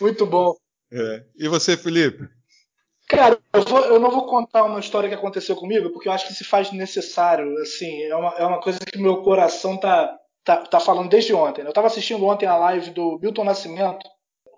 Muito 0.00 0.26
bom. 0.26 0.54
É. 0.92 1.24
E 1.36 1.48
você, 1.48 1.76
Felipe? 1.76 2.28
Cara, 3.08 3.38
eu, 3.52 3.62
vou, 3.62 3.80
eu, 3.84 4.00
não 4.00 4.10
vou 4.10 4.26
contar 4.26 4.64
uma 4.64 4.80
história 4.80 5.08
que 5.08 5.14
aconteceu 5.14 5.54
comigo, 5.54 5.90
porque 5.90 6.08
eu 6.08 6.12
acho 6.12 6.26
que 6.26 6.34
se 6.34 6.44
faz 6.44 6.72
necessário. 6.72 7.56
Assim, 7.58 8.02
é 8.02 8.14
uma, 8.14 8.34
é 8.34 8.44
uma 8.44 8.60
coisa 8.60 8.78
que 8.80 8.98
meu 8.98 9.22
coração 9.22 9.76
tá, 9.76 10.16
tá, 10.44 10.56
tá 10.58 10.80
falando 10.80 11.08
desde 11.08 11.32
ontem. 11.32 11.62
Né? 11.62 11.68
Eu 11.68 11.70
estava 11.70 11.86
assistindo 11.86 12.24
ontem 12.24 12.46
a 12.46 12.56
live 12.56 12.90
do 12.90 13.18
Milton 13.20 13.44
Nascimento, 13.44 14.06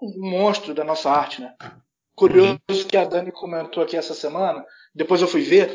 um 0.02 0.30
monstro 0.30 0.74
da 0.74 0.84
nossa 0.84 1.10
arte, 1.10 1.40
né? 1.40 1.54
Curioso 2.14 2.58
que 2.88 2.96
a 2.96 3.04
Dani 3.04 3.30
comentou 3.30 3.82
aqui 3.82 3.96
essa 3.96 4.14
semana, 4.14 4.64
depois 4.94 5.20
eu 5.20 5.28
fui 5.28 5.42
ver, 5.42 5.70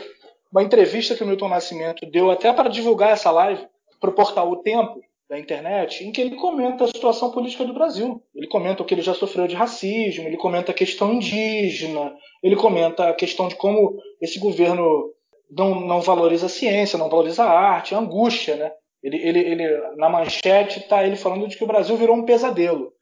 uma 0.54 0.64
entrevista 0.64 1.16
que 1.16 1.24
o 1.24 1.28
Milton 1.28 1.50
Nascimento 1.50 2.06
deu 2.06 2.30
até 2.30 2.54
para 2.54 2.70
divulgar 2.70 3.12
essa 3.12 3.32
live 3.32 3.66
para 4.00 4.12
o 4.12 4.14
portal 4.14 4.52
O 4.52 4.58
Tempo. 4.58 5.02
da 5.30 5.40
internet, 5.40 6.04
em 6.04 6.12
que 6.12 6.22
ele 6.22 6.36
comenta 6.36 6.84
a 6.84 6.88
situação 6.88 7.32
política 7.32 7.66
do 7.66 7.74
Brasil. 7.74 8.22
Ele 8.36 8.46
comenta 8.46 8.84
o 8.84 8.86
que 8.86 8.94
ele 8.94 9.02
já 9.02 9.16
sofreu 9.16 9.48
de 9.48 9.56
racismo, 9.56 10.28
ele 10.28 10.38
comenta 10.38 10.72
a 10.72 10.76
questão 10.76 11.14
indígena, 11.14 12.14
ele 12.44 12.56
comenta 12.56 13.10
a 13.10 13.14
questão 13.14 13.48
de 13.48 13.56
como 13.56 13.98
esse 14.22 14.38
governo 14.38 15.12
não, 15.50 15.80
não 15.80 16.02
valoriza 16.02 16.46
a 16.46 16.50
ciência, 16.50 17.00
não 17.00 17.10
valoriza 17.10 17.44
a 17.44 17.50
arte, 17.50 17.96
a 17.96 18.00
angústia, 18.00 18.56
né? 18.58 18.72
Ele, 19.02 19.18
ele, 19.18 19.40
ele, 19.40 19.96
na 19.98 20.08
manchete 20.08 20.80
está 20.80 21.04
ele 21.04 21.16
falando 21.16 21.48
de 21.48 21.58
que 21.58 21.64
o 21.64 21.68
Brasil 21.68 21.98
virou 21.98 22.16
um 22.16 22.26
pesadelo. 22.26 22.94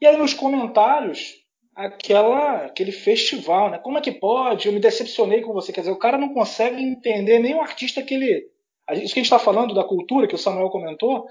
E 0.00 0.06
aí 0.06 0.16
nos 0.16 0.34
comentários, 0.34 1.34
aquela, 1.78 2.64
aquele 2.66 2.90
festival, 2.90 3.70
né? 3.70 3.78
Como 3.78 3.96
é 3.96 4.00
que 4.00 4.10
pode? 4.10 4.66
Eu 4.66 4.72
me 4.72 4.80
decepcionei 4.80 5.40
com 5.42 5.52
você. 5.52 5.72
Quer 5.72 5.82
dizer, 5.82 5.92
o 5.92 5.98
cara 5.98 6.18
não 6.18 6.34
consegue 6.34 6.82
entender 6.82 7.38
nem 7.38 7.54
o 7.54 7.60
artista 7.60 8.02
que 8.02 8.14
ele. 8.14 8.48
Isso 8.90 9.14
que 9.14 9.20
a 9.20 9.22
gente 9.22 9.22
está 9.22 9.38
falando 9.38 9.74
da 9.74 9.84
cultura, 9.84 10.26
que 10.26 10.34
o 10.34 10.38
Samuel 10.38 10.70
comentou, 10.70 11.26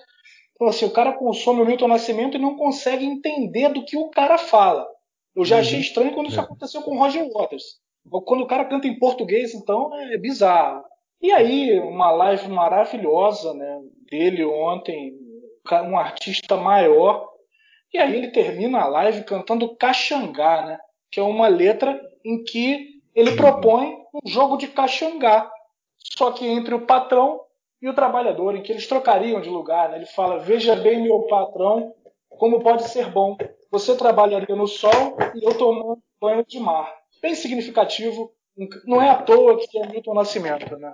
então, 0.58 0.68
assim, 0.68 0.86
o 0.86 0.92
cara 0.92 1.14
consome 1.14 1.62
o 1.62 1.66
Milton 1.66 1.88
Nascimento 1.88 2.36
e 2.36 2.42
não 2.42 2.56
consegue 2.56 3.06
entender 3.06 3.70
do 3.70 3.86
que 3.86 3.96
o 3.96 4.10
cara 4.10 4.40
fala. 4.40 4.88
Eu 5.36 5.46
já 5.46 5.60
achei 5.60 5.76
uhum. 5.76 5.82
estranho 5.82 6.14
quando 6.14 6.30
isso 6.30 6.40
é. 6.40 6.44
aconteceu 6.44 6.82
com 6.82 6.96
o 6.96 7.00
Roger 7.00 7.28
Waters. 7.32 7.80
Quando 8.26 8.42
o 8.42 8.48
cara 8.48 8.66
canta 8.66 8.88
em 8.88 8.98
português, 8.98 9.54
então, 9.54 9.92
é 10.12 10.18
bizarro. 10.18 10.84
E 11.22 11.32
aí, 11.32 11.80
uma 11.80 12.10
live 12.10 12.48
maravilhosa 12.48 13.54
né, 13.54 13.82
dele 14.10 14.44
ontem, 14.46 15.14
um 15.72 15.98
artista 15.98 16.56
maior. 16.58 17.28
E 17.94 17.98
aí 17.98 18.16
ele 18.16 18.30
termina 18.30 18.82
a 18.82 18.88
live 18.88 19.24
cantando 19.24 19.76
Caxangá, 19.76 20.66
né, 20.66 20.78
que 21.10 21.20
é 21.20 21.24
uma 21.24 21.48
letra 21.48 22.00
em 22.24 22.44
que 22.44 23.02
ele 23.16 23.32
uhum. 23.32 23.38
propõe 23.38 23.98
um 24.14 24.30
jogo 24.30 24.58
de 24.58 24.68
Caxangá. 24.68 25.52
Só 25.98 26.32
que 26.32 26.46
entre 26.46 26.74
o 26.74 26.86
patrão 26.86 27.42
e 27.82 27.90
o 27.90 27.94
trabalhador, 27.94 28.56
em 28.56 28.62
que 28.62 28.72
eles 28.72 28.88
trocariam 28.88 29.42
de 29.42 29.50
lugar. 29.50 29.90
Né? 29.90 29.98
Ele 29.98 30.06
fala: 30.06 30.40
Veja 30.40 30.76
bem, 30.76 31.02
meu 31.02 31.22
patrão, 31.24 31.94
como 32.30 32.62
pode 32.62 32.88
ser 32.90 33.10
bom. 33.12 33.38
Você 33.70 33.96
trabalharia 33.96 34.56
no 34.56 34.68
sol 34.68 35.18
e 35.36 35.46
eu 35.46 35.58
tomando 35.58 36.02
banho 36.20 36.46
de 36.46 36.60
mar. 36.60 36.94
Bem 37.22 37.36
significativo. 37.36 38.32
Não 38.86 39.02
é 39.02 39.10
à 39.10 39.16
toa 39.16 39.58
que 39.58 39.78
é 39.78 39.88
Milton 39.88 40.14
Nascimento, 40.14 40.78
né? 40.78 40.94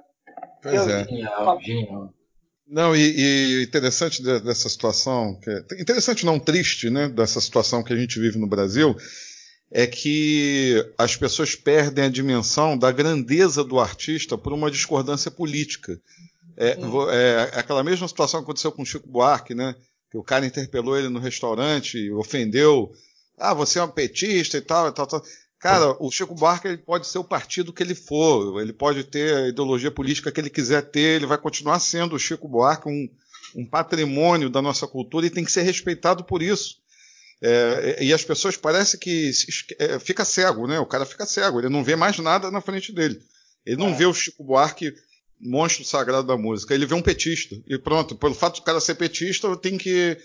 Pois 0.61 0.87
eu, 0.87 0.95
é. 0.95 1.03
Genial, 1.05 1.61
genial. 1.61 2.09
Não, 2.67 2.95
e, 2.95 3.01
e, 3.01 3.63
interessante 3.63 4.23
dessa 4.23 4.69
situação, 4.69 5.39
é, 5.45 5.81
interessante 5.81 6.25
não 6.25 6.39
triste, 6.39 6.89
né, 6.89 7.09
dessa 7.09 7.41
situação 7.41 7.83
que 7.83 7.93
a 7.93 7.97
gente 7.97 8.19
vive 8.19 8.37
no 8.37 8.47
Brasil, 8.47 8.95
é 9.69 9.87
que 9.87 10.75
as 10.97 11.15
pessoas 11.15 11.55
perdem 11.55 12.05
a 12.05 12.09
dimensão 12.09 12.77
da 12.77 12.91
grandeza 12.91 13.63
do 13.63 13.79
artista 13.79 14.37
por 14.37 14.53
uma 14.53 14.69
discordância 14.69 15.31
política. 15.31 15.99
É, 16.55 16.77
é, 17.11 17.59
aquela 17.59 17.83
mesma 17.83 18.07
situação 18.07 18.39
que 18.39 18.43
aconteceu 18.43 18.71
com 18.71 18.85
Chico 18.85 19.09
Buarque, 19.09 19.55
né? 19.55 19.75
Que 20.11 20.17
o 20.17 20.23
cara 20.23 20.45
interpelou 20.45 20.97
ele 20.97 21.09
no 21.09 21.19
restaurante, 21.19 22.11
ofendeu. 22.11 22.91
Ah, 23.35 23.55
você 23.55 23.79
é 23.79 23.83
um 23.83 23.89
petista 23.89 24.57
e 24.57 24.61
tal, 24.61 24.89
e 24.89 24.91
tal, 24.91 25.07
tal. 25.07 25.23
Cara, 25.63 25.95
o 25.97 26.11
Chico 26.11 26.35
Buarque 26.35 26.67
ele 26.67 26.77
pode 26.77 27.07
ser 27.07 27.19
o 27.19 27.23
partido 27.23 27.71
que 27.71 27.81
ele 27.81 27.95
for, 27.95 28.61
ele 28.61 28.73
pode 28.73 29.05
ter 29.05 29.33
a 29.33 29.47
ideologia 29.47 29.89
política 29.89 30.29
que 30.29 30.41
ele 30.41 30.49
quiser 30.49 30.81
ter, 30.81 31.15
ele 31.15 31.25
vai 31.25 31.37
continuar 31.37 31.79
sendo 31.79 32.17
o 32.17 32.19
Chico 32.19 32.49
Buarque 32.49 32.89
um, 32.89 33.07
um 33.55 33.65
patrimônio 33.65 34.49
da 34.49 34.61
nossa 34.61 34.85
cultura 34.85 35.25
e 35.25 35.29
tem 35.29 35.45
que 35.45 35.51
ser 35.53 35.61
respeitado 35.61 36.25
por 36.25 36.43
isso. 36.43 36.79
É, 37.41 38.03
e 38.03 38.11
as 38.11 38.25
pessoas 38.25 38.57
parece 38.57 38.97
que 38.97 39.31
é, 39.79 39.97
fica 39.99 40.25
cego, 40.25 40.67
né? 40.67 40.79
O 40.79 40.85
cara 40.85 41.05
fica 41.05 41.25
cego, 41.25 41.61
ele 41.61 41.69
não 41.69 41.81
vê 41.81 41.95
mais 41.95 42.19
nada 42.19 42.51
na 42.51 42.59
frente 42.59 42.91
dele. 42.91 43.21
Ele 43.65 43.77
não 43.77 43.87
é. 43.87 43.93
vê 43.93 44.05
o 44.05 44.13
Chico 44.13 44.43
Buarque 44.43 44.93
monstro 45.39 45.85
sagrado 45.85 46.27
da 46.27 46.35
música. 46.35 46.73
Ele 46.73 46.85
vê 46.85 46.93
um 46.93 47.01
petista. 47.01 47.55
E 47.65 47.77
pronto, 47.77 48.17
pelo 48.17 48.33
fato 48.33 48.59
do 48.59 48.63
cara 48.63 48.81
ser 48.81 48.95
petista, 48.95 49.47
eu 49.47 49.55
tenho 49.55 49.77
que 49.77 50.17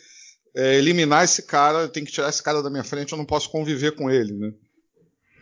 é, 0.56 0.74
eliminar 0.78 1.22
esse 1.22 1.42
cara, 1.42 1.82
eu 1.82 1.88
tenho 1.88 2.06
que 2.06 2.12
tirar 2.12 2.28
esse 2.28 2.42
cara 2.42 2.60
da 2.60 2.68
minha 2.70 2.82
frente, 2.82 3.12
eu 3.12 3.18
não 3.18 3.24
posso 3.24 3.48
conviver 3.48 3.92
com 3.92 4.10
ele, 4.10 4.32
né? 4.32 4.52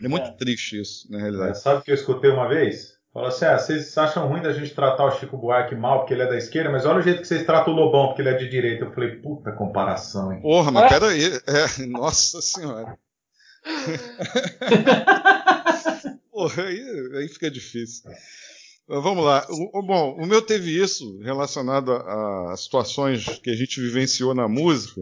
É 0.01 0.07
muito 0.07 0.27
é. 0.27 0.31
triste 0.31 0.79
isso, 0.79 1.11
na 1.11 1.19
realidade. 1.19 1.51
É, 1.51 1.55
sabe 1.55 1.79
o 1.79 1.83
que 1.83 1.91
eu 1.91 1.95
escutei 1.95 2.29
uma 2.29 2.47
vez? 2.47 2.95
Falou 3.13 3.29
assim: 3.29 3.45
ah, 3.45 3.57
vocês 3.57 3.97
acham 3.97 4.27
ruim 4.27 4.41
da 4.41 4.53
gente 4.53 4.75
tratar 4.75 5.05
o 5.05 5.11
Chico 5.11 5.37
Buarque 5.37 5.75
mal 5.75 5.99
porque 5.99 6.13
ele 6.13 6.21
é 6.21 6.27
da 6.27 6.37
esquerda, 6.37 6.69
mas 6.69 6.85
olha 6.85 6.99
o 6.99 7.01
jeito 7.01 7.21
que 7.21 7.27
vocês 7.27 7.45
tratam 7.45 7.73
o 7.73 7.75
Lobão 7.75 8.07
porque 8.07 8.21
ele 8.21 8.29
é 8.29 8.37
de 8.37 8.47
direita. 8.47 8.85
Eu 8.85 8.93
falei, 8.93 9.15
puta 9.15 9.51
comparação, 9.51 10.31
hein? 10.31 10.41
Porra, 10.41 10.71
mas 10.71 10.83
é? 10.83 10.89
peraí. 10.89 11.23
É, 11.47 11.85
nossa 11.87 12.41
senhora. 12.41 12.97
Porra, 16.31 16.63
aí, 16.63 17.09
aí 17.15 17.27
fica 17.27 17.49
difícil. 17.49 18.11
Vamos 18.87 19.25
lá. 19.25 19.45
O, 19.49 19.81
bom, 19.81 20.15
o 20.15 20.25
meu 20.25 20.41
teve 20.41 20.81
isso 20.81 21.19
relacionado 21.19 21.91
a, 21.91 22.53
a, 22.53 22.57
situações 22.57 23.25
que 23.39 23.49
a 23.49 23.55
gente 23.55 23.81
vivenciou 23.81 24.33
na 24.33 24.47
música. 24.47 25.01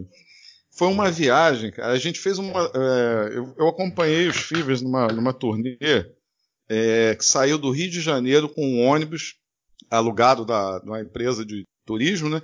Foi 0.75 0.89
uma 0.89 1.09
viagem, 1.09 1.71
cara. 1.71 1.93
A 1.93 1.97
gente 1.97 2.19
fez 2.19 2.37
uma. 2.37 2.69
É, 2.73 3.37
eu, 3.37 3.55
eu, 3.57 3.67
acompanhei 3.69 4.27
os 4.27 4.35
Fivers 4.35 4.81
numa, 4.81 5.07
numa 5.07 5.33
turnê 5.33 5.77
é, 6.67 7.15
que 7.15 7.23
saiu 7.23 7.57
do 7.57 7.71
Rio 7.71 7.89
de 7.89 8.01
Janeiro 8.01 8.49
com 8.49 8.61
um 8.61 8.85
ônibus 8.85 9.35
alugado 9.89 10.43
da, 10.43 10.81
uma 10.83 10.99
empresa 10.99 11.45
de 11.45 11.63
turismo, 11.85 12.29
né? 12.29 12.41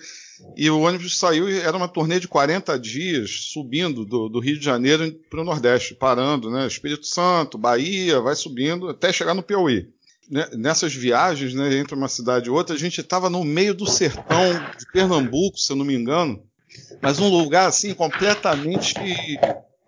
E 0.55 0.69
o 0.69 0.79
ônibus 0.79 1.17
saiu 1.17 1.49
e 1.49 1.59
era 1.59 1.75
uma 1.75 1.89
turnê 1.89 2.21
de 2.21 2.27
40 2.27 2.79
dias 2.79 3.47
subindo 3.51 4.05
do, 4.05 4.29
do 4.29 4.39
Rio 4.39 4.57
de 4.57 4.63
Janeiro 4.63 5.11
para 5.29 5.41
o 5.41 5.45
Nordeste, 5.45 5.93
parando, 5.93 6.49
né? 6.49 6.65
Espírito 6.65 7.07
Santo, 7.07 7.57
Bahia, 7.57 8.21
vai 8.21 8.35
subindo 8.35 8.87
até 8.87 9.11
chegar 9.11 9.33
no 9.33 9.43
Piauí. 9.43 9.89
Né, 10.29 10.47
nessas 10.53 10.93
viagens 10.93 11.53
né, 11.53 11.75
entre 11.75 11.93
uma 11.93 12.07
cidade 12.07 12.47
e 12.47 12.49
outra, 12.49 12.73
a 12.73 12.79
gente 12.79 13.01
estava 13.01 13.29
no 13.29 13.43
meio 13.43 13.73
do 13.73 13.85
sertão 13.85 14.53
de 14.79 14.85
Pernambuco, 14.93 15.57
se 15.57 15.73
eu 15.73 15.75
não 15.75 15.83
me 15.83 15.93
engano, 15.93 16.41
mas 17.01 17.19
um 17.19 17.27
lugar 17.27 17.67
assim 17.67 17.93
completamente 17.93 18.95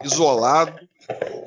isolado. 0.04 0.88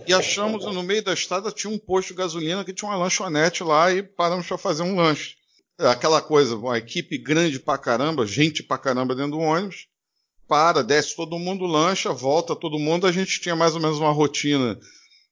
E 0.06 0.12
achamos 0.12 0.64
no 0.64 0.82
meio 0.82 1.02
da 1.02 1.12
estrada 1.12 1.50
tinha 1.50 1.72
um 1.72 1.78
posto 1.78 2.08
de 2.08 2.14
gasolina 2.14 2.64
que 2.64 2.72
tinha 2.72 2.90
uma 2.90 2.98
lanchonete 2.98 3.64
lá 3.64 3.92
e 3.92 4.02
paramos 4.02 4.46
para 4.46 4.58
fazer 4.58 4.82
um 4.82 4.96
lanche. 4.96 5.36
É 5.78 5.88
aquela 5.88 6.22
coisa, 6.22 6.56
uma 6.56 6.78
equipe 6.78 7.18
grande 7.18 7.58
pra 7.58 7.76
caramba, 7.76 8.26
gente 8.26 8.62
pra 8.62 8.78
caramba 8.78 9.14
dentro 9.14 9.32
do 9.32 9.38
ônibus, 9.38 9.88
para, 10.48 10.82
desce 10.82 11.16
todo 11.16 11.38
mundo, 11.38 11.66
lancha, 11.66 12.12
volta 12.12 12.54
todo 12.54 12.78
mundo. 12.78 13.06
A 13.06 13.12
gente 13.12 13.40
tinha 13.40 13.56
mais 13.56 13.74
ou 13.74 13.80
menos 13.80 13.98
uma 13.98 14.12
rotina 14.12 14.78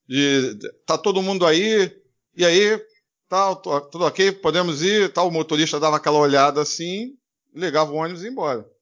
de 0.09 0.59
tá 0.87 0.99
todo 0.99 1.23
mundo 1.23 1.47
aí, 1.47 1.91
e 2.37 2.45
aí 2.45 2.81
tal, 3.29 3.57
tudo 3.57 4.05
ok, 4.05 4.33
podemos 4.33 4.83
ir, 4.83 5.13
tal. 5.13 5.29
O 5.29 5.33
motorista 5.33 5.81
dava 5.81 5.97
aquela 5.97 6.19
olhada 6.19 6.61
assim, 6.61 7.13
ligava 7.55 7.93
o 7.93 7.97
ônibus 7.97 8.23
e 8.23 8.27
ia 8.27 8.31
embora. 8.31 8.74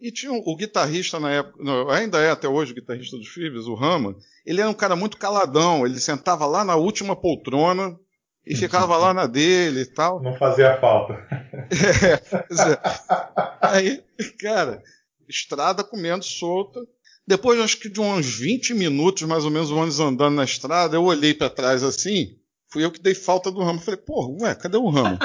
E 0.00 0.12
tinha 0.12 0.32
o, 0.32 0.42
o 0.44 0.56
guitarrista 0.56 1.18
na 1.18 1.30
época, 1.30 1.62
não, 1.62 1.88
ainda 1.90 2.18
é 2.20 2.30
até 2.30 2.48
hoje 2.48 2.72
o 2.72 2.74
guitarrista 2.74 3.16
dos 3.16 3.28
Fibs, 3.28 3.66
o 3.66 3.74
Rama, 3.74 4.16
ele 4.44 4.60
era 4.60 4.68
um 4.68 4.74
cara 4.74 4.94
muito 4.94 5.16
caladão, 5.16 5.86
ele 5.86 5.98
sentava 5.98 6.46
lá 6.46 6.64
na 6.64 6.76
última 6.76 7.16
poltrona 7.16 7.98
e 8.46 8.54
ficava 8.54 8.96
lá 8.96 9.12
na 9.12 9.26
dele 9.26 9.80
e 9.80 9.86
tal. 9.86 10.22
Não 10.22 10.36
fazia 10.36 10.78
falta. 10.80 11.14
É, 11.68 12.12
é. 12.14 12.80
Aí, 13.60 14.04
cara, 14.38 14.80
estrada 15.28 15.82
comendo 15.82 16.24
solta. 16.24 16.80
Depois, 17.26 17.58
acho 17.58 17.80
que 17.80 17.88
de 17.88 18.00
uns 18.00 18.38
20 18.38 18.72
minutos, 18.72 19.24
mais 19.24 19.44
ou 19.44 19.50
menos, 19.50 19.72
o 19.72 19.76
ônibus 19.76 19.98
andando 19.98 20.36
na 20.36 20.44
estrada, 20.44 20.94
eu 20.94 21.02
olhei 21.02 21.34
para 21.34 21.50
trás 21.50 21.82
assim, 21.82 22.36
Fui 22.68 22.84
eu 22.84 22.90
que 22.90 23.00
dei 23.00 23.14
falta 23.14 23.50
do 23.50 23.62
ramo. 23.62 23.80
Falei, 23.80 23.98
pô, 23.98 24.36
ué, 24.42 24.54
cadê 24.54 24.76
o 24.76 24.88
ramo? 24.88 25.18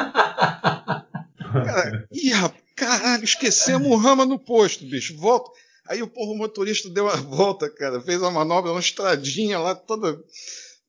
Cara, 1.51 2.07
ih, 2.11 2.31
caralho, 2.81 3.23
esquecemos 3.23 3.87
o 3.87 3.95
ramo 3.95 4.25
no 4.25 4.39
posto, 4.39 4.85
bicho. 4.85 5.15
Volta. 5.17 5.51
Aí 5.87 6.05
porra, 6.07 6.31
o 6.31 6.37
motorista 6.37 6.89
deu 6.89 7.07
a 7.07 7.15
volta, 7.15 7.69
cara. 7.69 8.01
Fez 8.01 8.19
uma 8.21 8.31
manobra, 8.31 8.71
uma 8.71 8.79
estradinha 8.79 9.59
lá 9.59 9.75
toda. 9.75 10.19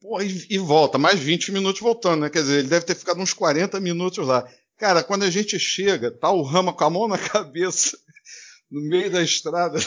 Porra, 0.01 0.25
e, 0.25 0.47
e, 0.49 0.59
volta. 0.59 0.97
Mais 0.97 1.21
20 1.21 1.53
minutos 1.53 1.81
voltando, 1.81 2.23
né? 2.23 2.31
Quer 2.31 2.43
dizer, 2.43 2.59
ele 2.61 2.69
deve 2.69 2.87
ter 2.87 2.95
ficado 2.95 3.21
uns 3.21 3.33
40 3.33 3.79
minutos 3.79 4.27
lá. 4.27 4.49
Cara, 4.79 5.03
quando 5.03 5.25
a 5.25 5.31
gente 5.31 5.59
chega, 5.59 6.11
tá 6.11 6.31
o 6.31 6.43
ramo 6.43 6.73
com 6.73 6.85
a 6.85 6.91
mão 6.91 7.07
na 7.07 7.19
cabeça, 7.19 7.97
no 8.71 8.81
meio 8.81 9.11
da 9.11 9.23
estrada 9.23 9.79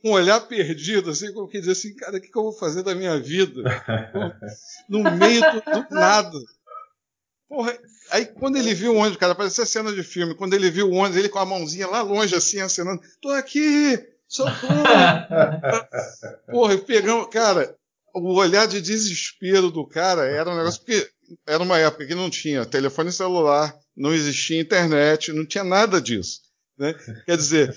com 0.00 0.10
um 0.10 0.12
olhar 0.12 0.40
perdido, 0.40 1.10
assim, 1.10 1.32
como 1.32 1.48
que 1.48 1.58
dizer 1.58 1.72
assim, 1.72 1.94
cara, 1.94 2.16
o 2.16 2.20
que, 2.20 2.28
que, 2.28 2.36
eu 2.36 2.42
vou 2.42 2.52
fazer 2.52 2.82
da 2.82 2.94
minha 2.94 3.18
vida? 3.18 3.62
no 4.88 5.02
meio 5.02 5.40
do, 5.40 5.60
do 5.60 5.94
nada. 5.94 6.38
Porra, 7.48 7.78
aí 8.12 8.26
quando 8.26 8.56
ele 8.56 8.74
viu 8.74 8.92
o 8.94 8.96
ônibus, 8.96 9.16
cara, 9.16 9.34
parecia 9.34 9.66
cena 9.66 9.92
de 9.92 10.02
filme, 10.02 10.34
quando 10.34 10.54
ele 10.54 10.70
viu 10.70 10.88
o 10.88 10.94
ônibus, 10.94 11.16
ele 11.16 11.28
com 11.28 11.38
a 11.38 11.46
mãozinha 11.46 11.88
lá 11.88 12.02
longe, 12.02 12.34
assim, 12.34 12.60
acenando, 12.60 13.00
tô 13.20 13.30
aqui, 13.30 13.98
socorro! 14.28 14.84
Porra, 16.50 16.78
pegamos, 16.78 17.28
cara, 17.28 17.74
o 18.14 18.34
olhar 18.34 18.66
de 18.66 18.80
desespero 18.80 19.70
do 19.70 19.86
cara 19.86 20.26
era 20.26 20.50
um 20.50 20.56
negócio, 20.56 20.80
porque 20.80 21.08
era 21.46 21.62
uma 21.62 21.78
época 21.78 22.06
que 22.06 22.14
não 22.14 22.28
tinha 22.28 22.66
telefone 22.66 23.10
celular, 23.10 23.74
não 23.96 24.12
existia 24.12 24.60
internet, 24.60 25.32
não 25.32 25.46
tinha 25.46 25.64
nada 25.64 26.00
disso. 26.00 26.40
Né? 26.78 26.94
Quer 27.26 27.36
dizer, 27.36 27.76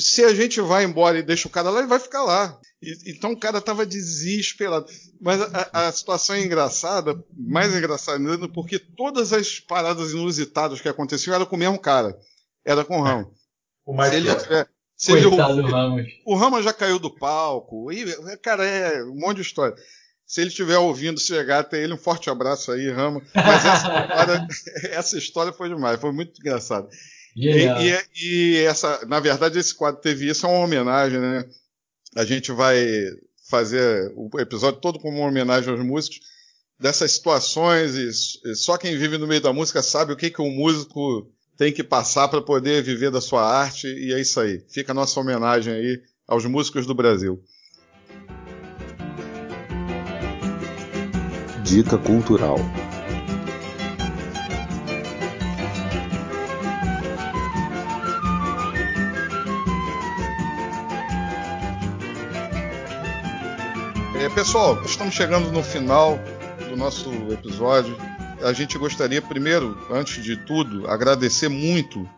se 0.00 0.24
a 0.24 0.34
gente 0.34 0.60
vai 0.60 0.84
embora 0.84 1.18
e 1.18 1.22
deixa 1.22 1.48
o 1.48 1.50
cara 1.50 1.70
lá, 1.70 1.78
ele 1.78 1.88
vai 1.88 1.98
ficar 1.98 2.22
lá. 2.22 2.58
E, 2.82 3.12
então 3.12 3.32
o 3.32 3.38
cara 3.38 3.58
estava 3.58 3.84
desesperado. 3.84 4.86
Mas 5.20 5.40
a, 5.40 5.88
a, 5.88 5.92
situação 5.92 6.36
é 6.36 6.40
engraçada, 6.42 7.14
mais 7.36 7.74
engraçada 7.74 8.18
ainda, 8.18 8.48
porque 8.48 8.78
todas 8.78 9.32
as 9.32 9.58
paradas 9.60 10.12
inusitadas 10.12 10.80
que 10.80 10.88
aconteciam 10.88 11.34
eram 11.34 11.46
com 11.46 11.56
o 11.56 11.58
mesmo 11.58 11.78
cara. 11.78 12.16
Era 12.64 12.84
com 12.84 12.98
o 12.98 13.02
Ramo. 13.02 13.32
o 13.84 13.94
mais 13.94 14.10
se 14.10 14.16
ele 14.16 14.34
tiver. 14.34 14.68
Se 14.96 15.12
ele 15.12 15.28
Coitado 15.28 15.54
do 15.54 15.60
ouvir- 15.62 15.72
Ramos. 15.72 16.06
o 16.26 16.34
Rama 16.34 16.62
já 16.62 16.72
caiu 16.72 16.98
do 16.98 17.10
palco. 17.10 17.92
E, 17.92 18.04
cara, 18.38 18.64
é 18.64 19.02
um 19.04 19.14
monte 19.14 19.36
de 19.36 19.42
história. 19.42 19.74
Se 20.26 20.40
ele 20.42 20.50
estiver 20.50 20.76
ouvindo, 20.76 21.18
chegar 21.18 21.60
até 21.60 21.82
ele, 21.82 21.94
um 21.94 21.98
forte 21.98 22.28
abraço 22.28 22.70
aí, 22.70 22.90
Rama. 22.90 23.22
Mas 23.34 23.64
essa 23.64 23.86
história, 23.86 24.48
essa 24.92 25.18
história 25.18 25.52
foi 25.52 25.68
demais, 25.68 26.00
foi 26.00 26.12
muito 26.12 26.38
engraçado. 26.38 26.88
E, 27.36 27.48
e- 27.82 28.06
e 28.24 28.56
essa, 28.64 29.04
na 29.06 29.20
verdade, 29.20 29.58
esse 29.58 29.74
quadro 29.74 30.00
teve 30.00 30.28
isso, 30.28 30.46
é 30.46 30.48
uma 30.48 30.64
homenagem, 30.64 31.20
né? 31.20 31.44
A 32.16 32.24
gente 32.24 32.50
vai 32.52 32.84
fazer 33.48 34.12
o 34.16 34.28
episódio 34.40 34.80
todo 34.80 34.98
como 34.98 35.18
uma 35.18 35.28
homenagem 35.28 35.70
aos 35.72 35.82
músicos 35.84 36.20
dessas 36.78 37.12
situações 37.12 37.94
e, 37.96 38.50
e 38.50 38.54
só 38.54 38.76
quem 38.76 38.96
vive 38.96 39.18
no 39.18 39.26
meio 39.26 39.40
da 39.40 39.52
música 39.52 39.82
sabe 39.82 40.12
o 40.12 40.16
que 40.16 40.30
que 40.30 40.40
um 40.42 40.50
músico 40.50 41.30
tem 41.56 41.72
que 41.72 41.82
passar 41.82 42.28
para 42.28 42.40
poder 42.42 42.82
viver 42.82 43.10
da 43.10 43.20
sua 43.20 43.42
arte 43.44 43.86
e 43.88 44.12
é 44.12 44.20
isso 44.20 44.38
aí. 44.40 44.62
Fica 44.68 44.92
a 44.92 44.94
nossa 44.94 45.18
homenagem 45.18 45.72
aí 45.72 46.00
aos 46.26 46.44
músicos 46.44 46.86
do 46.86 46.94
Brasil. 46.94 47.42
Dica 51.64 51.98
cultural. 51.98 52.56
Pessoal, 64.48 64.82
estamos 64.82 65.14
chegando 65.14 65.52
no 65.52 65.62
final 65.62 66.18
do 66.70 66.74
nosso 66.74 67.10
episódio. 67.30 67.94
A 68.42 68.50
gente 68.54 68.78
gostaria, 68.78 69.20
primeiro, 69.20 69.78
antes 69.90 70.24
de 70.24 70.38
tudo, 70.38 70.88
agradecer 70.88 71.50
muito 71.50 72.08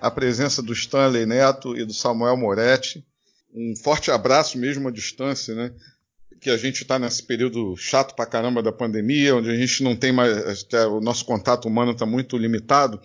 a 0.00 0.08
presença 0.08 0.62
do 0.62 0.72
Stanley 0.72 1.26
Neto 1.26 1.76
e 1.76 1.84
do 1.84 1.92
Samuel 1.92 2.36
Moretti. 2.36 3.04
Um 3.52 3.74
forte 3.74 4.12
abraço 4.12 4.58
mesmo 4.58 4.86
à 4.86 4.92
distância, 4.92 5.56
né? 5.56 5.74
Que 6.40 6.50
a 6.50 6.56
gente 6.56 6.82
está 6.82 7.00
nesse 7.00 7.26
período 7.26 7.76
chato 7.76 8.14
pra 8.14 8.26
caramba 8.26 8.62
da 8.62 8.70
pandemia, 8.70 9.34
onde 9.34 9.50
a 9.50 9.56
gente 9.56 9.82
não 9.82 9.96
tem 9.96 10.12
mais. 10.12 10.64
O 10.88 11.00
nosso 11.00 11.24
contato 11.24 11.66
humano 11.66 11.90
está 11.90 12.06
muito 12.06 12.38
limitado. 12.38 13.00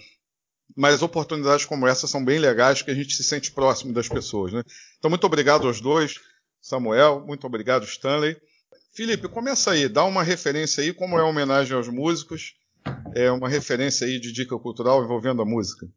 Mas 0.75 1.01
oportunidades 1.01 1.65
como 1.65 1.87
essa 1.87 2.05
são 2.05 2.23
bem 2.23 2.37
legais, 2.37 2.83
que 2.83 2.91
a 2.91 2.95
gente 2.95 3.15
se 3.15 3.23
sente 3.23 3.51
próximo 3.51 3.91
das 3.91 4.07
pessoas, 4.07 4.53
né? 4.53 4.61
Então, 4.99 5.09
muito 5.09 5.25
obrigado 5.25 5.65
aos 5.65 5.81
dois. 5.81 6.19
Samuel, 6.61 7.23
muito 7.25 7.47
obrigado, 7.47 7.83
Stanley. 7.83 8.37
Felipe, 8.97 9.29
começa 9.29 9.73
aí, 9.73 9.87
dá 9.87 10.03
uma 10.05 10.23
referência 10.23 10.83
aí, 10.83 10.91
como 10.91 11.19
é 11.19 11.21
uma 11.21 11.29
homenagem 11.29 11.77
aos 11.77 11.87
músicos, 11.87 12.55
é 13.13 13.29
uma 13.29 13.47
referência 13.47 14.07
aí 14.07 14.19
de 14.19 14.33
dica 14.33 14.57
cultural 14.57 15.03
envolvendo 15.03 15.39
a 15.39 15.45
música. 15.45 15.87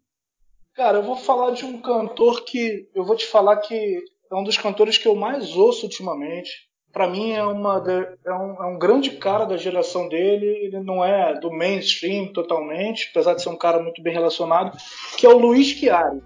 Cara, 0.74 0.98
eu 0.98 1.02
vou 1.02 1.16
falar 1.16 1.52
de 1.52 1.64
um 1.64 1.80
cantor 1.80 2.44
que 2.44 2.90
eu 2.94 3.02
vou 3.02 3.16
te 3.16 3.24
falar 3.24 3.56
que 3.56 4.04
é 4.30 4.34
um 4.34 4.44
dos 4.44 4.58
cantores 4.58 4.98
que 4.98 5.08
eu 5.08 5.14
mais 5.14 5.56
ouço 5.56 5.86
ultimamente. 5.86 6.68
Pra 6.92 7.08
mim 7.08 7.32
é 7.32 7.42
uma 7.42 7.82
é 8.22 8.34
um, 8.34 8.64
é 8.64 8.66
um 8.66 8.78
grande 8.78 9.12
cara 9.12 9.46
da 9.46 9.56
geração 9.56 10.06
dele. 10.06 10.46
Ele 10.46 10.80
não 10.80 11.02
é 11.02 11.40
do 11.40 11.50
mainstream 11.50 12.30
totalmente, 12.34 13.08
apesar 13.10 13.32
de 13.32 13.42
ser 13.42 13.48
um 13.48 13.56
cara 13.56 13.82
muito 13.82 14.02
bem 14.02 14.12
relacionado, 14.12 14.76
que 15.16 15.24
é 15.24 15.28
o 15.30 15.38
Luiz 15.38 15.68
Chiari. 15.68 16.20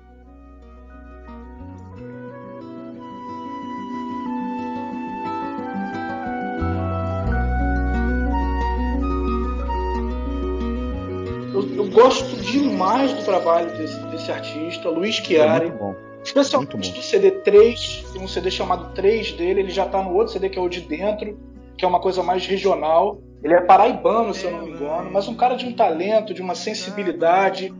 Demais 13.06 13.12
do 13.12 13.24
trabalho 13.24 13.70
desse, 13.76 13.98
desse 14.06 14.30
artista, 14.32 14.88
Luiz 14.88 15.14
Chiari. 15.16 15.66
É 15.66 15.68
muito 15.70 15.78
bom. 15.78 15.94
Especialmente 16.24 16.92
do 16.92 17.02
CD 17.02 17.30
3, 17.30 18.06
tem 18.12 18.22
um 18.22 18.28
CD 18.28 18.50
chamado 18.50 18.94
3 18.94 19.32
dele, 19.32 19.60
ele 19.60 19.70
já 19.70 19.84
tá 19.86 20.02
no 20.02 20.14
outro 20.14 20.32
CD 20.32 20.48
que 20.48 20.58
é 20.58 20.62
o 20.62 20.68
de 20.68 20.80
dentro, 20.80 21.38
que 21.76 21.84
é 21.84 21.88
uma 21.88 22.00
coisa 22.00 22.22
mais 22.22 22.46
regional. 22.46 23.18
Ele 23.42 23.52
é 23.52 23.60
paraibano, 23.60 24.32
se 24.32 24.44
eu 24.46 24.52
não 24.52 24.62
me 24.64 24.70
engano, 24.70 25.10
mas 25.12 25.28
um 25.28 25.34
cara 25.34 25.54
de 25.54 25.66
um 25.66 25.72
talento, 25.74 26.32
de 26.32 26.40
uma 26.40 26.54
sensibilidade 26.54 27.72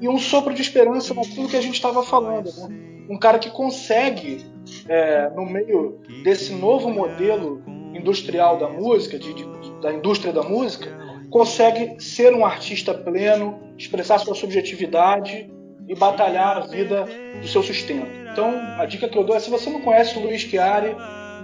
e 0.00 0.08
um 0.08 0.16
sopro 0.16 0.54
de 0.54 0.62
esperança 0.62 1.12
naquilo 1.12 1.46
que 1.48 1.56
a 1.56 1.60
gente 1.60 1.74
estava 1.74 2.02
falando. 2.02 2.46
Né? 2.68 3.04
Um 3.10 3.18
cara 3.18 3.38
que 3.38 3.50
consegue, 3.50 4.46
é, 4.88 5.28
no 5.36 5.44
meio 5.44 5.98
desse 6.24 6.54
novo 6.54 6.88
modelo 6.88 7.62
industrial 7.94 8.56
da 8.56 8.68
música, 8.68 9.18
de- 9.18 9.34
de- 9.34 9.50
da 9.82 9.92
indústria 9.92 10.32
da 10.32 10.42
música, 10.42 10.96
consegue 11.30 12.00
ser 12.02 12.34
um 12.34 12.44
artista 12.44 12.92
pleno, 12.92 13.74
expressar 13.78 14.18
sua 14.18 14.34
subjetividade 14.34 15.50
e 15.88 15.94
batalhar 15.94 16.56
a 16.58 16.66
vida 16.66 17.06
do 17.40 17.48
seu 17.48 17.62
sustento. 17.62 18.06
Então, 18.32 18.50
a 18.78 18.86
dica 18.86 19.08
que 19.08 19.16
eu 19.16 19.24
dou 19.24 19.36
é: 19.36 19.40
se 19.40 19.50
você 19.50 19.70
não 19.70 19.80
conhece 19.80 20.18
o 20.18 20.22
Luiz 20.22 20.42
Chiari, 20.42 20.94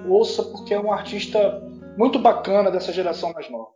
ouça, 0.07 0.43
porque 0.43 0.75
é 0.75 0.81
um 0.81 0.93
artista 0.93 1.63
muito 1.97 2.19
bacana 2.19 2.71
dessa 2.71 2.93
geração 2.93 3.33
mais 3.33 3.51
nova. 3.51 3.71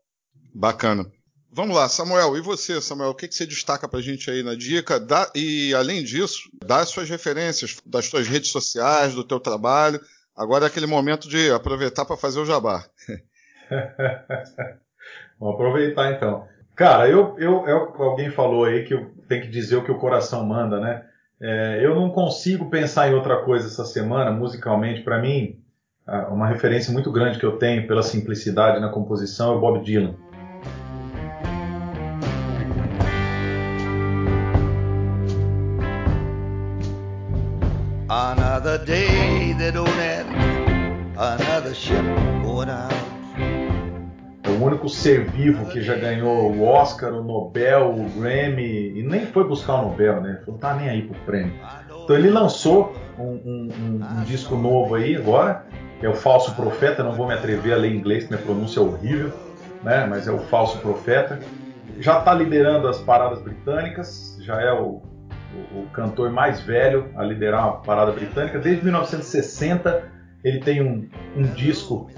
Bacana. 0.55 1.11
Vamos 1.53 1.75
lá, 1.75 1.89
Samuel, 1.89 2.37
e 2.37 2.41
você, 2.41 2.81
Samuel, 2.81 3.11
o 3.11 3.15
que, 3.15 3.27
que 3.27 3.35
você 3.35 3.45
destaca 3.45 3.89
pra 3.89 4.01
gente 4.01 4.31
aí 4.31 4.41
na 4.41 4.55
dica? 4.55 5.01
Dá- 5.01 5.29
e, 5.35 5.75
além 5.75 6.05
disso, 6.05 6.49
dá 6.65 6.79
as 6.79 6.91
suas 6.91 7.11
referências 7.11 7.77
das 7.85 8.07
suas 8.07 8.29
redes 8.29 8.51
sociais, 8.51 9.15
do 9.17 9.25
teu 9.25 9.41
trabalho. 9.41 10.01
Agora 10.37 10.67
é 10.67 10.69
aquele 10.69 10.87
momento 10.87 11.29
de 11.29 11.51
aproveitar 11.51 12.05
para 12.05 12.17
fazer 12.17 12.39
o 12.39 12.47
jabá. 12.47 12.87
Vamos 15.41 15.55
aproveitar 15.55 16.13
então. 16.13 16.45
Cara, 16.77 17.09
eu, 17.09 17.35
eu, 17.39 17.67
é 17.67 17.87
que 17.93 18.03
alguém 18.03 18.31
falou 18.31 18.65
aí 18.65 18.85
que 18.85 18.93
eu 18.95 19.11
tenho 19.29 19.43
que 19.43 19.49
dizer 19.49 19.77
o 19.77 19.85
que 19.85 19.91
o 19.91 19.99
coração 19.99 20.45
manda, 20.45 20.79
né? 20.79 21.03
É, 21.41 21.81
eu 21.83 21.95
não 21.95 22.11
consigo 22.11 22.69
pensar 22.69 23.09
em 23.11 23.15
outra 23.15 23.39
coisa 23.43 23.67
essa 23.67 23.85
semana, 23.85 24.31
musicalmente. 24.31 25.01
Para 25.03 25.19
mim, 25.19 25.59
a- 26.07 26.29
uma 26.29 26.47
referência 26.47 26.93
muito 26.93 27.11
grande 27.11 27.39
que 27.39 27.45
eu 27.47 27.57
tenho 27.57 27.87
pela 27.87 28.03
simplicidade 28.03 28.79
na 28.81 28.91
composição 28.91 29.53
é 29.55 29.57
o 29.57 29.61
Bob 29.61 29.83
Dylan. 29.83 30.15
Another 38.09 38.85
day 38.85 39.53
that 39.59 39.75
don't 39.75 39.89
end, 39.89 40.29
another 41.17 41.75
ship 41.75 42.03
going 42.43 42.69
out. 42.69 43.00
O 44.61 44.65
único 44.65 44.89
ser 44.89 45.25
vivo 45.25 45.65
que 45.67 45.81
já 45.81 45.95
ganhou 45.95 46.53
o 46.53 46.63
Oscar, 46.65 47.13
o 47.15 47.23
Nobel, 47.23 47.91
o 47.95 48.09
Grammy, 48.21 48.99
e 48.99 49.03
nem 49.03 49.25
foi 49.27 49.45
buscar 49.49 49.75
o 49.77 49.89
Nobel, 49.89 50.21
né? 50.21 50.43
Não 50.47 50.59
tá 50.59 50.75
nem 50.75 50.89
aí 50.89 51.03
pro 51.03 51.19
prêmio. 51.21 51.55
Então 52.05 52.17
ele 52.17 52.29
lançou 52.31 52.95
um, 53.19 53.23
um- 53.23 53.69
um- 53.81 54.19
um 54.21 54.25
disco 54.25 54.57
novo 54.57 54.95
aí 54.97 55.17
agora, 55.17 55.65
que 55.99 56.05
é 56.07 56.09
o 56.09 56.15
Falso 56.15 56.55
Profeta, 56.55 57.03
não 57.03 57.13
vou 57.13 57.27
me 57.27 57.35
atrever 57.35 57.73
a 57.73 57.77
ler 57.77 57.93
em 57.93 57.97
inglês, 57.97 58.29
minha 58.29 58.41
pronúncia 58.41 58.81
é 58.81 58.83
horrível, 58.83 59.33
né? 59.83 60.07
Mas 60.09 60.27
é 60.27 60.33
o 60.33 60.39
Falso 60.39 60.79
Profeta. 60.79 61.39
Já 61.99 62.19
está 62.19 62.35
liderando 62.35 62.89
as 62.89 62.99
paradas 62.99 63.41
britânicas, 63.43 64.37
já 64.43 64.61
é 64.61 64.73
o, 64.73 65.01
o- 65.75 65.81
o 65.81 65.87
cantor 65.93 66.31
mais 66.31 66.61
velho 66.61 67.11
a 67.17 67.23
liderar 67.25 67.65
uma 67.67 67.77
parada 67.83 68.13
britânica. 68.13 68.59
Desde 68.59 68.83
1960 68.85 70.03
ele 70.43 70.59
tem 70.61 70.81
um, 70.83 71.07
um 71.37 71.43
disco 71.55 72.09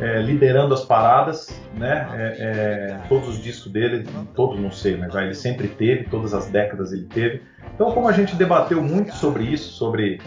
é, 0.00 0.20
liderando 0.20 0.74
as 0.74 0.84
paradas, 0.84 1.48
né? 1.74 2.08
É, 2.12 2.36
é, 2.38 3.08
todos 3.08 3.28
os 3.28 3.42
discos 3.42 3.72
dele, 3.72 4.06
todos 4.34 4.60
não 4.60 4.70
sei, 4.70 4.96
mas 4.96 5.12
já 5.12 5.22
ele 5.22 5.34
sempre 5.34 5.68
teve, 5.68 6.04
todas 6.04 6.34
as 6.34 6.46
décadas 6.46 6.92
ele 6.92 7.06
teve. 7.06 7.42
Então, 7.74 7.92
como 7.92 8.08
a 8.08 8.12
gente 8.12 8.34
debateu 8.36 8.82
muito 8.82 9.14
sobre 9.14 9.44
isso, 9.44 9.72
sobre 9.72 10.20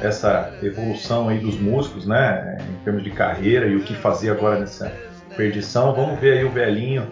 essa 0.00 0.52
evolução 0.62 1.28
aí 1.28 1.38
dos 1.38 1.58
músicos, 1.58 2.06
né? 2.06 2.58
Em 2.70 2.84
termos 2.84 3.02
de 3.02 3.10
carreira 3.10 3.66
e 3.66 3.76
o 3.76 3.84
que 3.84 3.94
fazer 3.94 4.30
agora 4.30 4.58
nessa 4.58 4.92
perdição, 5.36 5.94
vamos 5.94 6.20
ver 6.20 6.38
aí 6.38 6.44
o 6.44 6.50
velhinho, 6.50 7.08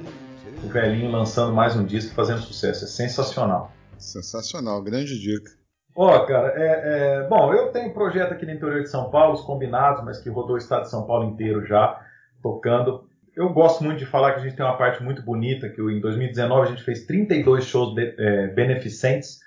o 0.62 0.68
velhinho 0.68 1.10
lançando 1.10 1.52
mais 1.52 1.76
um 1.76 1.84
disco, 1.84 2.12
e 2.12 2.14
fazendo 2.14 2.40
sucesso. 2.40 2.84
É 2.84 2.88
sensacional. 2.88 3.72
Sensacional, 3.98 4.82
grande 4.82 5.18
dica. 5.18 5.59
Ó, 6.02 6.24
cara, 6.24 6.54
é, 6.56 7.24
é, 7.24 7.28
bom, 7.28 7.52
eu 7.52 7.70
tenho 7.72 7.90
um 7.90 7.92
projeto 7.92 8.32
aqui 8.32 8.46
no 8.46 8.52
interior 8.52 8.80
de 8.80 8.88
São 8.88 9.10
Paulo, 9.10 9.34
os 9.34 9.42
combinados, 9.42 10.02
mas 10.02 10.18
que 10.18 10.30
rodou 10.30 10.54
o 10.54 10.58
estado 10.58 10.84
de 10.84 10.90
São 10.90 11.06
Paulo 11.06 11.28
inteiro 11.28 11.66
já, 11.66 12.00
tocando. 12.42 13.06
Eu 13.36 13.50
gosto 13.52 13.84
muito 13.84 13.98
de 13.98 14.06
falar 14.06 14.32
que 14.32 14.40
a 14.40 14.42
gente 14.42 14.56
tem 14.56 14.64
uma 14.64 14.78
parte 14.78 15.02
muito 15.02 15.20
bonita, 15.22 15.68
que 15.68 15.78
em 15.78 16.00
2019 16.00 16.62
a 16.62 16.70
gente 16.70 16.82
fez 16.84 17.04
32 17.04 17.64
shows 17.66 17.94
de- 17.94 18.14
é, 18.18 18.46
beneficentes 18.46 19.40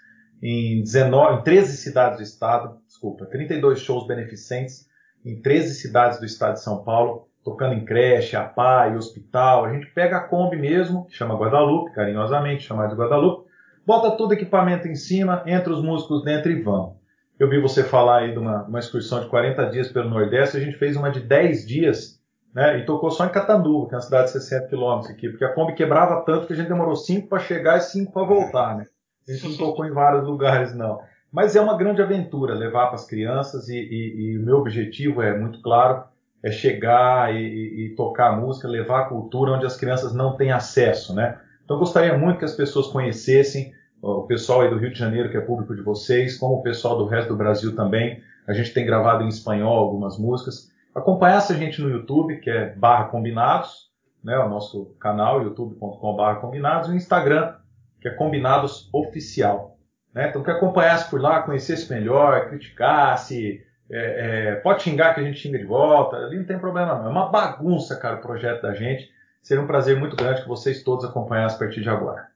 em, 0.43 0.83
19, 0.83 1.39
em 1.39 1.43
13 1.43 1.75
cidades 1.75 2.17
do 2.19 2.23
estado, 2.23 2.77
desculpa, 2.85 3.25
32 3.25 3.79
shows 3.79 4.05
beneficentes 4.05 4.87
em 5.25 5.41
13 5.41 5.73
cidades 5.73 6.19
do 6.19 6.25
estado 6.27 6.53
de 6.53 6.61
São 6.61 6.83
Paulo, 6.83 7.29
tocando 7.43 7.73
em 7.73 7.83
creche, 7.83 8.35
APA 8.35 8.89
e 8.93 8.95
hospital. 8.95 9.65
A 9.65 9.73
gente 9.73 9.87
pega 9.87 10.17
a 10.17 10.27
Kombi 10.27 10.57
mesmo, 10.57 11.07
que 11.07 11.15
chama 11.15 11.33
Guadalupe, 11.35 11.93
carinhosamente 11.93 12.61
chamada 12.61 12.89
de 12.89 13.01
Guadalupe, 13.01 13.51
bota 13.85 14.11
todo 14.11 14.33
equipamento 14.33 14.87
em 14.87 14.95
cima, 14.95 15.43
entra 15.45 15.73
os 15.73 15.83
músicos 15.83 16.23
dentro 16.23 16.51
e 16.51 16.61
vamos. 16.61 16.95
Eu 17.39 17.49
vi 17.49 17.59
você 17.59 17.83
falar 17.83 18.19
aí 18.19 18.31
de 18.31 18.39
uma, 18.39 18.63
uma 18.63 18.79
excursão 18.79 19.19
de 19.19 19.27
40 19.27 19.65
dias 19.65 19.91
pelo 19.91 20.09
Nordeste, 20.09 20.57
a 20.57 20.59
gente 20.59 20.77
fez 20.77 20.95
uma 20.95 21.09
de 21.09 21.19
10 21.19 21.65
dias, 21.65 22.21
né, 22.53 22.79
e 22.79 22.85
tocou 22.85 23.09
só 23.09 23.25
em 23.25 23.29
Catanduva, 23.29 23.89
que 23.89 23.95
é 23.95 23.97
uma 23.97 24.03
cidade 24.03 24.25
de 24.25 24.33
60 24.33 24.67
quilômetros 24.67 25.11
aqui, 25.11 25.29
porque 25.29 25.43
a 25.43 25.53
Kombi 25.53 25.73
quebrava 25.73 26.21
tanto 26.21 26.47
que 26.47 26.53
a 26.53 26.55
gente 26.55 26.69
demorou 26.69 26.95
5 26.95 27.27
para 27.27 27.39
chegar 27.39 27.77
e 27.77 27.81
5 27.81 28.11
para 28.11 28.23
voltar, 28.23 28.77
né. 28.77 28.87
A 29.27 29.31
gente 29.31 29.49
não 29.49 29.57
tocou 29.57 29.85
em 29.85 29.91
vários 29.91 30.25
lugares, 30.25 30.75
não. 30.75 30.99
Mas 31.31 31.55
é 31.55 31.61
uma 31.61 31.77
grande 31.77 32.01
aventura 32.01 32.53
levar 32.53 32.87
para 32.87 32.95
as 32.95 33.07
crianças 33.07 33.67
e, 33.67 33.75
e, 33.75 34.33
e, 34.33 34.37
o 34.37 34.45
meu 34.45 34.57
objetivo 34.57 35.21
é 35.21 35.35
muito 35.35 35.61
claro, 35.61 36.03
é 36.43 36.51
chegar 36.51 37.33
e, 37.33 37.87
e, 37.87 37.95
tocar 37.95 38.39
música, 38.39 38.67
levar 38.67 39.01
a 39.01 39.05
cultura 39.05 39.53
onde 39.53 39.65
as 39.65 39.75
crianças 39.75 40.13
não 40.13 40.35
têm 40.35 40.51
acesso, 40.51 41.15
né? 41.15 41.39
Então 41.73 41.79
gostaria 41.79 42.15
muito 42.15 42.37
que 42.37 42.45
as 42.45 42.53
pessoas 42.53 42.85
conhecessem 42.85 43.73
o 43.99 44.27
pessoal 44.27 44.61
aí 44.61 44.69
do 44.69 44.77
Rio 44.77 44.93
de 44.93 44.99
Janeiro, 44.99 45.31
que 45.31 45.37
é 45.37 45.41
público 45.41 45.75
de 45.75 45.81
vocês, 45.81 46.37
como 46.37 46.57
o 46.57 46.61
pessoal 46.61 46.95
do 46.99 47.07
resto 47.07 47.29
do 47.29 47.35
Brasil 47.35 47.75
também. 47.75 48.21
A 48.47 48.53
gente 48.53 48.71
tem 48.75 48.85
gravado 48.85 49.23
em 49.23 49.27
espanhol 49.27 49.75
algumas 49.75 50.19
músicas. 50.19 50.71
Acompanhasse 50.93 51.51
a 51.51 51.55
gente 51.55 51.81
no 51.81 51.89
YouTube, 51.89 52.37
que 52.41 52.49
é 52.51 52.75
barra 52.75 53.05
combinados, 53.05 53.89
né, 54.23 54.37
o 54.37 54.47
nosso 54.47 54.95
canal, 54.99 55.41
youtube.com 55.41 56.15
barra 56.15 56.35
combinados, 56.35 56.89
e 56.89 56.91
o 56.91 56.95
Instagram, 56.95 57.55
que 57.99 58.07
é 58.07 58.11
combinados 58.11 58.87
oficial. 58.93 59.79
Né? 60.13 60.29
Então, 60.29 60.43
que 60.43 60.51
acompanhasse 60.51 61.09
por 61.09 61.19
lá, 61.19 61.41
conhecesse 61.41 61.91
melhor, 61.91 62.49
criticasse, 62.49 63.65
é, 63.91 64.51
é, 64.51 64.55
pode 64.57 64.83
xingar 64.83 65.15
que 65.15 65.21
a 65.21 65.23
gente 65.23 65.39
xinga 65.39 65.57
de 65.57 65.65
volta, 65.65 66.17
ali 66.17 66.37
não 66.37 66.45
tem 66.45 66.59
problema 66.59 66.93
não. 66.99 67.07
É 67.07 67.09
uma 67.09 67.31
bagunça, 67.31 67.95
cara, 67.95 68.17
o 68.17 68.21
projeto 68.21 68.61
da 68.61 68.75
gente. 68.75 69.11
Seria 69.43 69.61
um 69.61 69.67
prazer 69.67 69.99
muito 69.99 70.15
grande 70.15 70.41
que 70.41 70.47
vocês 70.47 70.81
todos 70.81 71.03
acompanhassem 71.03 71.57
a 71.57 71.59
partir 71.59 71.81
de 71.81 71.89
agora. 71.89 72.31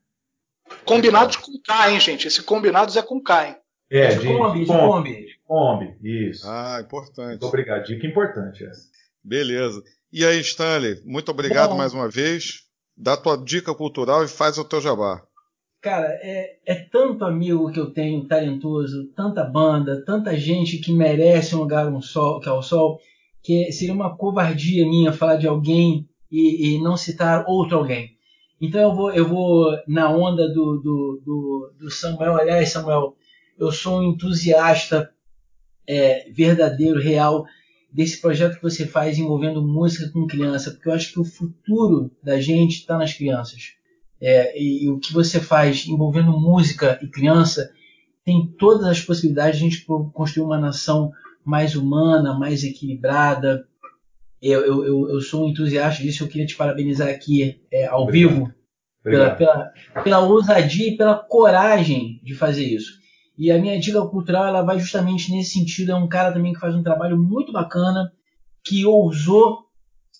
Combinados 0.83 1.37
com 1.37 1.53
K, 1.65 1.91
hein, 1.91 1.99
gente? 2.01 2.27
Esse 2.27 2.43
combinados 2.43 2.97
é 2.97 3.01
com 3.01 3.21
K, 3.21 3.47
hein? 3.47 3.55
É, 3.89 4.09
de, 4.09 4.19
de 4.19 4.65
Kombi. 4.65 5.27
Kombi, 5.45 5.97
isso. 6.03 6.45
Ah, 6.45 6.81
importante. 6.81 7.29
Muito 7.29 7.45
obrigado. 7.45 7.85
Dica 7.85 8.05
importante 8.05 8.65
essa. 8.65 8.89
Beleza. 9.23 9.81
E 10.11 10.25
aí, 10.25 10.41
Stanley, 10.41 11.01
muito 11.05 11.31
obrigado 11.31 11.69
Bom, 11.69 11.77
mais 11.77 11.93
uma 11.93 12.09
vez. 12.09 12.65
Dá 12.97 13.15
tua 13.15 13.37
dica 13.37 13.73
cultural 13.73 14.25
e 14.25 14.27
faz 14.27 14.57
o 14.57 14.65
teu 14.65 14.81
jabá. 14.81 15.23
Cara, 15.81 16.07
é, 16.21 16.57
é 16.65 16.75
tanto 16.75 17.23
amigo 17.23 17.71
que 17.71 17.79
eu 17.79 17.91
tenho 17.93 18.27
talentoso, 18.27 19.07
tanta 19.15 19.45
banda, 19.45 20.03
tanta 20.03 20.35
gente 20.35 20.79
que 20.79 20.91
merece 20.91 21.55
um 21.55 21.59
lugar 21.59 21.87
um 21.87 22.01
sol, 22.01 22.41
que 22.41 22.49
é 22.49 22.51
o 22.51 22.61
sol, 22.61 22.99
que 23.41 23.71
seria 23.71 23.93
uma 23.93 24.17
covardia 24.17 24.85
minha 24.85 25.13
falar 25.13 25.37
de 25.37 25.47
alguém 25.47 26.09
e, 26.31 26.75
e 26.75 26.81
não 26.81 26.97
citar 26.97 27.45
outro 27.47 27.77
alguém. 27.77 28.17
Então 28.59 28.81
eu 28.81 28.95
vou, 28.95 29.13
eu 29.13 29.27
vou 29.27 29.77
na 29.87 30.09
onda 30.09 30.47
do, 30.47 30.77
do, 30.77 31.21
do, 31.23 31.73
do 31.79 31.91
Samuel. 31.91 32.37
Aliás, 32.37 32.69
Samuel, 32.69 33.15
eu 33.57 33.71
sou 33.71 33.99
um 33.99 34.11
entusiasta 34.11 35.11
é, 35.87 36.29
verdadeiro, 36.31 36.99
real 36.99 37.45
desse 37.91 38.19
projeto 38.19 38.55
que 38.55 38.63
você 38.63 38.85
faz 38.85 39.17
envolvendo 39.17 39.61
música 39.61 40.09
com 40.11 40.27
criança, 40.27 40.71
porque 40.71 40.89
eu 40.89 40.93
acho 40.93 41.13
que 41.13 41.19
o 41.19 41.25
futuro 41.25 42.11
da 42.21 42.39
gente 42.39 42.79
está 42.79 42.97
nas 42.97 43.13
crianças. 43.13 43.73
É, 44.19 44.59
e, 44.59 44.85
e, 44.85 44.89
o 44.89 44.99
que 44.99 45.13
você 45.13 45.39
faz 45.39 45.87
envolvendo 45.87 46.31
música 46.31 46.99
e 47.01 47.07
criança 47.07 47.71
tem 48.25 48.47
todas 48.57 48.85
as 48.85 48.99
possibilidades 48.99 49.59
de 49.59 49.65
a 49.65 49.69
gente 49.69 49.85
construir 50.11 50.43
uma 50.43 50.59
nação 50.59 51.11
mais 51.45 51.75
humana, 51.75 52.37
mais 52.37 52.63
equilibrada, 52.63 53.65
eu, 54.41 54.83
eu, 54.83 55.09
eu, 55.09 55.21
sou 55.21 55.45
um 55.45 55.49
entusiasta 55.49 56.01
disso, 56.03 56.23
eu 56.23 56.27
queria 56.27 56.45
te 56.45 56.55
parabenizar 56.55 57.09
aqui 57.09 57.61
é, 57.71 57.87
ao 57.87 58.03
Obrigado. 58.03 58.33
vivo 58.33 58.53
pela, 59.03 59.31
pela, 59.31 59.73
pela, 60.03 60.19
ousadia 60.19 60.89
e 60.89 60.97
pela 60.97 61.15
coragem 61.15 62.19
de 62.23 62.35
fazer 62.35 62.65
isso. 62.65 62.97
E 63.37 63.51
a 63.51 63.59
minha 63.59 63.79
dica 63.79 64.01
cultural 64.07 64.47
ela 64.47 64.63
vai 64.63 64.79
justamente 64.79 65.31
nesse 65.31 65.51
sentido. 65.51 65.91
É 65.91 65.95
um 65.95 66.07
cara 66.07 66.31
também 66.31 66.53
que 66.53 66.59
faz 66.59 66.75
um 66.75 66.83
trabalho 66.83 67.17
muito 67.17 67.51
bacana, 67.51 68.11
que 68.63 68.85
ousou 68.85 69.67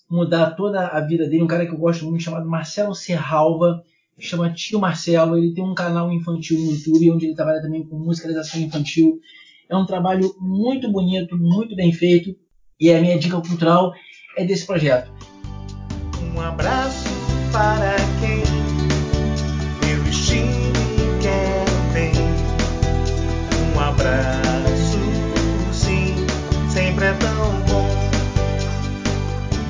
mudar 0.09 0.51
toda 0.51 0.87
a 0.87 1.01
vida 1.01 1.27
dele. 1.27 1.43
Um 1.43 1.47
cara 1.47 1.65
que 1.65 1.73
eu 1.73 1.77
gosto 1.79 2.05
muito, 2.05 2.23
chamado 2.23 2.47
Marcelo 2.47 2.93
Serralva, 2.93 3.83
chama 4.19 4.53
Tio 4.53 4.79
Marcelo. 4.79 5.37
Ele 5.37 5.53
tem 5.53 5.63
um 5.63 5.73
canal 5.73 6.11
infantil 6.11 6.59
no 6.59 6.71
YouTube, 6.71 7.11
onde 7.11 7.25
ele 7.25 7.35
trabalha 7.35 7.61
também 7.61 7.83
com 7.83 7.97
musicalização 7.97 8.61
infantil. 8.61 9.19
É 9.69 9.75
um 9.75 9.85
trabalho 9.85 10.33
muito 10.39 10.91
bonito, 10.91 11.37
muito 11.37 11.75
bem 11.75 11.91
feito. 11.91 12.35
E 12.79 12.91
a 12.91 13.01
minha 13.01 13.17
dica 13.17 13.41
cultural 13.41 13.91
é 14.37 14.45
desse 14.45 14.65
projeto. 14.65 15.11
Um 16.33 16.39
abraço 16.39 17.09
para 17.51 17.95
quem 18.19 18.43
meu 19.83 20.03
destino 20.03 20.71
quer 21.21 21.65
bem. 21.91 22.13
Um 23.75 23.79
abraço, 23.79 24.99
sim, 25.73 26.15
sempre 26.69 27.05
é 27.05 27.13
tão 27.13 27.51
bom. 27.67 27.87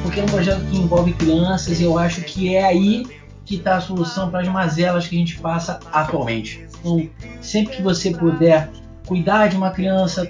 Porque 0.03 0.19
é 0.19 0.23
um 0.23 0.27
projeto 0.27 0.61
que 0.69 0.77
envolve 0.77 1.13
crianças 1.13 1.79
e 1.79 1.83
eu 1.83 1.97
acho 1.97 2.21
que 2.21 2.53
é 2.53 2.65
aí 2.65 3.05
que 3.45 3.55
está 3.55 3.77
a 3.77 3.81
solução 3.81 4.29
para 4.29 4.41
as 4.41 4.47
mazelas 4.49 5.07
que 5.07 5.15
a 5.15 5.19
gente 5.19 5.39
passa 5.39 5.79
atualmente. 5.93 6.67
Então, 6.79 7.09
sempre 7.39 7.77
que 7.77 7.81
você 7.81 8.11
puder 8.11 8.69
cuidar 9.05 9.47
de 9.47 9.55
uma 9.55 9.71
criança, 9.71 10.29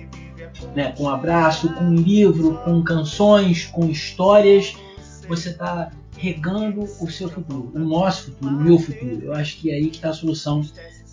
né, 0.77 0.93
com 0.95 1.09
abraço, 1.09 1.73
com 1.73 1.95
livro, 1.95 2.59
com 2.63 2.83
canções, 2.83 3.65
com 3.65 3.89
histórias, 3.89 4.75
você 5.27 5.49
está 5.49 5.91
regando 6.15 6.83
o 6.83 7.09
seu 7.09 7.27
futuro, 7.27 7.71
o 7.73 7.79
nosso 7.79 8.25
futuro, 8.25 8.55
o 8.55 8.61
meu 8.61 8.77
futuro. 8.77 9.21
Eu 9.23 9.33
acho 9.33 9.57
que 9.57 9.71
é 9.71 9.73
aí 9.73 9.87
que 9.87 9.95
está 9.95 10.09
a 10.09 10.13
solução 10.13 10.61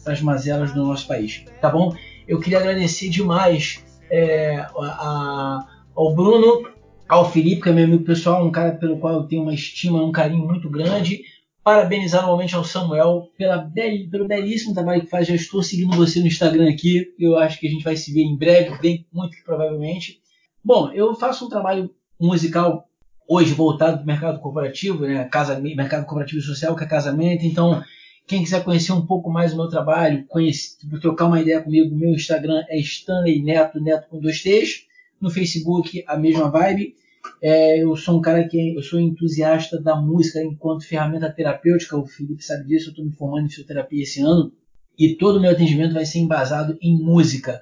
para 0.05 0.13
as 0.13 0.21
mazelas 0.21 0.75
do 0.75 0.85
nosso 0.85 1.09
país, 1.09 1.47
tá 1.63 1.71
bom? 1.71 1.97
Eu 2.29 2.39
queria 2.41 2.59
agradecer 2.59 3.09
demais 3.09 3.83
é, 4.11 4.59
a, 4.59 4.69
a, 4.79 5.67
ao 5.97 6.15
Bruno, 6.15 6.69
ao 7.09 7.31
Felipe, 7.31 7.63
que 7.63 7.71
é 7.71 7.73
meu 7.73 7.85
amigo 7.85 8.05
pessoal, 8.05 8.47
um 8.47 8.51
cara 8.51 8.73
pelo 8.73 8.99
qual 8.99 9.15
eu 9.15 9.23
tenho 9.23 9.45
uma 9.45 9.55
estima, 9.55 10.05
um 10.05 10.13
carinho 10.13 10.47
muito 10.47 10.69
grande 10.69 11.23
parabenizar 11.65 12.23
novamente 12.23 12.55
ao 12.55 12.63
Samuel 12.63 13.31
pela 13.39 13.57
bel, 13.57 14.09
pelo 14.11 14.29
belíssimo 14.29 14.75
trabalho 14.75 15.01
que 15.01 15.09
faz. 15.09 15.27
Já 15.27 15.35
estou 15.35 15.63
seguindo 15.63 15.97
você 15.97 16.21
no 16.21 16.27
Instagram 16.27 16.69
aqui. 16.69 17.15
Eu 17.19 17.39
acho 17.39 17.59
que 17.59 17.67
a 17.67 17.71
gente 17.71 17.83
vai 17.83 17.97
se 17.97 18.13
ver 18.13 18.21
em 18.21 18.37
breve, 18.37 18.79
bem 18.79 19.07
muito 19.11 19.35
provavelmente. 19.45 20.21
Bom, 20.63 20.93
eu 20.93 21.15
faço 21.15 21.47
um 21.47 21.49
trabalho 21.49 21.91
musical 22.21 22.87
hoje 23.27 23.55
voltado 23.55 23.97
para 23.97 24.05
o 24.05 24.07
mercado 24.07 24.41
corporativo, 24.41 25.07
né? 25.07 25.25
Casa, 25.25 25.59
mercado 25.59 26.05
corporativo 26.05 26.41
e 26.41 26.45
social, 26.45 26.77
que 26.77 26.85
é 26.85 26.87
casamento. 26.87 27.47
Então, 27.47 27.83
quem 28.27 28.43
quiser 28.43 28.63
conhecer 28.63 28.93
um 28.93 29.07
pouco 29.07 29.31
mais 29.31 29.53
do 29.53 29.57
meu 29.57 29.69
trabalho, 29.69 30.27
conhecer, 30.27 30.77
trocar 31.01 31.27
uma 31.27 31.41
ideia 31.41 31.63
comigo, 31.63 31.97
meu 31.97 32.11
Instagram 32.11 32.63
é 32.69 32.79
Stanley 32.79 33.43
Neto, 33.43 33.81
Neto 33.81 34.09
com 34.09 34.21
dois 34.21 34.43
T's. 34.43 34.85
No 35.19 35.31
Facebook, 35.31 36.05
a 36.07 36.17
mesma 36.19 36.51
vibe. 36.51 36.95
É, 37.43 37.83
eu 37.83 37.95
sou 37.97 38.19
um 38.19 38.21
cara 38.21 38.47
que 38.49 38.75
eu 38.75 38.83
sou 38.83 39.01
entusiasta 39.01 39.81
da 39.81 39.97
música 39.97 40.43
enquanto 40.43 40.87
ferramenta 40.87 41.31
terapêutica. 41.31 41.97
O 41.97 42.07
Felipe 42.07 42.45
sabe 42.45 42.67
disso. 42.67 42.89
Eu 42.89 42.91
estou 42.91 43.05
me 43.05 43.13
formando 43.13 43.47
em 43.47 43.51
fisioterapia 43.51 44.03
esse 44.03 44.21
ano 44.21 44.53
e 44.99 45.15
todo 45.15 45.37
o 45.37 45.41
meu 45.41 45.51
atendimento 45.51 45.95
vai 45.95 46.07
ser 46.07 46.21
embasado 46.21 46.79
em 46.81 46.97
música, 46.97 47.61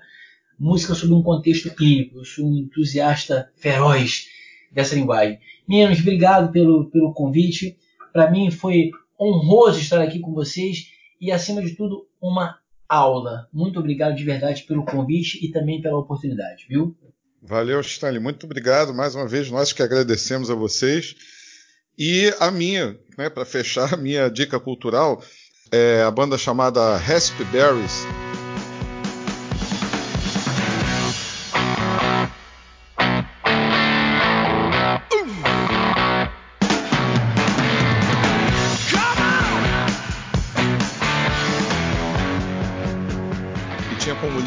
música 0.58 0.94
sob 0.94 1.12
um 1.14 1.22
contexto 1.22 1.74
clínico. 1.74 2.18
Eu 2.18 2.24
sou 2.24 2.46
um 2.46 2.56
entusiasta 2.56 3.50
feroz 3.56 4.28
dessa 4.70 4.94
linguagem. 4.94 5.38
Meninos, 5.66 6.00
obrigado 6.00 6.52
pelo, 6.52 6.90
pelo 6.90 7.12
convite. 7.12 7.76
Para 8.12 8.30
mim 8.30 8.50
foi 8.50 8.90
honroso 9.18 9.80
estar 9.80 10.00
aqui 10.00 10.18
com 10.18 10.32
vocês 10.32 10.88
e, 11.20 11.30
acima 11.30 11.62
de 11.62 11.74
tudo, 11.74 12.06
uma 12.20 12.58
aula. 12.88 13.48
Muito 13.52 13.78
obrigado 13.78 14.14
de 14.14 14.24
verdade 14.24 14.64
pelo 14.64 14.84
convite 14.84 15.44
e 15.44 15.50
também 15.50 15.80
pela 15.80 15.98
oportunidade, 15.98 16.66
viu? 16.68 16.94
Valeu, 17.42 17.80
Stanley. 17.80 18.20
Muito 18.20 18.46
obrigado. 18.46 18.94
Mais 18.94 19.14
uma 19.14 19.26
vez, 19.26 19.50
nós 19.50 19.72
que 19.72 19.82
agradecemos 19.82 20.48
a 20.48 20.54
vocês. 20.54 21.16
E 21.98 22.32
a 22.38 22.50
minha, 22.50 22.96
né, 23.18 23.28
para 23.28 23.44
fechar, 23.44 23.92
a 23.92 23.96
minha 23.96 24.30
dica 24.30 24.60
cultural 24.60 25.22
é 25.70 26.02
a 26.02 26.10
banda 26.10 26.38
chamada 26.38 26.96
Raspberries. 26.96 28.06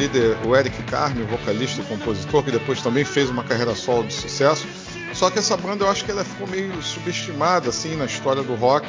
Líder 0.05 0.37
o 0.45 0.55
Eric 0.55 0.81
Carme, 0.83 1.23
vocalista 1.23 1.81
e 1.81 1.85
compositor, 1.85 2.43
que 2.43 2.51
depois 2.51 2.81
também 2.81 3.03
fez 3.03 3.29
uma 3.29 3.43
carreira 3.43 3.75
solo 3.75 4.03
de 4.05 4.13
sucesso. 4.13 4.67
Só 5.13 5.29
que 5.29 5.39
essa 5.39 5.55
banda 5.57 5.85
eu 5.85 5.89
acho 5.89 6.05
que 6.05 6.11
ela 6.11 6.23
ficou 6.23 6.47
meio 6.47 6.81
subestimada 6.81 7.69
assim 7.69 7.95
na 7.95 8.05
história 8.05 8.43
do 8.43 8.55
rock. 8.55 8.87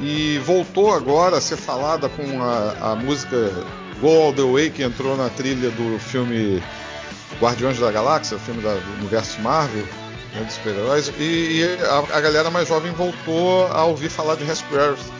E 0.00 0.38
voltou 0.38 0.94
agora 0.94 1.38
a 1.38 1.40
ser 1.40 1.56
falada 1.56 2.08
com 2.08 2.42
a, 2.42 2.92
a 2.92 2.96
música 2.96 3.52
Go 4.00 4.08
All 4.08 4.32
The 4.32 4.42
Way 4.42 4.70
que 4.70 4.82
entrou 4.82 5.16
na 5.16 5.28
trilha 5.28 5.70
do 5.70 5.98
filme 5.98 6.62
Guardiões 7.40 7.78
da 7.78 7.90
Galáxia, 7.90 8.38
filme 8.38 8.62
da, 8.62 8.74
do 8.74 8.92
universo 9.00 9.40
Marvel, 9.40 9.84
né, 10.34 10.44
de 10.44 10.52
super-heróis, 10.52 11.12
e, 11.18 11.22
e 11.22 11.78
a, 11.84 12.16
a, 12.16 12.20
galera 12.20 12.50
mais 12.50 12.68
jovem 12.68 12.92
voltou 12.92 13.66
a 13.66 13.84
ouvir 13.84 14.08
falar 14.08 14.36
de 14.36 14.44
Raspberries 14.44 15.17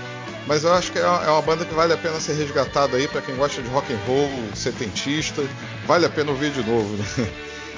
mas 0.49 0.65
eu 0.65 0.73
acho 0.73 0.91
que 0.91 0.99
é 0.99 1.07
uma, 1.07 1.25
é 1.25 1.29
uma 1.29 1.43
banda 1.43 1.65
que 1.67 1.75
vale 1.75 1.93
a 1.93 1.97
pena 1.99 2.19
ser 2.19 2.33
resgatada 2.33 2.97
aí 2.97 3.07
para 3.07 3.21
quem 3.21 3.37
gosta 3.37 3.61
de 3.61 3.69
rock 3.69 3.93
and 3.93 3.99
roll, 4.07 4.31
setentista. 4.55 5.43
Vale 5.87 6.07
a 6.07 6.11
pena 6.11 6.31
ouvir 6.31 6.51
de 6.51 6.65
novo, 6.65 6.97
né? 6.97 7.05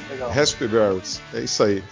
Legal. 0.09 0.31
Raspberries, 0.31 1.21
é 1.35 1.41
isso 1.41 1.63
aí. 1.65 1.83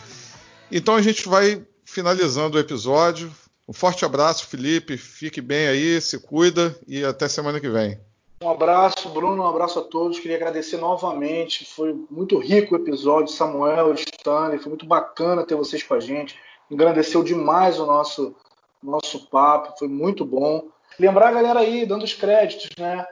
Então 0.70 0.94
a 0.94 1.02
gente 1.02 1.28
vai 1.28 1.66
finalizando 1.84 2.56
o 2.56 2.60
episódio. 2.60 3.30
Um 3.68 3.72
forte 3.72 4.05
abraço, 4.05 4.46
Felipe. 4.46 4.96
Fique 4.96 5.40
bem 5.40 5.66
aí, 5.66 6.00
se 6.00 6.18
cuida 6.20 6.78
e 6.86 7.05
até 7.05 7.26
semana 7.28 7.59
que 7.60 7.68
vem. 7.68 7.98
Um 8.40 8.50
abraço, 8.50 9.09
Bruno, 9.09 9.42
um 9.42 9.46
abraço 9.46 9.80
a 9.80 9.82
todos. 9.82 10.20
Queria 10.20 10.36
agradecer 10.36 10.76
novamente. 10.76 11.68
Foi 11.74 11.92
muito 12.09 12.38
rico 12.38 12.76
o 12.76 12.78
episódio. 12.78 13.34
Samuel, 13.34 13.92
Stanley, 13.94 14.60
foi 14.60 14.68
muito 14.68 14.86
bacana 14.86 15.44
ter 15.44 15.56
vocês 15.56 15.82
com 15.82 15.94
a 15.94 16.00
gente. 16.00 16.38
Engrandeceu 16.70 17.24
demais 17.24 17.80
o 17.80 17.86
nosso, 17.86 18.36
nosso 18.82 19.26
papo, 19.28 19.78
foi 19.78 19.88
muito 19.88 20.24
bom. 20.24 20.68
Lembrar 20.98 21.28
a 21.28 21.32
galera 21.32 21.60
aí, 21.60 21.86
dando 21.86 22.05
os 22.05 22.14
créditos, 22.14 22.70
né? 22.78 23.06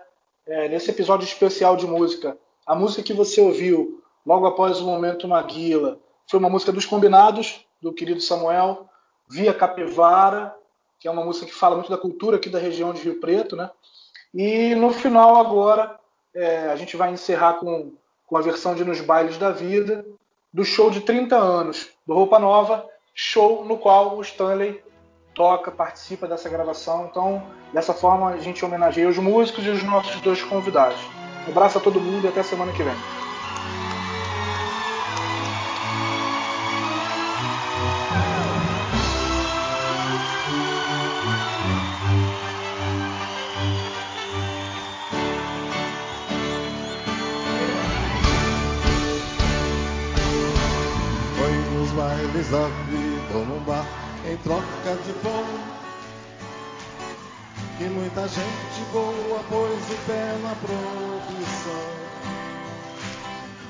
É, 0.46 0.68
nesse 0.68 0.90
episódio 0.90 1.24
especial 1.24 1.76
de 1.76 1.86
música. 1.86 2.38
A 2.64 2.74
música 2.74 3.02
que 3.02 3.12
você 3.12 3.40
ouviu 3.40 4.02
logo 4.24 4.46
após 4.46 4.80
o 4.80 4.84
momento 4.84 5.26
Maguila 5.26 5.98
foi 6.28 6.38
uma 6.38 6.48
música 6.48 6.72
dos 6.72 6.86
combinados, 6.86 7.64
do 7.80 7.92
querido 7.92 8.20
Samuel, 8.20 8.88
Via 9.28 9.52
Capivara, 9.52 10.54
que 10.98 11.08
é 11.08 11.10
uma 11.10 11.24
música 11.24 11.46
que 11.46 11.54
fala 11.54 11.76
muito 11.76 11.90
da 11.90 11.98
cultura 11.98 12.36
aqui 12.36 12.48
da 12.48 12.58
região 12.58 12.92
de 12.92 13.02
Rio 13.02 13.20
Preto, 13.20 13.56
né? 13.56 13.70
E 14.32 14.74
no 14.74 14.92
final 14.92 15.36
agora 15.36 15.98
é, 16.34 16.68
a 16.68 16.76
gente 16.76 16.96
vai 16.96 17.12
encerrar 17.12 17.54
com, 17.54 17.92
com 18.26 18.36
a 18.36 18.42
versão 18.42 18.74
de 18.74 18.84
Nos 18.84 19.00
Bailes 19.00 19.38
da 19.38 19.50
Vida, 19.50 20.04
do 20.52 20.64
show 20.64 20.90
de 20.90 21.00
30 21.00 21.36
anos 21.36 21.88
do 22.06 22.14
Roupa 22.14 22.38
Nova, 22.38 22.88
show 23.14 23.64
no 23.64 23.78
qual 23.78 24.16
o 24.16 24.22
Stanley 24.22 24.82
toca, 25.36 25.70
participa 25.70 26.26
dessa 26.26 26.48
gravação. 26.48 27.06
Então, 27.08 27.42
dessa 27.72 27.92
forma, 27.92 28.30
a 28.30 28.38
gente 28.38 28.64
homenageia 28.64 29.08
os 29.08 29.18
músicos 29.18 29.64
e 29.64 29.68
os 29.68 29.82
nossos 29.84 30.20
dois 30.22 30.42
convidados. 30.42 30.98
Um 31.46 31.50
abraço 31.52 31.78
a 31.78 31.80
todo 31.80 32.00
mundo 32.00 32.24
e 32.24 32.28
até 32.28 32.42
semana 32.42 32.72
que 32.72 32.82
vem. 32.82 32.96
da 52.48 52.68
vida 52.88 53.44
num 53.44 53.58
bar 53.64 54.05
em 54.30 54.36
troca 54.38 54.96
de 55.04 55.12
pão. 55.22 55.44
Que 57.78 57.84
muita 57.84 58.26
gente 58.26 58.80
boa 58.92 59.40
pôs 59.50 59.90
o 59.90 60.06
pé 60.06 60.38
na 60.42 60.54
profissão 60.54 62.06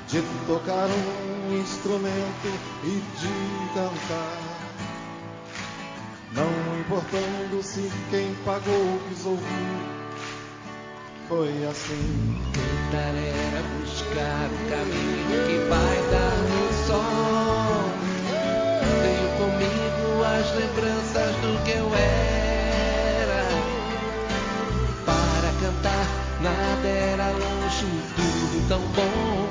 de 0.07 0.21
tocar 0.47 0.87
um 0.87 1.59
instrumento 1.59 2.47
e 2.83 3.01
de 3.19 3.73
cantar. 3.73 4.57
Não 6.33 6.79
importando 6.79 7.61
se 7.61 7.91
quem 8.09 8.33
pagou 8.45 8.99
quis 9.09 9.25
ouvir. 9.25 9.97
Foi 11.27 11.49
assim. 11.65 12.41
Tentar 12.53 13.15
era 13.15 13.61
buscar 13.79 14.49
o 14.49 14.69
caminho 14.69 15.45
que 15.45 15.57
vai 15.67 15.97
dar 16.11 16.36
as 20.35 20.51
lembranças 20.55 21.35
do 21.37 21.63
que 21.63 21.71
eu 21.71 21.89
era. 21.95 23.43
Para 25.05 25.51
cantar, 25.61 26.07
nada 26.41 26.87
era 26.87 27.29
longe, 27.31 27.85
tudo 28.15 28.67
tão 28.67 28.81
bom. 28.81 29.49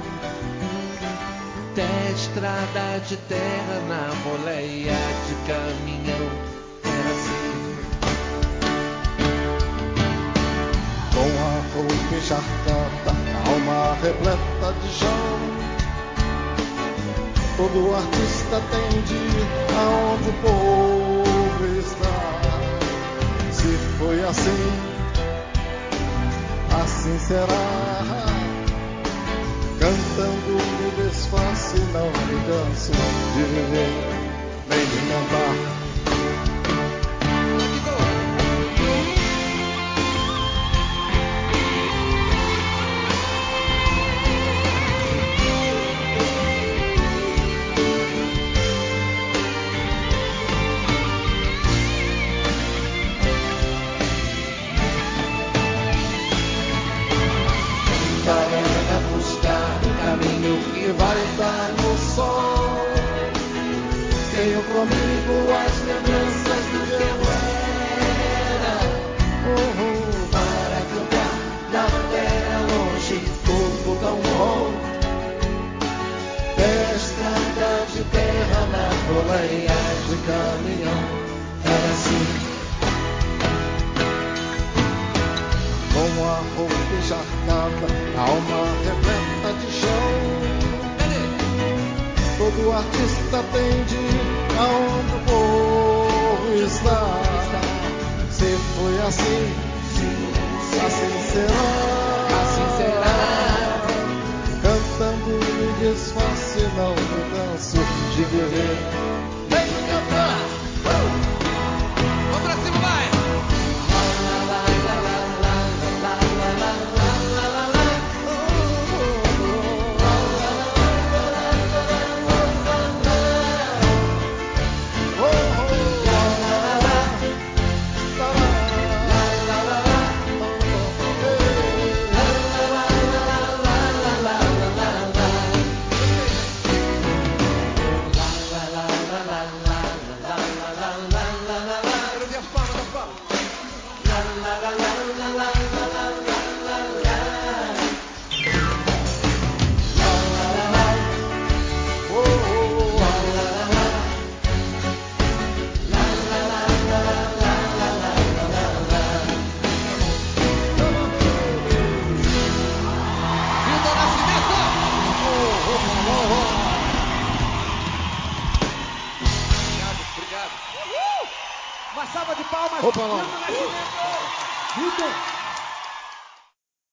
Até 1.72 2.12
estrada 2.12 3.00
de 3.06 3.16
terra 3.16 3.80
na 3.88 4.14
boleia 4.22 4.98
de 5.26 5.34
caminhão. 5.46 6.30
Era 6.84 7.10
assim. 7.10 7.46
Com 11.14 11.30
a 11.42 11.52
roupa 11.74 12.14
encharcada, 12.14 13.12
alma 13.48 13.94
repleta 14.02 14.72
de 14.82 14.88
chão 14.94 15.66
Todo 17.56 17.94
artista 17.94 18.60
tem 18.70 19.00
de 19.00 19.55